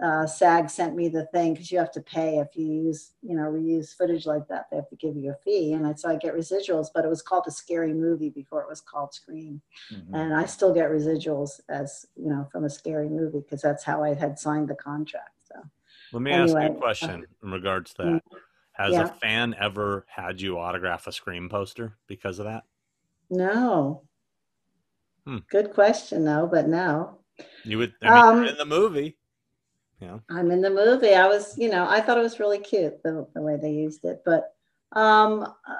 uh, 0.03 0.27
SAG 0.27 0.69
sent 0.69 0.97
me 0.97 1.09
the 1.09 1.27
thing 1.27 1.55
because 1.55 1.71
you 1.71 1.79
have 1.79 1.93
to 1.93 2.01
pay 2.01 2.39
if 2.39 2.49
you 2.57 2.67
use, 2.67 3.13
you 3.23 3.37
know, 3.37 3.45
reuse 3.45 3.97
footage 3.97 4.27
like 4.27 4.49
that. 4.49 4.67
They 4.71 4.77
have 4.77 4.89
to 4.89 4.97
give 4.97 5.17
you 5.17 5.31
a 5.31 5.37
fee, 5.37 5.73
and 5.75 5.87
I, 5.87 5.95
so 5.95 6.09
I 6.11 6.17
get 6.17 6.35
residuals. 6.35 6.89
But 6.93 7.05
it 7.05 7.09
was 7.09 7.23
called 7.23 7.45
a 7.47 7.51
scary 7.53 7.95
movie 7.95 8.31
before 8.31 8.63
it 8.63 8.69
was 8.69 8.81
called 8.81 9.15
Scream 9.15 9.63
Mhm. 9.93 10.15
and 10.15 10.35
I 10.35 10.45
still 10.47 10.75
get 10.75 10.91
residuals 10.91 11.61
as 11.69 12.05
you 12.17 12.29
know 12.29 12.47
from 12.51 12.65
a 12.65 12.71
scary 12.71 13.09
movie 13.09 13.41
because 13.41 13.63
that's 13.63 13.85
how 13.85 14.03
I 14.03 14.15
had 14.15 14.39
signed 14.39 14.69
the 14.69 14.75
contract. 14.75 15.41
So 15.49 15.63
Let 16.13 16.23
me 16.23 16.33
ask 16.33 16.51
you 16.51 16.57
a 16.57 16.61
Anyway, 16.65 16.77
uh, 16.77 16.81
question 16.81 17.27
in 17.43 17.51
regards 17.51 17.95
to 17.95 18.03
that. 18.03 18.23
Has 18.73 18.95
yeah. 18.95 19.03
a 19.03 19.07
fan 19.15 19.55
ever 19.61 20.05
had 20.09 20.41
you 20.41 20.59
autograph 20.59 21.07
a 21.07 21.13
Scream 21.13 21.49
poster 21.49 21.99
because 22.09 22.39
of 22.39 22.47
that? 22.47 22.65
no, 23.31 24.03
Hmm. 25.27 25.39
good 25.51 25.73
question 25.73 26.25
though, 26.25 26.49
but 26.51 26.69
no, 26.69 27.19
You 27.65 27.79
would, 27.79 27.95
I 28.03 28.07
mean, 28.11 28.17
Um, 28.17 28.45
in 28.49 28.57
the 28.59 28.65
movie. 28.65 29.17
I'm 30.31 30.51
in 30.51 30.61
the 30.61 30.71
movie. 30.71 31.15
I 31.15 31.27
was, 31.27 31.57
you 31.59 31.71
know, 31.71 31.87
I 31.89 32.01
thought 32.01 32.19
it 32.19 32.23
was 32.23 32.41
really 32.41 32.59
cute 32.59 33.03
the, 33.03 33.27
the 33.35 33.43
way 33.43 33.57
they 33.61 33.73
used 33.73 34.05
it, 34.05 34.23
but 34.25 34.55
um, 34.93 35.43
uh, 35.43 35.75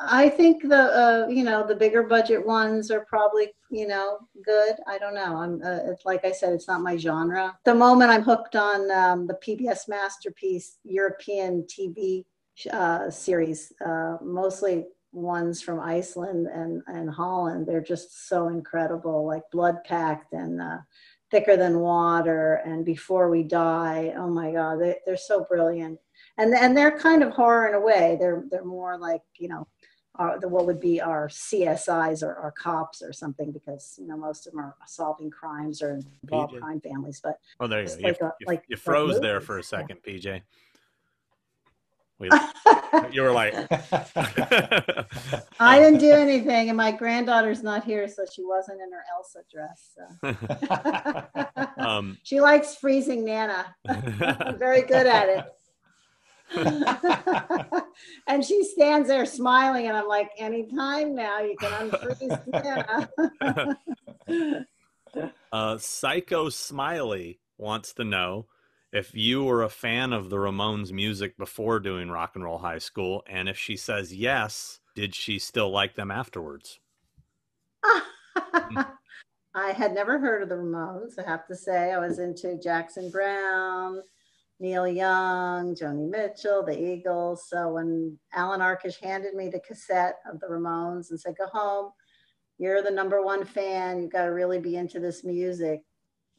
I 0.00 0.28
think 0.28 0.62
the 0.62 0.76
uh, 0.76 1.26
you 1.28 1.42
know 1.42 1.66
the 1.66 1.74
bigger 1.74 2.04
budget 2.04 2.44
ones 2.46 2.90
are 2.90 3.04
probably 3.06 3.48
you 3.70 3.88
know 3.88 4.18
good. 4.44 4.76
I 4.86 4.98
don't 4.98 5.14
know. 5.14 5.36
I'm 5.36 5.60
uh, 5.62 5.90
it's 5.90 6.04
like 6.04 6.24
I 6.24 6.30
said, 6.30 6.52
it's 6.52 6.68
not 6.68 6.82
my 6.82 6.96
genre. 6.96 7.58
The 7.64 7.74
moment 7.74 8.10
I'm 8.10 8.22
hooked 8.22 8.54
on 8.54 8.90
um, 8.92 9.26
the 9.26 9.34
PBS 9.34 9.88
masterpiece 9.88 10.78
European 10.84 11.64
TV 11.64 12.24
uh, 12.72 13.10
series, 13.10 13.72
uh, 13.84 14.18
mostly 14.22 14.84
ones 15.10 15.60
from 15.60 15.80
Iceland 15.80 16.46
and 16.46 16.82
and 16.86 17.10
Holland. 17.10 17.66
They're 17.66 17.82
just 17.82 18.28
so 18.28 18.48
incredible, 18.48 19.26
like 19.26 19.42
Blood 19.50 19.78
Pact 19.84 20.32
and. 20.32 20.62
Thicker 21.32 21.56
than 21.56 21.80
water 21.80 22.60
and 22.66 22.84
before 22.84 23.30
we 23.30 23.42
die 23.42 24.12
oh 24.18 24.28
my 24.28 24.52
god 24.52 24.80
they, 24.82 24.96
they're 25.06 25.16
so 25.16 25.44
brilliant 25.48 25.98
and 26.36 26.52
and 26.54 26.76
they're 26.76 26.96
kind 26.98 27.22
of 27.22 27.30
horror 27.32 27.68
in 27.68 27.74
a 27.74 27.80
way 27.80 28.18
they're 28.20 28.44
they're 28.50 28.66
more 28.66 28.98
like 28.98 29.22
you 29.38 29.48
know 29.48 29.66
our, 30.16 30.38
the, 30.38 30.46
what 30.46 30.66
would 30.66 30.78
be 30.78 31.00
our 31.00 31.28
csis 31.28 32.22
or 32.22 32.34
our 32.36 32.52
cops 32.52 33.00
or 33.00 33.14
something 33.14 33.50
because 33.50 33.94
you 33.98 34.06
know 34.06 34.16
most 34.16 34.46
of 34.46 34.52
them 34.52 34.60
are 34.60 34.76
solving 34.86 35.30
crimes 35.30 35.80
or 35.80 35.98
involve 36.22 36.50
PJ. 36.50 36.60
crime 36.60 36.80
families 36.82 37.18
but 37.24 37.36
Oh, 37.60 37.66
there 37.66 37.80
you 37.82 37.88
go. 37.88 37.96
You, 37.96 38.04
like 38.08 38.20
a- 38.20 38.32
you- 38.40 38.46
like- 38.46 38.64
you 38.68 38.76
like 38.76 38.82
froze 38.84 39.18
there 39.20 39.40
for 39.40 39.54
a 39.56 39.60
yeah. 39.60 39.74
second, 39.76 39.98
PJ. 40.06 40.42
We, 42.22 42.30
you 43.10 43.22
were 43.22 43.32
like, 43.32 43.52
i 45.60 45.78
didn't 45.78 45.98
do 45.98 46.12
anything 46.12 46.68
and 46.68 46.76
my 46.76 46.92
granddaughter's 46.92 47.62
not 47.62 47.84
here 47.84 48.06
so 48.08 48.24
she 48.32 48.44
wasn't 48.44 48.80
in 48.80 48.92
her 48.92 49.04
elsa 49.14 49.40
dress 49.50 49.96
so. 49.96 50.06
um, 51.84 52.16
she 52.22 52.40
likes 52.40 52.76
freezing 52.76 53.24
nana 53.24 53.74
I'm 53.88 54.58
very 54.58 54.82
good 54.82 55.06
at 55.06 55.28
it. 55.28 55.44
and 58.26 58.44
she 58.44 58.62
stands 58.62 59.08
there 59.08 59.24
smiling, 59.24 59.86
and 59.86 59.96
I'm 59.96 60.06
like, 60.06 60.28
anytime 60.36 61.14
now 61.14 61.40
you 61.40 61.56
can 61.58 61.90
unfreeze 61.90 63.08
Nana. 64.28 65.30
uh, 65.50 65.78
Psycho 65.78 66.50
Smiley 66.50 67.40
wants 67.56 67.94
to 67.94 68.04
know 68.04 68.48
if 68.92 69.14
you 69.14 69.42
were 69.44 69.62
a 69.62 69.70
fan 69.70 70.12
of 70.12 70.28
the 70.28 70.36
Ramones 70.36 70.92
music 70.92 71.38
before 71.38 71.80
doing 71.80 72.10
Rock 72.10 72.32
and 72.34 72.44
Roll 72.44 72.58
High 72.58 72.78
School, 72.78 73.24
and 73.26 73.48
if 73.48 73.56
she 73.56 73.76
says 73.76 74.14
yes, 74.14 74.80
did 74.94 75.14
she 75.14 75.38
still 75.38 75.70
like 75.70 75.94
them 75.94 76.10
afterwards? 76.10 76.78
I 79.54 79.72
had 79.72 79.94
never 79.94 80.18
heard 80.18 80.42
of 80.42 80.48
the 80.50 80.56
Ramones. 80.56 81.18
I 81.18 81.28
have 81.28 81.46
to 81.46 81.56
say, 81.56 81.92
I 81.92 81.98
was 81.98 82.18
into 82.18 82.58
Jackson 82.58 83.10
Browne, 83.10 84.02
Neil 84.60 84.86
Young, 84.86 85.74
Joni 85.74 86.08
Mitchell, 86.08 86.62
the 86.62 86.78
Eagles. 86.78 87.48
So 87.48 87.72
when 87.72 88.18
Allan 88.34 88.60
Arkush 88.60 89.02
handed 89.02 89.34
me 89.34 89.48
the 89.48 89.60
cassette 89.60 90.16
of 90.30 90.38
the 90.40 90.46
Ramones 90.46 91.10
and 91.10 91.18
said, 91.18 91.36
"Go 91.36 91.46
home, 91.46 91.92
you're 92.58 92.82
the 92.82 92.90
number 92.90 93.22
one 93.22 93.44
fan. 93.44 94.00
You've 94.00 94.12
got 94.12 94.24
to 94.24 94.32
really 94.32 94.60
be 94.60 94.76
into 94.76 95.00
this 95.00 95.24
music." 95.24 95.82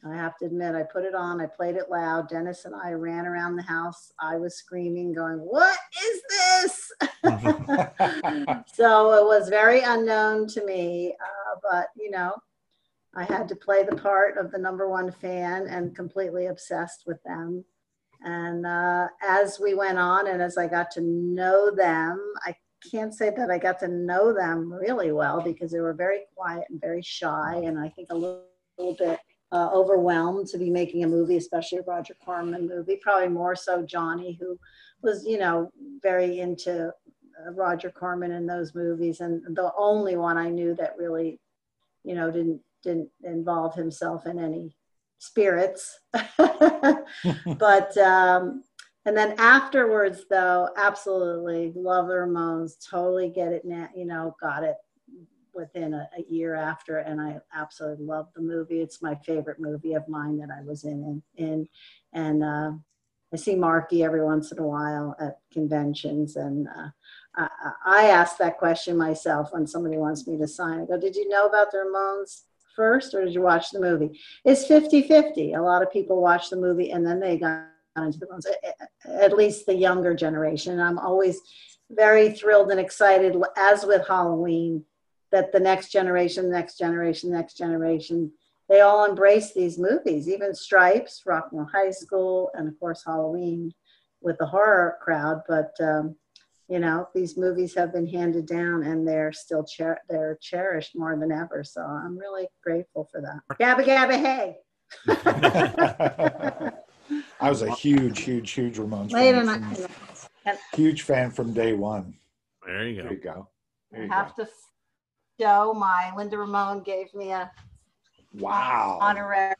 I 0.06 0.14
have 0.14 0.36
to 0.38 0.46
admit, 0.46 0.74
I 0.74 0.82
put 0.82 1.04
it 1.04 1.14
on. 1.14 1.40
I 1.40 1.46
played 1.46 1.76
it 1.76 1.88
loud. 1.90 2.28
Dennis 2.28 2.66
and 2.66 2.74
I 2.74 2.92
ran 2.92 3.26
around 3.26 3.56
the 3.56 3.62
house. 3.62 4.12
I 4.20 4.36
was 4.36 4.56
screaming, 4.56 5.14
going, 5.14 5.38
"What 5.38 5.78
is 6.04 6.22
this?" 6.28 6.92
so 8.74 9.12
it 9.14 9.24
was 9.24 9.48
very 9.48 9.80
unknown 9.80 10.46
to 10.48 10.64
me, 10.64 11.14
uh, 11.18 11.58
but 11.70 11.88
you 11.96 12.10
know, 12.10 12.34
I 13.14 13.24
had 13.24 13.48
to 13.48 13.56
play 13.56 13.82
the 13.82 13.96
part 13.96 14.36
of 14.36 14.50
the 14.50 14.58
number 14.58 14.88
one 14.88 15.10
fan 15.10 15.68
and 15.68 15.96
completely 15.96 16.46
obsessed 16.46 17.04
with 17.06 17.22
them. 17.22 17.64
And 18.22 18.66
uh, 18.66 19.08
as 19.26 19.58
we 19.58 19.74
went 19.74 19.98
on 19.98 20.28
and 20.28 20.42
as 20.42 20.58
I 20.58 20.66
got 20.66 20.90
to 20.92 21.00
know 21.00 21.74
them, 21.74 22.20
I 22.44 22.54
can't 22.90 23.14
say 23.14 23.30
that 23.30 23.50
I 23.50 23.56
got 23.56 23.78
to 23.80 23.88
know 23.88 24.34
them 24.34 24.70
really 24.70 25.12
well 25.12 25.40
because 25.40 25.70
they 25.70 25.80
were 25.80 25.94
very 25.94 26.20
quiet 26.36 26.64
and 26.68 26.80
very 26.80 27.00
shy, 27.00 27.62
and 27.64 27.78
I 27.78 27.88
think 27.88 28.08
a 28.10 28.14
little, 28.14 28.44
little 28.76 28.96
bit 28.98 29.18
uh, 29.54 29.70
overwhelmed 29.72 30.48
to 30.48 30.58
be 30.58 30.68
making 30.68 31.04
a 31.04 31.08
movie, 31.08 31.36
especially 31.36 31.78
a 31.78 31.82
Roger 31.82 32.14
Corman 32.24 32.66
movie. 32.66 32.98
Probably 33.00 33.28
more 33.28 33.54
so 33.54 33.82
Johnny, 33.82 34.36
who 34.40 34.58
was, 35.00 35.24
you 35.24 35.38
know, 35.38 35.70
very 36.02 36.40
into 36.40 36.88
uh, 36.88 37.52
Roger 37.52 37.88
Corman 37.90 38.32
in 38.32 38.46
those 38.46 38.74
movies, 38.74 39.20
and 39.20 39.42
the 39.56 39.70
only 39.78 40.16
one 40.16 40.36
I 40.36 40.50
knew 40.50 40.74
that 40.74 40.96
really, 40.98 41.38
you 42.02 42.16
know, 42.16 42.32
didn't 42.32 42.60
didn't 42.82 43.08
involve 43.22 43.76
himself 43.76 44.26
in 44.26 44.40
any 44.40 44.76
spirits. 45.18 46.00
but 46.36 47.96
um, 47.96 48.64
and 49.06 49.16
then 49.16 49.34
afterwards, 49.38 50.24
though, 50.28 50.68
absolutely 50.76 51.72
love 51.76 52.08
the 52.08 52.14
Ramones. 52.14 52.72
Totally 52.90 53.28
get 53.28 53.52
it 53.52 53.64
now. 53.64 53.88
You 53.94 54.06
know, 54.06 54.34
got 54.40 54.64
it. 54.64 54.74
Within 55.54 55.94
a, 55.94 56.08
a 56.18 56.22
year 56.28 56.54
after, 56.54 56.98
and 56.98 57.20
I 57.20 57.40
absolutely 57.54 58.04
love 58.04 58.28
the 58.34 58.42
movie. 58.42 58.80
It's 58.80 59.02
my 59.02 59.14
favorite 59.14 59.60
movie 59.60 59.94
of 59.94 60.08
mine 60.08 60.38
that 60.38 60.50
I 60.50 60.62
was 60.62 60.84
in. 60.84 61.22
in 61.36 61.68
and 62.12 62.42
uh, 62.44 62.72
I 63.32 63.36
see 63.36 63.56
Marky 63.56 64.04
every 64.04 64.22
once 64.22 64.52
in 64.52 64.58
a 64.60 64.66
while 64.66 65.16
at 65.18 65.38
conventions, 65.52 66.36
and 66.36 66.68
uh, 66.68 66.88
I, 67.36 67.48
I 67.84 68.04
ask 68.06 68.36
that 68.38 68.58
question 68.58 68.96
myself 68.96 69.52
when 69.52 69.66
somebody 69.66 69.96
wants 69.96 70.26
me 70.26 70.38
to 70.38 70.46
sign. 70.46 70.80
I 70.80 70.84
go, 70.84 70.98
"Did 70.98 71.16
you 71.16 71.28
know 71.28 71.46
about 71.46 71.72
the 71.72 71.78
Ramones 71.78 72.42
first, 72.76 73.14
or 73.14 73.24
did 73.24 73.34
you 73.34 73.42
watch 73.42 73.70
the 73.70 73.80
movie?" 73.80 74.20
It's 74.44 74.66
50-50. 74.66 75.56
A 75.56 75.60
lot 75.60 75.82
of 75.82 75.92
people 75.92 76.20
watch 76.20 76.48
the 76.50 76.56
movie 76.56 76.92
and 76.92 77.04
then 77.04 77.18
they 77.18 77.36
got 77.36 77.66
into 77.96 78.18
the 78.18 78.26
Ramones. 78.26 78.46
At 79.04 79.36
least 79.36 79.66
the 79.66 79.74
younger 79.74 80.14
generation. 80.14 80.78
I'm 80.78 80.98
always 80.98 81.40
very 81.90 82.32
thrilled 82.32 82.70
and 82.70 82.80
excited, 82.80 83.36
as 83.56 83.84
with 83.84 84.06
Halloween, 84.06 84.84
that 85.32 85.52
the 85.52 85.60
next 85.60 85.90
generation, 85.90 86.50
next 86.50 86.78
generation, 86.78 87.30
next 87.30 87.56
generation, 87.56 88.32
they 88.68 88.80
all 88.80 89.04
embrace 89.04 89.52
these 89.52 89.78
movies, 89.78 90.28
even 90.28 90.54
Stripes, 90.54 91.22
Rock 91.26 91.48
and 91.50 91.60
Roll 91.60 91.68
High 91.72 91.90
School, 91.90 92.50
and 92.54 92.68
of 92.68 92.78
course 92.80 93.02
Halloween 93.04 93.72
with 94.22 94.38
the 94.38 94.46
horror 94.46 94.96
crowd. 95.02 95.42
But 95.46 95.72
um, 95.80 96.16
you 96.68 96.78
know, 96.78 97.08
these 97.14 97.36
movies 97.36 97.74
have 97.74 97.92
been 97.92 98.06
handed 98.06 98.46
down, 98.46 98.84
and 98.84 99.06
they're 99.06 99.32
still 99.32 99.66
cher- 99.66 100.00
they're 100.08 100.38
cherished 100.40 100.96
more 100.96 101.16
than 101.16 101.30
ever. 101.30 101.62
So 101.62 101.82
I'm 101.82 102.16
really 102.16 102.46
grateful 102.62 103.08
for 103.10 103.20
that. 103.20 103.40
Gabba 103.58 103.84
gabba 103.84 104.18
hey. 104.18 104.56
I 107.40 107.50
was 107.50 107.62
a 107.62 107.70
huge, 107.70 108.20
huge, 108.20 108.50
huge 108.52 108.78
Ramones 108.78 109.10
Later 109.10 109.44
fan. 109.44 110.58
Huge 110.72 111.02
fan 111.02 111.30
from 111.30 111.52
day 111.52 111.72
one. 111.74 112.14
There 112.64 112.86
you 112.88 113.02
go. 113.02 113.08
There 113.08 113.10
go. 113.10 113.14
you 113.14 113.20
go. 113.22 113.48
There 113.90 114.00
I 114.00 114.04
you 114.04 114.10
have 114.10 114.36
go. 114.36 114.44
to 114.44 114.50
show 115.40 115.74
my 115.74 116.12
Linda 116.16 116.38
Ramone 116.38 116.82
gave 116.82 117.12
me 117.14 117.32
a 117.32 117.50
Wow. 118.34 118.98
honorary. 119.00 119.54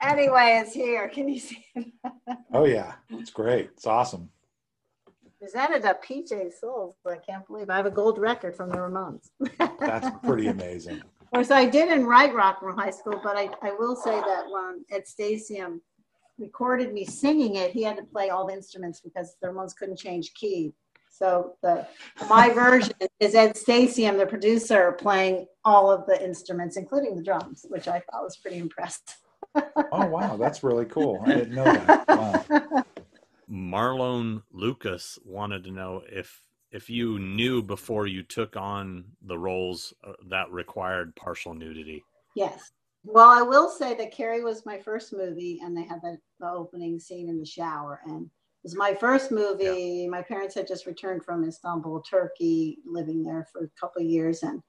Anyway, 0.00 0.60
it's 0.62 0.72
here. 0.74 1.08
Can 1.08 1.28
you 1.28 1.38
see 1.38 1.64
it? 1.74 1.86
Oh 2.52 2.64
yeah, 2.64 2.94
it's 3.10 3.30
great. 3.30 3.70
It's 3.72 3.86
awesome. 3.86 4.30
Presented 5.40 5.84
at 5.84 6.04
PJ 6.04 6.52
Soles. 6.58 6.94
I 7.06 7.16
can't 7.16 7.44
believe 7.46 7.68
I 7.68 7.76
have 7.76 7.86
a 7.86 7.90
gold 7.90 8.18
record 8.18 8.56
from 8.56 8.70
the 8.70 8.76
Ramones. 8.76 9.28
That's 9.80 10.08
pretty 10.24 10.46
amazing. 10.46 11.02
Of 11.20 11.30
course, 11.32 11.50
I 11.50 11.66
didn't 11.66 12.06
write 12.06 12.32
Rock 12.32 12.58
and 12.60 12.68
Roll 12.68 12.76
High 12.78 12.90
School, 12.92 13.20
but 13.24 13.36
I, 13.36 13.48
I 13.62 13.72
will 13.72 13.96
say 13.96 14.20
that 14.20 14.44
when 14.48 14.84
Ed 14.90 15.02
Stasium 15.04 15.80
recorded 16.38 16.92
me 16.94 17.04
singing 17.04 17.56
it, 17.56 17.72
he 17.72 17.82
had 17.82 17.96
to 17.96 18.04
play 18.04 18.30
all 18.30 18.46
the 18.46 18.54
instruments 18.54 19.00
because 19.00 19.36
the 19.42 19.48
Ramones 19.48 19.74
couldn't 19.76 19.98
change 19.98 20.32
key. 20.34 20.72
So 21.16 21.54
the 21.62 21.86
my 22.28 22.50
version 22.50 22.94
is 23.20 23.36
Ed 23.36 23.54
Stasium, 23.54 24.18
the 24.18 24.26
producer, 24.26 24.92
playing 24.92 25.46
all 25.64 25.90
of 25.90 26.06
the 26.06 26.22
instruments, 26.22 26.76
including 26.76 27.14
the 27.14 27.22
drums, 27.22 27.64
which 27.68 27.86
I 27.86 28.00
thought 28.00 28.24
was 28.24 28.36
pretty 28.36 28.58
impressive. 28.58 29.16
Oh 29.92 30.06
wow, 30.06 30.36
that's 30.36 30.64
really 30.64 30.86
cool. 30.86 31.22
I 31.24 31.34
didn't 31.34 31.54
know 31.54 31.64
that. 31.64 32.08
Wow. 32.08 32.84
Marlone 33.50 34.42
Lucas 34.52 35.18
wanted 35.24 35.62
to 35.64 35.70
know 35.70 36.02
if 36.10 36.42
if 36.72 36.90
you 36.90 37.20
knew 37.20 37.62
before 37.62 38.08
you 38.08 38.24
took 38.24 38.56
on 38.56 39.04
the 39.22 39.38
roles 39.38 39.94
uh, 40.02 40.14
that 40.28 40.50
required 40.50 41.14
partial 41.14 41.54
nudity. 41.54 42.02
Yes. 42.34 42.72
Well, 43.04 43.28
I 43.28 43.42
will 43.42 43.68
say 43.68 43.94
that 43.94 44.12
Carrie 44.12 44.42
was 44.42 44.66
my 44.66 44.78
first 44.78 45.12
movie, 45.12 45.60
and 45.62 45.76
they 45.76 45.84
had 45.84 46.00
the, 46.02 46.18
the 46.40 46.48
opening 46.48 46.98
scene 46.98 47.28
in 47.28 47.38
the 47.38 47.46
shower. 47.46 48.00
And 48.06 48.24
it 48.24 48.30
was 48.64 48.74
my 48.74 48.94
first 48.94 49.30
movie. 49.30 50.08
My 50.08 50.22
parents 50.22 50.54
had 50.54 50.66
just 50.66 50.86
returned 50.86 51.22
from 51.22 51.44
Istanbul, 51.44 52.00
Turkey, 52.00 52.78
living 52.84 53.22
there 53.22 53.46
for 53.52 53.64
a 53.64 53.80
couple 53.80 54.02
of 54.02 54.08
years, 54.08 54.42
and 54.42 54.62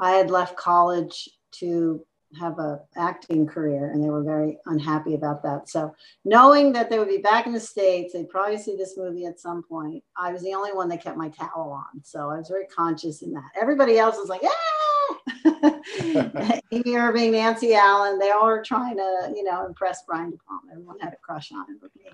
I 0.00 0.12
had 0.12 0.30
left 0.30 0.56
college 0.56 1.28
to 1.52 2.04
have 2.40 2.58
a 2.58 2.80
acting 2.96 3.46
career, 3.46 3.90
and 3.90 4.02
they 4.02 4.08
were 4.08 4.22
very 4.22 4.58
unhappy 4.64 5.14
about 5.14 5.42
that. 5.42 5.68
So, 5.68 5.94
knowing 6.24 6.72
that 6.72 6.88
they 6.88 6.98
would 6.98 7.08
be 7.08 7.18
back 7.18 7.46
in 7.46 7.52
the 7.52 7.60
states, 7.60 8.14
they'd 8.14 8.28
probably 8.30 8.56
see 8.56 8.74
this 8.74 8.96
movie 8.96 9.26
at 9.26 9.38
some 9.38 9.62
point. 9.62 10.02
I 10.16 10.32
was 10.32 10.42
the 10.42 10.54
only 10.54 10.72
one 10.72 10.88
that 10.88 11.04
kept 11.04 11.18
my 11.18 11.28
towel 11.28 11.70
on, 11.72 12.02
so 12.02 12.30
I 12.30 12.38
was 12.38 12.48
very 12.48 12.66
conscious 12.66 13.20
in 13.20 13.34
that. 13.34 13.50
Everybody 13.60 13.98
else 13.98 14.16
was 14.16 14.30
like, 14.30 14.42
"Ah!" 14.44 15.71
Amy 16.72 16.96
Irving, 16.96 17.32
Nancy 17.32 17.74
Allen, 17.74 18.18
they 18.18 18.30
all 18.30 18.46
were 18.46 18.62
trying 18.62 18.96
to, 18.96 19.32
you 19.34 19.44
know, 19.44 19.66
impress 19.66 20.02
Brian 20.06 20.30
De 20.30 20.36
Palma. 20.38 20.72
Everyone 20.72 20.98
had 21.00 21.12
a 21.12 21.16
crush 21.16 21.52
on 21.52 21.66
him 21.68 21.78
but 21.80 21.90
me. 21.96 22.10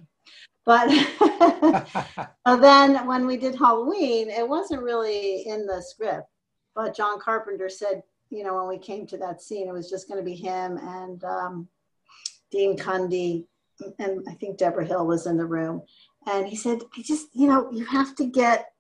But 2.45 2.61
then 2.61 3.07
when 3.07 3.27
we 3.27 3.37
did 3.37 3.55
Halloween, 3.57 4.29
it 4.29 4.47
wasn't 4.47 4.83
really 4.83 5.47
in 5.47 5.67
the 5.67 5.81
script. 5.81 6.29
But 6.75 6.95
John 6.95 7.19
Carpenter 7.19 7.69
said, 7.69 8.03
you 8.31 8.45
know, 8.45 8.55
when 8.55 8.69
we 8.69 8.79
came 8.79 9.07
to 9.07 9.17
that 9.19 9.41
scene, 9.41 9.69
it 9.69 9.73
was 9.73 9.89
just 9.89 10.09
going 10.09 10.21
to 10.21 10.25
be 10.25 10.35
him 10.35 10.77
and 10.77 11.25
um, 11.25 11.69
Dean 12.51 12.77
Cundey, 12.77 13.47
and 13.99 14.25
I 14.29 14.35
think 14.35 14.59
Debra 14.59 14.85
Hill 14.85 15.07
was 15.07 15.27
in 15.27 15.37
the 15.37 15.47
room. 15.47 15.83
And 16.27 16.47
he 16.47 16.57
said, 16.57 16.81
I 16.97 17.03
just, 17.03 17.29
you 17.33 17.49
know, 17.49 17.71
you 17.73 17.85
have 17.87 18.15
to 18.17 18.27
get, 18.27 18.73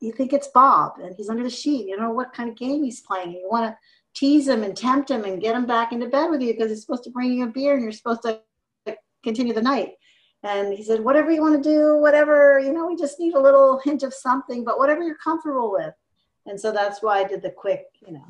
you 0.00 0.12
think 0.12 0.32
it's 0.32 0.48
Bob 0.48 0.94
and 1.02 1.14
he's 1.14 1.28
under 1.28 1.42
the 1.42 1.50
sheet. 1.50 1.86
You 1.86 1.96
don't 1.96 2.06
know 2.06 2.14
what 2.14 2.32
kind 2.32 2.48
of 2.48 2.56
game 2.56 2.82
he's 2.82 3.02
playing. 3.02 3.32
You 3.32 3.48
want 3.50 3.66
to 3.66 3.76
tease 4.14 4.48
him 4.48 4.62
and 4.62 4.76
tempt 4.76 5.10
him 5.10 5.24
and 5.24 5.40
get 5.40 5.54
him 5.54 5.66
back 5.66 5.92
into 5.92 6.08
bed 6.08 6.30
with 6.30 6.40
you 6.40 6.52
because 6.52 6.70
he's 6.70 6.82
supposed 6.82 7.04
to 7.04 7.10
bring 7.10 7.32
you 7.32 7.44
a 7.44 7.48
beer 7.48 7.74
and 7.74 7.82
you're 7.82 7.92
supposed 7.92 8.22
to 8.22 8.40
continue 9.22 9.52
the 9.52 9.62
night. 9.62 9.92
And 10.42 10.72
he 10.72 10.82
said, 10.82 11.00
whatever 11.00 11.30
you 11.30 11.42
want 11.42 11.62
to 11.62 11.68
do, 11.68 11.96
whatever, 11.96 12.58
you 12.58 12.72
know, 12.72 12.86
we 12.86 12.96
just 12.96 13.20
need 13.20 13.34
a 13.34 13.40
little 13.40 13.78
hint 13.84 14.02
of 14.02 14.14
something, 14.14 14.64
but 14.64 14.78
whatever 14.78 15.02
you're 15.02 15.18
comfortable 15.22 15.70
with. 15.70 15.92
And 16.46 16.58
so 16.58 16.72
that's 16.72 17.02
why 17.02 17.18
I 17.18 17.24
did 17.24 17.42
the 17.42 17.50
quick, 17.50 17.84
you 18.06 18.14
know. 18.14 18.24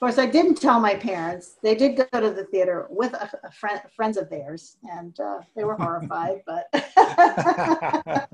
Of 0.00 0.06
course, 0.06 0.18
I 0.18 0.24
didn't 0.30 0.54
tell 0.54 0.80
my 0.80 0.94
parents. 0.94 1.56
They 1.62 1.74
did 1.74 1.94
go 1.98 2.06
to 2.18 2.30
the 2.30 2.44
theater 2.44 2.86
with 2.88 3.12
a, 3.12 3.30
a 3.44 3.52
friend, 3.52 3.78
friends 3.94 4.16
of 4.16 4.30
theirs, 4.30 4.78
and 4.90 5.14
uh, 5.20 5.40
they 5.54 5.62
were 5.62 5.74
horrified. 5.74 6.38
But 6.46 6.68
I 6.72 8.24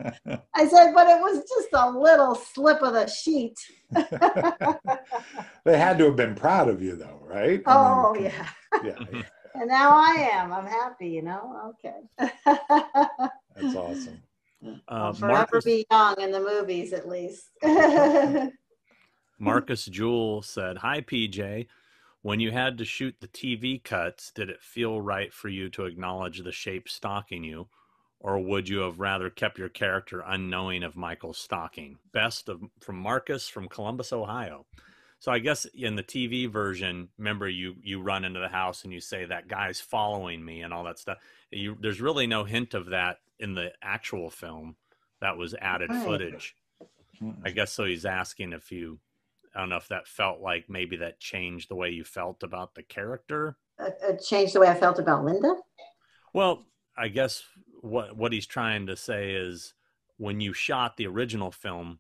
said, 0.69 0.93
but 0.95 1.09
it 1.09 1.21
was 1.21 1.39
just 1.49 1.69
a 1.73 1.91
little 1.91 2.37
slip 2.37 2.83
of 2.83 2.93
the 2.93 3.09
sheet. 3.09 3.59
they 5.65 5.77
had 5.77 5.99
to 5.99 6.05
have 6.05 6.15
been 6.15 6.37
proud 6.37 6.69
of 6.69 6.81
you, 6.81 6.95
though, 6.95 7.19
right? 7.25 7.61
I 7.67 7.73
Oh, 7.73 8.13
mean, 8.15 8.27
yeah. 8.27 8.49
yeah, 8.85 8.99
yeah. 9.13 9.23
And 9.57 9.67
now 9.69 9.91
I 9.91 10.29
am. 10.35 10.53
I'm 10.53 10.67
happy, 10.67 11.09
you 11.09 11.23
know? 11.23 11.71
Okay. 11.71 11.97
That's 12.47 13.75
awesome. 13.75 14.23
Uh, 14.65 14.77
I'll 14.89 15.13
forever 15.15 15.35
Marcus, 15.35 15.65
be 15.65 15.85
young 15.91 16.21
in 16.21 16.31
the 16.31 16.39
movies, 16.41 16.93
at 16.93 17.09
least. 17.09 17.51
Hmm. 19.39 19.45
Marcus 19.45 19.87
Jewell 19.87 20.43
said, 20.43 20.79
"Hi 20.79 21.01
PJ. 21.01 21.67
When 22.23 22.41
you 22.41 22.51
had 22.51 22.79
to 22.79 22.85
shoot 22.85 23.17
the 23.21 23.29
TV 23.29 23.83
cuts, 23.83 24.33
did 24.33 24.51
it 24.51 24.63
feel 24.63 25.01
right 25.01 25.33
for 25.33 25.49
you 25.49 25.69
to 25.71 25.85
acknowledge 25.85 26.43
the 26.43 26.51
shape 26.51 26.89
stalking 26.89 27.45
you, 27.45 27.69
or 28.19 28.41
would 28.41 28.69
you 28.69 28.79
have 28.79 28.99
rather 28.99 29.31
kept 29.31 29.59
your 29.59 29.69
character 29.69 30.25
unknowing 30.27 30.83
of 30.83 30.97
Michael's 30.97 31.39
stalking?" 31.39 31.99
Best 32.13 32.49
of 32.49 32.63
from 32.81 32.97
Marcus 32.97 33.49
from 33.49 33.69
Columbus, 33.69 34.13
Ohio. 34.13 34.67
So 35.19 35.33
I 35.33 35.39
guess 35.39 35.65
in 35.75 35.97
the 35.97 36.03
TV 36.03 36.49
version, 36.49 37.09
remember 37.19 37.49
you 37.49 37.77
you 37.83 38.01
run 38.01 38.25
into 38.25 38.41
the 38.41 38.49
house 38.49 38.85
and 38.85 38.93
you 38.93 39.01
say 39.01 39.25
that 39.25 39.49
guy's 39.49 39.81
following 39.81 40.45
me 40.45 40.63
and 40.63 40.73
all 40.73 40.85
that 40.85 40.99
stuff. 40.99 41.19
You, 41.51 41.77
there's 41.81 42.01
really 42.01 42.27
no 42.27 42.45
hint 42.45 42.75
of 42.75 42.87
that 42.87 43.19
in 43.39 43.55
the 43.55 43.73
actual 43.83 44.31
film. 44.31 44.77
That 45.21 45.37
was 45.37 45.55
added 45.61 45.91
footage. 46.05 46.55
I 47.21 47.25
hmm. 47.25 47.55
guess 47.55 47.73
so. 47.73 47.85
He's 47.85 48.05
asking 48.05 48.53
if 48.53 48.71
you, 48.71 48.99
I 49.57 49.61
don't 49.61 49.71
know 49.71 49.77
if 49.77 49.89
that 49.89 50.07
felt 50.07 50.41
like 50.41 50.67
maybe 50.69 50.97
that 50.99 51.19
changed 51.19 51.71
the 51.71 51.75
way 51.77 51.91
you 51.91 52.05
felt 52.05 52.43
about 52.43 52.75
the 52.75 52.83
character. 52.83 53.57
it 53.81 53.97
it 54.03 54.23
changed 54.23 54.55
the 54.55 54.61
way 54.61 54.69
I 54.69 54.75
felt 54.75 54.99
about 54.99 55.25
Lynda. 55.25 55.57
Well, 56.35 56.67
I 56.97 57.09
guess 57.09 57.43
what 57.81 58.17
what 58.17 58.33
he's 58.33 58.47
trying 58.47 58.87
to 58.89 58.97
say 58.97 59.33
is 59.33 59.73
when 60.19 60.41
you 60.41 60.53
shot 60.53 60.97
the 60.97 61.07
original 61.07 61.51
film, 61.51 61.99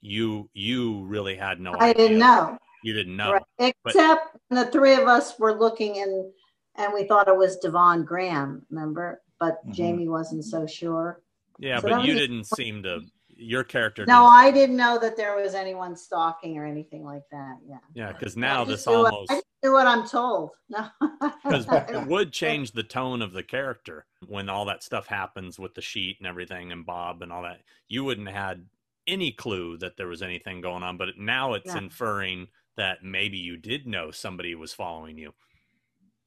you 0.00 0.48
you 0.54 1.02
really 1.04 1.34
had 1.34 1.58
no 1.60 1.72
I 1.72 1.90
idea. 1.90 1.94
didn't 1.94 2.18
know. 2.20 2.56
You 2.84 2.92
didn't 2.92 3.16
know. 3.16 3.32
Right. 3.58 3.74
Except 3.84 4.36
when 4.48 4.64
the 4.64 4.70
three 4.70 4.94
of 4.94 5.08
us 5.08 5.38
were 5.38 5.58
looking 5.58 5.98
and 5.98 6.32
and 6.76 6.94
we 6.94 7.04
thought 7.04 7.28
it 7.28 7.36
was 7.36 7.58
Devon 7.58 8.04
Graham, 8.04 8.64
remember? 8.70 9.22
But 9.40 9.58
Mhm. 9.66 9.74
Jamie 9.74 10.08
wasn't 10.08 10.44
so 10.44 10.66
sure. 10.66 11.20
Yeah, 11.58 11.80
So 11.80 11.88
but 11.88 12.04
you 12.04 12.14
didn't 12.14 12.44
seem 12.44 12.82
to. 12.84 13.00
Your 13.42 13.64
character. 13.64 14.06
No, 14.06 14.22
didn't- 14.22 14.30
I 14.32 14.50
didn't 14.50 14.76
know 14.76 14.98
that 14.98 15.16
there 15.16 15.36
was 15.36 15.54
anyone 15.54 15.96
stalking 15.96 16.56
or 16.58 16.64
anything 16.66 17.04
like 17.04 17.22
that. 17.30 17.56
Yeah. 17.66 17.78
yeah, 17.94 18.12
because 18.12 18.36
now 18.36 18.64
this 18.64 18.84
do 18.84 18.90
what- 18.92 19.12
almost 19.12 19.32
I 19.32 19.42
do 19.62 19.72
what 19.72 19.86
I'm 19.86 20.06
told. 20.06 20.50
No. 20.68 20.86
because 21.44 21.66
it 21.70 22.06
would 22.06 22.32
change 22.32 22.72
the 22.72 22.82
tone 22.82 23.22
of 23.22 23.32
the 23.32 23.42
character 23.42 24.06
when 24.26 24.48
all 24.48 24.64
that 24.66 24.82
stuff 24.82 25.06
happens 25.06 25.58
with 25.58 25.74
the 25.74 25.82
sheet 25.82 26.16
and 26.20 26.26
everything 26.26 26.72
and 26.72 26.86
Bob 26.86 27.22
and 27.22 27.32
all 27.32 27.42
that. 27.42 27.60
You 27.88 28.04
wouldn't 28.04 28.28
have 28.28 28.36
had 28.36 28.66
any 29.06 29.32
clue 29.32 29.76
that 29.78 29.96
there 29.96 30.08
was 30.08 30.22
anything 30.22 30.60
going 30.60 30.82
on, 30.82 30.96
but 30.96 31.18
now 31.18 31.54
it's 31.54 31.72
No. 31.74 31.78
inferring 31.78 32.48
that 32.76 33.02
maybe 33.02 33.36
you 33.38 33.56
did 33.56 33.86
know 33.86 34.10
somebody 34.10 34.54
was 34.54 34.72
following 34.72 35.18
you. 35.18 35.34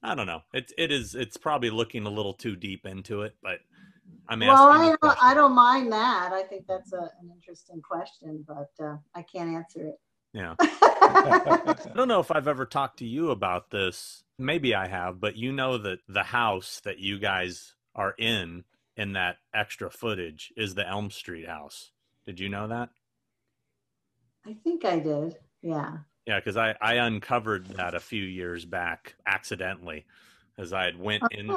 I 0.03 0.13
don't 0.13 0.27
know. 0.27 0.41
It's 0.53 0.71
it 0.77 0.91
is 0.91 1.15
it's 1.15 1.37
probably 1.37 1.71
looking 1.71 2.05
a 2.05 2.09
little 2.11 2.33
too 2.33 2.55
deep 2.55 2.85
into 2.85 3.23
it, 3.23 3.35
but 3.41 3.59
I'm 4.27 4.41
asking. 4.41 4.53
well, 4.53 4.69
I 4.69 4.95
don't. 5.01 5.23
I 5.23 5.33
don't 5.33 5.55
mind 5.55 5.91
that. 5.91 6.31
I 6.33 6.43
think 6.43 6.65
that's 6.67 6.93
a, 6.93 7.09
an 7.21 7.31
interesting 7.33 7.81
question, 7.81 8.43
but 8.47 8.71
uh, 8.83 8.97
I 9.13 9.21
can't 9.21 9.49
answer 9.49 9.87
it. 9.87 9.99
Yeah. 10.33 10.55
I 10.59 11.75
don't 11.95 12.09
know 12.09 12.19
if 12.19 12.29
I've 12.29 12.47
ever 12.47 12.65
talked 12.65 12.99
to 12.99 13.05
you 13.05 13.31
about 13.31 13.69
this. 13.71 14.23
Maybe 14.37 14.75
I 14.75 14.87
have, 14.87 15.21
but 15.21 15.37
you 15.37 15.53
know 15.53 15.77
that 15.77 15.99
the 16.09 16.23
house 16.23 16.81
that 16.83 16.99
you 16.99 17.19
guys 17.19 17.73
are 17.95 18.13
in 18.17 18.65
in 18.97 19.13
that 19.13 19.37
extra 19.53 19.89
footage 19.89 20.51
is 20.57 20.75
the 20.75 20.87
Elm 20.87 21.09
Street 21.09 21.47
house. 21.47 21.91
Did 22.25 22.39
you 22.39 22.49
know 22.49 22.67
that? 22.67 22.89
I 24.45 24.55
think 24.63 24.83
I 24.83 24.99
did. 24.99 25.37
Yeah. 25.61 25.99
Yeah, 26.25 26.39
because 26.39 26.57
I, 26.57 26.75
I 26.81 26.95
uncovered 26.95 27.67
that 27.67 27.93
a 27.93 27.99
few 27.99 28.23
years 28.23 28.65
back 28.65 29.15
accidentally, 29.25 30.05
as 30.57 30.73
I 30.73 30.85
had 30.85 30.99
went 30.99 31.23
in. 31.31 31.47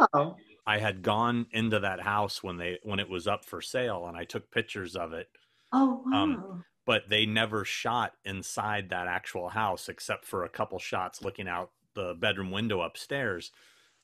Oh, 0.69 0.75
I 0.75 0.79
had 0.79 1.03
gone 1.03 1.49
into 1.53 1.81
that 1.81 2.01
house 2.01 2.43
when 2.43 2.57
they 2.59 2.79
when 2.83 3.01
it 3.01 3.09
was 3.09 3.27
up 3.27 3.45
for 3.45 3.61
sale, 3.63 4.07
and 4.07 4.17
I 4.17 4.25
took 4.25 4.51
pictures 4.51 4.97
of 4.97 5.13
it. 5.13 5.31
oh 5.73 6.03
wow. 6.05 6.23
Um, 6.23 6.45
But 6.87 7.09
they 7.11 7.27
never 7.27 7.65
shot 7.65 8.17
inside 8.25 8.91
that 8.91 9.09
actual 9.09 9.51
house 9.51 9.89
except 9.91 10.25
for 10.27 10.45
a 10.45 10.49
couple 10.51 10.79
shots 10.79 11.23
looking 11.23 11.49
out 11.49 11.73
the 11.95 12.15
bedroom 12.15 12.51
window 12.51 12.81
upstairs. 12.83 13.53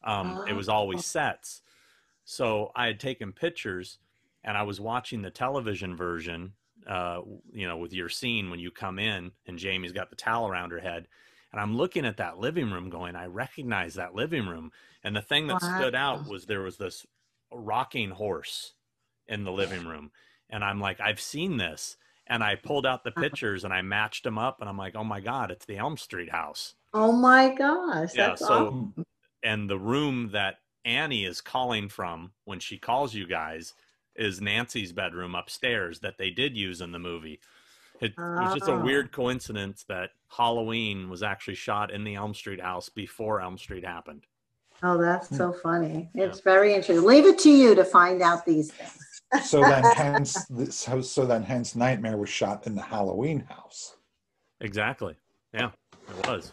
Um, 0.05 0.41
It 0.47 0.55
was 0.55 0.69
Oh. 0.69 0.75
always 0.75 1.05
sets. 1.05 1.63
So 2.25 2.73
I 2.77 2.87
had 2.87 3.01
taken 3.01 3.33
pictures, 3.33 3.99
and 4.43 4.57
I 4.57 4.63
was 4.63 4.81
watching 4.81 5.23
the 5.23 5.31
television 5.31 5.97
version. 5.97 6.55
Uh, 6.87 7.23
you 7.53 7.67
know, 7.67 7.79
with 7.79 7.95
your 7.95 8.11
scene 8.11 8.51
when 8.51 8.61
you 8.61 8.71
come 8.71 8.99
in 8.99 9.33
and 9.47 9.59
Jamie's 9.59 9.93
got 9.93 10.11
the 10.11 10.17
towel 10.17 10.49
around 10.49 10.71
her 10.71 10.81
head, 10.81 11.09
and 11.55 11.61
I'm 11.61 11.77
looking 11.77 12.05
at 12.05 12.17
that 12.17 12.39
living 12.39 12.73
room, 12.73 12.91
going, 12.91 13.15
I 13.15 13.27
recognize 13.27 13.95
that 13.95 14.13
living 14.13 14.49
room. 14.49 14.73
And 15.05 15.15
the 15.15 15.23
thing 15.23 15.47
that 15.47 15.63
stood 15.63 15.95
out 15.95 16.27
was 16.29 16.47
there 16.47 16.63
was 16.63 16.79
this 16.79 17.07
rocking 17.53 18.11
horse 18.11 18.73
in 19.29 19.45
the 19.45 19.53
living 19.53 19.87
room, 19.87 20.11
and 20.51 20.65
I'm 20.65 20.81
like, 20.81 21.01
I've 21.01 21.21
seen 21.21 21.57
this. 21.57 21.97
And 22.27 22.43
I 22.43 22.57
pulled 22.57 22.87
out 22.87 23.05
the 23.05 23.11
Uh-huh. 23.11 23.21
pictures 23.23 23.65
and 23.65 23.73
I 23.73 23.83
matched 23.83 24.25
them 24.25 24.37
up, 24.37 24.61
and 24.61 24.69
I'm 24.69 24.77
like, 24.77 24.97
oh 24.97 25.05
my 25.05 25.21
god, 25.21 25.53
it's 25.53 25.65
the 25.67 25.77
Elm 25.77 25.97
Street 25.97 26.31
house. 26.33 26.75
oh 26.93 27.13
my 27.13 27.55
gosh. 27.55 28.11
Yeah, 28.17 28.31
That's 28.31 28.41
so- 28.41 28.67
awesome. 28.67 29.05
And 29.45 29.71
the 29.71 29.79
room 29.79 30.31
that 30.33 30.57
Annie 30.85 31.25
is 31.25 31.41
calling 31.41 31.89
from 31.89 32.33
when 32.47 32.59
she 32.59 32.79
calls 32.79 33.15
you 33.15 33.27
guys 33.29 33.75
is 34.17 34.41
Nancy's 34.41 34.93
bedroom 34.93 35.35
upstairs 35.37 36.01
that 36.01 36.19
they 36.19 36.31
did 36.31 36.57
use 36.57 36.81
in 36.81 36.91
the 36.93 36.99
movie. 36.99 37.39
It, 38.05 38.13
it 38.13 38.19
was 38.19 38.55
just 38.55 38.69
a 38.69 38.73
Oh. 38.75 38.81
weird 38.85 39.13
coincidence 39.13 39.85
that 39.89 40.11
Halloween 40.29 41.09
was 41.09 41.23
actually 41.23 41.55
shot 41.55 41.91
in 41.91 42.05
the 42.05 42.17
Elm 42.17 42.35
Street 42.35 42.61
house 42.61 42.89
before 42.91 43.41
Elm 43.41 43.57
Street 43.57 43.85
happened. 43.85 44.27
Oh, 44.83 44.99
that's 45.01 45.35
so 45.35 45.53
funny. 45.53 46.11
Yeah. 46.15 46.25
It's 46.25 46.41
very 46.41 46.75
interesting. 46.75 47.03
Leave 47.07 47.25
it 47.25 47.39
to 47.41 47.51
you 47.51 47.75
to 47.75 47.85
find 47.85 48.21
out 48.21 48.45
these 48.45 48.71
things. 48.73 49.49
so 49.49 49.61
then 49.63 49.83
hence 49.97 50.37
so, 50.71 51.01
so 51.01 51.25
then 51.25 51.43
hence 51.43 51.75
nightmare 51.75 52.17
was 52.19 52.29
shot 52.29 52.67
in 52.67 52.75
the 52.75 52.83
halloween 52.83 53.41
house 53.49 53.97
Exactly. 54.61 55.15
Yeah, 55.53 55.71
it 56.21 56.29
was. 56.29 56.53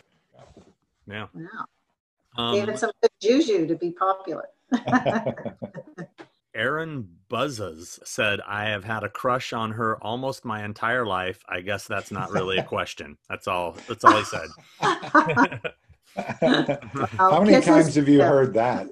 Yeah. 1.07 1.27
Wow. 1.33 2.53
Gave 2.53 2.63
Um, 2.63 2.69
it 2.69 2.79
some 2.79 2.91
good 3.01 3.11
juju 3.21 3.67
to 3.67 3.75
be 3.75 3.91
popular. 3.91 4.45
Aaron 6.55 7.07
Buzzes 7.31 7.97
said, 8.03 8.41
I 8.45 8.65
have 8.65 8.83
had 8.83 9.03
a 9.05 9.09
crush 9.09 9.53
on 9.53 9.71
her 9.71 9.95
almost 10.03 10.43
my 10.43 10.65
entire 10.65 11.05
life. 11.05 11.41
I 11.47 11.61
guess 11.61 11.87
that's 11.87 12.11
not 12.11 12.29
really 12.29 12.57
a 12.57 12.63
question. 12.63 13.17
That's 13.29 13.47
all 13.47 13.77
that's 13.87 14.03
all 14.03 14.17
he 14.17 14.25
said. 14.25 14.49
how 17.17 17.39
many 17.41 17.53
kisses 17.53 17.65
times 17.65 17.95
have 17.95 18.09
you 18.09 18.17
to- 18.17 18.25
heard 18.27 18.53
that 18.53 18.91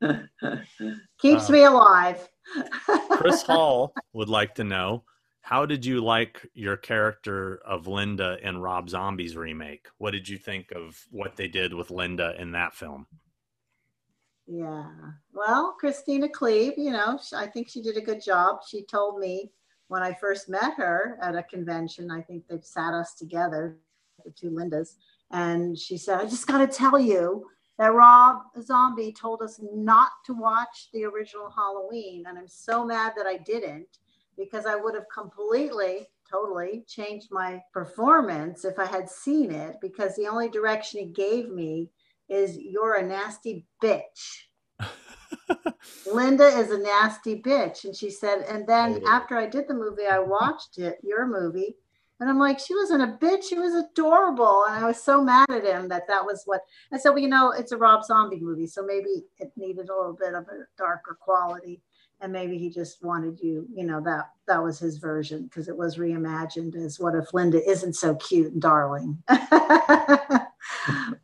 Keeps 1.20 1.48
Uh, 1.48 1.52
me 1.52 1.64
alive. 1.64 2.26
Chris 3.10 3.42
Hall 3.46 3.92
would 4.14 4.28
like 4.30 4.54
to 4.56 4.64
know 4.64 5.04
how 5.42 5.66
did 5.66 5.84
you 5.84 6.02
like 6.02 6.46
your 6.54 6.76
character 6.78 7.60
of 7.66 7.84
Lynda 7.84 8.40
in 8.40 8.56
Rob 8.58 8.88
Zombie's 8.88 9.36
remake? 9.36 9.88
What 9.98 10.12
did 10.12 10.26
you 10.26 10.38
think 10.38 10.72
of 10.72 10.98
what 11.10 11.36
they 11.36 11.48
did 11.48 11.74
with 11.74 11.88
Lynda 11.90 12.38
in 12.40 12.52
that 12.52 12.74
film? 12.74 13.06
Yeah. 14.46 14.90
Well, 15.32 15.76
Kristina 15.82 16.28
Klebe, 16.30 16.76
you 16.76 16.90
know, 16.90 17.18
I 17.34 17.46
think 17.46 17.68
she 17.68 17.80
did 17.80 17.96
a 17.96 18.02
good 18.02 18.22
job. 18.22 18.60
She 18.68 18.82
told 18.82 19.18
me 19.18 19.50
when 19.88 20.02
I 20.02 20.12
first 20.14 20.48
met 20.48 20.74
her 20.76 21.18
at 21.22 21.34
a 21.34 21.42
convention, 21.42 22.10
I 22.10 22.20
think 22.20 22.44
they've 22.48 22.64
sat 22.64 22.94
us 22.94 23.14
together, 23.14 23.78
the 24.24 24.30
two 24.30 24.50
Lyndas, 24.50 24.96
and 25.30 25.78
she 25.78 25.96
said, 25.96 26.20
I 26.20 26.24
just 26.24 26.46
got 26.46 26.58
to 26.58 26.66
tell 26.66 26.98
you 26.98 27.46
that 27.78 27.92
Rob 27.92 28.42
Zombie 28.62 29.12
told 29.12 29.42
us 29.42 29.58
not 29.72 30.10
to 30.26 30.34
watch 30.34 30.88
the 30.92 31.04
original 31.04 31.50
Halloween. 31.50 32.24
And 32.28 32.38
I'm 32.38 32.48
so 32.48 32.84
mad 32.84 33.14
that 33.16 33.26
I 33.26 33.38
didn't 33.38 33.98
because 34.36 34.66
I 34.66 34.76
would 34.76 34.94
have 34.94 35.06
completely, 35.12 36.08
totally 36.30 36.84
changed 36.86 37.28
my 37.30 37.60
performance 37.72 38.64
if 38.64 38.78
I 38.78 38.86
had 38.86 39.08
seen 39.08 39.50
it 39.50 39.76
because 39.80 40.14
the 40.14 40.28
only 40.28 40.48
direction 40.48 41.00
he 41.00 41.06
gave 41.06 41.50
me 41.50 41.90
is 42.34 42.58
you're 42.58 42.94
a 42.94 43.06
nasty 43.06 43.66
bitch. 43.82 44.46
Lynda 46.06 46.58
is 46.58 46.70
a 46.70 46.78
nasty 46.78 47.40
bitch. 47.40 47.84
And 47.84 47.94
she 47.94 48.10
said, 48.10 48.42
and 48.48 48.66
then 48.66 48.94
Totally. 48.94 49.10
after 49.10 49.36
I 49.36 49.46
did 49.46 49.68
the 49.68 49.74
movie, 49.74 50.06
I 50.10 50.18
watched 50.18 50.78
it, 50.78 50.98
your 51.02 51.26
movie, 51.26 51.76
and 52.20 52.30
I'm 52.30 52.38
like, 52.38 52.58
she 52.58 52.74
wasn't 52.74 53.02
a 53.02 53.18
bitch. 53.18 53.44
She 53.48 53.58
was 53.58 53.74
adorable. 53.74 54.64
And 54.68 54.84
I 54.84 54.86
was 54.86 55.02
so 55.02 55.22
mad 55.22 55.50
at 55.50 55.64
him 55.64 55.88
that 55.88 56.06
that 56.08 56.24
was 56.24 56.42
what 56.46 56.62
I 56.92 56.98
said, 56.98 57.10
well, 57.10 57.18
you 57.18 57.28
know, 57.28 57.50
it's 57.50 57.72
a 57.72 57.76
Rob 57.76 58.04
Zombie 58.04 58.40
movie. 58.40 58.66
So 58.66 58.84
maybe 58.84 59.24
it 59.38 59.52
needed 59.56 59.88
a 59.88 59.96
little 59.96 60.16
bit 60.18 60.34
of 60.34 60.44
a 60.44 60.64
darker 60.78 61.18
quality. 61.20 61.82
And 62.20 62.32
maybe 62.32 62.56
he 62.56 62.70
just 62.70 63.02
wanted 63.04 63.40
you, 63.40 63.66
you 63.74 63.84
know, 63.84 64.00
that 64.02 64.30
that 64.46 64.62
was 64.62 64.78
his 64.78 64.98
version 64.98 65.44
because 65.44 65.68
it 65.68 65.76
was 65.76 65.98
reimagined 65.98 66.76
as 66.76 67.00
what 67.00 67.16
if 67.16 67.30
Lynda 67.30 67.60
isn't 67.66 67.94
so 67.94 68.14
cute 68.14 68.52
and 68.52 68.62
darling. 68.62 69.20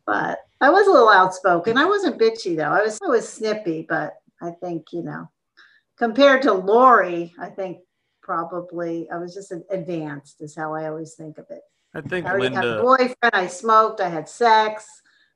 but 0.05 0.39
I 0.61 0.69
was 0.69 0.87
a 0.87 0.91
little 0.91 1.09
outspoken. 1.09 1.77
I 1.77 1.85
wasn't 1.85 2.19
bitchy 2.19 2.55
though. 2.55 2.71
I 2.71 2.83
was 2.83 2.99
I 3.03 3.07
was 3.09 3.27
snippy, 3.27 3.85
but 3.87 4.13
I 4.41 4.51
think, 4.51 4.93
you 4.93 5.03
know, 5.03 5.29
compared 5.97 6.41
to 6.43 6.53
Lori, 6.53 7.33
I 7.39 7.49
think 7.49 7.79
probably 8.21 9.09
I 9.11 9.17
was 9.17 9.33
just 9.33 9.51
advanced 9.71 10.41
is 10.41 10.55
how 10.55 10.73
I 10.73 10.87
always 10.87 11.15
think 11.15 11.37
of 11.39 11.45
it. 11.49 11.61
I 11.93 12.01
think 12.01 12.25
I 12.25 12.31
already 12.31 12.55
had 12.55 12.63
a 12.63 12.67
Linda 12.67 12.81
boyfriend, 12.83 13.33
I 13.33 13.47
smoked, 13.47 13.99
I 13.99 14.07
had 14.07 14.29
sex, 14.29 14.87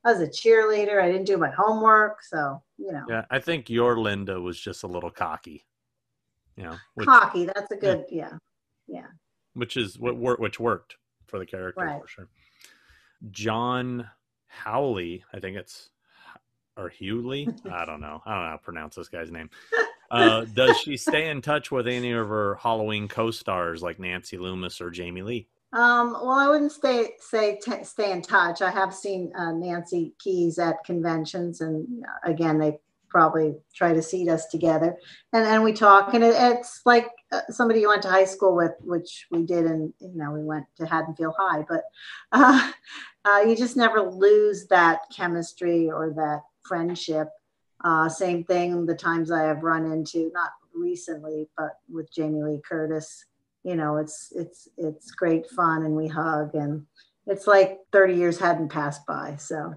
I 0.06 0.14
was 0.14 0.22
a 0.22 0.28
cheerleader, 0.28 1.02
I 1.02 1.12
didn't 1.12 1.26
do 1.26 1.38
my 1.38 1.50
homework. 1.50 2.22
So, 2.22 2.62
you 2.78 2.92
know, 2.92 3.04
Yeah, 3.10 3.26
I 3.30 3.40
think 3.40 3.70
your 3.70 3.96
Lynda 3.98 4.42
was 4.42 4.60
just 4.60 4.84
a 4.84 4.88
little 4.88 5.10
cocky. 5.12 5.66
You 6.56 6.64
know, 6.66 6.76
which, 6.94 7.08
cocky, 7.08 7.46
that's 7.46 7.72
a 7.72 7.76
good, 7.76 8.06
yeah. 8.10 8.32
Yeah. 8.88 9.08
which 9.56 9.76
is 9.76 10.00
what 10.00 10.16
worked 10.16 10.40
which 10.40 10.60
worked 10.60 10.96
for 11.28 11.40
the 11.40 11.46
character 11.46 11.84
Right. 11.84 12.02
for 12.02 12.08
sure. 12.08 12.28
John 13.32 14.08
Howley, 14.56 15.23
I 15.34 15.40
think 15.40 15.57
it's 15.57 15.90
or 16.77 16.90
Hewley. 16.90 17.48
I 17.72 17.86
don't 17.86 18.02
know. 18.02 18.22
I 18.26 18.34
don't 18.34 18.44
know 18.44 18.49
how 18.49 18.52
to 18.52 18.57
pronounce 18.57 18.95
this 18.95 19.07
guy's 19.07 19.32
name. 19.32 19.49
Uh, 20.11 20.45
does 20.53 20.77
she 20.77 20.98
stay 20.98 21.30
in 21.30 21.41
touch 21.41 21.72
with 21.72 21.88
any 21.88 22.11
of 22.11 22.27
her 22.27 22.56
Halloween 22.56 23.07
co-stars 23.07 23.82
like 23.82 23.99
Nancy 23.99 24.38
Loomis 24.38 24.82
or 24.82 24.90
Jamie 24.90 25.22
Lee? 25.22 25.48
Um, 25.73 26.14
well, 26.14 26.32
I 26.32 26.48
wouldn't 26.48 26.72
stay 26.72 27.11
say 27.19 27.60
t- 27.61 27.84
stay 27.84 28.11
in 28.11 28.22
touch. 28.22 28.61
I 28.61 28.72
have 28.72 28.94
seen 28.94 29.32
uh, 29.36 29.52
Nancy 29.52 30.14
Kyes 30.26 30.57
at 30.57 30.84
conventions, 30.86 31.60
and 31.60 32.06
again, 32.23 32.57
they 32.60 32.80
probably 33.16 33.56
try 33.74 33.94
to 33.94 34.02
seat 34.02 34.28
us 34.28 34.48
together, 34.48 34.98
and 35.32 35.46
and 35.46 35.64
we 35.64 35.72
talk, 35.72 36.14
and 36.14 36.22
it, 36.22 36.36
it's 36.38 36.82
like 36.86 37.08
uh, 37.32 37.40
somebody 37.50 37.80
you 37.80 37.88
went 37.88 38.02
to 38.02 38.10
high 38.10 38.26
school 38.26 38.54
with, 38.54 38.74
which 38.82 39.28
we 39.32 39.44
did, 39.44 39.66
and 39.66 39.94
you 40.02 40.12
know, 40.16 40.32
we 40.32 40.44
went 40.44 40.66
to 40.76 40.86
Haddonfield 40.86 41.36
High, 41.38 41.64
but 41.70 41.84
uh, 42.34 42.72
uh, 43.24 43.40
you 43.48 43.56
just 43.56 43.78
never 43.78 44.02
lose 44.02 44.68
that 44.68 45.00
chemistry 45.16 45.90
or 45.90 46.14
that 46.18 46.42
friendship. 46.68 47.30
Uh, 47.86 48.10
same 48.10 48.44
thing. 48.44 48.86
The 48.86 48.96
times 48.96 49.32
I 49.32 49.44
have 49.44 49.64
run 49.64 49.86
into, 49.86 50.30
not 50.34 50.50
recently, 50.74 51.48
but 51.58 51.78
with 51.90 52.12
Jamie 52.14 52.44
Lee 52.44 52.62
Curtis 52.68 53.24
you 53.64 53.76
know 53.76 53.98
it's 53.98 54.32
it's 54.36 54.70
it's 54.78 55.12
great 55.12 55.50
fun 55.50 55.84
and 55.84 55.96
we 55.96 56.08
hug 56.08 56.54
and 56.54 56.86
it's 57.26 57.48
like 57.48 57.80
30 57.92 58.14
years 58.14 58.38
hadn't 58.38 58.70
passed 58.70 59.06
by 59.08 59.36
so 59.38 59.74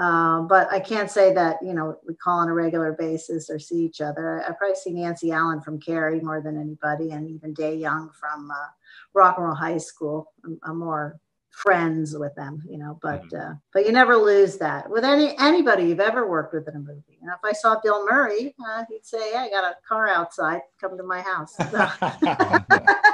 um, 0.00 0.48
but 0.48 0.70
i 0.72 0.80
can't 0.80 1.10
say 1.10 1.32
that 1.32 1.56
you 1.62 1.74
know 1.74 1.96
we 2.06 2.14
call 2.14 2.38
on 2.40 2.48
a 2.48 2.54
regular 2.54 2.92
basis 2.92 3.50
or 3.50 3.58
see 3.58 3.76
each 3.76 4.00
other. 4.00 4.42
I 4.46 4.52
probably 4.52 4.76
see 4.76 4.92
nancy 4.92 5.30
allen 5.30 5.60
from 5.60 5.80
carrie 5.80 6.20
more 6.20 6.40
than 6.40 6.58
anybody 6.58 7.12
and 7.12 7.28
even 7.28 7.54
Dey 7.54 7.76
Young 7.76 8.10
from 8.18 8.50
uh, 8.50 8.68
rock 9.14 9.36
and 9.36 9.46
roll 9.46 9.54
high 9.54 9.78
school. 9.78 10.32
I'm, 10.44 10.58
I'm 10.64 10.78
more 10.78 11.20
friends 11.50 12.16
with 12.16 12.34
them 12.36 12.62
you 12.68 12.78
know 12.78 12.98
but 13.02 13.24
uh, 13.34 13.52
but 13.72 13.84
you 13.84 13.92
never 13.92 14.16
lose 14.16 14.56
that. 14.58 14.88
With 14.90 15.04
any 15.04 15.36
anybody 15.38 15.84
you've 15.84 16.00
ever 16.00 16.28
worked 16.28 16.54
with 16.54 16.66
in 16.68 16.76
a 16.76 16.78
movie. 16.78 17.18
Know 17.22 17.34
if 17.34 17.44
i 17.44 17.52
saw 17.52 17.78
bill 17.82 18.06
murray 18.06 18.54
uh, 18.66 18.84
he'd 18.88 19.04
say 19.04 19.32
hey, 19.32 19.38
i 19.38 19.50
got 19.50 19.64
a 19.64 19.76
car 19.86 20.08
outside. 20.08 20.62
Come 20.80 20.96
to 20.96 21.02
my 21.04 21.20
house. 21.20 21.54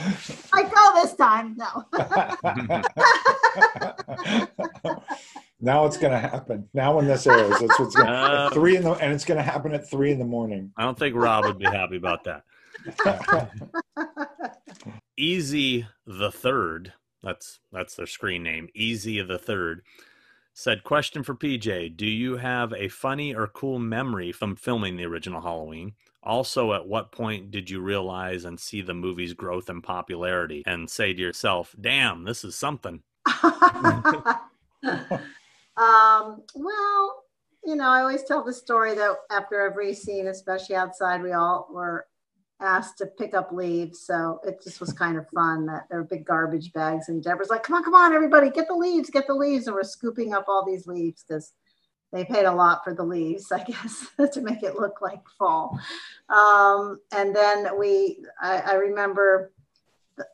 I 0.52 0.62
go 0.62 1.02
this 1.02 1.14
time. 1.14 1.56
No. 1.56 1.84
now 5.60 5.84
it's 5.84 5.96
going 5.96 6.12
to 6.12 6.18
happen. 6.18 6.68
Now 6.74 6.96
when 6.96 7.06
this 7.06 7.26
airs, 7.26 7.60
it's 7.60 7.78
what's 7.78 7.94
going 7.94 8.08
Uh, 8.08 8.48
to 8.48 8.54
three 8.54 8.76
in 8.76 8.82
the 8.82 8.92
and 8.92 9.12
it's 9.12 9.24
going 9.24 9.38
to 9.38 9.42
happen 9.44 9.72
at 9.74 9.88
three 9.88 10.10
in 10.10 10.18
the 10.18 10.24
morning. 10.24 10.72
I 10.76 10.82
don't 10.82 10.98
think 10.98 11.14
Rob 11.14 11.44
would 11.44 11.58
be 11.58 11.66
happy 11.66 11.96
about 11.96 12.24
that. 12.24 12.44
Easy 15.16 15.86
the 16.06 16.30
Third. 16.30 16.92
That's 17.22 17.60
that's 17.72 17.94
their 17.94 18.06
screen 18.06 18.42
name. 18.42 18.68
Easy 18.74 19.20
the 19.22 19.38
Third 19.38 19.82
said, 20.54 20.84
"Question 20.84 21.22
for 21.22 21.34
PJ: 21.34 21.96
Do 21.96 22.06
you 22.06 22.38
have 22.38 22.72
a 22.72 22.88
funny 22.88 23.34
or 23.34 23.46
cool 23.48 23.78
memory 23.78 24.32
from 24.32 24.56
filming 24.56 24.96
the 24.96 25.04
original 25.04 25.42
Halloween? 25.42 25.92
Also, 26.22 26.72
at 26.74 26.86
what 26.86 27.12
point 27.12 27.50
did 27.50 27.70
you 27.70 27.80
realize 27.80 28.44
and 28.44 28.60
see 28.60 28.82
the 28.82 28.94
movie's 28.94 29.34
growth 29.34 29.68
and 29.68 29.82
popularity, 29.82 30.62
and 30.66 30.88
say 30.88 31.12
to 31.12 31.20
yourself, 31.20 31.74
"Damn, 31.78 32.24
this 32.24 32.44
is 32.44 32.56
something"? 32.56 33.02
um, 35.80 36.42
well, 36.54 37.24
you 37.64 37.76
know, 37.76 37.88
I 37.88 38.00
always 38.00 38.24
tell 38.24 38.44
the 38.44 38.52
story 38.52 38.94
that 38.94 39.16
after 39.30 39.60
every 39.60 39.94
scene, 39.94 40.28
especially 40.28 40.76
outside, 40.76 41.22
we 41.22 41.32
all 41.32 41.68
were 41.70 42.06
asked 42.60 42.98
to 42.98 43.06
pick 43.06 43.34
up 43.34 43.52
leaves. 43.52 44.00
So 44.00 44.40
it 44.46 44.62
just 44.62 44.80
was 44.80 44.92
kind 44.92 45.16
of 45.16 45.28
fun 45.30 45.66
that 45.66 45.86
there 45.88 45.98
were 45.98 46.06
big 46.06 46.26
garbage 46.26 46.72
bags. 46.72 47.08
And 47.08 47.22
Debra's 47.22 47.48
like, 47.48 47.62
come 47.62 47.76
on, 47.76 47.84
come 47.84 47.94
on, 47.94 48.12
everybody, 48.12 48.50
get 48.50 48.68
the 48.68 48.74
leaves, 48.74 49.10
get 49.10 49.26
the 49.26 49.34
leaves. 49.34 49.66
And 49.66 49.74
we're 49.74 49.82
scooping 49.82 50.34
up 50.34 50.44
all 50.48 50.64
these 50.64 50.86
leaves 50.86 51.24
because 51.26 51.52
they 52.12 52.24
paid 52.24 52.44
a 52.44 52.52
lot 52.52 52.82
for 52.84 52.92
the 52.94 53.02
leaves, 53.02 53.50
I 53.50 53.64
guess, 53.64 54.06
to 54.32 54.40
make 54.40 54.62
it 54.62 54.76
look 54.76 55.00
like 55.00 55.26
fall. 55.38 55.78
Um, 56.28 57.00
and 57.12 57.34
then 57.34 57.78
we, 57.78 58.18
I, 58.40 58.58
I 58.58 58.74
remember 58.74 59.52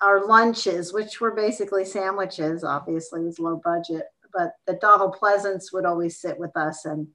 our 0.00 0.26
lunches, 0.26 0.92
which 0.92 1.20
were 1.20 1.32
basically 1.32 1.84
sandwiches, 1.84 2.64
obviously, 2.64 3.22
it 3.22 3.26
was 3.26 3.38
low 3.38 3.60
budget, 3.62 4.06
but 4.36 4.52
the 4.66 4.74
Donald 4.74 5.16
Pleasence 5.20 5.72
would 5.72 5.86
always 5.86 6.20
sit 6.20 6.38
with 6.38 6.56
us 6.56 6.84
and 6.84 7.08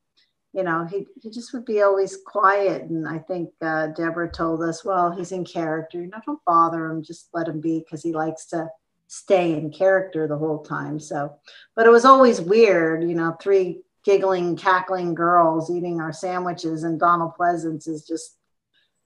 you 0.53 0.63
know, 0.63 0.85
he, 0.85 1.07
he 1.21 1.29
just 1.29 1.53
would 1.53 1.65
be 1.65 1.81
always 1.81 2.17
quiet. 2.25 2.83
And 2.83 3.07
I 3.07 3.19
think 3.19 3.51
uh, 3.61 3.87
Debra 3.87 4.31
told 4.31 4.61
us, 4.61 4.83
well, 4.83 5.11
he's 5.11 5.31
in 5.31 5.45
character. 5.45 6.01
You 6.01 6.07
know, 6.07 6.19
don't 6.25 6.43
bother 6.45 6.87
him, 6.87 7.03
just 7.03 7.29
let 7.33 7.47
him 7.47 7.61
be 7.61 7.79
because 7.79 8.03
he 8.03 8.11
likes 8.11 8.47
to 8.47 8.69
stay 9.07 9.53
in 9.53 9.71
character 9.71 10.27
the 10.27 10.37
whole 10.37 10.59
time. 10.59 10.99
So, 10.99 11.33
but 11.75 11.85
it 11.85 11.91
was 11.91 12.05
always 12.05 12.41
weird, 12.41 13.03
you 13.03 13.15
know, 13.15 13.35
three 13.41 13.81
giggling, 14.03 14.57
cackling 14.57 15.13
girls 15.13 15.69
eating 15.69 16.01
our 16.01 16.13
sandwiches, 16.13 16.83
and 16.83 16.99
Donald 16.99 17.33
Pleasence 17.39 17.87
is 17.87 18.05
just 18.05 18.37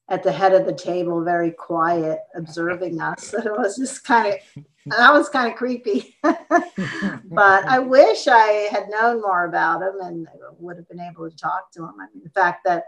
at 0.09 0.23
the 0.23 0.31
head 0.31 0.53
of 0.53 0.65
the 0.65 0.73
table, 0.73 1.23
very 1.23 1.51
quiet, 1.51 2.19
observing 2.35 3.01
us. 3.01 3.33
It 3.45 3.51
was 3.51 3.77
just 3.77 4.03
kind 4.03 4.33
of 4.33 4.63
that 4.87 5.13
was 5.13 5.29
kind 5.29 5.51
of 5.51 5.57
creepy. 5.57 6.15
but 6.21 7.65
I 7.65 7.79
wish 7.79 8.27
I 8.27 8.69
had 8.71 8.87
known 8.89 9.21
more 9.21 9.45
about 9.45 9.81
him 9.81 9.99
and 10.01 10.27
would 10.59 10.77
have 10.77 10.87
been 10.87 10.99
able 10.99 11.29
to 11.29 11.35
talk 11.35 11.71
to 11.73 11.83
him. 11.83 11.95
I 11.99 12.05
mean, 12.13 12.23
the 12.23 12.29
fact 12.29 12.65
that 12.65 12.85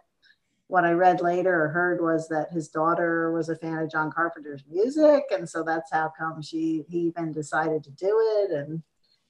what 0.67 0.85
I 0.85 0.91
read 0.91 1.21
later 1.21 1.63
or 1.63 1.69
heard 1.69 2.01
was 2.01 2.27
that 2.27 2.51
his 2.51 2.67
daughter 2.67 3.31
was 3.31 3.49
a 3.49 3.55
fan 3.55 3.79
of 3.79 3.89
John 3.89 4.11
Carpenter's 4.11 4.63
music, 4.69 5.23
and 5.31 5.49
so 5.49 5.63
that's 5.63 5.91
how 5.91 6.13
come 6.15 6.41
she 6.41 6.85
he 6.87 6.99
even 6.99 7.31
decided 7.31 7.83
to 7.85 7.91
do 7.91 8.19
it, 8.43 8.51
and 8.51 8.83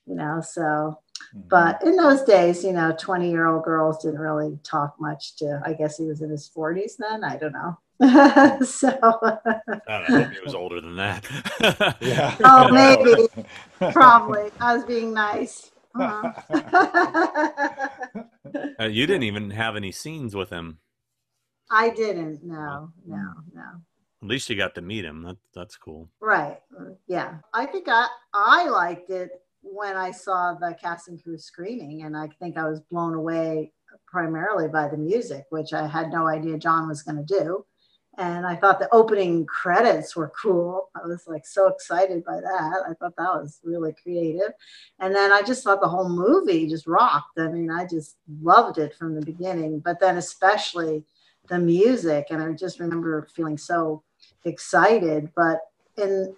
you 0.06 0.16
know, 0.16 0.42
so. 0.42 1.00
Mm-hmm. 1.36 1.48
But 1.50 1.84
in 1.84 1.96
those 1.96 2.24
days, 2.24 2.64
you 2.64 2.74
know, 2.74 2.96
20 2.98 3.30
year 3.30 3.48
old 3.48 3.64
girls 3.64 4.04
didn't 4.04 4.20
really 4.20 4.58
talk 4.64 4.96
much 5.00 5.36
to, 5.38 5.62
I 5.66 5.74
guess 5.74 5.98
he 5.98 6.06
was 6.06 6.22
in 6.22 6.30
his 6.30 6.50
40s 6.56 6.98
then. 6.98 7.24
I 7.24 7.38
don't 7.38 7.54
know. 7.54 7.78
so 8.66 8.90
I 9.88 10.04
hope 10.08 10.32
he 10.32 10.40
was 10.44 10.54
older 10.54 10.80
than 10.82 10.96
that. 10.98 11.26
yeah. 12.00 12.36
Oh, 12.44 12.72
maybe. 12.72 13.28
Probably. 13.92 14.52
I 14.60 14.76
was 14.76 14.86
being 14.86 15.14
nice. 15.14 15.72
Uh-huh. 15.96 16.32
uh, 18.80 18.86
you 18.86 19.08
didn't 19.08 19.24
even 19.24 19.50
have 19.50 19.76
any 19.76 19.92
scenes 19.92 20.36
with 20.36 20.52
him. 20.52 20.78
I 21.72 21.90
didn't. 21.90 22.44
No, 22.44 22.92
no, 23.06 23.34
no. 23.54 23.64
At 24.22 24.28
least 24.28 24.50
you 24.50 24.56
got 24.56 24.76
to 24.76 24.82
meet 24.82 25.04
him. 25.04 25.24
That, 25.24 25.38
that's 25.54 25.76
cool. 25.76 26.10
Right. 26.20 26.60
Yeah. 27.08 27.38
I 27.54 27.66
think 27.66 27.88
I, 27.88 28.08
I 28.34 28.70
liked 28.70 29.10
it 29.10 29.32
when 29.62 29.96
I 29.98 30.12
saw 30.12 30.54
the 30.54 30.76
cast 30.80 31.08
and 31.08 31.22
crew 31.22 31.38
screening, 31.38 32.04
and 32.04 32.16
I 32.16 32.28
think 32.40 32.58
I 32.58 32.68
was 32.68 32.80
blown 32.80 33.14
away 33.14 33.72
primarily 34.06 34.68
by 34.68 34.88
the 34.88 34.98
music, 34.98 35.46
which 35.50 35.74
I 35.74 35.88
had 35.88 36.12
no 36.12 36.28
idea 36.28 36.58
John 36.58 36.88
was 36.88 37.04
going 37.04 37.18
to 37.18 37.24
do 37.24 37.66
and 38.18 38.48
I 38.48 38.56
thought 38.56 38.80
the 38.80 38.90
opening 38.92 39.46
credits 39.46 40.16
were 40.16 40.32
cool. 40.42 40.90
I 40.96 41.06
was 41.06 41.28
like 41.28 41.46
so 41.46 41.68
excited 41.68 42.26
by 42.26 42.42
that. 42.42 42.84
I 42.90 42.94
thought 42.96 43.16
that 43.16 43.42
was 43.42 43.60
really 43.64 43.94
creative. 44.02 44.54
And 45.00 45.16
then 45.16 45.32
I 45.32 45.44
just 45.44 45.64
thought 45.64 45.82
the 45.82 45.88
whole 45.88 46.10
movie 46.10 46.68
just 46.68 46.88
rocked. 46.88 47.40
I 47.40 47.48
mean, 47.48 47.70
I 47.70 47.86
just 47.86 48.18
loved 48.42 48.80
it 48.80 48.96
from 48.96 49.14
the 49.14 49.22
beginning, 49.22 49.80
but 49.80 50.00
then 50.00 50.18
especially 50.18 51.04
the 51.48 51.60
music. 51.60 52.28
And 52.32 52.42
I 52.42 52.54
just 52.54 52.80
remember 52.80 53.28
feeling 53.36 53.58
so 53.58 54.02
excited. 54.46 55.32
But 55.36 55.60
in 55.98 56.36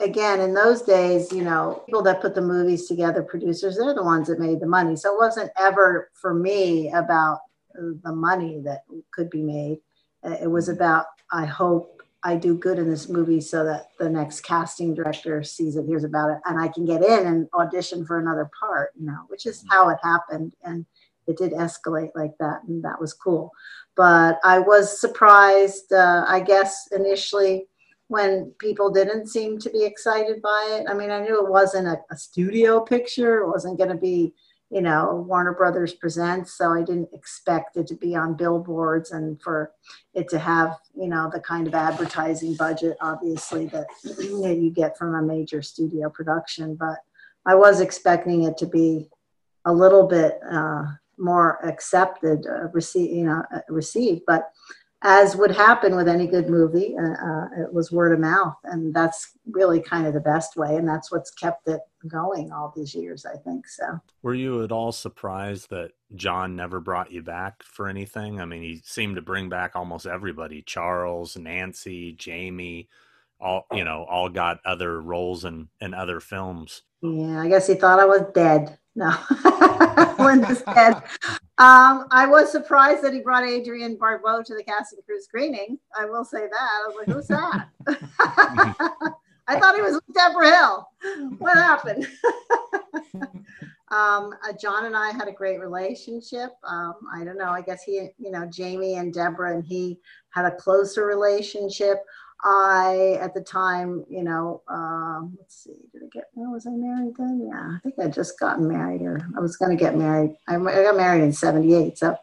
again, 0.00 0.40
in 0.40 0.54
those 0.54 0.82
days, 0.82 1.32
you 1.32 1.44
know, 1.44 1.82
people 1.86 2.02
that 2.02 2.20
put 2.20 2.34
the 2.34 2.40
movies 2.40 2.86
together, 2.86 3.22
producers, 3.22 3.76
they're 3.76 3.94
the 3.94 4.02
ones 4.02 4.28
that 4.28 4.40
made 4.40 4.60
the 4.60 4.66
money. 4.66 4.96
So 4.96 5.14
it 5.14 5.18
wasn't 5.18 5.50
ever 5.58 6.10
for 6.14 6.34
me 6.34 6.90
about 6.92 7.40
the 7.74 8.12
money 8.12 8.60
that 8.64 8.82
could 9.12 9.30
be 9.30 9.42
made. 9.42 9.78
Uh, 10.24 10.36
it 10.42 10.50
was 10.50 10.68
mm-hmm. 10.68 10.76
about 10.76 11.06
I 11.32 11.46
hope 11.46 12.02
I 12.22 12.36
do 12.36 12.56
good 12.56 12.78
in 12.78 12.90
this 12.90 13.08
movie 13.08 13.40
so 13.40 13.64
that 13.64 13.86
the 13.98 14.10
next 14.10 14.40
casting 14.40 14.94
director 14.94 15.42
sees 15.42 15.76
it, 15.76 15.86
hears 15.86 16.04
about 16.04 16.30
it, 16.30 16.38
and 16.44 16.60
I 16.60 16.68
can 16.68 16.84
get 16.84 17.02
in 17.02 17.26
and 17.26 17.48
audition 17.54 18.04
for 18.04 18.18
another 18.18 18.50
part, 18.58 18.90
you 18.98 19.06
know, 19.06 19.20
which 19.28 19.46
is 19.46 19.60
mm-hmm. 19.60 19.68
how 19.70 19.88
it 19.90 19.98
happened. 20.02 20.54
And 20.64 20.84
it 21.26 21.38
did 21.38 21.52
escalate 21.52 22.10
like 22.14 22.36
that, 22.40 22.62
and 22.66 22.82
that 22.84 23.00
was 23.00 23.14
cool. 23.14 23.52
But 23.96 24.38
I 24.44 24.58
was 24.58 25.00
surprised, 25.00 25.92
uh, 25.92 26.24
I 26.26 26.40
guess, 26.40 26.88
initially 26.92 27.66
when 28.10 28.52
people 28.58 28.90
didn't 28.90 29.28
seem 29.28 29.58
to 29.60 29.70
be 29.70 29.84
excited 29.84 30.42
by 30.42 30.78
it. 30.80 30.90
I 30.90 30.94
mean, 30.94 31.10
I 31.10 31.20
knew 31.20 31.44
it 31.44 31.50
wasn't 31.50 31.86
a, 31.86 31.96
a 32.10 32.16
studio 32.16 32.80
picture, 32.80 33.38
it 33.38 33.48
wasn't 33.48 33.78
going 33.78 33.90
to 33.90 33.96
be 33.96 34.34
you 34.70 34.80
know, 34.80 35.24
Warner 35.26 35.52
Brothers 35.52 35.94
Presents. 35.94 36.52
So 36.56 36.72
I 36.72 36.82
didn't 36.82 37.08
expect 37.12 37.76
it 37.76 37.88
to 37.88 37.96
be 37.96 38.14
on 38.14 38.36
billboards 38.36 39.10
and 39.10 39.40
for 39.42 39.72
it 40.14 40.28
to 40.28 40.38
have, 40.38 40.76
you 40.94 41.08
know, 41.08 41.28
the 41.32 41.40
kind 41.40 41.66
of 41.66 41.74
advertising 41.74 42.54
budget, 42.54 42.96
obviously, 43.00 43.66
that 43.66 43.86
you 44.04 44.70
get 44.70 44.96
from 44.96 45.16
a 45.16 45.22
major 45.22 45.60
studio 45.60 46.08
production. 46.08 46.76
But 46.76 46.98
I 47.46 47.56
was 47.56 47.80
expecting 47.80 48.44
it 48.44 48.56
to 48.58 48.66
be 48.66 49.10
a 49.64 49.72
little 49.72 50.06
bit 50.06 50.38
uh, 50.48 50.84
more 51.18 51.58
accepted, 51.66 52.46
uh, 52.46 52.68
receive, 52.68 53.10
you 53.10 53.24
know, 53.24 53.42
uh, 53.52 53.60
received. 53.68 54.22
But 54.24 54.52
as 55.02 55.34
would 55.34 55.50
happen 55.50 55.96
with 55.96 56.08
any 56.08 56.26
good 56.26 56.50
movie, 56.50 56.94
uh, 56.98 57.12
uh, 57.12 57.62
it 57.62 57.72
was 57.72 57.90
word 57.90 58.12
of 58.12 58.20
mouth, 58.20 58.56
and 58.64 58.92
that's 58.92 59.32
really 59.50 59.80
kind 59.80 60.06
of 60.06 60.12
the 60.12 60.20
best 60.20 60.56
way, 60.56 60.76
and 60.76 60.86
that's 60.86 61.10
what's 61.10 61.30
kept 61.30 61.68
it 61.68 61.80
going 62.06 62.52
all 62.52 62.72
these 62.76 62.94
years, 62.94 63.24
I 63.24 63.36
think. 63.38 63.66
So, 63.66 63.98
were 64.22 64.34
you 64.34 64.62
at 64.62 64.72
all 64.72 64.92
surprised 64.92 65.70
that 65.70 65.92
John 66.14 66.54
never 66.54 66.80
brought 66.80 67.12
you 67.12 67.22
back 67.22 67.62
for 67.62 67.88
anything? 67.88 68.40
I 68.40 68.44
mean, 68.44 68.62
he 68.62 68.82
seemed 68.84 69.16
to 69.16 69.22
bring 69.22 69.48
back 69.48 69.74
almost 69.74 70.06
everybody: 70.06 70.60
Charles, 70.60 71.34
Nancy, 71.34 72.12
Jamie, 72.12 72.88
all 73.40 73.66
you 73.72 73.84
know, 73.84 74.04
all 74.04 74.28
got 74.28 74.60
other 74.66 75.00
roles 75.00 75.46
in 75.46 75.68
in 75.80 75.94
other 75.94 76.20
films. 76.20 76.82
Yeah, 77.00 77.40
I 77.40 77.48
guess 77.48 77.66
he 77.66 77.74
thought 77.74 78.00
I 78.00 78.04
was 78.04 78.22
dead. 78.34 78.78
No, 78.94 79.10
Lynda's 80.18 80.62
dead. 80.62 81.02
Um, 81.60 82.06
I 82.10 82.26
was 82.26 82.50
surprised 82.50 83.02
that 83.04 83.12
he 83.12 83.20
brought 83.20 83.44
Adrienne 83.44 83.96
Barbeau 83.96 84.42
to 84.42 84.54
the 84.54 84.64
cast 84.64 84.94
and 84.94 85.04
crew 85.04 85.20
screening. 85.20 85.78
I 85.94 86.06
will 86.06 86.24
say 86.24 86.46
that. 86.48 86.54
I 86.56 86.86
was 86.86 86.96
like, 86.96 87.14
who's 87.14 87.26
that? 87.26 87.68
I 89.46 89.60
thought 89.60 89.74
he 89.74 89.82
was 89.82 90.00
Debra 90.14 90.56
Hill. 90.56 90.88
What 91.36 91.58
happened? 91.58 92.08
um, 93.90 94.32
uh, 94.42 94.54
John 94.58 94.86
and 94.86 94.96
I 94.96 95.10
had 95.10 95.28
a 95.28 95.32
great 95.32 95.60
relationship. 95.60 96.52
Um, 96.64 96.94
I 97.12 97.24
don't 97.24 97.36
know. 97.36 97.50
I 97.50 97.60
guess 97.60 97.82
he, 97.82 98.08
you 98.18 98.30
know, 98.30 98.46
Jamie 98.46 98.94
and 98.94 99.12
Debra 99.12 99.52
and 99.52 99.62
he 99.62 99.98
had 100.30 100.46
a 100.46 100.56
closer 100.56 101.04
relationship. 101.04 101.98
I, 102.44 103.18
at 103.20 103.34
the 103.34 103.40
time, 103.40 104.04
you 104.08 104.22
know, 104.22 104.62
um, 104.68 105.36
let's 105.38 105.64
see, 105.64 105.76
did 105.92 106.02
I 106.04 106.06
get, 106.12 106.24
oh, 106.36 106.50
was 106.50 106.66
I 106.66 106.70
married 106.70 107.14
then? 107.18 107.46
Yeah, 107.46 107.76
I 107.76 107.78
think 107.82 107.94
I 107.98 108.08
just 108.08 108.38
gotten 108.38 108.68
married 108.68 109.02
or 109.02 109.20
I 109.36 109.40
was 109.40 109.56
going 109.56 109.76
to 109.76 109.82
get 109.82 109.96
married. 109.96 110.34
I, 110.48 110.56
I, 110.56 110.82
got 110.82 110.96
married 110.96 111.22
in 111.22 111.32
78. 111.32 111.98
So, 111.98 112.16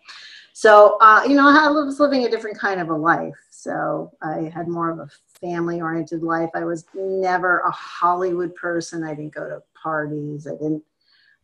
so, 0.54 0.98
uh, 1.02 1.24
you 1.28 1.36
know, 1.36 1.48
I 1.48 1.70
was 1.70 2.00
living 2.00 2.26
a 2.26 2.30
different 2.30 2.58
kind 2.58 2.82
of 2.82 2.90
a 2.90 2.96
life. 2.96 3.36
So 3.52 4.12
I 4.22 4.52
had 4.54 4.68
more 4.68 4.90
of 4.90 5.00
a 5.00 5.10
family 5.40 5.82
oriented 5.82 6.24
life. 6.24 6.50
I 6.56 6.64
was 6.64 6.86
never 6.96 7.60
a 7.60 7.72
Hollywood 7.72 8.56
person. 8.56 9.04
I 9.04 9.14
didn't 9.14 9.36
go 9.36 9.48
to 9.48 9.62
parties. 9.82 10.48
I 10.48 10.52
didn't, 10.52 10.84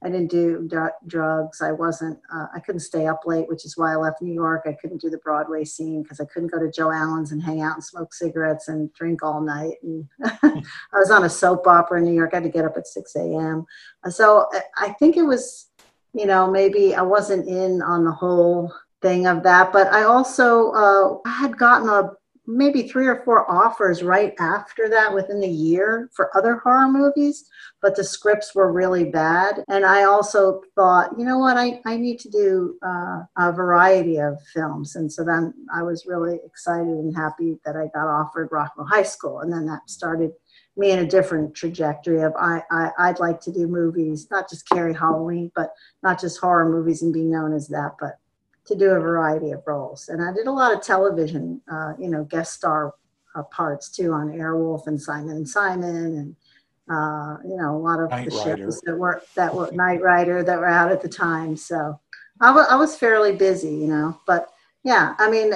I 0.04 0.10
didn't 0.10 0.32
do 0.32 0.70
drugs. 1.08 1.62
I 1.62 1.72
wasn't, 1.72 2.20
uh, 2.34 2.48
I 2.54 2.60
couldn't 2.60 2.82
stay 2.82 3.08
up 3.08 3.22
late, 3.26 3.48
which 3.48 3.66
is 3.66 3.78
why 3.78 3.94
I 3.94 3.96
left 3.96 4.22
New 4.22 4.34
York. 4.34 4.64
I 4.66 4.74
couldn't 4.74 5.02
do 5.02 5.10
the 5.10 5.18
Broadway 5.20 5.64
scene 5.64 6.04
because 6.04 6.20
I 6.20 6.26
couldn't 6.26 6.52
go 6.52 6.60
to 6.60 6.70
Joe 6.70 6.92
Allen's 6.92 7.32
and 7.32 7.42
hang 7.42 7.62
out 7.62 7.76
and 7.76 7.84
smoke 7.84 8.14
cigarettes 8.14 8.68
and 8.68 8.92
drink 8.94 9.24
all 9.24 9.40
night. 9.40 9.76
And 9.82 10.08
I 10.24 10.62
was 10.94 11.10
on 11.10 11.24
a 11.24 11.30
soap 11.30 11.68
opera 11.68 12.00
in 12.00 12.06
New 12.06 12.14
York. 12.14 12.32
I 12.34 12.38
had 12.38 12.44
to 12.44 12.50
get 12.50 12.66
up 12.66 12.76
at 12.76 12.88
6 12.88 13.16
a.m. 13.16 13.66
So 14.10 14.50
I 14.78 14.90
think 15.00 15.16
it 15.16 15.24
was, 15.24 15.70
you 16.14 16.26
know, 16.26 16.52
maybe 16.52 16.96
I 16.96 17.02
wasn't 17.02 17.48
in 17.48 17.82
on 17.82 18.04
the 18.04 18.12
whole 18.12 18.74
thing 19.02 19.26
of 19.28 19.44
that, 19.44 19.72
but 19.72 19.88
I 19.94 20.04
also 20.04 20.72
uh, 20.72 21.30
had 21.30 21.58
gotten 21.58 21.88
a 21.88 22.12
maybe 22.46 22.84
three 22.84 23.08
or 23.08 23.24
four 23.24 23.50
offers 23.50 24.04
right 24.04 24.34
after 24.40 24.90
that 24.90 25.14
within 25.14 25.40
the 25.40 25.48
year 25.48 26.10
for 26.14 26.36
other 26.36 26.58
horror 26.58 26.90
movies, 26.90 27.50
but 27.82 27.96
the 27.96 28.04
scripts 28.04 28.54
were 28.54 28.72
really 28.72 29.06
bad. 29.06 29.64
And 29.70 29.86
I 29.86 30.04
also 30.04 30.62
thought, 30.76 31.12
you 31.18 31.26
know 31.26 31.38
what, 31.38 31.58
I, 31.58 31.82
I 31.86 31.96
need 31.96 32.20
to 32.20 32.30
do 32.30 32.78
uh, 32.86 33.22
a 33.38 33.52
variety 33.52 34.18
of 34.18 34.38
films. 34.54 34.96
And 34.96 35.12
so 35.12 35.24
then 35.24 35.54
I 35.74 35.84
was 35.84 36.06
really 36.06 36.40
excited 36.46 36.88
and 36.88 37.16
happy 37.16 37.60
that 37.66 37.78
I 37.78 37.88
got 37.94 38.08
offered 38.08 38.50
Rock 38.52 38.74
and 38.78 38.86
Roll 38.86 38.88
High 38.88 39.08
School. 39.08 39.40
And 39.40 39.52
then 39.52 39.66
that 39.68 39.90
started 39.90 40.32
me 40.76 40.92
in 40.92 41.00
a 41.00 41.08
different 41.08 41.54
trajectory 41.54 42.22
of 42.22 42.34
I, 42.36 42.64
I 42.72 42.90
I'd 42.98 43.20
like 43.20 43.40
to 43.42 43.52
do 43.52 43.68
movies, 43.68 44.28
not 44.32 44.50
just 44.50 44.68
Carrie 44.68 44.94
Halloween, 44.94 45.52
but 45.56 45.74
not 46.02 46.20
just 46.20 46.40
horror 46.40 46.68
movies 46.68 47.04
and 47.04 47.14
be 47.14 47.22
known 47.22 47.54
as 47.54 47.68
that, 47.68 47.92
but 48.00 48.18
to 48.66 48.76
do 48.76 48.92
a 48.92 49.00
variety 49.00 49.52
of 49.52 49.64
roles. 49.66 50.10
And 50.10 50.24
I 50.24 50.32
did 50.34 50.48
a 50.48 50.52
lot 50.52 50.74
of 50.74 50.82
television, 50.82 51.62
uh, 51.72 51.94
you 52.00 52.10
know, 52.10 52.24
guest 52.24 52.54
star 52.54 52.94
uh, 53.36 53.44
parts 53.44 53.90
too 53.90 54.14
on 54.14 54.30
Airwolf 54.30 54.88
and 54.88 55.02
Simon 55.02 55.38
and 55.38 55.48
Simon, 55.48 55.96
and 56.18 56.36
uh, 56.90 57.38
you 57.44 57.56
know, 57.56 57.76
a 57.76 57.80
lot 57.80 58.00
of 58.00 58.10
the 58.10 58.16
Rider. 58.16 58.58
shows 58.58 58.82
that 58.82 58.98
were 58.98 59.22
that 59.36 59.54
were 59.54 59.72
Knight 59.72 60.02
Rider 60.02 60.44
that 60.44 60.60
were 60.60 60.68
out 60.68 60.92
at 60.92 61.02
the 61.02 61.10
time. 61.10 61.56
So 61.56 62.00
I 62.42 62.76
was 62.76 62.96
fairly 62.98 63.36
busy, 63.36 63.74
you 63.74 63.88
know. 63.88 64.20
But 64.28 64.50
yeah, 64.84 65.16
I 65.18 65.30
mean, 65.30 65.54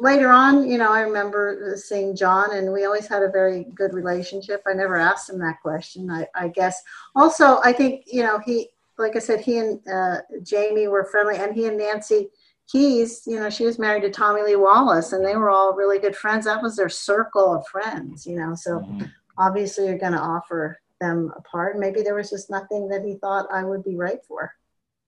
later 0.00 0.28
on, 0.28 0.68
you 0.68 0.78
know, 0.78 0.92
I 0.92 1.00
remember 1.00 1.74
seeing 1.76 2.14
John, 2.14 2.54
and 2.54 2.72
we 2.72 2.84
always 2.84 3.06
had 3.06 3.22
a 3.22 3.30
very 3.30 3.64
good 3.74 3.94
relationship. 3.94 4.62
I 4.66 4.74
never 4.74 4.96
asked 4.96 5.30
him 5.30 5.38
that 5.38 5.60
question. 5.62 6.10
I, 6.10 6.26
I 6.34 6.48
guess 6.48 6.82
also, 7.14 7.60
I 7.64 7.72
think 7.72 8.04
you 8.06 8.22
know 8.22 8.38
he 8.38 8.68
like 9.00 9.16
I 9.16 9.18
said, 9.18 9.40
he 9.40 9.58
and 9.58 9.80
uh, 9.88 10.18
Jamie 10.42 10.88
were 10.88 11.04
friendly, 11.04 11.36
and 11.36 11.54
he 11.54 11.66
and 11.66 11.76
Nancy 11.78 12.28
Kyes, 12.72 13.22
you 13.26 13.40
know, 13.40 13.50
she 13.50 13.64
was 13.66 13.78
married 13.78 14.02
to 14.02 14.10
Tommy 14.10 14.42
Lee 14.42 14.56
Wallace, 14.56 15.12
and 15.12 15.24
they 15.24 15.36
were 15.36 15.50
all 15.50 15.74
really 15.74 15.98
good 15.98 16.14
friends. 16.14 16.44
That 16.44 16.62
was 16.62 16.76
their 16.76 16.88
circle 16.88 17.52
of 17.54 17.66
friends, 17.66 18.26
you 18.26 18.36
know. 18.36 18.54
So 18.54 18.80
Mhm. 18.80 19.10
obviously, 19.38 19.86
you're 19.86 19.98
going 19.98 20.12
to 20.12 20.20
offer 20.20 20.78
them 21.00 21.32
a 21.36 21.42
part. 21.42 21.78
Maybe 21.78 22.02
there 22.02 22.14
was 22.14 22.30
just 22.30 22.50
nothing 22.50 22.88
that 22.88 23.02
he 23.02 23.16
thought 23.16 23.48
I 23.52 23.64
would 23.64 23.82
be 23.82 23.96
right 23.96 24.24
for. 24.28 24.52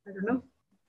I 0.08 0.10
don't 0.12 0.24
know. 0.24 0.42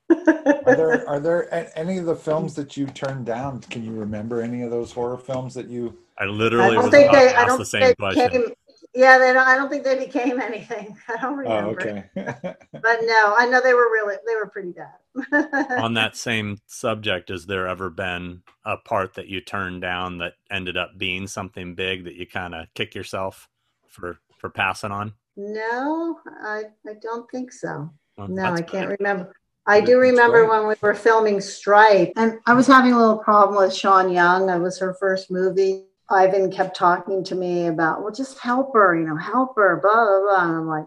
Are 0.66 0.76
there 0.76 1.08
are 1.08 1.20
there 1.20 1.70
any 1.78 1.98
of 1.98 2.06
the 2.06 2.16
films 2.16 2.56
that 2.56 2.76
you 2.78 2.86
turned 2.88 3.26
down? 3.26 3.60
Can 3.62 3.84
you 3.84 3.92
remember 3.92 4.42
any 4.42 4.62
of 4.64 4.72
those 4.72 4.92
horror 4.92 5.18
films 5.18 5.54
that 5.54 5.68
you? 5.68 5.98
I 6.18 6.24
I 6.26 6.28
literally 6.28 6.76
don't 6.76 6.84
was 6.86 6.92
think 6.92 7.10
about 7.10 7.20
they. 7.20 7.30
to 7.34 7.40
I 7.40 7.46
don't 7.46 7.58
the 7.58 7.66
think 7.66 7.68
same 7.68 7.82
they 7.82 7.96
question. 7.96 8.32
became. 8.32 8.54
Yeah, 8.96 9.18
they 9.18 9.34
don't, 9.34 9.48
I 9.48 9.56
don't 9.56 9.70
think 9.70 9.84
they 9.84 9.98
became 9.98 10.40
anything. 10.42 10.96
I 11.08 11.18
don't 11.22 11.34
oh, 11.48 11.72
remember. 11.72 12.10
Oh, 12.16 12.22
okay. 12.22 12.56
But 12.74 13.00
no, 13.04 13.36
I 13.38 13.48
know 13.50 13.62
they 13.62 13.74
were 13.74 13.90
really. 13.92 14.16
They 14.26 14.36
were 14.36 14.48
pretty 14.48 14.74
bad. 14.74 15.80
On 15.84 15.94
that 15.94 16.16
same 16.16 16.58
subject, 16.68 17.30
has 17.30 17.46
there 17.46 17.68
ever 17.68 17.90
been 17.90 18.42
a 18.66 18.78
part 18.78 19.14
that 19.16 19.28
you 19.28 19.42
turned 19.42 19.82
down 19.82 20.18
that 20.20 20.34
ended 20.52 20.78
up 20.78 20.98
being 20.98 21.28
something 21.28 21.76
big 21.76 22.04
that 22.06 22.16
you 22.16 22.28
kind 22.28 22.54
of 22.54 22.68
kick 22.74 22.94
yourself 22.94 23.48
for 23.88 24.20
for 24.38 24.50
passing 24.50 24.92
on? 24.92 25.14
No, 25.36 26.20
I, 26.44 26.64
I 26.88 26.94
don't 27.02 27.30
think 27.32 27.52
so. 27.52 27.90
Well, 28.18 28.28
No, 28.28 28.54
I 28.54 28.62
can't 28.62 28.90
good. 28.90 28.98
remember. 29.00 29.34
I 29.66 29.80
do 29.80 29.98
remember 29.98 30.46
when 30.46 30.68
we 30.68 30.76
were 30.82 30.94
filming 30.94 31.40
Stripe, 31.40 32.12
and 32.18 32.40
I 32.46 32.54
was 32.54 32.68
having 32.68 32.92
a 32.92 33.00
little 33.00 33.18
problem 33.18 33.58
with 33.58 33.74
Sean 33.74 34.12
Young. 34.12 34.50
It 34.50 34.60
was 34.60 34.78
her 34.80 34.94
first 34.94 35.32
movie. 35.32 35.86
Ivan 36.10 36.52
kept 36.52 36.76
talking 36.76 37.24
to 37.26 37.36
me 37.36 37.68
about, 37.68 38.02
well, 38.04 38.12
just 38.12 38.40
help 38.40 38.74
her, 38.74 38.96
you 38.96 39.06
know, 39.06 39.16
help 39.18 39.56
her, 39.56 39.80
blah, 39.82 39.94
blah, 39.94 40.20
blah. 40.22 40.48
And 40.48 40.58
I'm 40.58 40.68
like, 40.68 40.86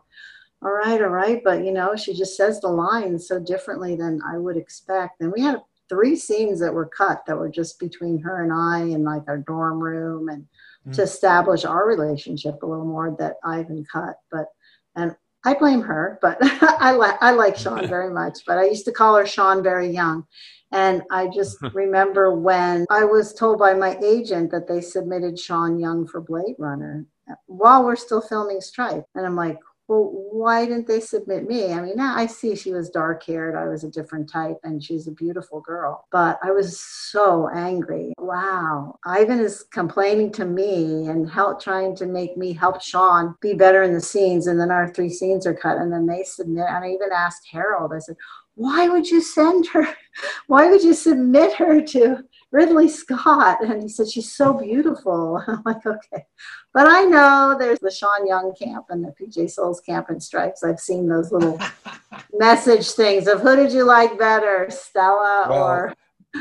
all 0.63 0.73
right, 0.73 1.01
all 1.01 1.09
right. 1.09 1.43
But, 1.45 1.65
you 1.65 1.73
know, 1.73 1.97
she 1.97 2.15
just 2.15 2.37
says 2.37 2.61
the 2.61 2.69
lines 2.69 3.27
so 3.29 3.39
differently 3.39 3.97
than 3.97 4.21
I 4.27 4.39
would 4.39 4.57
expect. 4.57 5.21
And 5.21 5.33
we 5.33 5.41
had 5.43 5.63
three 5.89 6.17
scenes 6.17 6.61
that 6.61 6.75
were 6.75 6.87
cut 6.87 7.25
that 7.27 7.39
were 7.39 7.49
just 7.49 7.79
between 7.79 8.19
her 8.21 8.43
and 8.43 8.53
I 8.53 8.81
in 8.81 9.05
like 9.05 9.23
our 9.29 9.39
dorm 9.39 9.81
room 9.81 10.29
and 10.29 10.47
to 10.95 11.01
Mm. 11.01 11.05
establish 11.05 11.65
our 11.65 11.85
relationship 11.85 12.63
a 12.63 12.67
little 12.67 12.85
more 12.85 13.17
that 13.19 13.39
Ivan 13.45 13.85
cut. 13.91 14.21
But, 14.31 14.47
and 14.95 15.17
I 15.47 15.55
blame 15.55 15.81
her, 15.83 16.19
but 16.21 16.39
I 16.43 16.91
like 16.91 17.17
I 17.23 17.31
like 17.31 17.57
Sean 17.57 17.87
very 17.97 18.13
much. 18.13 18.41
But 18.47 18.59
I 18.59 18.65
used 18.65 18.85
to 18.87 18.93
call 18.93 19.15
her 19.17 19.25
Sean 19.25 19.63
very 19.63 19.89
young. 19.89 20.27
And 20.73 21.03
I 21.13 21.29
just 21.29 21.63
remember 21.73 22.35
when 22.35 22.85
I 22.91 23.05
was 23.05 23.33
told 23.33 23.61
by 23.61 23.73
my 23.73 23.97
agent 24.05 24.51
that 24.51 24.67
they 24.67 24.81
submitted 24.81 25.39
Sean 25.39 25.79
Young 25.79 26.05
for 26.05 26.21
Blade 26.21 26.57
Runner 26.59 27.07
uh, 27.31 27.35
while 27.47 27.85
we're 27.85 27.95
still 27.95 28.21
filming 28.21 28.61
Stripe. 28.61 29.05
And 29.15 29.25
I'm 29.25 29.37
like, 29.37 29.59
well, 29.89 30.11
why 30.33 30.65
didn't 30.65 30.89
they 30.89 31.01
submit 31.01 31.47
me? 31.47 31.73
I 31.73 31.81
mean, 31.81 31.97
now 31.97 32.17
I 32.17 32.27
see 32.27 32.57
she 32.57 32.73
was 32.73 32.91
dark 32.91 33.25
haired. 33.25 33.55
I 33.55 33.69
was 33.69 33.85
a 33.85 33.91
different 33.91 34.29
type 34.29 34.59
and 34.65 34.83
she's 34.83 35.07
a 35.07 35.13
beautiful 35.13 35.61
girl. 35.61 36.07
But 36.11 36.41
I 36.43 36.51
was 36.51 36.81
so 36.81 37.49
angry. 37.55 38.13
Wow. 38.19 38.99
Ivan 39.05 39.39
is 39.39 39.65
complaining 39.71 40.33
to 40.33 40.45
me 40.45 41.07
and 41.07 41.31
help 41.31 41.63
trying 41.63 41.95
to 41.97 42.07
make 42.07 42.37
me 42.37 42.53
help 42.53 42.83
Sean 42.83 43.37
be 43.41 43.55
better 43.55 43.85
in 43.85 43.95
the 43.95 44.01
scenes. 44.01 44.49
And 44.49 44.61
then 44.61 44.73
our 44.73 44.93
three 44.93 45.11
scenes 45.11 45.47
are 45.47 45.55
cut. 45.55 45.79
And 45.79 45.93
then 45.93 46.07
they 46.07 46.25
submit. 46.25 46.67
And 46.69 46.85
I 46.85 46.89
even 46.89 47.11
asked 47.15 47.47
Harold, 47.51 47.93
I 47.95 48.01
said, 48.01 48.17
why 48.57 48.89
would 48.89 49.09
you 49.09 49.21
send 49.21 49.67
her? 49.69 49.87
Why 50.47 50.71
would 50.71 50.83
you 50.83 50.95
submit 50.95 51.53
her 51.57 51.83
to 51.83 52.25
Ridley 52.53 52.89
Scott? 52.89 53.65
And 53.65 53.83
he 53.83 53.89
said, 53.89 54.09
she's 54.09 54.33
so 54.33 54.55
beautiful. 54.55 55.43
I'm 55.47 55.63
like, 55.65 55.85
okay. 55.85 56.27
But 56.73 56.87
I 56.89 57.05
know 57.05 57.57
there's 57.59 57.79
the 57.81 57.91
Sean 57.91 58.27
Young 58.27 58.55
camp 58.55 58.87
and 58.91 59.05
the 59.05 59.13
PJ 59.21 59.51
Soles 59.51 59.81
camp 59.81 60.11
and 60.11 60.23
stripes. 60.23 60.63
I've 60.63 60.81
seen 60.81 61.09
those 61.09 61.33
little 61.33 61.59
message 62.33 62.91
things 62.93 63.27
of 63.27 63.41
who 63.41 63.57
did 63.57 63.73
you 63.73 63.85
like 63.85 64.19
better, 64.19 64.69
Stella 64.71 65.47
Well, 65.49 65.65
or 65.65 65.95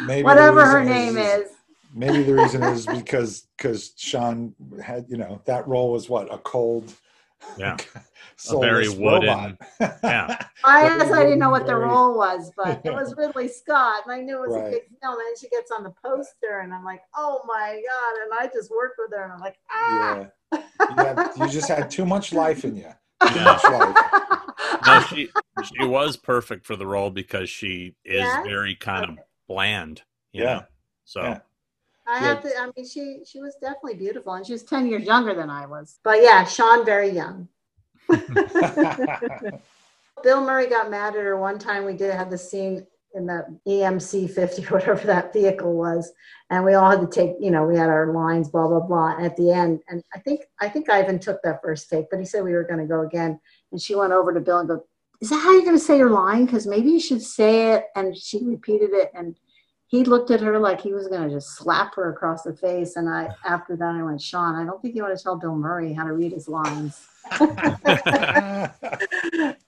Maybe 0.06 0.24
whatever 0.24 0.66
her 0.66 0.80
reason 0.80 0.94
name 0.94 1.18
is. 1.18 1.50
Maybe 1.94 2.24
the 2.24 2.34
reason 2.34 2.64
is 2.64 2.86
because 2.86 3.48
because 3.58 3.94
Sean 3.96 4.54
had 4.84 5.06
you 5.08 5.18
know 5.18 5.42
that 5.46 5.68
role 5.68 5.92
was 5.92 6.10
what 6.10 6.34
a 6.34 6.38
cold, 6.40 6.94
Yeah. 7.58 7.78
a 8.52 8.60
very 8.60 8.90
wooden- 8.90 9.58
yeah. 9.80 10.38
I 10.64 10.88
Very 10.88 11.00
guess 11.00 11.12
I 11.12 11.24
didn't 11.24 11.40
know 11.40 11.50
what 11.52 11.66
the 11.66 11.76
role 11.76 12.18
was, 12.18 12.52
but 12.58 12.82
it 12.84 12.94
was 12.94 13.14
Ridley 13.18 13.48
Scott, 13.48 14.04
and 14.06 14.14
I 14.14 14.20
knew 14.22 14.44
it 14.44 14.48
was 14.48 14.56
a 14.56 14.60
Right. 14.60 14.72
big 14.72 14.82
film. 15.02 15.18
And 15.20 15.38
she 15.40 15.48
gets 15.50 15.72
on 15.72 15.84
the 15.84 15.94
poster, 16.04 16.60
and 16.64 16.74
I'm 16.74 16.84
like, 16.84 17.02
oh 17.16 17.42
my 17.46 17.82
god! 17.90 18.22
And 18.24 18.34
I 18.50 18.52
just 18.54 18.72
worked 18.72 18.96
with 18.98 19.12
her, 19.18 19.24
and 19.24 19.34
I'm 19.34 19.40
like, 19.40 19.58
ah. 19.72 20.26
yeah, 20.52 20.62
you, 20.90 20.96
had, 20.98 21.32
you 21.38 21.50
just 21.50 21.68
had 21.70 21.90
too 21.92 22.06
much 22.06 22.34
life 22.34 22.66
in 22.66 22.76
you. 22.76 22.90
Too 23.28 23.36
Yeah. 23.36 23.44
much 23.44 23.64
life. 23.64 23.98
No, 24.86 25.00
she 25.02 25.30
she 25.64 25.86
was 25.86 26.18
perfect 26.18 26.66
for 26.66 26.76
the 26.76 26.86
role 26.88 27.10
because 27.10 27.50
she 27.50 27.96
is 28.04 28.20
Yeah? 28.22 28.44
very 28.44 28.76
kind 28.76 29.06
of 29.10 29.18
bland. 29.48 30.02
You 30.34 30.44
Yeah. 30.44 30.54
Know? 30.56 30.64
So 31.06 31.22
Yeah. 31.22 31.40
I 32.08 32.20
have 32.20 32.42
to. 32.44 32.50
I 32.58 32.70
mean, 32.76 32.88
she 32.88 33.22
she 33.26 33.40
was 33.42 33.56
definitely 33.56 33.96
beautiful, 33.96 34.34
and 34.34 34.46
she 34.46 34.54
was 34.54 34.64
ten 34.64 34.88
years 34.88 35.04
younger 35.06 35.34
than 35.34 35.50
I 35.50 35.66
was. 35.66 36.00
But 36.04 36.22
yeah, 36.22 36.44
Sean 36.44 36.86
very 36.86 37.10
young. 37.10 37.48
Bill 40.24 40.42
Murray 40.42 40.68
got 40.68 40.90
mad 40.90 41.16
at 41.16 41.24
her 41.24 41.38
one 41.38 41.60
time. 41.60 41.86
We 41.86 41.94
did 41.94 42.14
have 42.14 42.30
the 42.30 42.38
scene 42.38 42.86
in 43.16 43.26
the 43.26 43.46
EMC 43.68 44.30
50 44.30 44.66
or 44.66 44.70
whatever 44.70 45.08
that 45.08 45.34
vehicle 45.34 45.74
was, 45.76 46.12
and 46.50 46.64
we 46.64 46.74
all 46.74 46.92
had 46.92 47.02
to 47.02 47.08
take, 47.08 47.36
you 47.40 47.50
know, 47.50 47.66
we 47.66 47.78
had 47.78 47.90
our 47.90 48.14
lines, 48.14 48.50
blah 48.50 48.68
blah 48.68 48.82
blah. 48.82 49.16
And 49.16 49.26
at 49.26 49.38
the 49.38 49.52
end, 49.52 49.80
and 49.90 50.04
I 50.14 50.20
think 50.20 50.42
I 50.60 50.70
think 50.70 50.90
Ivan 50.90 51.20
took 51.20 51.42
that 51.44 51.62
first 51.62 51.90
take, 51.90 52.10
but 52.10 52.20
he 52.20 52.26
said 52.26 52.44
we 52.44 52.54
were 52.54 52.64
going 52.64 52.80
to 52.80 52.86
go 52.86 53.02
again, 53.02 53.40
and 53.72 53.82
she 53.82 53.96
went 53.96 54.14
over 54.14 54.34
to 54.34 54.40
Bill 54.40 54.60
and 54.60 54.70
go, 54.70 54.86
"Is 55.22 55.30
that 55.30 55.40
how 55.40 55.54
you're 55.54 55.62
going 55.62 55.78
to 55.78 55.84
say 55.84 55.98
your 55.98 56.12
line? 56.12 56.46
Because 56.46 56.68
maybe 56.68 56.92
you 56.92 57.00
should 57.00 57.22
say 57.22 57.74
it." 57.74 57.86
And 57.96 58.16
she 58.16 58.44
repeated 58.44 58.92
it, 58.94 59.12
and 59.14 59.36
he 59.96 60.04
looked 60.04 60.30
at 60.30 60.42
her 60.42 60.60
like 60.60 60.80
he 60.82 60.94
was 60.94 61.08
going 61.08 61.24
to 61.24 61.30
just 61.34 61.56
slap 61.56 61.96
her 61.96 62.12
across 62.12 62.44
the 62.44 62.54
face. 62.54 62.98
And 62.98 63.10
I, 63.10 63.30
after 63.46 63.78
that, 63.78 63.96
I 63.96 64.04
went, 64.04 64.22
Sean, 64.22 64.56
I 64.56 64.66
don't 64.66 64.82
think 64.82 64.94
you 64.94 65.04
want 65.04 65.18
to 65.18 65.24
tell 65.24 65.38
Bill 65.38 65.56
Murray 65.56 65.94
how 65.94 66.04
to 66.04 66.12
read 66.12 66.34
his 66.34 66.50
lines. 66.50 67.08
I 67.32 68.70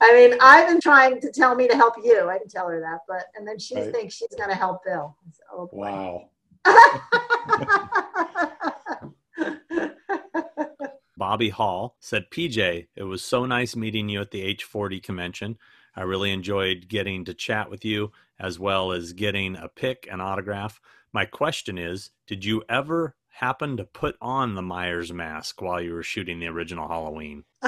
mean, 0.01 0.33
I've 0.41 0.67
been 0.67 0.81
trying 0.81 1.21
to 1.21 1.31
tell 1.31 1.55
me 1.55 1.69
to 1.69 1.75
help 1.75 1.93
you. 2.03 2.29
I 2.29 2.39
didn't 2.39 2.51
tell 2.51 2.67
her 2.67 2.81
that, 2.81 2.99
but 3.07 3.27
and 3.37 3.47
then 3.47 3.57
she 3.57 3.75
Right. 3.75 3.89
thinks 3.93 4.15
she's 4.15 4.35
going 4.37 4.49
to 4.49 4.55
help 4.55 4.83
Bill. 4.83 5.15
I 5.25 5.29
said, 5.31 5.45
oh 5.53 5.69
wow. 5.71 6.29
Bobby 11.17 11.49
Hall 11.49 11.95
said, 12.01 12.29
PJ, 12.31 12.87
it 12.95 13.03
was 13.03 13.23
so 13.23 13.45
nice 13.45 13.77
meeting 13.77 14.09
you 14.09 14.19
at 14.21 14.31
the 14.31 14.53
H40 14.55 15.01
convention. 15.01 15.57
I 15.95 16.01
really 16.01 16.31
enjoyed 16.31 16.89
getting 16.89 17.23
to 17.25 17.33
chat 17.33 17.69
with 17.71 17.85
you 17.85 18.11
as 18.39 18.59
well 18.59 18.91
as 18.91 19.13
getting 19.13 19.55
a 19.55 19.67
pic 19.67 20.07
and 20.11 20.21
autograph. 20.21 20.79
My 21.13 21.25
question 21.25 21.77
is 21.77 22.11
Did 22.25 22.45
you 22.45 22.63
ever 22.69 23.15
happen 23.29 23.77
to 23.77 23.83
put 23.83 24.15
on 24.19 24.55
the 24.55 24.61
Myers 24.61 25.13
mask 25.13 25.61
while 25.61 25.81
you 25.81 25.93
were 25.93 26.03
shooting 26.03 26.39
the 26.39 26.47
original 26.47 26.87
Halloween? 26.87 27.43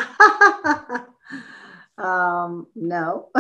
um, 1.98 2.68
no. 2.76 3.30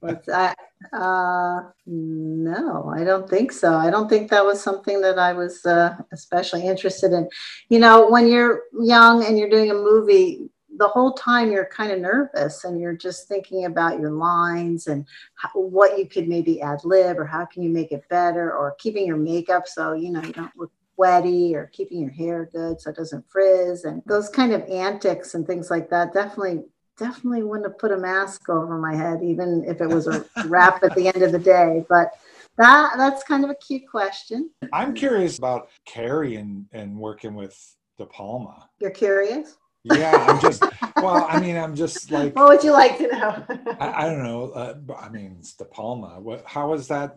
What's 0.00 0.26
that? 0.26 0.56
Uh, 0.92 1.62
no, 1.86 2.92
I 2.94 3.04
don't 3.04 3.28
think 3.28 3.52
so. 3.52 3.74
I 3.74 3.90
don't 3.90 4.08
think 4.08 4.30
that 4.30 4.44
was 4.44 4.60
something 4.60 5.00
that 5.00 5.18
I 5.18 5.32
was 5.32 5.64
uh, 5.64 5.96
especially 6.12 6.66
interested 6.66 7.12
in. 7.12 7.28
You 7.68 7.78
know, 7.78 8.10
when 8.10 8.28
you're 8.28 8.62
young 8.80 9.24
and 9.24 9.38
you're 9.38 9.50
doing 9.50 9.70
a 9.70 9.74
movie, 9.74 10.50
the 10.78 10.88
whole 10.88 11.12
time 11.12 11.50
you're 11.50 11.66
kind 11.66 11.92
of 11.92 12.00
nervous 12.00 12.64
and 12.64 12.80
you're 12.80 12.96
just 12.96 13.28
thinking 13.28 13.64
about 13.64 14.00
your 14.00 14.10
lines 14.10 14.86
and 14.86 15.06
how, 15.34 15.48
what 15.54 15.98
you 15.98 16.06
could 16.06 16.28
maybe 16.28 16.60
ad 16.60 16.80
lib 16.84 17.18
or 17.18 17.24
how 17.24 17.44
can 17.44 17.62
you 17.62 17.70
make 17.70 17.92
it 17.92 18.08
better 18.08 18.52
or 18.52 18.76
keeping 18.78 19.06
your 19.06 19.16
makeup 19.16 19.66
so 19.66 19.92
you 19.92 20.10
know 20.10 20.22
you 20.22 20.32
don't 20.32 20.56
look 20.56 20.70
sweaty 20.94 21.54
or 21.54 21.66
keeping 21.72 22.00
your 22.00 22.10
hair 22.10 22.48
good 22.52 22.80
so 22.80 22.90
it 22.90 22.96
doesn't 22.96 23.24
frizz 23.30 23.84
and 23.84 24.02
those 24.06 24.28
kind 24.28 24.52
of 24.52 24.62
antics 24.62 25.34
and 25.34 25.46
things 25.46 25.70
like 25.70 25.90
that. 25.90 26.12
Definitely 26.12 26.64
definitely 26.98 27.42
wouldn't 27.42 27.68
have 27.68 27.78
put 27.78 27.92
a 27.92 27.96
mask 27.96 28.48
over 28.48 28.78
my 28.78 28.94
head 28.94 29.22
even 29.22 29.62
if 29.66 29.82
it 29.82 29.88
was 29.88 30.06
a 30.06 30.24
wrap 30.46 30.82
at 30.82 30.94
the 30.94 31.08
end 31.08 31.22
of 31.22 31.30
the 31.30 31.38
day 31.38 31.84
but 31.90 32.12
that 32.56 32.94
that's 32.96 33.22
kind 33.22 33.44
of 33.44 33.50
a 33.50 33.54
cute 33.54 33.86
question. 33.86 34.50
I'm 34.72 34.94
curious 34.94 35.36
about 35.36 35.68
Carrie 35.84 36.36
and, 36.36 36.64
and 36.72 36.96
working 36.96 37.34
with 37.34 37.54
De 37.98 38.06
Palma. 38.06 38.70
you're 38.80 38.90
curious 38.90 39.58
Yeah, 39.94 40.26
I'm 40.28 40.40
just, 40.40 40.62
well, 40.96 41.26
I 41.28 41.40
mean, 41.40 41.56
I'm 41.56 41.74
just 41.74 42.10
like, 42.16 42.34
what 42.34 42.48
would 42.48 42.64
you 42.64 42.72
like 42.72 42.98
to 42.98 43.08
know 43.08 43.44
I, 43.80 44.04
I 44.04 44.10
don't 44.10 44.22
know. 44.22 44.50
Uh, 44.50 44.74
I 44.98 45.08
mean, 45.08 45.36
it's 45.38 45.54
De 45.54 45.64
Palma. 45.64 46.20
What, 46.20 46.44
how 46.46 46.70
was 46.70 46.88
that, 46.88 47.16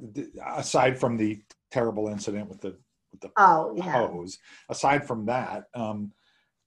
aside 0.55 0.99
from 0.99 1.17
the 1.17 1.41
terrible 1.71 2.07
incident 2.07 2.49
with 2.49 2.61
the, 2.61 2.77
with 3.11 3.21
the 3.21 3.31
oh 3.37 3.73
yeah 3.75 4.07
hose, 4.07 4.37
aside 4.69 5.07
from 5.07 5.25
that, 5.25 5.65
um, 5.73 6.11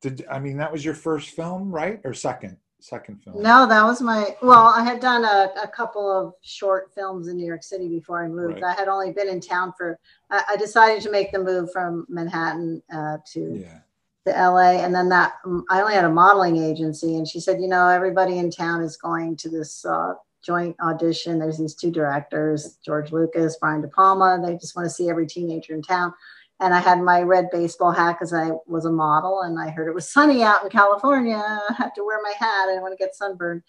did, 0.00 0.26
I 0.28 0.40
mean, 0.40 0.56
that 0.56 0.72
was 0.72 0.84
your 0.84 0.94
first 0.94 1.30
film, 1.30 1.70
right? 1.70 2.00
Or 2.04 2.12
second, 2.12 2.56
second 2.80 3.22
film? 3.22 3.40
No, 3.40 3.68
that 3.68 3.84
was 3.84 4.02
my. 4.02 4.36
Well, 4.42 4.66
I 4.66 4.82
had 4.82 4.98
done 4.98 5.24
a, 5.24 5.52
a 5.62 5.68
couple 5.68 6.10
of 6.10 6.34
short 6.42 6.92
films 6.92 7.28
in 7.28 7.36
New 7.36 7.46
York 7.46 7.62
City 7.62 7.88
before 7.88 8.24
I 8.24 8.28
moved. 8.28 8.60
Right. 8.60 8.64
I 8.64 8.72
had 8.72 8.88
only 8.88 9.12
been 9.12 9.28
in 9.28 9.40
town 9.40 9.72
for. 9.78 9.98
I, 10.30 10.42
I 10.50 10.56
decided 10.56 11.02
to 11.04 11.10
make 11.12 11.30
the 11.30 11.38
move 11.38 11.70
from 11.70 12.04
Manhattan 12.08 12.82
uh, 12.92 13.18
to 13.32 13.60
Yeah. 13.62 13.78
To 14.26 14.32
LA, 14.32 14.82
and 14.82 14.94
then 14.94 15.08
that 15.08 15.34
um, 15.44 15.64
I 15.70 15.80
only 15.80 15.94
had 15.94 16.04
a 16.04 16.10
modeling 16.10 16.56
agency, 16.56 17.16
and 17.16 17.26
she 17.26 17.40
said, 17.40 17.60
you 17.60 17.68
know, 17.68 17.88
everybody 17.88 18.38
in 18.38 18.50
town 18.50 18.82
is 18.82 18.96
going 18.96 19.36
to 19.36 19.48
this 19.48 19.84
uh, 19.84 20.14
joint 20.44 20.76
audition. 20.80 21.38
There's 21.38 21.58
these 21.58 21.74
two 21.74 21.90
directors, 21.90 22.78
George 22.84 23.12
Lucas, 23.12 23.56
Brian 23.60 23.80
De 23.80 23.88
Palma. 23.88 24.40
They 24.44 24.54
just 24.54 24.76
want 24.76 24.86
to 24.86 24.94
see 24.94 25.10
every 25.10 25.26
teenager 25.26 25.74
in 25.74 25.82
town. 25.82 26.12
And 26.60 26.72
I 26.72 26.78
had 26.78 27.00
my 27.00 27.22
red 27.22 27.50
baseball 27.50 27.90
hat 27.90 28.12
because 28.12 28.32
I 28.32 28.50
was 28.66 28.84
a 28.84 28.92
model, 28.92 29.42
and 29.42 29.58
I 29.58 29.70
heard 29.70 29.88
it 29.88 29.94
was 29.94 30.08
sunny 30.08 30.42
out 30.42 30.62
in 30.62 30.70
California. 30.70 31.36
I 31.70 31.72
had 31.74 31.94
to 31.96 32.04
wear 32.04 32.20
my 32.22 32.34
hat. 32.38 32.64
I 32.64 32.66
didn't 32.66 32.82
want 32.82 32.96
to 32.96 33.04
get 33.04 33.16
sunburned. 33.16 33.62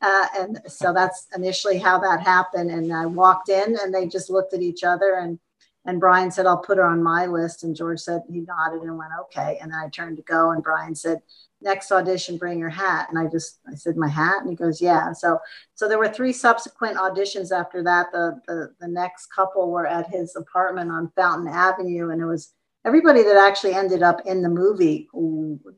Uh, 0.00 0.26
and 0.38 0.60
so 0.66 0.94
that's 0.94 1.26
initially 1.36 1.76
how 1.76 1.98
that 1.98 2.22
happened. 2.22 2.70
And 2.70 2.90
I 2.94 3.04
walked 3.04 3.50
in, 3.50 3.76
and 3.78 3.94
they 3.94 4.06
just 4.06 4.30
looked 4.30 4.54
at 4.54 4.62
each 4.62 4.84
other, 4.84 5.16
and 5.16 5.38
and 5.86 6.00
Brian 6.00 6.30
said, 6.30 6.46
I'll 6.46 6.58
put 6.58 6.78
her 6.78 6.84
on 6.84 7.02
my 7.02 7.26
list. 7.26 7.64
And 7.64 7.74
George 7.74 8.00
said, 8.00 8.22
he 8.28 8.40
nodded 8.40 8.82
and 8.82 8.98
went, 8.98 9.12
okay. 9.22 9.58
And 9.60 9.72
then 9.72 9.78
I 9.78 9.88
turned 9.88 10.16
to 10.18 10.22
go, 10.22 10.50
and 10.50 10.62
Brian 10.62 10.94
said, 10.94 11.22
next 11.62 11.90
audition, 11.90 12.36
bring 12.36 12.58
your 12.58 12.68
hat. 12.68 13.08
And 13.10 13.18
I 13.18 13.26
just, 13.26 13.60
I 13.70 13.74
said, 13.74 13.96
my 13.96 14.08
hat? 14.08 14.40
And 14.40 14.50
he 14.50 14.56
goes, 14.56 14.80
yeah. 14.80 15.12
So, 15.12 15.38
so 15.74 15.88
there 15.88 15.98
were 15.98 16.08
three 16.08 16.32
subsequent 16.32 16.96
auditions 16.96 17.50
after 17.50 17.82
that. 17.84 18.12
The, 18.12 18.40
the, 18.46 18.74
the 18.80 18.88
next 18.88 19.26
couple 19.26 19.70
were 19.70 19.86
at 19.86 20.08
his 20.10 20.36
apartment 20.36 20.90
on 20.90 21.12
Fountain 21.16 21.48
Avenue. 21.48 22.10
And 22.10 22.20
it 22.20 22.26
was 22.26 22.52
everybody 22.84 23.22
that 23.22 23.36
actually 23.36 23.74
ended 23.74 24.02
up 24.02 24.20
in 24.26 24.42
the 24.42 24.48
movie 24.48 25.08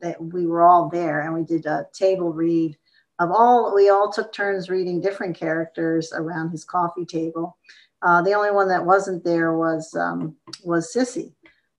that 0.01 0.17
we 0.19 0.47
were 0.47 0.63
all 0.63 0.89
there. 0.89 1.21
And 1.21 1.33
we 1.33 1.43
did 1.43 1.65
a 1.65 1.87
table 1.93 2.31
read 2.31 2.77
of 3.19 3.31
all, 3.31 3.73
we 3.75 3.89
all 3.89 4.11
took 4.11 4.33
turns 4.33 4.69
reading 4.69 4.99
different 4.99 5.37
characters 5.37 6.11
around 6.13 6.49
his 6.49 6.65
coffee 6.65 7.05
table. 7.05 7.57
Uh, 8.03 8.21
the 8.21 8.33
only 8.33 8.51
one 8.51 8.67
that 8.67 8.85
wasn't 8.85 9.23
there 9.23 9.57
was 9.57 9.95
um, 9.95 10.35
was 10.63 10.93
Sissy, 10.93 11.33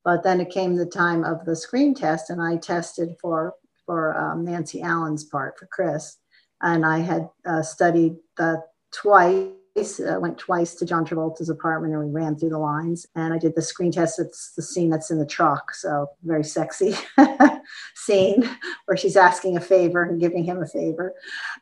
but 0.05 0.23
then 0.23 0.41
it 0.41 0.51
came 0.51 0.75
the 0.75 0.87
time 0.87 1.23
of 1.23 1.45
the 1.45 1.55
screen 1.55 1.95
test, 1.95 2.31
and 2.31 2.41
I 2.43 2.57
tested 2.57 3.15
for 3.21 3.55
for 3.85 4.17
um, 4.17 4.45
Nancy 4.45 4.81
Allen's 4.81 5.25
part 5.25 5.59
for 5.59 5.67
Chris, 5.67 6.17
and 6.63 6.87
I 6.87 6.99
had 6.99 7.29
uh, 7.47 7.63
studied 7.63 8.17
the 8.39 8.63
twice. 8.91 9.51
I 9.77 10.19
went 10.19 10.39
twice 10.39 10.75
to 10.77 10.87
John 10.87 11.05
Travolta's 11.05 11.49
apartment, 11.49 11.95
and 11.95 12.05
we 12.05 12.11
ran 12.11 12.37
through 12.37 12.51
the 12.51 12.59
lines. 12.59 13.07
And 13.17 13.35
I 13.35 13.39
did 13.39 13.57
the 13.57 13.63
screen 13.63 13.91
test. 13.91 14.21
It's 14.21 14.53
the 14.53 14.63
scene 14.63 14.89
that's 14.89 15.11
in 15.11 15.19
the 15.19 15.27
truck, 15.27 15.75
so 15.75 16.09
very 16.23 16.45
sexy 16.45 16.95
scene 17.95 18.49
where 18.85 18.97
she's 18.97 19.17
asking 19.17 19.57
a 19.57 19.61
favor 19.61 20.05
and 20.05 20.21
giving 20.21 20.45
him 20.45 20.63
a 20.63 20.67
favor. 20.67 21.15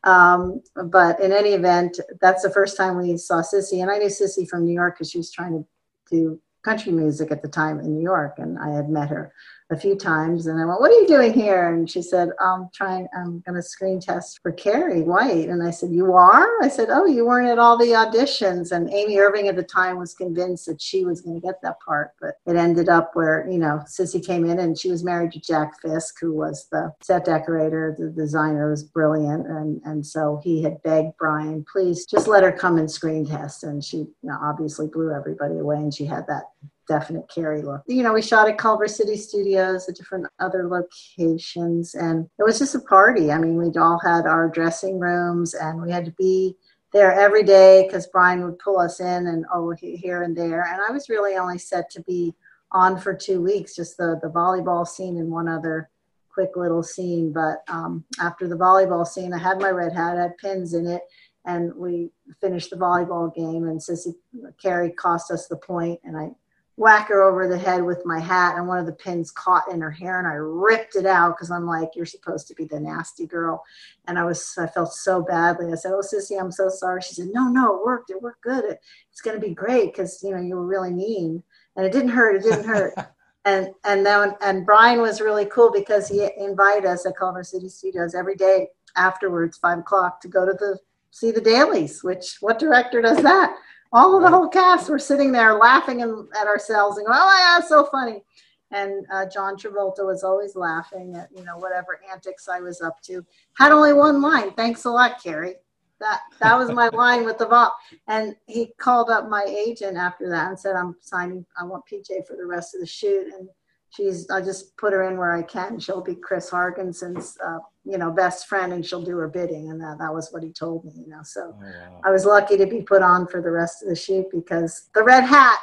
Um, 0.05 0.63
but 0.87 1.21
in 1.21 1.33
any 1.33 1.51
event, 1.51 2.01
that's 2.21 2.43
the 2.43 2.51
first 2.51 2.77
time 2.77 2.99
we 2.99 3.17
saw 3.17 3.41
Sissy. 3.41 3.81
And 3.81 3.91
I 3.91 3.97
knew 3.97 4.09
Sissy 4.09 4.47
from 4.47 4.65
New 4.65 4.75
York 4.75 4.97
because 4.97 5.11
she 5.11 5.19
was 5.19 5.33
trying 5.33 5.53
to 5.53 5.67
do 6.11 6.41
country 6.63 6.93
music 6.93 7.31
at 7.33 7.43
the 7.43 7.49
time 7.49 7.81
in 7.81 7.95
New 7.95 8.03
York. 8.03 8.35
And 8.39 8.59
I 8.59 8.71
had 8.71 8.91
met 8.91 9.09
her 9.09 9.33
a 9.73 9.79
few 9.79 9.97
times. 9.97 10.47
And 10.47 10.61
I 10.61 10.65
went, 10.65 10.81
What 10.81 10.91
are 10.91 11.01
you 11.01 11.07
doing 11.07 11.33
here? 11.33 11.73
And 11.73 11.91
she 11.91 12.03
said, 12.03 12.31
I'm 12.41 12.69
trying, 12.75 13.09
I'm 13.17 13.41
going 13.41 13.57
to 13.57 13.63
screen 13.63 14.01
test 14.01 14.41
for 14.43 14.53
Carrie 14.53 15.03
White. 15.03 15.49
And 15.49 15.63
I 15.63 15.71
said, 15.71 15.91
You 15.91 16.13
are? 16.13 16.49
I 16.63 16.69
said, 16.69 16.89
Oh, 16.91 17.07
you 17.07 17.27
weren't 17.27 17.49
at 17.49 17.59
all 17.59 17.77
the 17.77 17.87
auditions. 17.87 18.73
And 18.73 18.91
Amy 18.91 19.19
Irving 19.19 19.49
at 19.49 19.57
the 19.57 19.63
time 19.63 19.99
was 19.99 20.15
convinced 20.15 20.67
that 20.67 20.81
she 20.81 21.05
was 21.05 21.21
going 21.21 21.41
to 21.41 21.47
get 21.47 21.61
that 21.63 21.81
part. 21.81 22.13
But 22.21 22.35
it 22.47 22.57
ended 22.57 22.89
up 22.89 23.11
where, 23.15 23.49
you 23.49 23.59
know, 23.59 23.83
Sissy 23.87 24.25
came 24.25 24.45
in 24.45 24.59
and 24.59 24.79
she 24.79 24.91
was 24.91 25.05
married 25.05 25.33
to 25.33 25.41
Jack 25.41 25.81
Fisk, 25.81 26.17
who 26.21 26.33
was 26.33 26.69
the 26.71 26.93
set 27.03 27.25
decorator. 27.25 27.95
The 27.99 28.11
designer 28.11 28.71
was 28.71 28.85
brilliant. 28.85 29.47
And, 29.47 29.81
and 29.85 30.07
so 30.07 30.41
he 30.43 30.63
had 30.63 30.83
begged 30.83 31.17
Brian, 31.19 31.65
please 31.71 32.07
just 32.07 32.29
let 32.29 32.45
her 32.45 32.53
come 32.53 32.79
and 32.79 32.91
screen 32.91 33.27
test. 33.27 33.65
And 33.65 33.83
she 33.83 33.99
you 33.99 34.15
know, 34.23 34.39
obviously 34.43 34.87
blew 34.87 35.13
everybody 35.13 35.59
away. 35.59 35.77
And 35.77 35.95
she 35.95 36.05
had 36.05 36.27
that 36.29 36.45
definite 36.89 37.31
Carrie 37.33 37.63
look. 37.63 37.83
You 37.87 38.03
know, 38.03 38.13
we 38.13 38.23
shot 38.23 38.49
at 38.49 38.59
Culver 38.59 38.89
City 38.89 39.17
Studios, 39.17 39.89
at 39.89 39.97
different 39.97 40.27
other 40.39 40.69
locations, 40.69 41.95
and 41.95 42.29
it 42.39 42.43
was 42.43 42.59
just 42.59 42.75
a 42.75 42.81
party. 42.81 43.31
I 43.33 43.39
mean, 43.39 43.57
we'd 43.57 43.77
all 43.77 44.01
had 44.05 44.27
our 44.27 44.49
dressing 44.49 44.99
rooms, 44.99 45.55
and 45.55 45.81
we 45.83 45.91
had 45.91 46.05
to 46.05 46.13
be 46.13 46.57
there 46.93 47.13
every 47.13 47.43
day 47.43 47.87
because 47.87 48.07
Brian 48.09 48.45
would 48.45 48.59
pull 48.59 48.79
us 48.79 49.01
in 49.01 49.27
and 49.27 49.45
over 49.53 49.75
here 49.75 50.23
and 50.23 50.37
there. 50.37 50.63
And 50.63 50.81
I 50.87 50.93
was 50.93 51.09
really 51.09 51.37
only 51.37 51.59
set 51.59 51.91
to 51.91 52.03
be 52.03 52.35
on 52.71 52.99
for 52.99 53.15
two 53.15 53.41
weeks, 53.41 53.75
just 53.75 53.97
the 53.97 54.19
the 54.23 54.29
volleyball 54.29 54.87
scene 54.87 55.19
and 55.19 55.31
one 55.31 55.49
other 55.49 55.91
quick 56.33 56.57
little 56.57 56.83
scene. 56.83 57.33
But 57.33 57.63
um, 57.69 58.05
after 58.21 58.49
the 58.49 58.57
volleyball 58.57 59.07
scene, 59.07 59.33
I 59.33 59.39
had 59.39 59.61
my 59.61 59.71
red 59.71 59.93
hat, 59.93 60.17
I 60.17 60.23
had 60.23 60.39
pins 60.39 60.75
in 60.75 60.87
it, 60.87 61.03
and 61.45 61.75
we 61.75 62.11
finished 62.41 62.71
the 62.71 62.77
volleyball 62.77 63.35
game. 63.35 63.69
And 63.69 63.81
Sissy 63.81 64.15
Carrie 64.61 64.93
cost 64.93 65.31
us 65.31 65.47
the 65.47 65.57
point, 65.57 66.01
and 66.05 66.17
I 66.17 66.31
whack 66.77 67.09
her 67.09 67.23
over 67.23 67.47
the 67.47 67.59
head 67.59 67.83
with 67.83 68.05
my 68.07 68.19
hat 68.19 68.57
and 68.57 68.67
one 68.67 68.79
of 68.79 68.87
the 68.87 68.93
pins 68.93 69.31
caught 69.31 69.71
in 69.71 69.81
her 69.81 69.91
hair 69.91 70.19
and 70.19 70.27
I 70.27 70.33
ripped 70.33 70.97
it 70.97 71.05
out 71.05 71.37
because 71.37 71.51
I'm 71.51 71.67
like, 71.67 71.91
you're 71.95 72.07
supposed 72.07 72.49
to 72.49 72.55
be 72.55 72.65
the 72.65 72.81
nasty 72.81 73.27
girl. 73.27 73.63
And 74.07 74.19
I 74.19 74.25
was, 74.25 74.55
I 74.59 74.67
felt 74.67 74.93
so 74.93 75.23
badly. 75.23 75.71
I 75.71 75.75
said, 75.75 75.93
oh, 75.93 76.01
Sissy, 76.01 76.41
I'm 76.41 76.51
so 76.51 76.71
sorry. 76.71 77.03
She 77.03 77.15
said, 77.15 77.29
no, 77.33 77.49
no, 77.49 77.77
it 77.77 77.85
worked. 77.85 78.11
It 78.11 78.23
worked 78.23 78.43
good. 78.43 78.65
It, 78.65 78.81
it's 79.11 79.21
going 79.21 79.39
to 79.39 79.47
be 79.47 79.55
great 79.55 79.93
because, 79.93 80.23
you 80.23 80.31
know, 80.31 80.41
you 80.41 80.57
were 80.57 80.67
really 80.67 80.91
mean 80.91 81.43
and 81.77 81.85
it 81.85 81.93
didn't 81.93 82.09
hurt. 82.09 82.37
It 82.37 82.43
didn't 82.43 82.65
hurt. 82.65 82.95
and, 83.45 83.69
and 83.85 84.05
then, 84.07 84.35
and 84.41 84.65
Brian 84.65 85.03
was 85.03 85.21
really 85.21 85.47
cool 85.47 85.71
because 85.71 86.09
he 86.09 86.27
invited 86.39 86.87
us 86.87 87.05
at 87.05 87.19
Culver 87.19 87.45
City 87.45 87.69
Studios 87.69 88.15
every 88.15 88.37
day 88.37 88.69
afterwards, 88.97 89.59
five 89.59 89.79
o'clock 89.79 90.23
to 90.23 90.29
go 90.29 90.47
to 90.47 90.53
the, 90.53 90.79
see 91.11 91.33
the 91.33 91.41
dailies, 91.41 92.03
which 92.03 92.39
what 92.41 92.59
director 92.59 93.03
does 93.03 93.23
that? 93.23 93.55
All 93.93 94.17
of 94.17 94.23
the 94.23 94.31
whole 94.31 94.49
cast 94.49 94.89
were 94.89 94.99
sitting 94.99 95.33
there 95.33 95.55
laughing 95.55 96.01
at 96.01 96.47
ourselves 96.47 96.99
and 96.99 97.07
going, 97.07 97.19
"Oh 97.21 97.59
God, 97.61 97.67
so 97.67 97.85
funny!" 97.85 98.23
And 98.71 99.07
uh, 99.13 99.27
John 99.27 99.57
Travolta 99.57 100.07
was 100.07 100.25
always 100.25 100.57
laughing 100.57 101.15
at 101.17 101.29
you 101.35 101.45
know 101.45 101.59
whatever 101.59 102.01
antics 102.11 102.49
I 102.49 102.61
was 102.61 102.81
up 102.81 103.01
to. 103.03 103.25
Had 103.59 103.73
only 103.73 103.93
one 103.93 104.23
line. 104.23 104.53
Thanks 104.53 104.85
a 104.85 104.91
lot, 104.91 105.23
Carrie. 105.23 105.57
That 106.01 106.21
that 106.41 106.59
was 106.59 106.71
my 106.71 106.89
line 106.93 107.25
with 107.25 107.39
the 107.39 107.47
vol. 107.47 107.73
And 108.09 108.35
he 108.47 108.73
called 108.79 109.11
up 109.11 109.29
my 109.29 109.45
agent 109.45 109.97
after 109.97 110.29
that 110.31 110.49
and 110.49 110.59
said, 110.59 110.75
"I'm 110.75 110.97
signing. 111.01 111.45
I 111.59 111.65
want 111.65 111.85
PJ 111.87 112.27
for 112.27 112.37
the 112.37 112.47
rest 112.47 112.75
of 112.75 112.81
the 112.81 112.87
shoot." 112.87 113.33
And 113.35 113.49
she's 113.95 114.29
I 114.31 114.41
just 114.41 114.77
put 114.77 114.93
her 114.93 115.09
in 115.09 115.17
where 115.17 115.33
I 115.33 115.43
can. 115.43 115.79
She'll 115.79 116.03
be 116.03 116.15
Chris 116.15 116.51
Hargensen's 116.51 117.39
uh, 117.45 117.59
you 117.85 117.99
know 117.99 118.11
best 118.11 118.49
friend, 118.49 118.73
and 118.73 118.85
she'll 118.85 119.05
do 119.05 119.17
her 119.19 119.29
bidding. 119.29 119.71
And 119.71 119.81
that 119.81 119.99
that 119.99 120.13
was 120.13 120.33
what 120.33 120.43
he 120.43 120.51
told 120.51 120.85
me. 120.85 120.93
You 120.97 121.09
know, 121.09 121.23
so. 121.23 121.55
Oh, 121.55 121.61
wow. 121.61 122.01
I 122.05 122.11
was 122.11 122.25
lucky 122.25 122.57
to 122.57 122.67
be 122.67 122.83
put 122.83 123.03
on 123.03 123.27
for 123.27 123.41
the 123.41 123.51
rest 123.51 123.83
of 123.83 123.89
the 123.89 123.97
shoot 123.97 124.27
because 124.33 124.89
the 124.95 125.03
red 125.03 125.25
hat. 125.25 125.61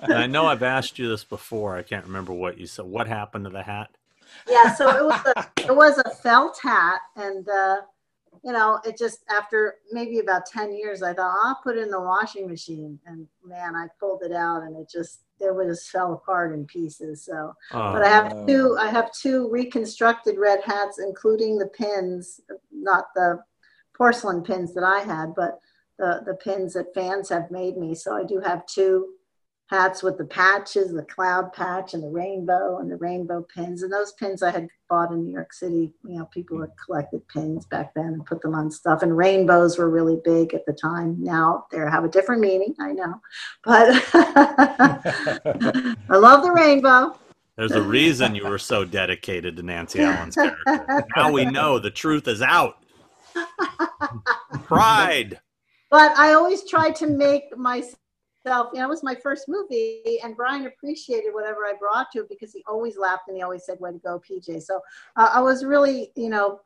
And 0.00 0.14
I 0.14 0.26
know 0.26 0.46
I've 0.46 0.62
asked 0.62 0.98
you 0.98 1.08
this 1.08 1.24
before. 1.24 1.76
I 1.76 1.82
can't 1.82 2.06
remember 2.06 2.32
what 2.32 2.58
you 2.58 2.66
said. 2.66 2.86
What 2.86 3.06
happened 3.06 3.44
to 3.44 3.50
the 3.50 3.62
hat? 3.62 3.90
yeah, 4.48 4.74
so 4.74 4.88
it 4.88 5.04
was 5.04 5.20
a 5.36 5.46
it 5.62 5.76
was 5.76 5.98
a 5.98 6.10
felt 6.10 6.58
hat, 6.62 7.00
and 7.16 7.48
uh, 7.48 7.76
you 8.44 8.52
know, 8.52 8.80
it 8.84 8.98
just 8.98 9.24
after 9.30 9.76
maybe 9.90 10.18
about 10.18 10.46
ten 10.46 10.74
years, 10.74 11.02
I 11.02 11.14
thought 11.14 11.36
I'll 11.44 11.60
put 11.62 11.76
it 11.76 11.82
in 11.82 11.90
the 11.90 12.00
washing 12.00 12.48
machine, 12.48 12.98
and 13.06 13.26
man, 13.44 13.76
I 13.76 13.86
pulled 14.00 14.22
it 14.22 14.32
out, 14.32 14.62
and 14.62 14.76
it 14.76 14.88
just 14.90 15.20
it 15.42 15.54
was 15.54 15.88
fell 15.88 16.12
apart 16.12 16.52
in 16.54 16.64
pieces. 16.66 17.24
So, 17.24 17.54
Oh, 17.72 17.92
but 17.92 18.02
I 18.02 18.08
have 18.08 18.32
oh. 18.34 18.46
two 18.46 18.76
I 18.78 18.88
have 18.88 19.12
two 19.12 19.50
reconstructed 19.50 20.38
red 20.38 20.60
hats, 20.64 20.98
including 20.98 21.58
the 21.58 21.68
pins, 21.68 22.40
not 22.72 23.06
the 23.14 23.42
porcelain 23.96 24.42
pins 24.42 24.72
that 24.74 24.84
I 24.84 25.00
had, 25.00 25.34
but 25.34 25.58
the 25.98 26.22
the 26.24 26.34
pins 26.34 26.74
that 26.74 26.94
fans 26.94 27.28
have 27.28 27.50
made 27.50 27.76
me. 27.76 27.94
So 27.94 28.14
I 28.14 28.24
do 28.24 28.40
have 28.40 28.66
two 28.66 29.14
hats 29.72 30.02
with 30.02 30.18
the 30.18 30.24
patches, 30.26 30.92
the 30.92 31.02
cloud 31.02 31.50
patch 31.54 31.94
and 31.94 32.02
the 32.02 32.08
rainbow 32.08 32.78
and 32.78 32.90
the 32.90 32.96
rainbow 32.96 33.42
pins. 33.54 33.82
And 33.82 33.90
those 33.90 34.12
pins 34.12 34.42
I 34.42 34.50
had 34.50 34.68
bought 34.90 35.12
in 35.12 35.24
New 35.24 35.32
York 35.32 35.54
City. 35.54 35.90
You 36.04 36.18
know, 36.18 36.26
people 36.26 36.60
had 36.60 36.68
collected 36.84 37.26
pins 37.28 37.64
back 37.64 37.94
then 37.94 38.08
and 38.08 38.26
put 38.26 38.42
them 38.42 38.54
on 38.54 38.70
stuff. 38.70 39.02
And 39.02 39.16
rainbows 39.16 39.78
were 39.78 39.88
really 39.88 40.18
big 40.24 40.52
at 40.52 40.66
the 40.66 40.74
time. 40.74 41.16
Now 41.18 41.64
they 41.72 41.78
have 41.78 42.04
a 42.04 42.08
different 42.08 42.42
meaning, 42.42 42.74
I 42.80 42.92
know. 42.92 43.14
But 43.64 43.88
I 44.14 45.96
love 46.10 46.42
the 46.42 46.52
rainbow. 46.52 47.18
There's 47.56 47.72
a 47.72 47.82
reason 47.82 48.34
you 48.34 48.46
were 48.46 48.58
so 48.58 48.84
dedicated 48.84 49.56
to 49.56 49.62
Nancy 49.62 50.02
Allen's 50.02 50.34
character. 50.34 51.06
Now 51.16 51.32
we 51.32 51.46
know 51.46 51.78
the 51.78 51.90
truth 51.90 52.28
is 52.28 52.42
out. 52.42 52.84
Pride. 54.64 55.40
But 55.90 56.16
I 56.18 56.34
always 56.34 56.68
try 56.68 56.90
to 56.90 57.06
make 57.06 57.56
myself 58.44 58.68
you 58.72 58.80
know, 58.80 58.86
it 58.86 58.88
was 58.88 59.02
my 59.02 59.14
first 59.14 59.48
movie, 59.48 60.18
and 60.22 60.36
Brian 60.36 60.66
appreciated 60.66 61.32
whatever 61.32 61.64
I 61.64 61.74
brought 61.78 62.10
to 62.12 62.20
it 62.20 62.28
because 62.28 62.52
he 62.52 62.62
always 62.66 62.96
laughed 62.96 63.24
and 63.28 63.36
he 63.36 63.42
always 63.42 63.64
said, 63.64 63.80
"Way 63.80 63.92
to 63.92 63.98
go, 63.98 64.20
PJ." 64.20 64.62
So 64.62 64.80
uh, 65.16 65.30
I 65.32 65.40
was 65.40 65.64
really, 65.64 66.10
you 66.16 66.28
know, 66.28 66.60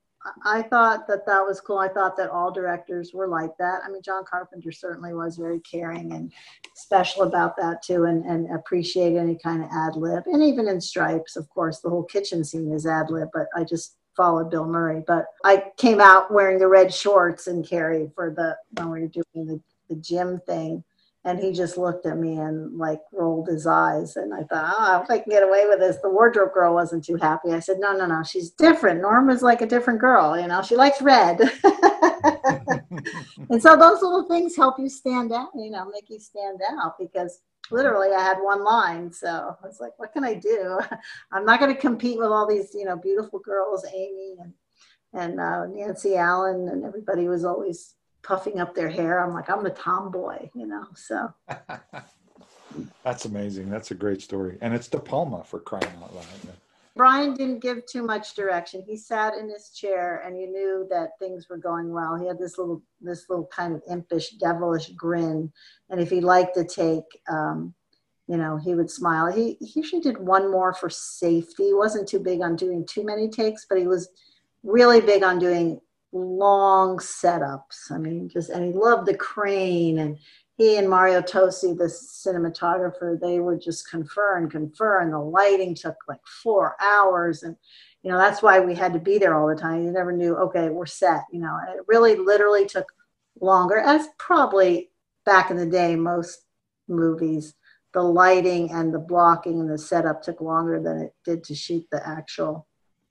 I 0.44 0.62
thought 0.62 1.06
that 1.08 1.26
that 1.26 1.40
was 1.40 1.60
cool. 1.60 1.78
I 1.78 1.88
thought 1.88 2.16
that 2.16 2.30
all 2.30 2.50
directors 2.50 3.12
were 3.12 3.28
like 3.28 3.56
that. 3.58 3.82
I 3.84 3.90
mean, 3.90 4.02
John 4.02 4.24
Carpenter 4.24 4.72
certainly 4.72 5.14
was 5.14 5.36
very 5.36 5.60
caring 5.60 6.12
and 6.12 6.32
special 6.74 7.22
about 7.22 7.56
that 7.56 7.82
too, 7.82 8.04
and 8.04 8.24
and 8.24 8.52
appreciate 8.54 9.16
any 9.16 9.36
kind 9.36 9.62
of 9.62 9.70
ad 9.72 9.96
lib. 9.96 10.24
And 10.26 10.42
even 10.42 10.68
in 10.68 10.80
Stripes, 10.80 11.36
of 11.36 11.48
course, 11.50 11.80
the 11.80 11.90
whole 11.90 12.04
kitchen 12.04 12.44
scene 12.44 12.72
is 12.72 12.86
ad 12.86 13.10
lib. 13.10 13.28
But 13.32 13.48
I 13.56 13.64
just 13.64 13.96
followed 14.16 14.50
Bill 14.50 14.66
Murray. 14.66 15.02
But 15.06 15.26
I 15.44 15.64
came 15.76 16.00
out 16.00 16.32
wearing 16.32 16.58
the 16.58 16.68
red 16.68 16.92
shorts 16.92 17.48
and 17.48 17.66
Carrie 17.68 18.10
for 18.14 18.30
the 18.30 18.56
when 18.80 18.90
we 18.90 19.00
were 19.02 19.08
doing 19.08 19.46
the 19.46 19.60
the 19.88 19.96
gym 19.96 20.40
thing 20.46 20.82
and 21.26 21.40
he 21.40 21.50
just 21.52 21.76
looked 21.76 22.06
at 22.06 22.18
me 22.18 22.38
and 22.38 22.78
like 22.78 23.00
rolled 23.12 23.48
his 23.48 23.66
eyes. 23.66 24.14
And 24.14 24.32
I 24.32 24.44
thought, 24.44 24.74
oh, 24.78 25.02
if 25.02 25.10
I 25.10 25.18
can 25.18 25.28
get 25.28 25.42
away 25.42 25.66
with 25.68 25.80
this. 25.80 25.96
The 26.00 26.08
wardrobe 26.08 26.54
girl 26.54 26.72
wasn't 26.72 27.04
too 27.04 27.16
happy. 27.16 27.50
I 27.50 27.58
said, 27.58 27.78
no, 27.80 27.96
no, 27.96 28.06
no, 28.06 28.22
she's 28.22 28.50
different. 28.50 29.02
Norma's 29.02 29.42
like 29.42 29.60
a 29.60 29.66
different 29.66 30.00
girl, 30.00 30.38
you 30.40 30.46
know, 30.46 30.62
she 30.62 30.76
likes 30.76 31.02
red. 31.02 31.40
and 33.50 33.60
so 33.60 33.76
those 33.76 34.02
little 34.02 34.28
things 34.28 34.54
help 34.54 34.78
you 34.78 34.88
stand 34.88 35.32
out, 35.32 35.48
you 35.56 35.68
know, 35.68 35.84
make 35.86 36.08
you 36.08 36.20
stand 36.20 36.60
out 36.80 36.94
because 36.96 37.40
literally 37.72 38.14
I 38.14 38.22
had 38.22 38.38
one 38.38 38.62
line. 38.62 39.12
So 39.12 39.28
I 39.28 39.66
was 39.66 39.80
like, 39.80 39.98
what 39.98 40.12
can 40.12 40.22
I 40.22 40.34
do? 40.34 40.78
I'm 41.32 41.44
not 41.44 41.58
going 41.58 41.74
to 41.74 41.80
compete 41.80 42.18
with 42.18 42.28
all 42.28 42.46
these, 42.46 42.70
you 42.72 42.84
know, 42.84 42.96
beautiful 42.96 43.40
girls, 43.40 43.84
Amy 43.92 44.36
and, 44.40 44.52
and 45.12 45.40
uh, 45.40 45.66
Nancy 45.66 46.14
Allen, 46.14 46.68
and 46.68 46.84
everybody 46.84 47.26
was 47.26 47.44
always 47.44 47.96
puffing 48.26 48.60
up 48.60 48.74
their 48.74 48.88
hair. 48.88 49.24
I'm 49.24 49.32
like, 49.32 49.48
I'm 49.48 49.64
a 49.64 49.70
tomboy, 49.70 50.50
you 50.54 50.66
know. 50.66 50.86
So 50.94 51.32
that's 53.04 53.24
amazing. 53.24 53.70
That's 53.70 53.92
a 53.92 53.94
great 53.94 54.20
story, 54.20 54.58
and 54.60 54.74
it's 54.74 54.88
De 54.88 54.98
Palma 54.98 55.44
for 55.44 55.60
crying 55.60 55.92
out 56.02 56.14
loud. 56.14 56.24
Brian 56.96 57.34
didn't 57.34 57.60
give 57.60 57.84
too 57.84 58.02
much 58.02 58.34
direction. 58.34 58.82
He 58.86 58.96
sat 58.96 59.34
in 59.34 59.50
his 59.50 59.70
chair, 59.70 60.22
and 60.26 60.40
you 60.40 60.50
knew 60.50 60.86
that 60.90 61.18
things 61.18 61.48
were 61.48 61.58
going 61.58 61.92
well. 61.92 62.16
He 62.16 62.26
had 62.26 62.38
this 62.38 62.56
little, 62.56 62.82
this 63.02 63.26
little 63.28 63.46
kind 63.46 63.74
of 63.74 63.82
impish, 63.88 64.30
devilish 64.30 64.88
grin, 64.90 65.52
and 65.90 66.00
if 66.00 66.10
he 66.10 66.20
liked 66.20 66.54
to 66.56 66.64
take, 66.64 67.04
um, 67.28 67.74
you 68.26 68.38
know, 68.38 68.56
he 68.56 68.74
would 68.74 68.90
smile. 68.90 69.30
He, 69.30 69.56
he 69.60 69.80
usually 69.80 70.00
did 70.00 70.18
one 70.18 70.50
more 70.50 70.72
for 70.72 70.90
safety. 70.90 71.66
He 71.66 71.74
wasn't 71.74 72.08
too 72.08 72.18
big 72.18 72.40
on 72.40 72.56
doing 72.56 72.84
too 72.86 73.04
many 73.04 73.28
takes, 73.28 73.66
but 73.68 73.78
he 73.78 73.86
was 73.86 74.08
really 74.64 75.00
big 75.00 75.22
on 75.22 75.38
doing 75.38 75.80
long 76.12 76.98
setups. 76.98 77.90
I 77.90 77.98
mean, 77.98 78.28
just 78.28 78.50
and 78.50 78.64
he 78.64 78.72
loved 78.72 79.06
the 79.06 79.16
crane 79.16 79.98
and 79.98 80.18
he 80.56 80.78
and 80.78 80.88
Mario 80.88 81.20
Tosi, 81.20 81.76
the 81.76 81.84
cinematographer, 81.84 83.20
they 83.20 83.40
would 83.40 83.60
just 83.60 83.90
confer 83.90 84.38
and 84.38 84.50
confer, 84.50 85.00
and 85.00 85.12
the 85.12 85.18
lighting 85.18 85.74
took 85.74 85.96
like 86.08 86.26
four 86.42 86.76
hours. 86.80 87.42
And, 87.42 87.56
you 88.02 88.10
know, 88.10 88.16
that's 88.16 88.42
why 88.42 88.60
we 88.60 88.74
had 88.74 88.94
to 88.94 88.98
be 88.98 89.18
there 89.18 89.34
all 89.34 89.48
the 89.48 89.54
time. 89.54 89.84
You 89.84 89.90
never 89.90 90.12
knew, 90.12 90.34
okay, 90.36 90.70
we're 90.70 90.86
set, 90.86 91.24
you 91.30 91.40
know, 91.40 91.58
and 91.60 91.78
it 91.78 91.84
really 91.88 92.16
literally 92.16 92.64
took 92.64 92.90
longer, 93.38 93.76
as 93.76 94.08
probably 94.18 94.90
back 95.26 95.50
in 95.50 95.58
the 95.58 95.66
day, 95.66 95.94
most 95.94 96.46
movies, 96.88 97.54
the 97.92 98.02
lighting 98.02 98.72
and 98.72 98.94
the 98.94 98.98
blocking 98.98 99.60
and 99.60 99.70
the 99.70 99.76
setup 99.76 100.22
took 100.22 100.40
longer 100.40 100.80
than 100.80 100.98
it 101.00 101.14
did 101.22 101.44
to 101.44 101.54
shoot 101.54 101.86
the 101.90 102.06
actual, 102.08 102.66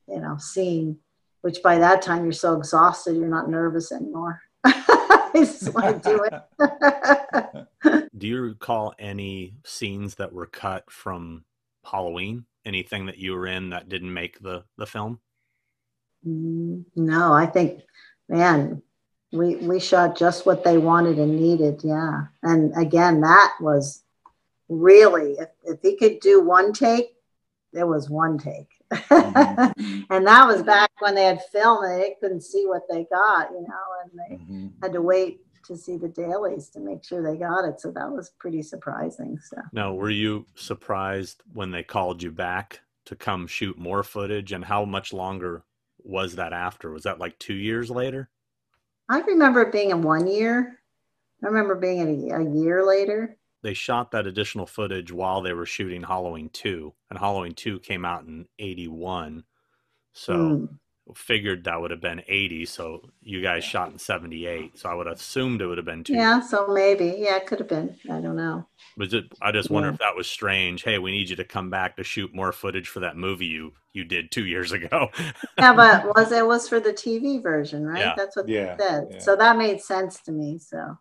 you 0.08 0.20
know, 0.20 0.38
scene 0.38 0.98
which 1.46 1.62
by 1.62 1.78
that 1.78 2.02
time 2.02 2.24
you're 2.24 2.34
so 2.34 2.56
exhausted, 2.56 3.16
you're 3.16 3.28
not 3.28 3.52
nervous 3.52 3.92
anymore. 3.92 4.42
I 4.64 5.30
just 5.36 5.72
want 5.76 6.02
to 6.02 6.10
do 6.10 7.68
it. 7.84 8.10
do 8.18 8.28
you 8.28 8.42
recall 8.42 8.96
any 8.98 9.54
scenes 9.64 10.16
that 10.16 10.34
were 10.34 10.48
cut 10.48 10.90
from 10.90 11.46
Halloween? 11.84 12.46
Anything 12.66 13.06
that 13.06 13.20
you 13.20 13.34
were 13.34 13.46
in 13.46 13.70
that 13.70 13.90
didn't 13.90 14.12
make 14.12 14.40
the, 14.40 14.64
the 14.80 14.88
film? 14.88 15.20
Mm, 16.28 16.86
no, 16.96 17.32
I 17.32 17.46
think, 17.46 17.82
man, 18.28 18.82
we 19.32 19.58
we 19.58 19.80
shot 19.80 20.18
just 20.18 20.48
what 20.48 20.64
they 20.64 20.80
wanted 20.80 21.20
and 21.20 21.40
needed. 21.40 21.82
Yeah, 21.84 22.24
and 22.42 22.76
again, 22.76 23.22
that 23.22 23.54
was 23.62 24.02
really 24.68 25.34
if, 25.34 25.50
if 25.64 25.80
he 25.84 25.96
could 25.96 26.22
do 26.22 26.42
one 26.42 26.74
take, 26.74 27.14
there 27.72 27.86
was 27.86 28.10
one 28.10 28.40
take. 28.40 28.75
Mm-hmm. 28.96 30.02
and 30.10 30.28
that 30.28 30.48
was 30.48 30.64
back 30.64 30.92
when 31.00 31.16
they 31.16 31.26
had 31.26 31.42
film 31.52 31.84
and 31.84 32.02
they 32.02 32.16
couldn't 32.20 32.42
see 32.42 32.66
what 32.66 32.84
they 32.90 33.06
got, 33.12 33.52
you 33.52 33.62
know, 33.62 33.86
and 34.04 34.12
they 34.20 34.44
mm-hmm. 34.44 34.68
had 34.82 34.94
to 34.94 35.02
wait 35.02 35.42
to 35.66 35.76
see 35.76 35.98
the 35.98 36.08
dailies 36.08 36.70
to 36.70 36.80
make 36.80 37.04
sure 37.04 37.24
they 37.24 37.38
got 37.38 37.66
it. 37.66 37.80
So 37.80 37.92
that 37.92 38.10
was 38.10 38.32
pretty 38.38 38.62
surprising. 38.62 39.40
So 39.40 39.58
now, 39.72 39.94
were 39.94 40.10
you 40.10 40.46
surprised 40.56 41.42
when 41.54 41.72
they 41.72 41.84
called 41.84 42.22
you 42.22 42.32
back 42.32 42.82
to 43.06 43.16
come 43.16 43.48
shoot 43.48 43.78
more 43.78 44.04
footage? 44.04 44.52
And 44.52 44.64
how 44.64 44.86
much 44.86 45.14
longer 45.14 45.64
was 46.04 46.36
that 46.36 46.54
after? 46.54 46.92
Was 46.92 47.04
that 47.04 47.20
like 47.20 47.38
two 47.40 47.56
years 47.56 47.90
later? 47.90 48.30
I 49.10 49.20
remember 49.22 49.62
it 49.62 49.72
being 49.72 49.92
in 49.92 50.02
one 50.02 50.28
year. 50.28 50.80
I 51.44 51.48
remember 51.48 51.76
being 51.76 52.00
in 52.00 52.32
a, 52.32 52.42
a 52.42 52.56
year 52.56 52.86
later 52.86 53.38
they 53.66 53.74
shot 53.74 54.12
that 54.12 54.28
additional 54.28 54.68
footage 54.68 55.12
while 55.12 55.42
they 55.42 55.52
were 55.52 55.66
shooting 55.66 56.04
Halloween 56.04 56.50
2 56.50 56.94
and 57.10 57.18
Halloween 57.18 57.56
2 57.56 57.80
came 57.80 58.06
out 58.06 58.24
in 58.24 58.46
81 58.60 59.44
so 60.14 60.34
mm. 60.34 60.70
figured 61.16 61.64
that 61.64 61.82
would 61.82 61.90
have 61.90 62.00
been 62.00 62.22
80 62.28 62.66
so 62.68 63.10
you 63.24 63.42
guys 63.42 63.64
shot 63.64 63.92
in 63.92 63.98
78 63.98 64.78
so 64.78 64.88
I 64.88 64.94
would 64.94 65.08
have 65.08 65.16
assumed 65.16 65.62
it 65.62 65.66
would 65.66 65.80
have 65.80 65.86
been 65.86 66.04
2 66.04 66.14
Yeah 66.14 66.42
so 66.42 66.68
maybe 66.68 67.16
yeah 67.18 67.38
it 67.38 67.48
could 67.48 67.58
have 67.58 67.68
been 67.68 67.98
I 68.08 68.22
don't 68.22 68.36
know 68.36 68.68
was 68.98 69.16
it 69.16 69.26
I 69.42 69.52
just 69.52 69.72
wonder 69.72 69.90
yeah. 69.90 69.94
if 69.94 70.00
that 70.00 70.16
was 70.16 70.28
strange 70.28 70.84
hey 70.84 71.00
we 71.00 71.12
need 71.12 71.30
you 71.30 71.36
to 71.38 71.44
come 71.44 71.72
back 71.72 71.98
to 71.98 72.04
shoot 72.04 72.36
more 72.36 72.52
footage 72.52 72.88
for 72.88 73.00
that 73.00 73.18
movie 73.18 73.48
you 73.48 73.74
you 73.94 74.04
did 74.04 74.32
2 74.32 74.46
years 74.46 74.74
ago 74.74 75.10
Yeah 75.58 75.74
but 75.74 76.06
was 76.16 76.32
it 76.32 76.46
was 76.46 76.70
for 76.70 76.80
the 76.80 76.94
TV 76.94 77.42
version 77.42 77.84
right 77.84 78.00
yeah. 78.00 78.14
that's 78.16 78.36
what 78.36 78.48
yeah. 78.48 78.76
they 78.76 78.84
said 78.84 79.08
yeah. 79.10 79.20
so 79.20 79.36
that 79.36 79.58
made 79.58 79.82
sense 79.82 80.22
to 80.22 80.32
me 80.32 80.60
so 80.60 80.96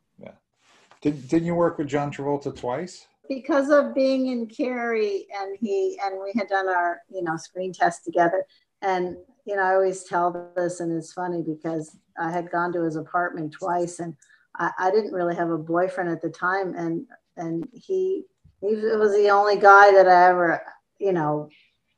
did, 1.05 1.29
didn't 1.29 1.47
you 1.47 1.55
work 1.55 1.77
with 1.77 1.87
John 1.87 2.11
Travolta 2.11 2.57
twice? 2.57 3.07
Because 3.29 3.69
of 3.69 3.95
being 3.95 4.29
in 4.29 4.47
Carrie 4.47 5.27
and 5.39 5.57
he 5.61 5.99
and 6.03 6.19
we 6.19 6.33
had 6.35 6.49
done 6.49 6.67
our, 6.67 7.03
you 7.11 7.23
know, 7.23 7.37
screen 7.37 7.75
test 7.75 8.05
together. 8.05 8.45
And, 8.81 9.17
you 9.45 9.55
know, 9.55 9.63
I 9.63 9.75
always 9.75 10.05
tell 10.05 10.53
this 10.57 10.81
and 10.81 10.91
it's 10.91 11.13
funny 11.13 11.43
because 11.43 11.99
I 12.19 12.31
had 12.31 12.51
gone 12.51 12.73
to 12.73 12.83
his 12.83 12.97
apartment 12.97 13.53
twice 13.53 14.01
and 14.01 14.17
I, 14.57 14.71
I 14.79 14.91
didn't 14.91 15.13
really 15.13 15.35
have 15.37 15.51
a 15.51 15.59
boyfriend 15.59 16.11
at 16.11 16.23
the 16.23 16.31
time 16.31 16.75
and 16.75 17.07
and 17.37 17.69
he 17.73 18.25
he 18.63 18.75
was 18.75 19.13
the 19.15 19.29
only 19.29 19.57
guy 19.57 19.93
that 19.93 20.09
I 20.09 20.29
ever, 20.29 20.63
you 20.99 21.13
know, 21.13 21.51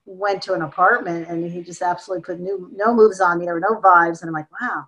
went 0.04 0.42
to 0.42 0.54
an 0.54 0.62
apartment 0.62 1.28
and 1.28 1.48
he 1.48 1.62
just 1.62 1.82
absolutely 1.82 2.24
put 2.24 2.40
new 2.40 2.70
no 2.74 2.92
moves 2.92 3.20
on 3.20 3.38
me 3.38 3.44
there 3.44 3.54
were 3.54 3.60
no 3.60 3.80
vibes. 3.80 4.20
And 4.20 4.28
I'm 4.28 4.34
like, 4.34 4.50
wow, 4.60 4.84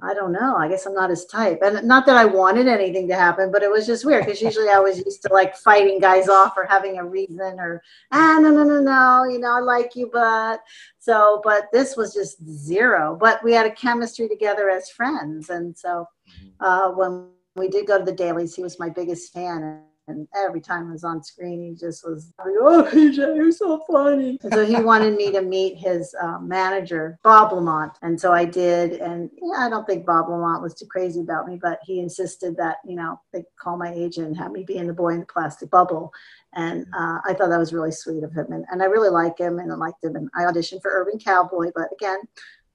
I 0.00 0.14
don't 0.14 0.32
know. 0.32 0.56
I 0.56 0.68
guess 0.68 0.86
I'm 0.86 0.94
not 0.94 1.10
his 1.10 1.26
type. 1.26 1.60
And 1.62 1.86
not 1.86 2.06
that 2.06 2.16
I 2.16 2.24
wanted 2.24 2.66
anything 2.66 3.06
to 3.08 3.14
happen, 3.14 3.52
but 3.52 3.62
it 3.62 3.70
was 3.70 3.86
just 3.86 4.04
weird 4.04 4.24
because 4.24 4.42
usually 4.42 4.68
I 4.68 4.80
was 4.80 4.98
used 4.98 5.22
to 5.22 5.32
like 5.32 5.56
fighting 5.56 6.00
guys 6.00 6.28
off 6.28 6.54
or 6.56 6.66
having 6.66 6.98
a 6.98 7.04
reason 7.04 7.60
or, 7.60 7.82
ah, 8.10 8.38
no, 8.40 8.50
no, 8.50 8.64
no, 8.64 8.80
no, 8.80 9.24
you 9.30 9.38
know, 9.38 9.56
I 9.56 9.60
like 9.60 9.94
you, 9.94 10.10
but 10.12 10.60
so, 10.98 11.40
but 11.44 11.68
this 11.72 11.96
was 11.96 12.12
just 12.14 12.44
zero. 12.44 13.16
But 13.20 13.44
we 13.44 13.52
had 13.52 13.66
a 13.66 13.70
chemistry 13.70 14.28
together 14.28 14.70
as 14.70 14.90
friends. 14.90 15.50
And 15.50 15.76
so 15.76 16.06
mm-hmm. 16.28 16.64
uh, 16.64 16.90
when 16.92 17.28
we 17.54 17.68
did 17.68 17.86
go 17.86 17.98
to 17.98 18.04
the 18.04 18.12
dailies, 18.12 18.56
he 18.56 18.62
was 18.62 18.80
my 18.80 18.88
biggest 18.88 19.32
fan 19.32 19.82
and 20.08 20.26
every 20.36 20.60
time 20.60 20.88
I 20.88 20.92
was 20.92 21.04
on 21.04 21.22
screen, 21.22 21.62
he 21.62 21.74
just 21.74 22.04
was 22.04 22.32
like, 22.38 22.54
"Oh, 22.60 22.88
PJ, 22.92 23.16
you're 23.16 23.52
so 23.52 23.82
funny." 23.90 24.38
And 24.42 24.52
so 24.52 24.64
he 24.66 24.76
wanted 24.76 25.16
me 25.16 25.30
to 25.32 25.42
meet 25.42 25.78
his 25.78 26.14
uh, 26.20 26.38
manager, 26.40 27.18
Bob 27.22 27.52
LeMond, 27.52 27.94
and 28.02 28.20
so 28.20 28.32
I 28.32 28.44
did. 28.44 28.94
And 28.94 29.30
yeah, 29.40 29.66
I 29.66 29.70
don't 29.70 29.86
think 29.86 30.04
Bob 30.04 30.26
LeMond 30.26 30.62
was 30.62 30.74
too 30.74 30.86
crazy 30.86 31.20
about 31.20 31.46
me, 31.46 31.58
but 31.60 31.78
he 31.84 32.00
insisted 32.00 32.56
that 32.56 32.78
you 32.84 32.96
know 32.96 33.20
they 33.32 33.44
call 33.60 33.76
my 33.76 33.92
agent 33.92 34.28
and 34.28 34.36
have 34.36 34.52
me 34.52 34.64
be 34.64 34.76
in 34.76 34.86
the 34.86 34.92
Boy 34.92 35.10
in 35.10 35.20
the 35.20 35.26
Plastic 35.26 35.70
Bubble. 35.70 36.12
And 36.54 36.86
uh, 36.94 37.18
I 37.24 37.32
thought 37.32 37.48
that 37.48 37.58
was 37.58 37.72
really 37.72 37.92
sweet 37.92 38.24
of 38.24 38.32
him, 38.32 38.46
and, 38.50 38.64
and 38.70 38.82
I 38.82 38.86
really 38.86 39.08
like 39.08 39.38
him, 39.38 39.58
and 39.58 39.72
I 39.72 39.74
liked 39.76 40.04
him. 40.04 40.16
And 40.16 40.28
I 40.34 40.42
auditioned 40.42 40.82
for 40.82 40.90
Urban 40.90 41.18
Cowboy, 41.18 41.70
but 41.74 41.88
again, 41.92 42.18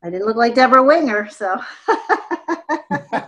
I 0.04 0.10
didn't 0.10 0.26
look 0.26 0.38
like 0.38 0.56
Debra 0.56 0.84
Winger, 0.84 1.30
so. 1.30 1.60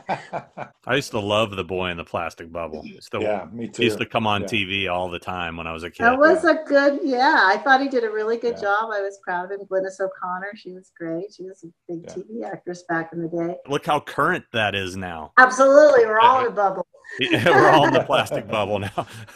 I 0.85 0.95
used 0.95 1.11
to 1.11 1.19
love 1.19 1.56
the 1.56 1.64
boy 1.64 1.89
in 1.89 1.97
the 1.97 2.03
plastic 2.03 2.51
bubble. 2.51 2.81
The, 3.11 3.19
yeah, 3.19 3.45
me 3.51 3.68
too. 3.68 3.81
he 3.81 3.85
used 3.85 3.97
to 3.99 4.06
come 4.06 4.26
on 4.27 4.41
Yeah. 4.41 4.47
TV 4.47 4.89
all 4.91 5.10
the 5.10 5.19
time 5.19 5.57
when 5.57 5.68
I 5.68 5.73
was 5.73 5.84
a 5.84 5.89
kid. 5.91 6.03
That 6.03 6.18
was 6.18 6.43
a 6.45 6.64
good, 6.65 6.99
yeah. 7.03 7.41
I 7.43 7.57
thought 7.57 7.81
he 7.81 7.88
did 7.88 8.03
a 8.03 8.10
really 8.10 8.38
good 8.38 8.56
Yeah. 8.56 8.61
job. 8.61 8.91
I 8.93 9.01
was 9.01 9.19
proud 9.23 9.51
of 9.51 9.60
him. 9.60 9.68
Glynis 9.68 9.99
O'Connor, 9.99 10.51
she 10.56 10.72
was 10.73 10.91
great. 10.97 11.34
She 11.35 11.43
was 11.43 11.64
a 11.64 11.68
big 11.91 12.03
Yeah. 12.07 12.14
TV 12.23 12.43
actress 12.43 12.84
back 12.84 13.11
in 13.14 13.22
the 13.22 13.27
day. 13.27 13.56
Look 13.68 13.85
how 13.85 13.99
current 13.99 14.45
that 14.53 14.76
is 14.76 14.95
now. 14.95 15.31
Absolutely, 15.38 16.06
we're 16.06 16.19
all 16.19 16.39
in 16.45 16.47
a 16.47 16.51
bubble. 16.51 16.85
We're 17.19 17.69
all 17.69 17.88
in 17.88 17.93
the 17.93 18.03
plastic 18.03 18.47
bubble 18.56 18.80
now. 18.80 19.07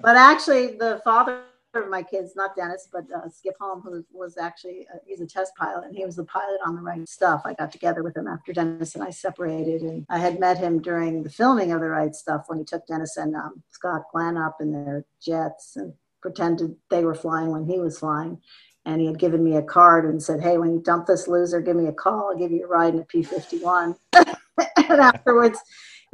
But 0.00 0.16
actually, 0.16 0.76
the 0.76 1.00
father 1.04 1.42
of 1.82 1.90
my 1.90 2.02
kids, 2.02 2.36
not 2.36 2.56
Dennis, 2.56 2.88
but 2.92 3.04
uh, 3.14 3.28
Skip 3.28 3.56
Holm, 3.60 3.80
who 3.80 4.04
was 4.12 4.38
actually 4.38 4.86
uh, 4.92 4.98
he's 5.06 5.20
a 5.20 5.26
test 5.26 5.54
pilot, 5.56 5.84
and 5.84 5.96
he 5.96 6.04
was 6.04 6.16
the 6.16 6.24
pilot 6.24 6.58
on 6.64 6.76
the 6.76 6.82
right 6.82 7.08
stuff. 7.08 7.42
I 7.44 7.54
got 7.54 7.72
together 7.72 8.02
with 8.02 8.16
him 8.16 8.26
after 8.26 8.52
Dennis 8.52 8.94
and 8.94 9.04
I 9.04 9.10
separated, 9.10 9.82
and 9.82 10.06
I 10.08 10.18
had 10.18 10.40
met 10.40 10.58
him 10.58 10.80
during 10.80 11.22
the 11.22 11.30
filming 11.30 11.72
of 11.72 11.80
the 11.80 11.88
right 11.88 12.14
stuff 12.14 12.44
when 12.46 12.58
he 12.58 12.64
took 12.64 12.86
Dennis 12.86 13.16
and 13.16 13.34
um, 13.34 13.62
Scott 13.70 14.02
Glenn 14.12 14.36
up 14.36 14.58
in 14.60 14.72
their 14.72 15.04
jets 15.20 15.76
and 15.76 15.92
pretended 16.20 16.76
they 16.90 17.04
were 17.04 17.14
flying 17.14 17.50
when 17.50 17.64
he 17.64 17.78
was 17.78 17.98
flying. 17.98 18.40
And 18.86 19.00
he 19.00 19.06
had 19.06 19.18
given 19.18 19.42
me 19.42 19.56
a 19.56 19.62
card 19.62 20.04
and 20.04 20.22
said, 20.22 20.42
"Hey, 20.42 20.58
when 20.58 20.72
you 20.72 20.80
dump 20.80 21.06
this 21.06 21.26
loser, 21.26 21.60
give 21.60 21.76
me 21.76 21.86
a 21.86 21.92
call. 21.92 22.30
I'll 22.30 22.38
give 22.38 22.52
you 22.52 22.64
a 22.64 22.68
ride 22.68 22.94
in 22.94 23.00
a 23.00 23.04
P-51." 23.04 23.96
And 24.76 25.00
afterwards, 25.00 25.58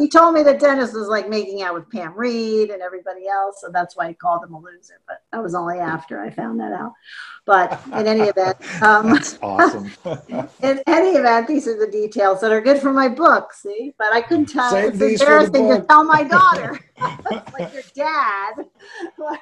he 0.00 0.08
told 0.08 0.34
me 0.34 0.42
that 0.44 0.58
Dennis 0.58 0.94
was 0.94 1.08
like 1.08 1.28
making 1.28 1.60
out 1.60 1.74
with 1.74 1.90
Pam 1.90 2.14
Reed 2.16 2.70
and 2.70 2.80
everybody 2.80 3.28
else, 3.28 3.60
so 3.60 3.68
that's 3.70 3.94
why 3.94 4.08
he 4.08 4.14
called 4.14 4.42
him 4.42 4.54
a 4.54 4.58
loser. 4.58 4.98
But 5.06 5.22
that 5.30 5.42
was 5.42 5.54
only 5.54 5.78
after 5.78 6.22
I 6.22 6.30
found 6.30 6.58
that 6.60 6.72
out. 6.72 6.92
But 7.44 7.78
in 7.88 8.06
any 8.06 8.22
event, 8.22 8.56
um, 8.82 9.12
That's 9.12 9.38
awesome. 9.42 9.90
in 10.62 10.82
any 10.86 11.10
event, 11.10 11.48
these 11.48 11.68
are 11.68 11.78
the 11.78 11.90
details 11.90 12.40
that 12.40 12.50
are 12.50 12.62
good 12.62 12.80
for 12.80 12.94
my 12.94 13.08
book. 13.08 13.52
See, 13.52 13.92
but 13.98 14.10
I 14.14 14.22
couldn't 14.22 14.46
tell. 14.46 14.70
Save 14.70 14.88
it's 14.88 14.98
these 14.98 15.20
for 15.20 15.26
the 15.26 15.32
embarrassing 15.32 15.68
to 15.68 15.86
tell 15.86 16.04
my 16.04 16.22
daughter, 16.22 16.80
like 17.52 17.72
your 17.74 17.82
dad. 17.94 18.54
was. 19.18 19.38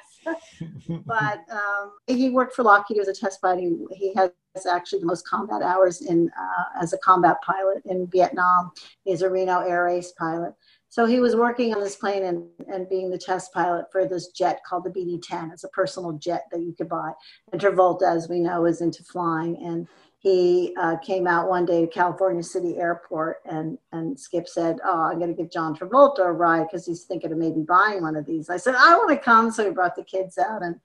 But 1.05 1.39
um, 1.51 1.93
he 2.07 2.29
worked 2.29 2.55
for 2.55 2.63
Lockheed. 2.63 2.95
He 2.95 2.99
was 2.99 3.07
a 3.07 3.13
test 3.13 3.41
pilot. 3.41 3.59
He, 3.59 3.85
he 3.91 4.13
has 4.15 4.31
actually 4.65 4.99
the 4.99 5.05
most 5.05 5.27
combat 5.27 5.61
hours 5.61 6.01
in 6.01 6.29
uh, 6.39 6.81
as 6.81 6.93
a 6.93 6.97
combat 6.99 7.37
pilot 7.41 7.83
in 7.85 8.07
Vietnam. 8.07 8.71
He's 9.03 9.21
a 9.21 9.29
Reno 9.29 9.59
Air 9.59 9.85
Race 9.85 10.11
pilot. 10.17 10.53
So 10.91 11.05
he 11.05 11.19
was 11.19 11.35
working 11.35 11.73
on 11.73 11.81
this 11.81 11.95
plane 11.95 12.23
and, 12.23 12.43
and 12.67 12.89
being 12.89 13.11
the 13.11 13.17
test 13.17 13.53
pilot 13.53 13.85
for 13.91 14.07
this 14.07 14.29
jet 14.29 14.61
called 14.67 14.85
the 14.85 14.89
BD-10. 14.89 15.53
It's 15.53 15.63
a 15.63 15.69
personal 15.69 16.13
jet 16.13 16.45
that 16.51 16.61
you 16.61 16.73
could 16.75 16.89
buy. 16.89 17.11
And 17.51 17.61
Travolta, 17.61 18.03
as 18.03 18.27
we 18.27 18.39
know, 18.39 18.65
is 18.65 18.81
into 18.81 19.03
flying. 19.03 19.63
And 19.63 19.87
he 20.21 20.75
uh, 20.77 20.97
came 20.97 21.27
out 21.27 21.47
one 21.47 21.65
day 21.65 21.85
to 21.85 21.87
California 21.87 22.43
City 22.43 22.77
Airport, 22.77 23.37
and 23.45 23.77
and 23.93 24.19
Skip 24.19 24.49
said, 24.49 24.77
"Oh, 24.83 25.03
I'm 25.03 25.17
going 25.17 25.33
to 25.33 25.41
give 25.41 25.49
John 25.49 25.73
Travolta 25.73 26.19
a 26.19 26.31
ride 26.31 26.67
because 26.67 26.85
he's 26.85 27.05
thinking 27.05 27.31
of 27.31 27.37
maybe 27.37 27.61
buying 27.61 28.01
one 28.01 28.17
of 28.17 28.25
these." 28.25 28.49
I 28.49 28.57
said, 28.57 28.75
"I 28.77 28.97
want 28.97 29.09
to 29.11 29.17
come," 29.17 29.49
so 29.49 29.63
he 29.63 29.71
brought 29.71 29.95
the 29.95 30.03
kids 30.03 30.37
out, 30.37 30.61
and 30.61 30.75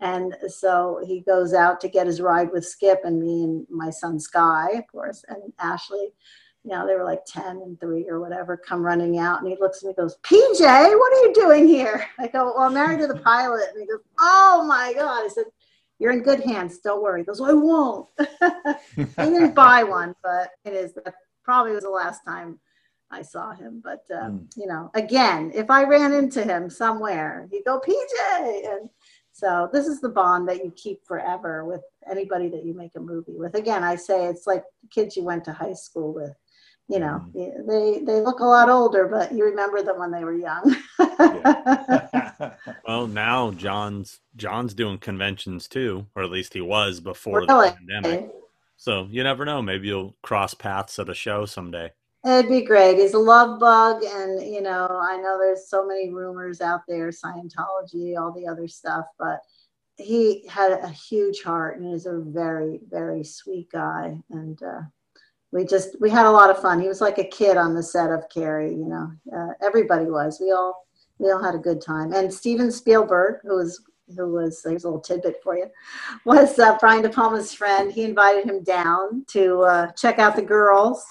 and 0.00 0.36
so 0.48 1.00
he 1.06 1.20
goes 1.22 1.54
out 1.54 1.80
to 1.80 1.88
get 1.88 2.06
his 2.06 2.20
ride 2.20 2.52
with 2.52 2.66
Skip 2.66 3.00
and 3.04 3.18
me 3.18 3.44
and 3.44 3.66
my 3.70 3.88
son 3.88 4.20
Sky, 4.20 4.72
of 4.72 4.86
course, 4.88 5.24
and 5.28 5.52
Ashley. 5.58 6.08
You 6.64 6.70
know, 6.70 6.86
they 6.86 6.94
were 6.94 7.04
like 7.04 7.24
10 7.26 7.44
and 7.44 7.80
3 7.80 8.08
or 8.08 8.20
whatever, 8.20 8.56
come 8.56 8.84
running 8.86 9.18
out. 9.18 9.40
And 9.40 9.48
he 9.48 9.56
looks 9.58 9.82
at 9.82 9.88
me 9.88 9.94
goes, 9.94 10.16
PJ, 10.22 10.60
what 10.60 11.12
are 11.12 11.26
you 11.26 11.32
doing 11.34 11.66
here? 11.66 12.06
I 12.20 12.28
go, 12.28 12.52
Well, 12.54 12.66
I'm 12.66 12.74
married 12.74 13.00
to 13.00 13.08
the 13.08 13.18
pilot. 13.18 13.70
And 13.72 13.80
he 13.80 13.86
goes, 13.86 14.02
Oh 14.20 14.64
my 14.68 14.92
God. 14.94 15.24
I 15.24 15.28
said, 15.28 15.46
You're 16.02 16.10
in 16.10 16.24
good 16.24 16.40
hands. 16.40 16.78
Don't 16.80 17.00
worry. 17.00 17.22
Goes, 17.22 17.40
I 17.40 17.52
won't. 17.52 18.08
he 18.96 19.04
didn't 19.16 19.54
buy 19.54 19.84
one, 19.84 20.16
but 20.20 20.50
it 20.64 20.72
is 20.72 20.92
that 20.94 21.14
probably 21.44 21.74
was 21.74 21.84
the 21.84 21.90
last 21.90 22.22
time 22.26 22.58
I 23.08 23.22
saw 23.22 23.52
him. 23.52 23.80
But 23.84 24.02
uh, 24.12 24.30
Mm. 24.30 24.48
you 24.56 24.66
know, 24.66 24.90
again, 24.94 25.52
if 25.54 25.70
I 25.70 25.84
ran 25.84 26.12
into 26.12 26.42
him 26.42 26.68
somewhere, 26.70 27.46
he'd 27.52 27.64
go 27.64 27.78
PJ, 27.78 28.72
and 28.72 28.90
so 29.32 29.68
this 29.72 29.86
is 29.86 30.00
the 30.00 30.08
bond 30.08 30.48
that 30.48 30.64
you 30.64 30.72
keep 30.74 31.06
forever 31.06 31.64
with 31.64 31.82
anybody 32.10 32.48
that 32.48 32.64
you 32.64 32.74
make 32.74 32.96
a 32.96 33.00
movie 33.00 33.36
with. 33.36 33.54
Again, 33.54 33.84
I 33.84 33.94
say 33.94 34.26
it's 34.26 34.44
like 34.44 34.64
kids 34.90 35.16
you 35.16 35.22
went 35.22 35.44
to 35.44 35.52
high 35.52 35.74
school 35.74 36.12
with. 36.12 36.34
You 36.92 36.98
know, 36.98 37.24
they 37.32 38.02
they 38.04 38.20
look 38.20 38.40
a 38.40 38.44
lot 38.44 38.68
older, 38.68 39.08
but 39.08 39.32
you 39.32 39.44
remember 39.46 39.82
them 39.82 39.98
when 39.98 40.10
they 40.10 40.24
were 40.24 40.34
young. 40.34 40.76
Well, 42.86 43.06
now 43.06 43.52
John's 43.52 44.20
John's 44.36 44.74
doing 44.74 44.98
conventions 44.98 45.68
too, 45.68 46.06
or 46.14 46.22
at 46.22 46.30
least 46.30 46.52
he 46.52 46.60
was 46.60 47.00
before 47.00 47.40
Really? 47.40 47.70
the 47.70 47.76
pandemic. 47.76 48.30
So 48.76 49.06
you 49.10 49.22
never 49.22 49.44
know. 49.44 49.62
Maybe 49.62 49.88
you'll 49.88 50.16
cross 50.22 50.52
paths 50.52 50.98
at 50.98 51.08
a 51.08 51.14
show 51.14 51.46
someday. 51.46 51.92
It'd 52.26 52.50
be 52.50 52.62
great. 52.62 52.98
He's 52.98 53.14
a 53.14 53.18
love 53.18 53.58
bug, 53.58 54.02
and 54.04 54.42
you 54.42 54.60
know, 54.60 54.86
I 55.02 55.16
know 55.16 55.38
there's 55.38 55.68
so 55.68 55.86
many 55.86 56.10
rumors 56.10 56.60
out 56.60 56.80
there, 56.86 57.08
Scientology, 57.10 58.18
all 58.18 58.32
the 58.32 58.46
other 58.46 58.68
stuff, 58.68 59.06
but 59.18 59.40
he 59.96 60.46
had 60.48 60.72
a 60.72 60.88
huge 60.88 61.42
heart 61.42 61.78
and 61.78 61.94
is 61.94 62.06
a 62.06 62.18
very, 62.18 62.80
very 62.88 63.24
sweet 63.24 63.70
guy. 63.70 64.18
And 64.30 64.62
uh, 64.62 64.82
we 65.52 65.64
just 65.64 66.00
we 66.00 66.10
had 66.10 66.26
a 66.26 66.30
lot 66.30 66.50
of 66.50 66.60
fun. 66.60 66.80
He 66.80 66.88
was 66.88 67.00
like 67.00 67.18
a 67.18 67.24
kid 67.24 67.56
on 67.56 67.74
the 67.74 67.82
set 67.82 68.10
of 68.10 68.28
Carrie. 68.30 68.72
You 68.72 68.86
know, 68.86 69.12
uh, 69.36 69.52
everybody 69.62 70.06
was. 70.06 70.38
We 70.40 70.50
all 70.50 70.86
we 71.18 71.30
all 71.30 71.42
had 71.42 71.54
a 71.54 71.58
good 71.58 71.80
time. 71.80 72.12
And 72.12 72.32
Steven 72.32 72.72
Spielberg, 72.72 73.40
who 73.42 73.56
was 73.56 73.80
who 74.16 74.32
was 74.32 74.62
there's 74.62 74.84
a 74.84 74.88
little 74.88 75.00
tidbit 75.00 75.36
for 75.42 75.56
you, 75.56 75.66
was 76.24 76.58
uh, 76.58 76.76
Brian 76.80 77.02
De 77.02 77.10
Palma's 77.10 77.52
friend. 77.52 77.92
He 77.92 78.04
invited 78.04 78.44
him 78.44 78.62
down 78.62 79.24
to 79.28 79.60
uh, 79.62 79.92
check 79.92 80.18
out 80.18 80.36
the 80.36 80.42
girls 80.42 81.04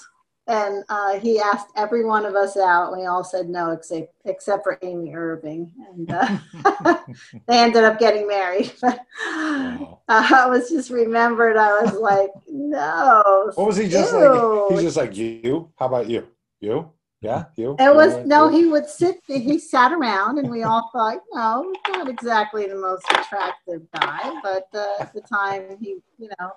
and 0.52 0.84
uh, 0.90 1.18
he 1.20 1.40
asked 1.40 1.70
every 1.78 2.04
one 2.04 2.26
of 2.26 2.36
us 2.36 2.58
out. 2.58 2.92
And 2.92 3.02
we 3.02 3.08
all 3.08 3.24
said 3.24 3.50
no, 3.50 3.72
except 3.72 4.14
except 4.26 4.64
for 4.64 4.78
Amy 4.82 5.16
Irving, 5.16 5.72
and 5.90 6.12
uh, 6.12 6.98
they 7.48 7.60
ended 7.60 7.84
up 7.84 8.00
getting 8.00 8.28
married. 8.28 8.72
Wow. 9.24 10.00
uh, 10.08 10.28
I 10.34 10.48
was 10.48 10.70
just 10.70 10.90
remembered. 10.90 11.56
I 11.56 11.82
was 11.82 11.94
like, 11.94 12.32
no. 12.50 13.52
What 13.56 13.68
was 13.68 13.78
he 13.78 13.88
just 13.88 14.14
like? 14.14 14.72
He's 14.72 14.82
just 14.82 14.98
like 14.98 15.16
you. 15.16 15.72
How 15.78 15.86
about 15.86 16.10
you? 16.10 16.28
You? 16.60 16.92
Yeah, 17.22 17.46
you. 17.56 17.76
It 17.78 17.94
was 17.94 18.16
want- 18.16 18.28
no. 18.28 18.50
you? 18.50 18.58
He 18.58 18.66
would 18.68 18.88
sit. 18.88 19.22
He 19.28 19.60
sat 19.60 19.94
around, 19.94 20.40
and 20.40 20.50
we 20.50 20.64
all 20.64 20.90
thought, 20.92 21.20
no, 21.34 21.72
not 21.90 22.10
exactly 22.10 22.66
the 22.66 22.76
most 22.76 23.06
attractive 23.12 23.84
guy, 23.94 24.40
but 24.42 24.66
uh, 24.74 24.96
at 25.00 25.14
the 25.14 25.22
time, 25.22 25.78
he, 25.80 25.98
you 26.18 26.30
know, 26.40 26.52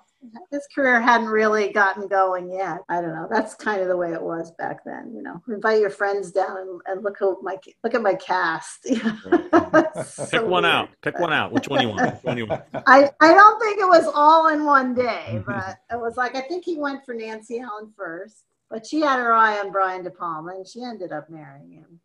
his 0.51 0.67
career 0.73 0.99
hadn't 0.99 1.27
really 1.27 1.71
gotten 1.71 2.07
going 2.07 2.51
yet. 2.51 2.79
I 2.89 2.99
don't 2.99 3.13
know. 3.13 3.27
That's 3.29 3.53
kind 3.53 3.79
of 3.79 3.89
the 3.89 3.95
way 3.95 4.13
it 4.13 4.21
was 4.21 4.53
back 4.57 4.83
then. 4.83 5.13
You 5.15 5.21
know, 5.21 5.39
invite 5.49 5.81
your 5.81 5.91
friends 5.91 6.31
down 6.31 6.57
and, 6.57 6.81
and 6.87 7.03
look 7.03 7.17
who 7.19 7.39
my 7.43 7.57
look 7.83 7.93
at 7.93 8.01
my 8.01 8.15
cast. 8.15 8.83
Pick 10.31 10.45
one 10.45 10.65
out. 10.65 10.89
Pick 11.03 11.19
one 11.19 11.31
out. 11.31 11.51
Which 11.51 11.67
one 11.67 11.81
you 11.81 11.89
want? 11.89 12.01
Which 12.15 12.23
one 12.23 12.37
you 12.37 12.47
want? 12.47 12.63
I, 12.87 13.11
I 13.21 13.33
don't 13.35 13.59
think 13.59 13.79
it 13.79 13.87
was 13.87 14.11
all 14.15 14.47
in 14.47 14.65
one 14.65 14.95
day, 14.95 15.43
but 15.45 15.77
it 15.91 15.99
was 15.99 16.17
like 16.17 16.35
I 16.35 16.41
think 16.41 16.65
he 16.65 16.77
went 16.77 17.05
for 17.05 17.13
Nancy 17.13 17.59
Allen 17.59 17.93
first, 17.95 18.45
but 18.75 18.85
she 18.85 18.99
had 18.99 19.19
her 19.19 19.31
eye 19.31 19.57
on 19.57 19.71
Brian 19.71 20.03
De 20.03 20.11
Palma 20.11 20.51
and 20.51 20.67
she 20.67 20.83
ended 20.83 21.13
up 21.13 21.29
marrying 21.29 21.71
him. 21.71 22.01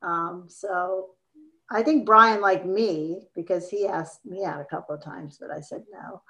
Um, 0.00 0.46
so 0.48 1.10
I 1.70 1.82
think 1.82 2.06
Brian 2.06 2.40
liked 2.40 2.64
me 2.64 3.28
because 3.34 3.68
he 3.68 3.86
asked 3.86 4.24
me 4.24 4.42
out 4.42 4.58
a 4.58 4.64
couple 4.64 4.94
of 4.94 5.04
times, 5.04 5.36
but 5.38 5.50
I 5.50 5.60
said 5.60 5.84
no. 5.92 6.22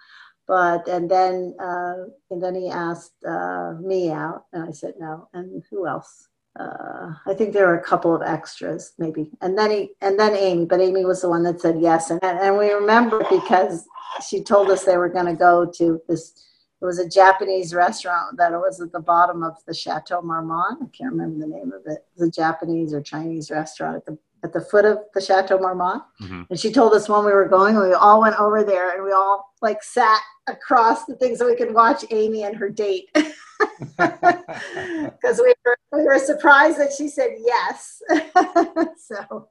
But 0.49 0.89
and 0.89 1.09
then 1.09 1.55
uh, 1.61 2.07
and 2.29 2.43
then 2.43 2.57
he 2.57 2.69
asked 2.69 3.25
uh, 3.25 3.75
me 3.81 4.11
out, 4.11 4.47
and 4.53 4.69
I 4.69 4.73
said 4.73 4.95
no. 4.99 5.29
And 5.33 5.63
who 5.71 5.87
else? 5.87 6.27
Uh, 6.59 7.13
I 7.29 7.35
think 7.35 7.53
there 7.53 7.69
were 7.69 7.79
a 7.79 7.85
couple 7.85 8.13
of 8.13 8.23
extras, 8.23 8.95
maybe. 8.99 9.31
And 9.43 9.57
then 9.57 9.71
he 9.71 9.91
and 10.01 10.19
then 10.19 10.35
Amy, 10.35 10.65
but 10.65 10.81
Amy 10.81 11.05
was 11.05 11.23
the 11.23 11.29
one 11.29 11.45
that 11.45 11.61
said 11.61 11.81
yes. 11.81 12.11
And 12.11 12.25
and 12.25 12.59
we 12.59 12.73
remember 12.73 13.25
because 13.31 13.87
she 14.29 14.43
told 14.43 14.71
us 14.71 14.83
they 14.83 14.97
were 14.97 15.09
going 15.09 15.27
to 15.27 15.35
go 15.35 15.71
to 15.77 16.01
this. 16.09 16.47
It 16.81 16.85
was 16.85 16.99
a 16.99 17.09
Japanese 17.09 17.75
restaurant 17.75 18.37
that 18.37 18.53
was 18.53 18.81
at 18.81 18.93
the 18.93 19.01
bottom 19.01 19.43
of 19.43 19.57
the 19.67 19.75
Chateau 19.75 20.23
Marmont. 20.23 20.79
I 20.83 20.87
can't 20.97 21.13
remember 21.13 21.41
the 21.41 21.53
name 21.53 21.73
of 21.73 21.83
it. 21.87 22.05
It 22.05 22.07
was 22.17 22.29
a 22.29 22.31
Japanese 22.31 22.95
or 22.95 23.03
Chinese 23.03 23.51
restaurant 23.51 23.97
at 23.97 24.07
the 24.07 24.19
at 24.45 24.53
the 24.53 24.61
foot 24.61 24.85
of 24.85 24.99
the 25.15 25.21
Chateau 25.21 25.59
Marmont. 25.59 26.03
Mhm. 26.23 26.47
And 26.49 26.61
she 26.61 26.71
told 26.71 26.95
us 26.95 27.09
when 27.09 27.25
we 27.25 27.33
were 27.33 27.49
going, 27.49 27.77
we 27.77 27.93
all 27.93 28.21
went 28.21 28.39
over 28.39 28.63
there 28.63 28.95
and 28.95 29.03
we 29.03 29.11
all 29.11 29.53
like 29.63 29.83
sat 29.83 30.21
across 30.47 31.05
the 31.07 31.17
thing 31.17 31.35
so 31.35 31.47
we 31.47 31.57
could 31.57 31.75
watch 31.75 32.05
Amy 32.13 32.45
and 32.45 32.55
her 32.55 32.69
date. 32.69 33.11
Because 33.99 35.41
we 35.43 35.53
were, 35.65 35.77
we 35.93 36.05
were 36.05 36.19
surprised 36.19 36.79
that 36.79 36.93
she 36.93 37.09
said 37.09 37.31
yes. 37.45 38.01
so 38.99 39.49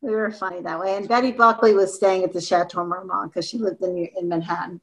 we 0.00 0.10
were 0.14 0.30
funny 0.30 0.60
that 0.60 0.78
way. 0.78 0.96
And 0.96 1.08
Betty 1.08 1.32
Buckley 1.32 1.74
was 1.74 1.94
staying 1.94 2.24
at 2.24 2.32
the 2.32 2.40
Chateau 2.40 2.84
Marmont 2.84 3.32
because 3.32 3.48
she 3.48 3.58
lived 3.58 3.82
in, 3.82 4.08
in 4.16 4.28
Manhattan. 4.28 4.80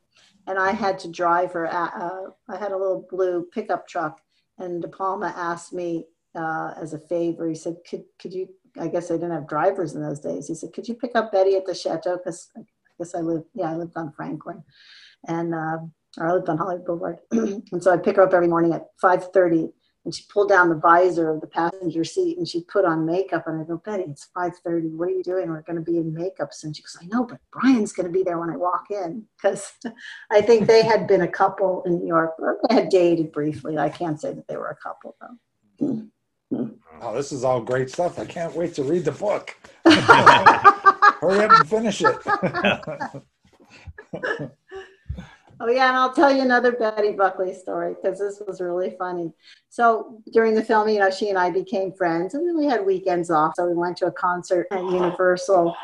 And 0.49 0.57
I 0.57 0.71
had 0.71 0.97
to 0.99 1.11
drive 1.11 1.53
her. 1.53 1.67
Uh, 1.67 2.31
I 2.49 2.57
had 2.57 2.71
a 2.71 2.77
little 2.77 3.07
blue 3.09 3.47
pickup 3.53 3.87
truck, 3.87 4.19
and 4.57 4.81
De 4.81 4.87
Palma 4.87 5.31
asked 5.37 5.73
me 5.73 6.07
uh, 6.35 6.73
as 6.75 6.93
a 6.93 6.99
favor. 6.99 7.47
He 7.47 7.55
said, 7.55 7.77
"Could 7.87 8.03
could 8.19 8.33
you?" 8.33 8.49
I 8.79 8.87
guess 8.87 9.11
I 9.11 9.15
didn't 9.15 9.31
have 9.31 9.47
drivers 9.47 9.93
in 9.93 10.01
those 10.01 10.19
days. 10.19 10.47
He 10.47 10.55
said, 10.55 10.73
"Could 10.73 10.87
you 10.87 10.95
pick 10.95 11.11
up 11.15 11.31
Betty 11.31 11.55
at 11.55 11.65
the 11.65 11.75
chateau?" 11.75 12.17
Because 12.17 12.49
I 12.57 12.61
guess 12.97 13.13
I 13.13 13.19
lived, 13.19 13.45
yeah, 13.53 13.71
I 13.71 13.75
lived 13.75 13.93
on 13.95 14.11
Franklin, 14.11 14.63
and 15.27 15.53
uh, 15.53 15.77
or 16.17 16.27
I 16.27 16.33
lived 16.33 16.49
on 16.49 16.57
Hollywood 16.57 16.85
Boulevard, 16.85 17.19
and 17.31 17.83
so 17.83 17.91
I 17.91 17.97
pick 17.97 18.15
her 18.15 18.23
up 18.23 18.33
every 18.33 18.47
morning 18.47 18.73
at 18.73 18.87
five 18.99 19.31
thirty 19.31 19.69
and 20.05 20.15
she 20.15 20.23
pulled 20.31 20.49
down 20.49 20.69
the 20.69 20.75
visor 20.75 21.29
of 21.29 21.41
the 21.41 21.47
passenger 21.47 22.03
seat 22.03 22.37
and 22.37 22.47
she 22.47 22.63
put 22.63 22.85
on 22.85 23.05
makeup 23.05 23.47
and 23.47 23.61
I 23.61 23.63
go, 23.65 23.77
Betty, 23.77 24.03
it's 24.03 24.29
5.30. 24.35 24.91
What 24.91 25.09
are 25.09 25.11
you 25.11 25.23
doing? 25.23 25.49
We're 25.49 25.61
going 25.61 25.75
to 25.75 25.81
be 25.81 25.97
in 25.97 26.13
makeup 26.13 26.53
soon. 26.53 26.73
She 26.73 26.81
goes, 26.81 26.97
I 27.01 27.05
know, 27.07 27.25
but 27.25 27.39
Brian's 27.51 27.91
going 27.91 28.05
to 28.05 28.11
be 28.11 28.23
there 28.23 28.39
when 28.39 28.49
I 28.49 28.55
walk 28.55 28.85
in 28.89 29.25
because 29.35 29.73
I 30.31 30.41
think 30.41 30.67
they 30.67 30.83
had 30.83 31.07
been 31.07 31.21
a 31.21 31.27
couple 31.27 31.83
in 31.85 31.99
New 31.99 32.07
York. 32.07 32.35
Or 32.39 32.57
they 32.67 32.75
had 32.75 32.89
dated 32.89 33.31
briefly. 33.31 33.77
I 33.77 33.89
can't 33.89 34.19
say 34.19 34.33
that 34.33 34.47
they 34.47 34.57
were 34.57 34.69
a 34.69 34.75
couple 34.75 35.15
though. 35.19 36.07
Oh, 37.01 37.15
this 37.15 37.31
is 37.31 37.43
all 37.43 37.61
great 37.61 37.89
stuff. 37.89 38.19
I 38.19 38.25
can't 38.25 38.55
wait 38.55 38.73
to 38.75 38.83
read 38.83 39.05
the 39.05 39.11
book. 39.11 39.55
Hurry 39.85 41.43
up 41.43 41.51
and 41.51 41.69
finish 41.69 42.01
it. 42.01 42.17
Oh 45.61 45.67
yeah, 45.67 45.89
and 45.89 45.97
I'll 45.97 46.13
tell 46.13 46.31
you 46.31 46.41
another 46.41 46.71
Betty 46.71 47.11
Buckley 47.11 47.53
story 47.53 47.93
because 47.93 48.17
this 48.17 48.41
was 48.47 48.61
really 48.61 48.95
funny. 48.97 49.33
So 49.67 50.21
during 50.31 50.55
the 50.55 50.63
film, 50.63 50.87
you 50.87 50.99
know, 50.99 51.11
she 51.11 51.29
and 51.29 51.37
I 51.37 51.49
became 51.49 51.91
friends, 51.91 52.33
and 52.33 52.47
then 52.47 52.57
we 52.57 52.65
had 52.65 52.85
weekends 52.85 53.29
off. 53.29 53.53
So 53.55 53.67
we 53.67 53.75
went 53.75 53.97
to 53.97 54.05
a 54.05 54.11
concert 54.11 54.67
at 54.71 54.79
Universal, 54.79 55.75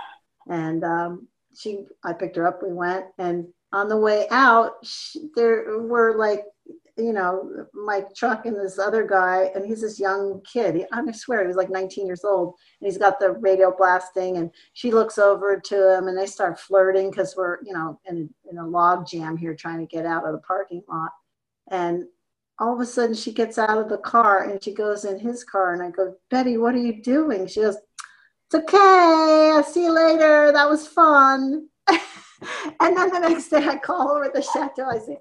and 0.49 0.83
um, 0.85 1.27
she, 1.57 1.79
I 2.05 2.13
picked 2.13 2.37
her 2.37 2.47
up. 2.47 2.63
We 2.63 2.71
went, 2.71 3.05
and 3.17 3.47
on 3.73 3.89
the 3.89 3.97
way 3.97 4.27
out, 4.31 4.75
she, 4.83 5.27
there 5.35 5.79
were 5.79 6.17
like 6.17 6.45
you 6.97 7.11
know, 7.11 7.67
my 7.73 8.03
truck 8.15 8.45
and 8.45 8.55
this 8.55 8.79
other 8.79 9.05
guy, 9.05 9.51
and 9.53 9.65
he's 9.65 9.81
this 9.81 9.99
young 9.99 10.41
kid. 10.51 10.85
I 10.93 11.11
swear 11.11 11.41
he 11.41 11.47
was 11.47 11.57
like 11.57 11.69
19 11.69 12.07
years 12.07 12.23
old, 12.23 12.55
and 12.79 12.87
he's 12.87 12.97
got 12.97 13.19
the 13.19 13.31
radio 13.31 13.73
blasting. 13.75 14.37
And 14.37 14.49
she 14.73 14.91
looks 14.91 15.17
over 15.17 15.59
to 15.59 15.97
him, 15.97 16.07
and 16.07 16.17
they 16.17 16.25
start 16.25 16.59
flirting 16.59 17.09
because 17.09 17.35
we're, 17.35 17.57
you 17.63 17.73
know, 17.73 17.99
in, 18.05 18.29
in 18.49 18.57
a 18.57 18.65
log 18.65 19.07
jam 19.07 19.35
here 19.35 19.55
trying 19.55 19.79
to 19.79 19.85
get 19.85 20.05
out 20.05 20.25
of 20.25 20.31
the 20.31 20.39
parking 20.39 20.83
lot. 20.87 21.11
And 21.69 22.05
all 22.59 22.73
of 22.73 22.79
a 22.79 22.85
sudden, 22.85 23.15
she 23.15 23.33
gets 23.33 23.57
out 23.57 23.77
of 23.77 23.89
the 23.89 23.97
car 23.97 24.49
and 24.49 24.63
she 24.63 24.73
goes 24.73 25.03
in 25.03 25.19
his 25.19 25.43
car, 25.43 25.73
and 25.73 25.83
I 25.83 25.89
go, 25.89 26.15
Betty, 26.29 26.57
what 26.57 26.75
are 26.75 26.79
you 26.79 27.01
doing? 27.01 27.47
She 27.47 27.59
goes, 27.59 27.75
It's 28.47 28.55
okay. 28.55 29.51
I'll 29.53 29.63
see 29.63 29.83
you 29.83 29.91
later. 29.91 30.53
That 30.53 30.69
was 30.69 30.87
fun. 30.87 31.67
and 31.89 32.97
then 32.97 33.11
the 33.11 33.19
next 33.19 33.49
day, 33.49 33.67
I 33.67 33.77
call 33.77 34.11
over 34.11 34.23
at 34.23 34.33
the 34.33 34.41
chateau. 34.41 34.85
I 34.85 34.99
say, 34.99 35.17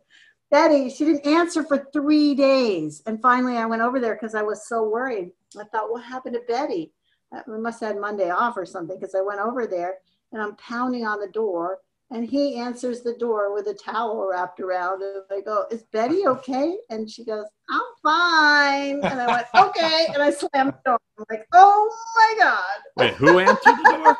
Betty, 0.54 0.88
she 0.88 1.04
didn't 1.04 1.26
answer 1.26 1.64
for 1.64 1.88
three 1.92 2.32
days. 2.36 3.02
And 3.06 3.20
finally, 3.20 3.56
I 3.56 3.66
went 3.66 3.82
over 3.82 3.98
there 3.98 4.14
because 4.14 4.36
I 4.36 4.42
was 4.42 4.68
so 4.68 4.88
worried. 4.88 5.32
I 5.58 5.64
thought, 5.64 5.90
what 5.90 6.04
happened 6.04 6.36
to 6.36 6.42
Betty? 6.46 6.92
Uh, 7.34 7.40
we 7.48 7.58
must 7.58 7.80
have 7.80 7.94
had 7.94 8.00
Monday 8.00 8.30
off 8.30 8.56
or 8.56 8.64
something 8.64 8.96
because 8.96 9.16
I 9.16 9.20
went 9.20 9.40
over 9.40 9.66
there 9.66 9.94
and 10.30 10.40
I'm 10.40 10.54
pounding 10.54 11.04
on 11.06 11.18
the 11.18 11.26
door. 11.26 11.80
And 12.12 12.24
he 12.24 12.54
answers 12.54 13.00
the 13.00 13.14
door 13.14 13.52
with 13.52 13.66
a 13.66 13.74
towel 13.74 14.28
wrapped 14.30 14.60
around 14.60 15.02
And 15.02 15.22
I 15.28 15.40
go, 15.40 15.64
Is 15.72 15.82
Betty 15.90 16.24
okay? 16.24 16.76
And 16.88 17.10
she 17.10 17.24
goes, 17.24 17.46
I'm 17.68 17.80
fine. 18.00 19.00
And 19.02 19.20
I 19.20 19.26
went, 19.26 19.46
Okay. 19.56 20.06
And 20.14 20.22
I 20.22 20.30
slammed 20.30 20.74
the 20.74 20.90
door. 20.90 20.98
I'm 21.18 21.24
like, 21.30 21.48
Oh 21.52 21.92
my 22.14 22.44
God. 22.44 22.78
Wait, 22.96 23.14
who 23.14 23.40
answered 23.40 23.58
the 23.64 23.96
door? 23.96 24.16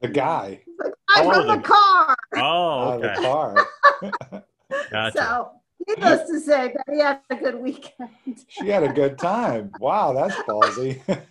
The 0.00 0.08
guy. 0.08 0.62
Like, 0.82 0.94
I'm 1.10 1.26
Oh, 1.26 1.32
from 1.34 1.46
the- 1.48 1.56
the 1.56 1.62
car. 1.62 2.16
Oh, 2.36 2.40
uh, 2.40 2.42
out 2.44 2.94
of 2.94 3.04
okay. 3.04 3.14
the 3.14 4.10
car. 4.10 4.42
Gotcha. 4.90 5.18
So, 5.18 5.50
needless 5.88 6.28
to 6.28 6.40
say, 6.40 6.74
Betty 6.86 7.00
had 7.00 7.20
a 7.30 7.36
good 7.36 7.56
weekend. 7.60 8.10
She 8.48 8.68
had 8.68 8.82
a 8.82 8.92
good 8.92 9.18
time. 9.18 9.70
Wow, 9.80 10.12
that's 10.12 10.34
ballsy. 10.48 11.00
with 11.08 11.28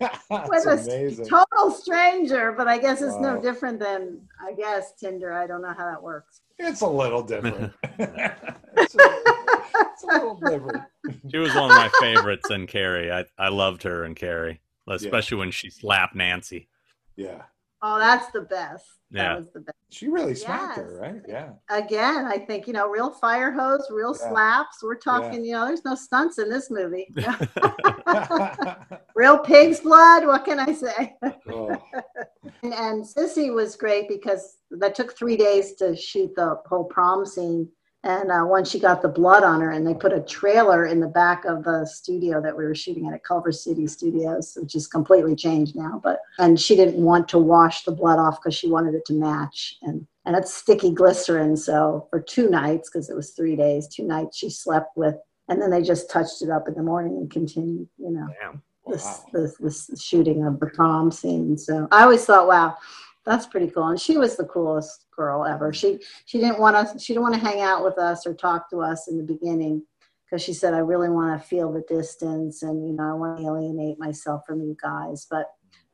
that's 0.64 0.66
a 0.66 0.70
amazing. 0.72 1.26
total 1.26 1.70
stranger, 1.70 2.52
but 2.52 2.68
I 2.68 2.78
guess 2.78 3.00
it's 3.02 3.14
Wow. 3.14 3.34
no 3.36 3.40
different 3.42 3.78
than 3.78 4.20
I 4.40 4.52
guess 4.52 4.92
Tinder. 4.94 5.32
I 5.32 5.46
don't 5.46 5.62
know 5.62 5.74
how 5.76 5.90
that 5.90 6.02
works. 6.02 6.40
It's 6.58 6.82
a 6.82 6.86
little 6.88 7.22
different. 7.22 7.72
it's, 7.98 8.94
a, 8.94 8.98
it's 8.98 10.04
a 10.04 10.06
little 10.12 10.34
different. 10.36 10.82
She 11.30 11.38
was 11.38 11.54
one 11.54 11.70
of 11.70 11.76
my 11.76 11.90
favorites 12.00 12.50
in 12.50 12.66
Carrie. 12.66 13.10
I, 13.10 13.24
I 13.38 13.48
loved 13.48 13.82
her 13.84 14.04
in 14.04 14.14
Carrie, 14.14 14.60
especially 14.88 15.38
when 15.38 15.50
she 15.52 15.70
slapped 15.70 16.14
Nancy. 16.14 16.68
Yeah. 17.16 17.42
Oh, 17.82 17.98
that's 17.98 18.30
the 18.32 18.42
best. 18.42 18.84
Yeah. 19.10 19.30
That 19.34 19.38
was 19.38 19.50
the 19.52 19.60
best. 19.60 19.76
She 19.90 20.08
really 20.08 20.34
smacked 20.34 20.76
her, 20.76 20.98
right? 21.00 21.22
Yeah. 21.26 21.50
Again, 21.68 22.26
I 22.26 22.38
think 22.38 22.66
you 22.66 22.72
know, 22.72 22.88
real 22.88 23.10
fire 23.10 23.50
hose, 23.50 23.86
real 23.90 24.16
Yeah. 24.20 24.28
slaps. 24.28 24.82
We're 24.82 24.96
talking, 24.96 25.44
you 25.44 25.52
know, 25.52 25.66
there's 25.66 25.84
no 25.84 25.94
stunts 25.94 26.38
in 26.38 26.48
this 26.48 26.70
movie. 26.70 27.12
real 29.14 29.38
pig's 29.38 29.80
blood. 29.80 30.26
What 30.26 30.44
can 30.44 30.60
I 30.60 30.72
say? 30.72 31.14
Oh, 31.48 31.76
And, 32.62 32.74
and 32.74 33.04
Sissy 33.04 33.52
was 33.52 33.76
great 33.76 34.08
because 34.08 34.58
that 34.70 34.94
took 34.94 35.16
three 35.16 35.36
days 35.36 35.74
to 35.76 35.96
shoot 35.96 36.34
the 36.36 36.58
whole 36.66 36.84
prom 36.84 37.24
scene. 37.24 37.68
And 38.02 38.30
uh, 38.30 38.44
once 38.46 38.70
she 38.70 38.80
got 38.80 39.02
the 39.02 39.08
blood 39.08 39.44
on 39.44 39.60
her, 39.60 39.72
and 39.72 39.86
they 39.86 39.92
put 39.92 40.14
a 40.14 40.20
trailer 40.20 40.86
in 40.86 41.00
the 41.00 41.06
back 41.06 41.44
of 41.44 41.64
the 41.64 41.84
studio 41.84 42.40
that 42.40 42.56
we 42.56 42.64
were 42.64 42.74
shooting 42.74 43.06
at 43.06 43.12
at 43.12 43.24
Culver 43.24 43.52
City 43.52 43.86
Studios, 43.86 44.56
which 44.58 44.74
is 44.74 44.86
completely 44.86 45.36
changed 45.36 45.76
now. 45.76 46.00
But 46.02 46.20
and 46.38 46.58
she 46.58 46.76
didn't 46.76 46.96
want 46.96 47.28
to 47.28 47.38
wash 47.38 47.82
the 47.82 47.92
blood 47.92 48.18
off 48.18 48.40
because 48.40 48.54
she 48.54 48.70
wanted 48.70 48.94
it 48.94 49.04
to 49.06 49.12
match. 49.12 49.76
And 49.82 50.06
and 50.24 50.34
it's 50.34 50.54
sticky 50.54 50.92
glycerin. 50.92 51.58
So 51.58 52.06
for 52.08 52.20
two 52.20 52.48
nights, 52.48 52.88
because 52.88 53.10
it 53.10 53.16
was 53.16 53.32
three 53.32 53.54
days, 53.54 53.86
two 53.86 54.04
nights 54.04 54.38
she 54.38 54.48
slept 54.48 54.96
with, 54.96 55.16
and 55.48 55.60
then 55.60 55.70
they 55.70 55.82
just 55.82 56.10
touched 56.10 56.40
it 56.40 56.48
up 56.48 56.68
in 56.68 56.74
the 56.74 56.82
morning 56.82 57.18
and 57.18 57.30
continued. 57.30 57.86
You 57.98 58.12
know 58.12 58.28
Damn. 58.40 58.62
this, 58.86 59.20
this 59.34 59.56
this 59.56 60.02
shooting 60.02 60.46
of 60.46 60.58
the 60.58 60.68
prom 60.68 61.10
scene. 61.10 61.58
So 61.58 61.86
I 61.90 62.04
always 62.04 62.24
thought, 62.24 62.48
wow, 62.48 62.78
that's 63.26 63.46
pretty 63.46 63.68
cool. 63.70 63.88
And 63.88 64.00
she 64.00 64.16
was 64.16 64.36
the 64.36 64.44
coolest 64.44 65.06
girl 65.14 65.44
ever. 65.44 65.72
She 65.72 65.98
she 66.26 66.38
didn't 66.38 66.58
want 66.58 66.76
us. 66.76 67.02
She 67.02 67.12
didn't 67.12 67.22
want 67.22 67.34
to 67.34 67.40
hang 67.40 67.60
out 67.60 67.84
with 67.84 67.98
us 67.98 68.26
or 68.26 68.34
talk 68.34 68.70
to 68.70 68.80
us 68.80 69.08
in 69.08 69.16
the 69.18 69.24
beginning 69.24 69.82
because 70.24 70.42
she 70.42 70.52
said, 70.52 70.74
I 70.74 70.78
really 70.78 71.10
want 71.10 71.40
to 71.40 71.46
feel 71.46 71.72
the 71.72 71.82
distance 71.88 72.62
and 72.62 72.86
you 72.86 72.94
know 72.94 73.10
I 73.10 73.14
want 73.14 73.38
to 73.38 73.44
alienate 73.44 73.98
myself 73.98 74.42
from 74.46 74.60
you 74.62 74.76
guys. 74.80 75.26
But 75.30 75.46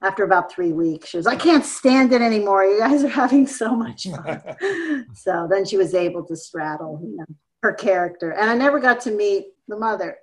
after 0.02 0.24
about 0.24 0.52
three 0.52 0.72
weeks, 0.72 1.08
she 1.08 1.16
was, 1.16 1.26
I 1.26 1.36
can't 1.36 1.64
stand 1.64 2.12
it 2.12 2.20
anymore. 2.20 2.64
You 2.64 2.78
guys 2.78 3.02
are 3.02 3.08
having 3.08 3.46
so 3.46 3.74
much 3.74 4.06
fun. 4.06 5.06
so 5.14 5.48
then 5.50 5.64
she 5.64 5.76
was 5.78 5.94
able 5.94 6.24
to 6.26 6.36
straddle, 6.36 7.00
you 7.02 7.16
know, 7.16 7.24
her 7.62 7.72
character. 7.72 8.32
And 8.32 8.50
I 8.50 8.54
never 8.54 8.78
got 8.78 9.00
to 9.02 9.10
meet 9.10 9.46
the 9.68 9.78
mother. 9.78 10.18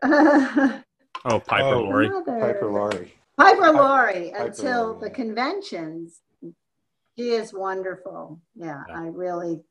Oh, 1.26 1.40
Piper 1.40 1.68
Oh. 1.68 1.84
Laurie. 1.84 2.10
Piper 2.10 2.70
Laurie. 2.70 3.14
Piper 3.38 3.72
Laurie 3.72 4.32
Piper 4.32 4.46
until 4.46 4.86
Laurie, 4.88 5.00
the 5.00 5.08
yeah. 5.08 5.14
conventions. 5.14 6.22
She 7.18 7.30
is 7.32 7.54
wonderful. 7.54 8.40
Yeah, 8.56 8.84
Yeah. 8.88 9.00
I 9.02 9.08
really, 9.08 9.62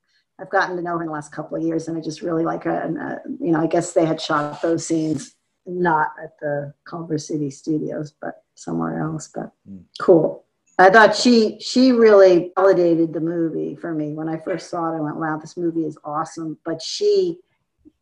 I've 0.40 0.50
gotten 0.50 0.76
to 0.76 0.82
know 0.82 0.96
her 0.96 1.02
in 1.02 1.06
the 1.08 1.12
last 1.12 1.32
couple 1.32 1.56
of 1.56 1.62
years, 1.62 1.88
and 1.88 1.96
I 1.96 2.00
just 2.00 2.22
really 2.22 2.44
like 2.44 2.64
her. 2.64 2.70
And 2.70 2.98
uh, 2.98 3.18
you 3.40 3.52
know, 3.52 3.60
I 3.60 3.66
guess 3.66 3.92
they 3.92 4.04
had 4.06 4.20
shot 4.20 4.62
those 4.62 4.86
scenes 4.86 5.34
not 5.66 6.08
at 6.22 6.32
the 6.40 6.74
Culver 6.84 7.18
City 7.18 7.50
Studios, 7.50 8.14
but 8.20 8.42
somewhere 8.54 9.00
else. 9.00 9.28
But 9.34 9.52
Mm. 9.68 9.84
cool. 10.00 10.44
I 10.78 10.88
thought 10.90 11.14
she 11.14 11.58
she 11.60 11.92
really 11.92 12.50
validated 12.56 13.12
the 13.12 13.20
movie 13.20 13.76
for 13.76 13.92
me 13.94 14.14
when 14.14 14.28
I 14.28 14.38
first 14.38 14.70
saw 14.70 14.92
it. 14.92 14.96
I 14.96 15.00
went, 15.00 15.16
"Wow, 15.16 15.36
this 15.38 15.56
movie 15.56 15.84
is 15.84 15.98
awesome." 16.04 16.58
But 16.64 16.80
she, 16.80 17.38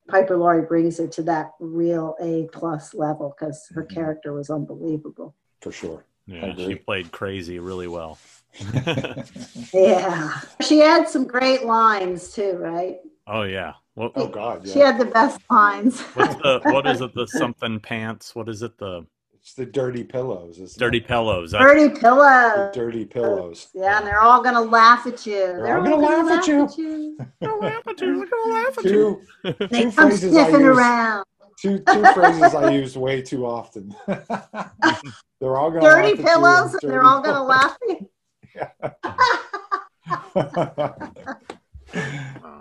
Piper 0.09 0.37
Laurie, 0.37 0.62
brings 0.67 1.01
it 1.01 1.12
to 1.12 1.23
that 1.25 1.53
real 1.59 2.17
A 2.21 2.49
plus 2.53 2.95
level 2.95 3.35
because 3.37 3.67
her 3.75 3.85
Mhm. 3.85 3.89
character 3.91 4.33
was 4.33 4.51
unbelievable. 4.51 5.35
For 5.62 5.73
sure. 5.73 6.05
Yeah, 6.27 6.55
she 6.55 6.77
played 6.77 7.11
crazy 7.11 7.59
really 7.59 7.89
well. 7.89 8.19
Yeah. 9.72 10.40
She 10.60 10.78
had 10.78 11.09
some 11.09 11.27
great 11.27 11.64
lines 11.64 12.32
too, 12.32 12.56
right? 12.59 12.98
oh 13.27 13.43
yeah. 13.43 13.74
What, 13.94 14.12
oh 14.16 14.28
God, 14.28 14.66
She 14.68 14.78
had 14.78 14.98
the 14.98 15.05
best 15.05 15.40
lines. 15.51 16.01
what's 16.14 16.35
the 16.36 16.60
what 16.64 16.86
is 16.86 17.01
it? 17.01 17.14
The 17.14 17.27
something 17.27 17.78
pants? 17.81 18.35
What 18.35 18.48
is 18.48 18.62
it? 18.62 18.77
The 18.78 19.06
It's 19.35 19.55
the 19.55 19.66
dirty 19.66 20.05
pillows. 20.05 20.59
Isn't 20.59 20.78
dirty 20.78 20.98
it? 20.98 21.06
pillows. 21.06 21.51
That- 21.52 21.60
Dirty 21.60 21.89
The 21.89 22.01
pillow. 22.01 22.70
dirty 22.72 23.05
pillows. 23.05 23.68
Yeah, 23.74 23.98
and 23.98 24.06
they're 24.06 24.20
all 24.20 24.43
gonna 24.43 24.60
laugh 24.60 25.06
at 25.06 25.27
you. 25.27 25.35
They're, 25.35 25.77
all 25.78 25.85
gonna 25.85 25.97
laugh 25.97 26.31
at 26.39 26.47
you. 26.47 26.68
you. 26.78 27.18
Don't 27.43 27.60
laugh 27.60 27.86
at 27.86 28.01
you. 28.01 28.16
They're 28.18 28.27
gonna 28.27 28.55
laugh 28.55 28.78
at 28.78 28.85
you. 28.85 28.90
Two, 28.90 29.52
They 29.70 29.82
two 29.85 29.93
come 29.93 30.10
sniffing 30.12 30.60
use. 30.60 30.78
around. 30.78 31.24
Two 31.60 31.78
two 31.81 32.05
phrases 32.14 32.55
I 32.55 32.70
use 32.70 32.97
way 32.97 33.20
too 33.20 33.44
often. 33.44 33.94
they're 34.06 35.56
all 35.56 35.70
gonna 35.70 35.81
Dirty 35.82 36.02
laugh 36.02 36.12
at 36.12 36.18
you 36.18 36.24
pillows. 36.24 36.74
and 36.82 36.90
They're 36.90 37.05
all 37.05 37.20
gonna 37.20 37.43
laugh 37.44 37.77
at 37.82 38.01
you. 38.01 38.09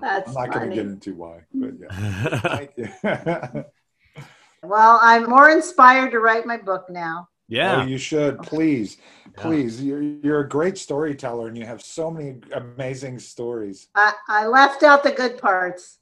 That's 0.01 0.27
I'm 0.29 0.33
not 0.33 0.51
going 0.53 0.69
to 0.69 0.75
get 0.75 0.85
into 0.85 1.13
why, 1.13 1.41
but 1.53 1.71
yeah. 1.79 2.39
Thank 2.39 2.71
you. 2.77 3.65
Well, 4.61 4.99
I'm 5.01 5.29
more 5.29 5.49
inspired 5.49 6.11
to 6.11 6.19
write 6.19 6.45
my 6.45 6.57
book 6.57 6.89
now. 6.89 7.29
Oh, 7.29 7.33
yeah. 7.47 7.85
you 7.85 7.97
should 7.97 8.41
please, 8.41 8.97
Yeah. 9.37 9.41
please. 9.41 9.81
You're 9.81 10.01
you're 10.01 10.41
a 10.41 10.49
great 10.49 10.77
storyteller, 10.77 11.47
and 11.47 11.57
you 11.57 11.65
have 11.65 11.81
so 11.81 12.11
many 12.11 12.41
amazing 12.51 13.19
stories, 13.19 13.87
I, 13.95 14.13
I 14.27 14.47
left 14.47 14.83
out 14.83 15.03
the 15.03 15.11
good 15.11 15.37
parts. 15.37 15.99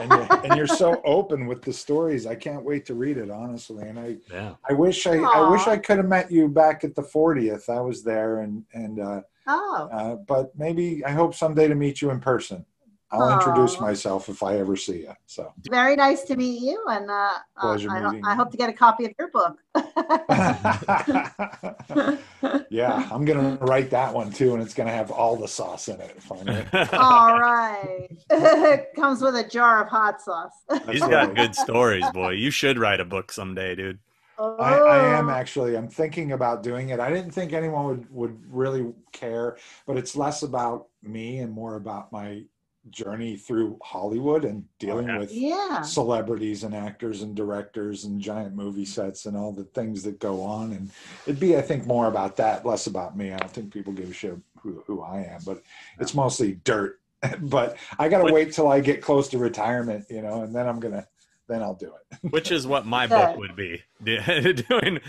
And 0.00 0.10
you're, 0.10 0.28
and 0.44 0.56
you're 0.56 0.66
so 0.66 1.00
open 1.04 1.46
with 1.46 1.62
the 1.62 1.72
stories. 1.72 2.26
I 2.26 2.34
can't 2.34 2.64
wait 2.64 2.86
to 2.86 2.94
read 2.94 3.16
it, 3.16 3.30
honestly. 3.30 3.86
And 3.88 3.98
I, 3.98 4.16
Yeah. 4.32 4.54
I 4.68 4.72
wish 4.72 5.06
I, 5.06 5.16
I 5.18 5.50
wish 5.50 5.66
I 5.66 5.76
could 5.76 5.98
have 5.98 6.08
met 6.08 6.30
you 6.30 6.48
back 6.48 6.84
at 6.84 6.94
the 6.94 7.02
40th. 7.02 7.68
I 7.68 7.80
was 7.80 8.02
there, 8.02 8.40
and 8.40 8.64
and 8.72 9.00
uh, 9.00 9.20
oh, 9.46 9.88
uh, 9.92 10.16
but 10.16 10.56
maybe 10.56 11.04
I 11.04 11.10
hope 11.10 11.34
someday 11.34 11.68
to 11.68 11.74
meet 11.74 12.00
you 12.00 12.10
in 12.10 12.20
person. 12.20 12.64
I'll 13.12 13.32
introduce 13.32 13.80
myself 13.80 14.28
if 14.28 14.40
I 14.42 14.58
ever 14.58 14.76
see 14.76 15.00
you. 15.00 15.12
So 15.26 15.52
Very 15.68 15.96
nice 15.96 16.22
to 16.24 16.36
meet 16.36 16.60
you, 16.62 16.84
and 16.88 17.10
uh, 17.10 17.30
uh, 17.56 17.60
Pleasure 17.60 17.90
I, 17.90 18.00
meeting 18.08 18.24
I 18.24 18.30
you. 18.32 18.36
hope 18.36 18.50
to 18.52 18.56
get 18.56 18.70
a 18.70 18.72
copy 18.72 19.04
of 19.06 19.12
your 19.18 19.28
book. 19.30 19.58
yeah, 22.70 23.08
I'm 23.10 23.24
gonna 23.24 23.56
write 23.60 23.90
that 23.90 24.12
one 24.14 24.30
too, 24.30 24.54
and 24.54 24.62
it's 24.62 24.74
gonna 24.74 24.92
have 24.92 25.10
all 25.10 25.36
the 25.36 25.48
sauce 25.48 25.88
in 25.88 26.00
it. 26.00 26.14
If 26.16 26.30
I 26.32 26.42
may. 26.44 26.66
All 26.96 27.38
right. 27.40 28.08
Comes 28.96 29.22
with 29.22 29.34
a 29.36 29.48
jar 29.48 29.82
of 29.82 29.88
hot 29.88 30.20
sauce. 30.20 30.52
He's 30.88 31.00
got 31.00 31.34
good 31.34 31.54
stories, 31.54 32.08
boy. 32.12 32.30
You 32.32 32.50
should 32.50 32.78
write 32.78 33.00
a 33.00 33.04
book 33.04 33.32
someday, 33.32 33.74
dude. 33.74 33.98
I, 34.38 34.78
I 34.78 34.96
am 35.18 35.28
Oh. 35.28 35.32
actually. 35.32 35.76
I'm 35.76 35.88
thinking 35.88 36.32
about 36.32 36.62
doing 36.62 36.88
it. 36.90 37.00
I 37.00 37.10
didn't 37.10 37.32
think 37.32 37.52
anyone 37.52 37.84
would 37.86 38.10
would 38.10 38.52
really 38.54 38.92
care, 39.12 39.56
but 39.86 39.96
it's 39.98 40.16
less 40.16 40.42
about 40.42 40.86
me 41.02 41.38
and 41.40 41.52
more 41.52 41.76
about 41.76 42.10
my 42.12 42.44
journey 42.88 43.36
through 43.36 43.78
Hollywood 43.82 44.44
and 44.44 44.64
oh, 44.64 44.74
dealing 44.78 45.18
with 45.18 45.30
Yeah. 45.32 45.82
celebrities 45.82 46.64
and 46.64 46.74
actors 46.74 47.22
and 47.22 47.34
directors 47.34 48.04
and 48.04 48.20
giant 48.20 48.54
movie 48.54 48.82
mm-hmm. 48.82 48.90
sets 48.90 49.26
and 49.26 49.36
all 49.36 49.52
the 49.52 49.64
things 49.64 50.02
that 50.04 50.18
go 50.18 50.42
on. 50.42 50.72
And 50.72 50.90
it'd 51.26 51.40
be, 51.40 51.56
I 51.56 51.60
think, 51.60 51.86
more 51.86 52.06
about 52.06 52.36
that, 52.36 52.64
less 52.64 52.86
about 52.86 53.16
me. 53.16 53.32
I 53.32 53.36
don't 53.36 53.52
think 53.52 53.72
people 53.72 53.92
give 53.92 54.10
a 54.10 54.14
shit 54.14 54.36
who, 54.62 54.82
who 54.86 55.02
I 55.02 55.22
am, 55.22 55.40
but 55.44 55.62
it's 55.98 56.14
mostly 56.14 56.54
dirt. 56.64 57.00
but 57.40 57.76
I 57.98 58.08
got 58.08 58.26
to 58.26 58.32
wait 58.32 58.52
till 58.52 58.68
I 58.68 58.80
get 58.80 59.02
close 59.02 59.28
to 59.28 59.38
retirement, 59.38 60.06
you 60.08 60.22
know, 60.22 60.42
and 60.42 60.54
then 60.54 60.66
I'm 60.66 60.80
gonna, 60.80 61.06
then 61.48 61.62
I'll 61.62 61.74
do 61.74 61.92
it. 61.92 62.30
Which 62.32 62.50
is 62.50 62.66
what 62.66 62.86
my 62.86 63.06
Good. 63.06 63.14
book 63.14 63.36
would 63.36 63.56
be. 63.56 63.82
doing 64.02 65.00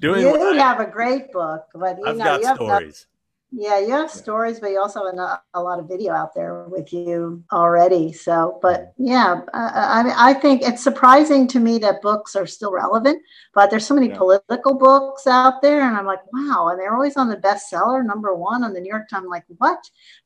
doing 0.00 0.20
You 0.20 0.30
what 0.32 0.58
I- 0.58 0.62
have 0.62 0.80
a 0.80 0.86
great 0.90 1.32
book, 1.32 1.64
but 1.74 1.96
you 1.96 2.04
I've 2.06 2.18
know 2.18 2.24
got 2.24 2.40
you 2.40 2.46
have 2.46 2.56
stories. 2.56 3.06
Yeah, 3.52 3.78
you 3.78 3.90
have 3.92 4.10
stories, 4.10 4.60
but 4.60 4.70
you 4.70 4.80
also 4.80 5.06
have 5.06 5.14
a, 5.16 5.40
a 5.54 5.62
lot 5.62 5.78
of 5.78 5.88
video 5.88 6.12
out 6.12 6.34
there 6.34 6.64
with 6.68 6.92
you 6.92 7.42
already. 7.52 8.12
So, 8.12 8.58
but 8.60 8.92
yeah, 8.98 9.42
I, 9.54 10.02
I 10.04 10.30
I 10.30 10.34
think 10.34 10.62
it's 10.62 10.82
surprising 10.82 11.46
to 11.48 11.60
me 11.60 11.78
that 11.78 12.02
books 12.02 12.34
are 12.36 12.46
still 12.46 12.72
relevant, 12.72 13.22
but 13.54 13.70
there's 13.70 13.86
so 13.86 13.94
many 13.94 14.08
Yeah. 14.08 14.16
political 14.18 14.74
books 14.76 15.26
out 15.26 15.62
there, 15.62 15.82
and 15.88 15.96
I'm 15.96 16.06
like, 16.06 16.20
wow, 16.32 16.68
and 16.68 16.78
they're 16.78 16.94
always 16.94 17.16
on 17.16 17.28
the 17.28 17.36
bestseller 17.36 18.04
number 18.04 18.34
one 18.34 18.64
on 18.64 18.72
the 18.74 18.80
New 18.80 18.90
York 18.90 19.08
Times. 19.08 19.24
I'm 19.24 19.30
like, 19.30 19.44
what? 19.58 19.78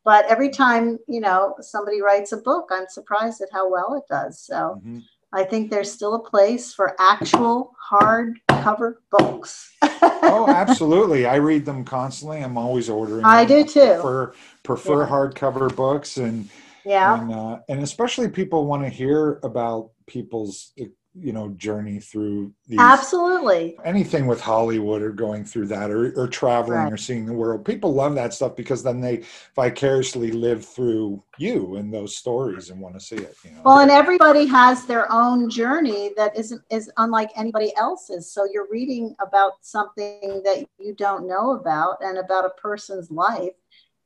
But 0.04 0.24
every 0.26 0.48
time 0.50 0.98
you 1.06 1.20
know 1.20 1.54
somebody 1.60 2.00
writes 2.00 2.32
a 2.32 2.38
book, 2.38 2.70
I'm 2.72 2.86
surprised 2.88 3.42
at 3.42 3.48
how 3.52 3.70
well 3.70 3.94
it 3.94 4.04
does. 4.12 4.40
So. 4.40 4.80
Mhm. 4.84 5.02
I 5.32 5.44
think 5.44 5.70
there's 5.70 5.90
still 5.90 6.14
a 6.14 6.28
place 6.28 6.72
for 6.74 6.96
actual 6.98 7.74
hardcover 7.90 8.94
books. 9.10 9.70
oh, 9.82 10.46
absolutely. 10.54 11.26
I 11.26 11.36
read 11.36 11.64
them 11.64 11.84
constantly. 11.84 12.42
I'm 12.42 12.58
always 12.58 12.88
ordering. 12.88 13.24
I 13.24 13.44
do 13.44 13.64
too. 13.64 13.94
Prefer, 13.94 14.32
prefer 14.64 15.02
Yeah. 15.02 15.08
hardcover 15.08 15.74
books 15.74 16.16
and 16.16 16.48
yeah. 16.84 17.20
and 17.20 17.32
uh, 17.32 17.58
and 17.68 17.82
especially 17.82 18.28
people 18.28 18.66
want 18.66 18.82
to 18.82 18.88
hear 18.88 19.38
about 19.42 19.90
people's 20.06 20.72
you 21.14 21.32
know 21.32 21.48
journey 21.50 21.98
through 21.98 22.52
these 22.68 22.78
Absolutely. 22.78 23.76
anything 23.84 24.26
with 24.26 24.40
Hollywood 24.40 25.02
or 25.02 25.10
going 25.10 25.44
through 25.44 25.66
that 25.66 25.90
or, 25.90 26.12
or 26.18 26.28
traveling 26.28 26.84
Right. 26.84 26.92
or 26.92 26.96
seeing 26.96 27.26
the 27.26 27.32
world. 27.32 27.64
People 27.64 27.92
love 27.94 28.14
that 28.14 28.32
stuff 28.32 28.54
because 28.54 28.82
then 28.82 29.00
they 29.00 29.24
vicariously 29.56 30.30
live 30.30 30.64
through 30.64 31.22
you 31.36 31.76
and 31.76 31.92
those 31.92 32.16
stories 32.16 32.70
and 32.70 32.80
want 32.80 32.94
to 32.94 33.00
see 33.00 33.16
it. 33.16 33.36
You 33.44 33.50
know? 33.50 33.62
Well, 33.64 33.78
and 33.80 33.90
everybody 33.90 34.46
has 34.46 34.86
their 34.86 35.10
own 35.10 35.50
journey 35.50 36.12
that 36.16 36.36
isn't 36.36 36.62
is 36.70 36.90
unlike 36.96 37.30
anybody 37.36 37.74
else's. 37.76 38.32
So 38.32 38.46
you're 38.52 38.68
reading 38.70 39.16
about 39.20 39.52
something 39.62 40.42
that 40.44 40.64
you 40.78 40.94
don't 40.94 41.26
know 41.26 41.52
about 41.52 41.96
and 42.02 42.18
about 42.18 42.44
a 42.46 42.50
person's 42.50 43.10
life. 43.10 43.52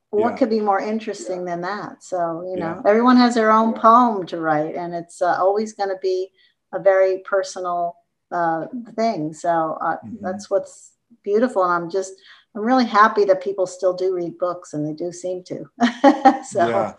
What 0.09 0.31
Yeah. 0.31 0.37
could 0.37 0.49
be 0.49 0.59
more 0.61 0.79
interesting 0.79 1.45
than 1.45 1.61
that? 1.61 2.03
So 2.03 2.43
you 2.49 2.57
know, 2.57 2.81
Yeah. 2.83 2.89
everyone 2.89 3.17
has 3.17 3.35
their 3.35 3.51
own 3.51 3.73
poem 3.73 4.25
to 4.27 4.39
write, 4.39 4.75
and 4.75 4.95
it's 4.95 5.21
uh, 5.21 5.37
always 5.39 5.73
going 5.73 5.89
to 5.89 5.99
be 6.01 6.31
a 6.75 6.79
very 6.79 7.19
personal 7.19 7.95
uh, 8.31 8.65
thing. 8.95 9.33
So 9.33 9.77
uh, 9.81 9.97
Mhm. 10.05 10.21
that's 10.21 10.49
what's 10.49 10.93
beautiful, 11.23 11.63
and 11.63 11.71
I'm 11.73 11.89
just 11.89 12.13
I'm 12.55 12.61
really 12.61 12.85
happy 12.85 13.25
that 13.25 13.43
people 13.43 13.65
still 13.67 13.93
do 13.93 14.13
read 14.13 14.37
books, 14.37 14.73
and 14.73 14.87
they 14.87 14.93
do 14.93 15.11
seem 15.11 15.43
to. 15.45 15.65
so 16.43 16.59
Yeah, 16.67 16.93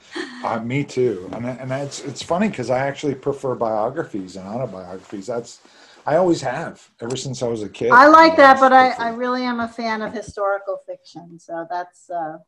uh, 0.45 0.61
me 0.61 0.85
too. 0.85 1.29
And 1.33 1.47
and 1.47 1.73
it's 1.73 2.01
it's 2.05 2.23
funny 2.23 2.49
because 2.49 2.71
I 2.71 2.79
actually 2.79 3.15
prefer 3.15 3.55
biographies 3.55 4.37
and 4.37 4.47
autobiographies. 4.49 5.27
That's 5.27 5.61
I 6.07 6.17
always 6.17 6.41
have 6.43 6.89
ever 7.01 7.17
since 7.17 7.43
I 7.43 7.49
was 7.49 7.63
a 7.63 7.69
kid. 7.69 7.93
I 7.93 8.07
like 8.07 8.37
that, 8.37 8.61
but 8.61 8.73
I, 8.73 8.91
I 8.91 9.09
really 9.11 9.43
am 9.45 9.61
a 9.61 9.69
fan 9.69 10.03
of 10.03 10.13
historical 10.23 10.79
fiction. 10.87 11.39
So 11.39 11.67
that's 11.71 12.11
uh, 12.11 12.39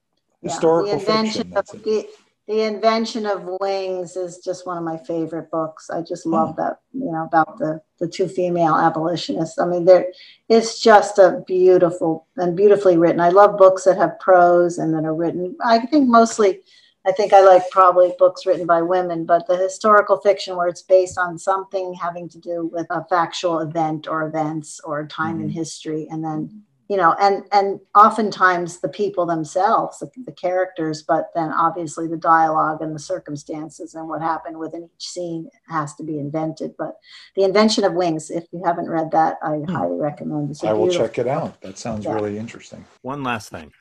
yeah, 0.43 0.51
historical 0.51 0.85
the 0.85 0.93
invention 1.01 1.53
fiction. 1.55 1.83
of. 1.85 2.07
The, 2.49 2.63
invention 2.63 3.27
of 3.27 3.49
wings 3.61 4.17
is 4.17 4.39
just 4.39 4.67
one 4.67 4.79
of 4.79 4.85
my 4.85 4.97
favorite 4.97 5.51
books. 5.51 5.91
I 5.91 6.03
just 6.03 6.25
Hmm. 6.25 6.33
love 6.33 6.57
that 6.57 6.81
you 6.93 7.13
know 7.13 7.25
about 7.25 7.59
the 7.59 7.81
the 8.01 8.09
two 8.09 8.29
female 8.29 8.75
abolitionists. 8.77 9.59
I 9.59 9.67
mean, 9.67 9.85
there 9.85 10.07
it's 10.49 10.81
just 10.81 11.19
a 11.19 11.43
beautiful 11.47 12.27
and 12.37 12.57
beautifully 12.57 12.97
written. 12.97 13.21
I 13.21 13.31
love 13.31 13.59
books 13.59 13.85
that 13.85 13.97
have 13.99 14.19
prose 14.21 14.79
and 14.79 14.95
that 14.95 15.05
are 15.05 15.15
written. 15.15 15.57
I 15.65 15.81
think 15.87 16.09
mostly. 16.09 16.63
I 17.07 17.13
think 17.13 17.33
I 17.33 17.41
like 17.41 17.71
probably 17.71 18.13
books 18.19 18.45
written 18.45 18.67
by 18.67 18.83
women, 18.83 19.25
but 19.25 19.47
the 19.47 19.57
historical 19.57 20.19
fiction 20.19 20.57
where 20.57 20.67
it's 20.69 20.83
based 20.83 21.17
on 21.17 21.39
something 21.39 21.95
having 21.95 22.29
to 22.29 22.39
do 22.39 22.67
with 22.73 22.87
a 22.91 23.05
factual 23.05 23.61
event 23.61 24.07
or 24.09 24.27
events 24.27 24.79
or 24.85 25.07
time 25.07 25.41
in 25.41 25.49
Mhm. 25.49 25.53
history, 25.53 26.07
and 26.11 26.23
then 26.23 26.65
you 26.89 26.97
know, 26.97 27.15
and 27.21 27.45
and 27.53 27.81
oftentimes 27.95 28.81
the 28.81 28.89
people 28.89 29.27
themselves, 29.27 29.99
the, 29.99 30.11
the 30.25 30.33
characters, 30.33 31.03
but 31.03 31.31
then 31.35 31.53
obviously 31.53 32.09
the 32.09 32.17
dialogue 32.17 32.81
and 32.81 32.95
the 32.95 32.99
circumstances 32.99 33.95
and 33.95 34.09
what 34.09 34.23
happened 34.23 34.59
within 34.59 34.85
each 34.95 35.07
scene 35.09 35.51
has 35.69 35.95
to 35.97 36.03
be 36.03 36.19
invented. 36.19 36.75
But 36.79 36.97
the 37.37 37.45
invention 37.45 37.85
of 37.85 37.93
wings, 37.93 38.31
if 38.31 38.47
you 38.53 38.63
haven't 38.65 38.89
read 38.89 39.11
that, 39.11 39.37
I 39.43 39.61
highly 39.69 39.99
recommend. 39.99 40.51
It's 40.51 40.63
a 40.63 40.67
Hmm. 40.67 40.71
I 40.71 40.75
will 40.75 40.89
check 40.89 41.19
it 41.19 41.27
out. 41.29 41.61
That 41.61 41.77
sounds 41.79 42.07
Yeah. 42.07 42.15
really 42.15 42.39
interesting. 42.39 42.85
One 43.03 43.23
last 43.23 43.51
thing. 43.51 43.73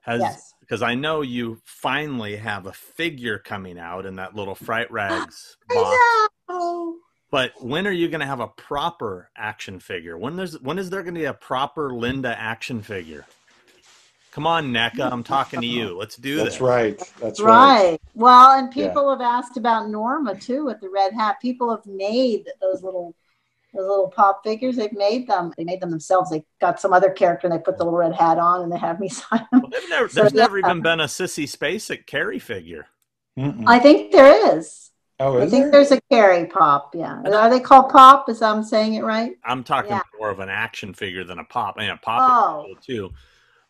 Has 0.00 0.20
Yes. 0.20 0.54
because 0.60 0.80
I 0.82 0.94
know 0.94 1.20
you 1.20 1.58
finally 1.64 2.36
have 2.36 2.66
a 2.66 2.72
figure 2.72 3.38
coming 3.38 3.78
out 3.78 4.06
in 4.06 4.16
that 4.16 4.34
little 4.34 4.54
fright 4.54 4.90
rags 4.90 5.56
box. 5.68 5.98
Oh, 6.48 6.96
But 7.34 7.60
when 7.60 7.88
are 7.88 7.90
you 7.90 8.06
going 8.06 8.20
to 8.20 8.26
have 8.26 8.38
a 8.38 8.46
proper 8.46 9.28
action 9.36 9.80
figure? 9.80 10.16
When 10.16 10.36
there's 10.36 10.60
when 10.60 10.78
is 10.78 10.88
there 10.88 11.02
going 11.02 11.16
to 11.16 11.20
be 11.20 11.24
a 11.24 11.34
proper 11.34 11.90
Lynda 11.90 12.32
action 12.38 12.80
figure? 12.80 13.26
Come 14.30 14.46
on, 14.46 14.72
NECA, 14.72 15.10
I'm 15.10 15.24
talking 15.24 15.60
to 15.60 15.66
you. 15.66 15.98
Let's 15.98 16.14
do 16.14 16.36
That's 16.36 16.50
this. 16.50 16.54
That's 16.54 16.60
right. 16.60 17.12
That's 17.20 17.40
right. 17.40 17.90
right. 17.90 18.00
Well, 18.14 18.56
and 18.56 18.72
Yeah. 18.72 18.86
people 18.86 19.10
have 19.10 19.20
asked 19.20 19.56
about 19.56 19.88
Norma 19.88 20.36
too 20.36 20.66
with 20.66 20.80
the 20.80 20.88
red 20.88 21.12
hat. 21.12 21.40
People 21.42 21.70
have 21.70 21.84
made 21.86 22.46
those 22.60 22.84
little 22.84 23.16
those 23.72 23.88
little 23.88 24.12
pop 24.14 24.44
figures. 24.44 24.76
They've 24.76 24.92
made 24.92 25.26
them. 25.26 25.52
They 25.56 25.64
made 25.64 25.80
them 25.80 25.90
themselves. 25.90 26.30
They 26.30 26.44
got 26.60 26.80
some 26.80 26.92
other 26.92 27.10
character 27.10 27.48
and 27.48 27.58
they 27.58 27.60
put 27.60 27.78
the 27.78 27.84
little 27.84 27.98
red 27.98 28.14
hat 28.14 28.38
on 28.38 28.62
and 28.62 28.70
they 28.70 28.78
have 28.78 29.00
me 29.00 29.08
sign 29.08 29.44
them. 29.50 29.62
Well, 29.62 29.82
never, 29.88 30.08
So, 30.08 30.20
there's 30.20 30.34
yeah. 30.34 30.42
never 30.42 30.58
even 30.58 30.82
been 30.82 31.00
a 31.00 31.06
Sissy 31.06 31.50
Spacek 31.50 32.06
Carrie 32.06 32.38
figure. 32.38 32.86
Mm-mm. 33.36 33.64
I 33.66 33.80
think 33.80 34.12
there 34.12 34.56
is. 34.56 34.83
Oh, 35.20 35.36
I 35.38 35.42
think 35.42 35.50
there? 35.64 35.70
there's 35.70 35.92
a 35.92 36.00
carry 36.10 36.46
pop. 36.46 36.94
Yeah. 36.94 37.22
Are 37.22 37.48
they 37.50 37.60
called 37.60 37.90
pop? 37.90 38.28
Is 38.28 38.42
I'm 38.42 38.64
saying 38.64 38.94
it 38.94 39.02
right? 39.04 39.36
I'm 39.44 39.62
talking 39.62 39.92
Yeah. 39.92 40.02
more 40.18 40.30
of 40.30 40.40
an 40.40 40.48
action 40.48 40.92
figure 40.92 41.22
than 41.24 41.38
a 41.38 41.44
pop. 41.44 41.76
I 41.78 41.82
mean, 41.82 41.90
a 41.90 41.96
pop 41.96 42.30
Oh. 42.32 42.60
is 42.60 42.66
cool 42.66 42.76
too, 42.82 43.12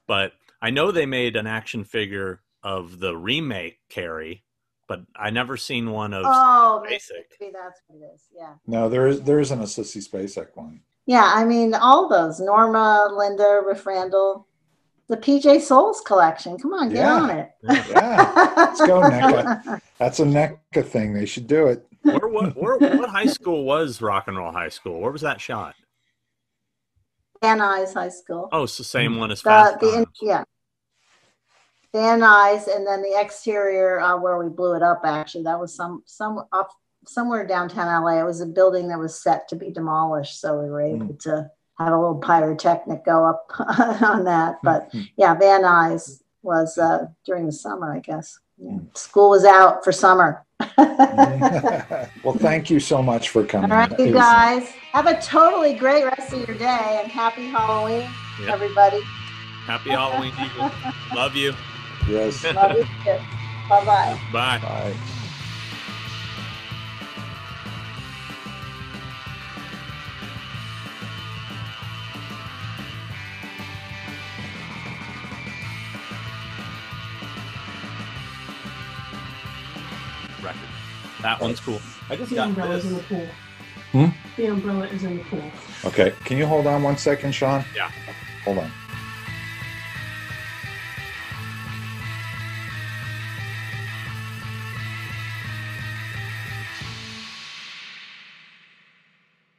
but 0.06 0.32
I 0.62 0.70
know 0.70 0.90
they 0.90 1.06
made 1.06 1.36
an 1.36 1.46
action 1.46 1.84
figure 1.84 2.40
of 2.62 2.98
the 2.98 3.14
remake 3.14 3.78
Carrie, 3.90 4.42
but 4.88 5.02
I 5.14 5.28
never 5.28 5.58
seen 5.58 5.90
one 5.90 6.14
of 6.14 6.24
Oh, 6.26 6.80
maybe 6.82 6.94
Basic. 6.94 7.28
that's 7.52 7.82
what 7.88 8.00
it 8.00 8.10
is. 8.14 8.22
Yeah. 8.34 8.54
No, 8.66 8.88
there 8.88 9.06
is 9.06 9.22
there 9.22 9.40
isn't 9.40 9.60
a 9.60 9.64
Sissy 9.64 9.98
Spacek 10.06 10.48
one. 10.54 10.80
Yeah. 11.04 11.30
I 11.34 11.44
mean, 11.44 11.74
all 11.74 12.08
those 12.08 12.40
Norma, 12.40 13.10
Lynda, 13.12 13.64
Riff 13.66 13.84
Randall, 13.84 14.46
the 15.08 15.16
PJ 15.16 15.60
Soles 15.60 16.00
collection. 16.00 16.58
Come 16.58 16.72
on, 16.72 16.88
get 16.88 16.98
Yeah. 16.98 17.14
on 17.14 17.30
it. 17.30 17.50
Yeah, 17.62 18.52
let's 18.56 18.80
go, 18.80 19.00
NECA. 19.02 19.80
That's 19.98 20.20
a 20.20 20.24
NECA 20.24 20.84
thing. 20.84 21.12
They 21.12 21.26
should 21.26 21.46
do 21.46 21.66
it. 21.66 21.86
Where, 22.02 22.28
what, 22.28 22.56
where, 22.56 22.76
what 22.78 23.08
high 23.08 23.26
school 23.26 23.64
was 23.64 24.02
Rock 24.02 24.28
and 24.28 24.36
Roll 24.36 24.52
High 24.52 24.68
School? 24.68 25.00
Where 25.00 25.10
was 25.10 25.22
that 25.22 25.40
shot? 25.40 25.74
Van 27.40 27.58
Nuys 27.58 27.94
High 27.94 28.08
School. 28.10 28.48
Oh, 28.52 28.64
it's 28.64 28.76
the 28.78 28.84
same 28.84 29.16
one 29.16 29.30
as 29.30 29.42
the, 29.42 29.50
Fast 29.50 29.80
the 29.80 29.98
in, 29.98 30.06
yeah. 30.22 30.44
Van 31.92 32.20
Nuys, 32.20 32.74
and 32.74 32.86
then 32.86 33.02
the 33.02 33.18
exterior 33.18 34.00
uh, 34.00 34.16
where 34.18 34.38
we 34.38 34.48
blew 34.48 34.74
it 34.74 34.82
up. 34.82 35.02
Actually, 35.04 35.44
that 35.44 35.58
was 35.60 35.74
some 35.74 36.02
some 36.06 36.44
up 36.52 36.70
somewhere 37.06 37.46
downtown 37.46 38.02
LA. 38.02 38.20
It 38.20 38.24
was 38.24 38.40
a 38.40 38.46
building 38.46 38.88
that 38.88 38.98
was 38.98 39.22
set 39.22 39.48
to 39.48 39.56
be 39.56 39.70
demolished, 39.70 40.40
so 40.40 40.60
we 40.60 40.68
were 40.68 40.80
able 40.80 41.14
to 41.14 41.50
have 41.78 41.92
a 41.92 41.98
little 41.98 42.16
pyrotechnic 42.16 43.04
go 43.04 43.24
up 43.24 43.46
on 44.02 44.24
that. 44.24 44.56
Hmm. 44.60 44.64
But 44.66 44.88
hmm. 44.92 45.02
yeah, 45.16 45.34
Van 45.34 45.62
Nuys 45.62 46.22
was 46.42 46.78
uh, 46.78 47.06
during 47.24 47.46
the 47.46 47.52
summer, 47.52 47.94
I 47.94 48.00
guess. 48.00 48.38
Yeah. 48.58 48.72
Hmm. 48.72 48.84
School 48.94 49.30
was 49.30 49.44
out 49.44 49.84
for 49.84 49.92
summer. 49.92 50.44
well, 50.78 52.36
thank 52.36 52.70
you 52.70 52.78
so 52.78 53.02
much 53.02 53.30
for 53.30 53.44
coming. 53.44 53.72
All 53.72 53.78
right, 53.78 53.98
you 53.98 54.12
guys 54.12 54.70
have 54.92 55.06
a 55.06 55.20
totally 55.20 55.74
great 55.74 56.04
rest 56.04 56.32
of 56.32 56.46
your 56.46 56.56
day 56.56 57.00
and 57.02 57.10
happy 57.10 57.46
Halloween, 57.46 58.08
Yep. 58.40 58.48
everybody. 58.48 59.00
Happy 59.66 59.90
Halloween, 59.90 60.32
people. 60.32 60.70
Love 61.14 61.34
you. 61.34 61.54
Yes. 62.08 62.44
Love 62.44 62.76
you. 62.76 62.84
Bye 63.68 63.84
bye. 63.84 64.20
Bye. 64.32 64.58
Bye. 64.58 64.94
That 81.24 81.40
one's 81.40 81.58
cool. 81.58 81.80
I 82.10 82.16
just 82.16 82.28
The 82.28 82.36
got 82.36 82.48
umbrella's 82.48 82.82
this. 82.84 82.92
in 82.92 82.98
the 82.98 83.02
pool. 83.04 83.28
Hmm? 83.92 84.06
The 84.36 84.46
umbrella 84.48 84.86
is 84.88 85.04
in 85.04 85.16
the 85.16 85.24
pool. 85.24 85.42
Okay, 85.86 86.12
can 86.26 86.36
you 86.36 86.44
hold 86.46 86.66
on 86.66 86.82
one 86.82 86.98
second, 86.98 87.32
Sean? 87.32 87.64
Yeah. 87.74 87.90
Hold 88.44 88.58
on. 88.58 88.70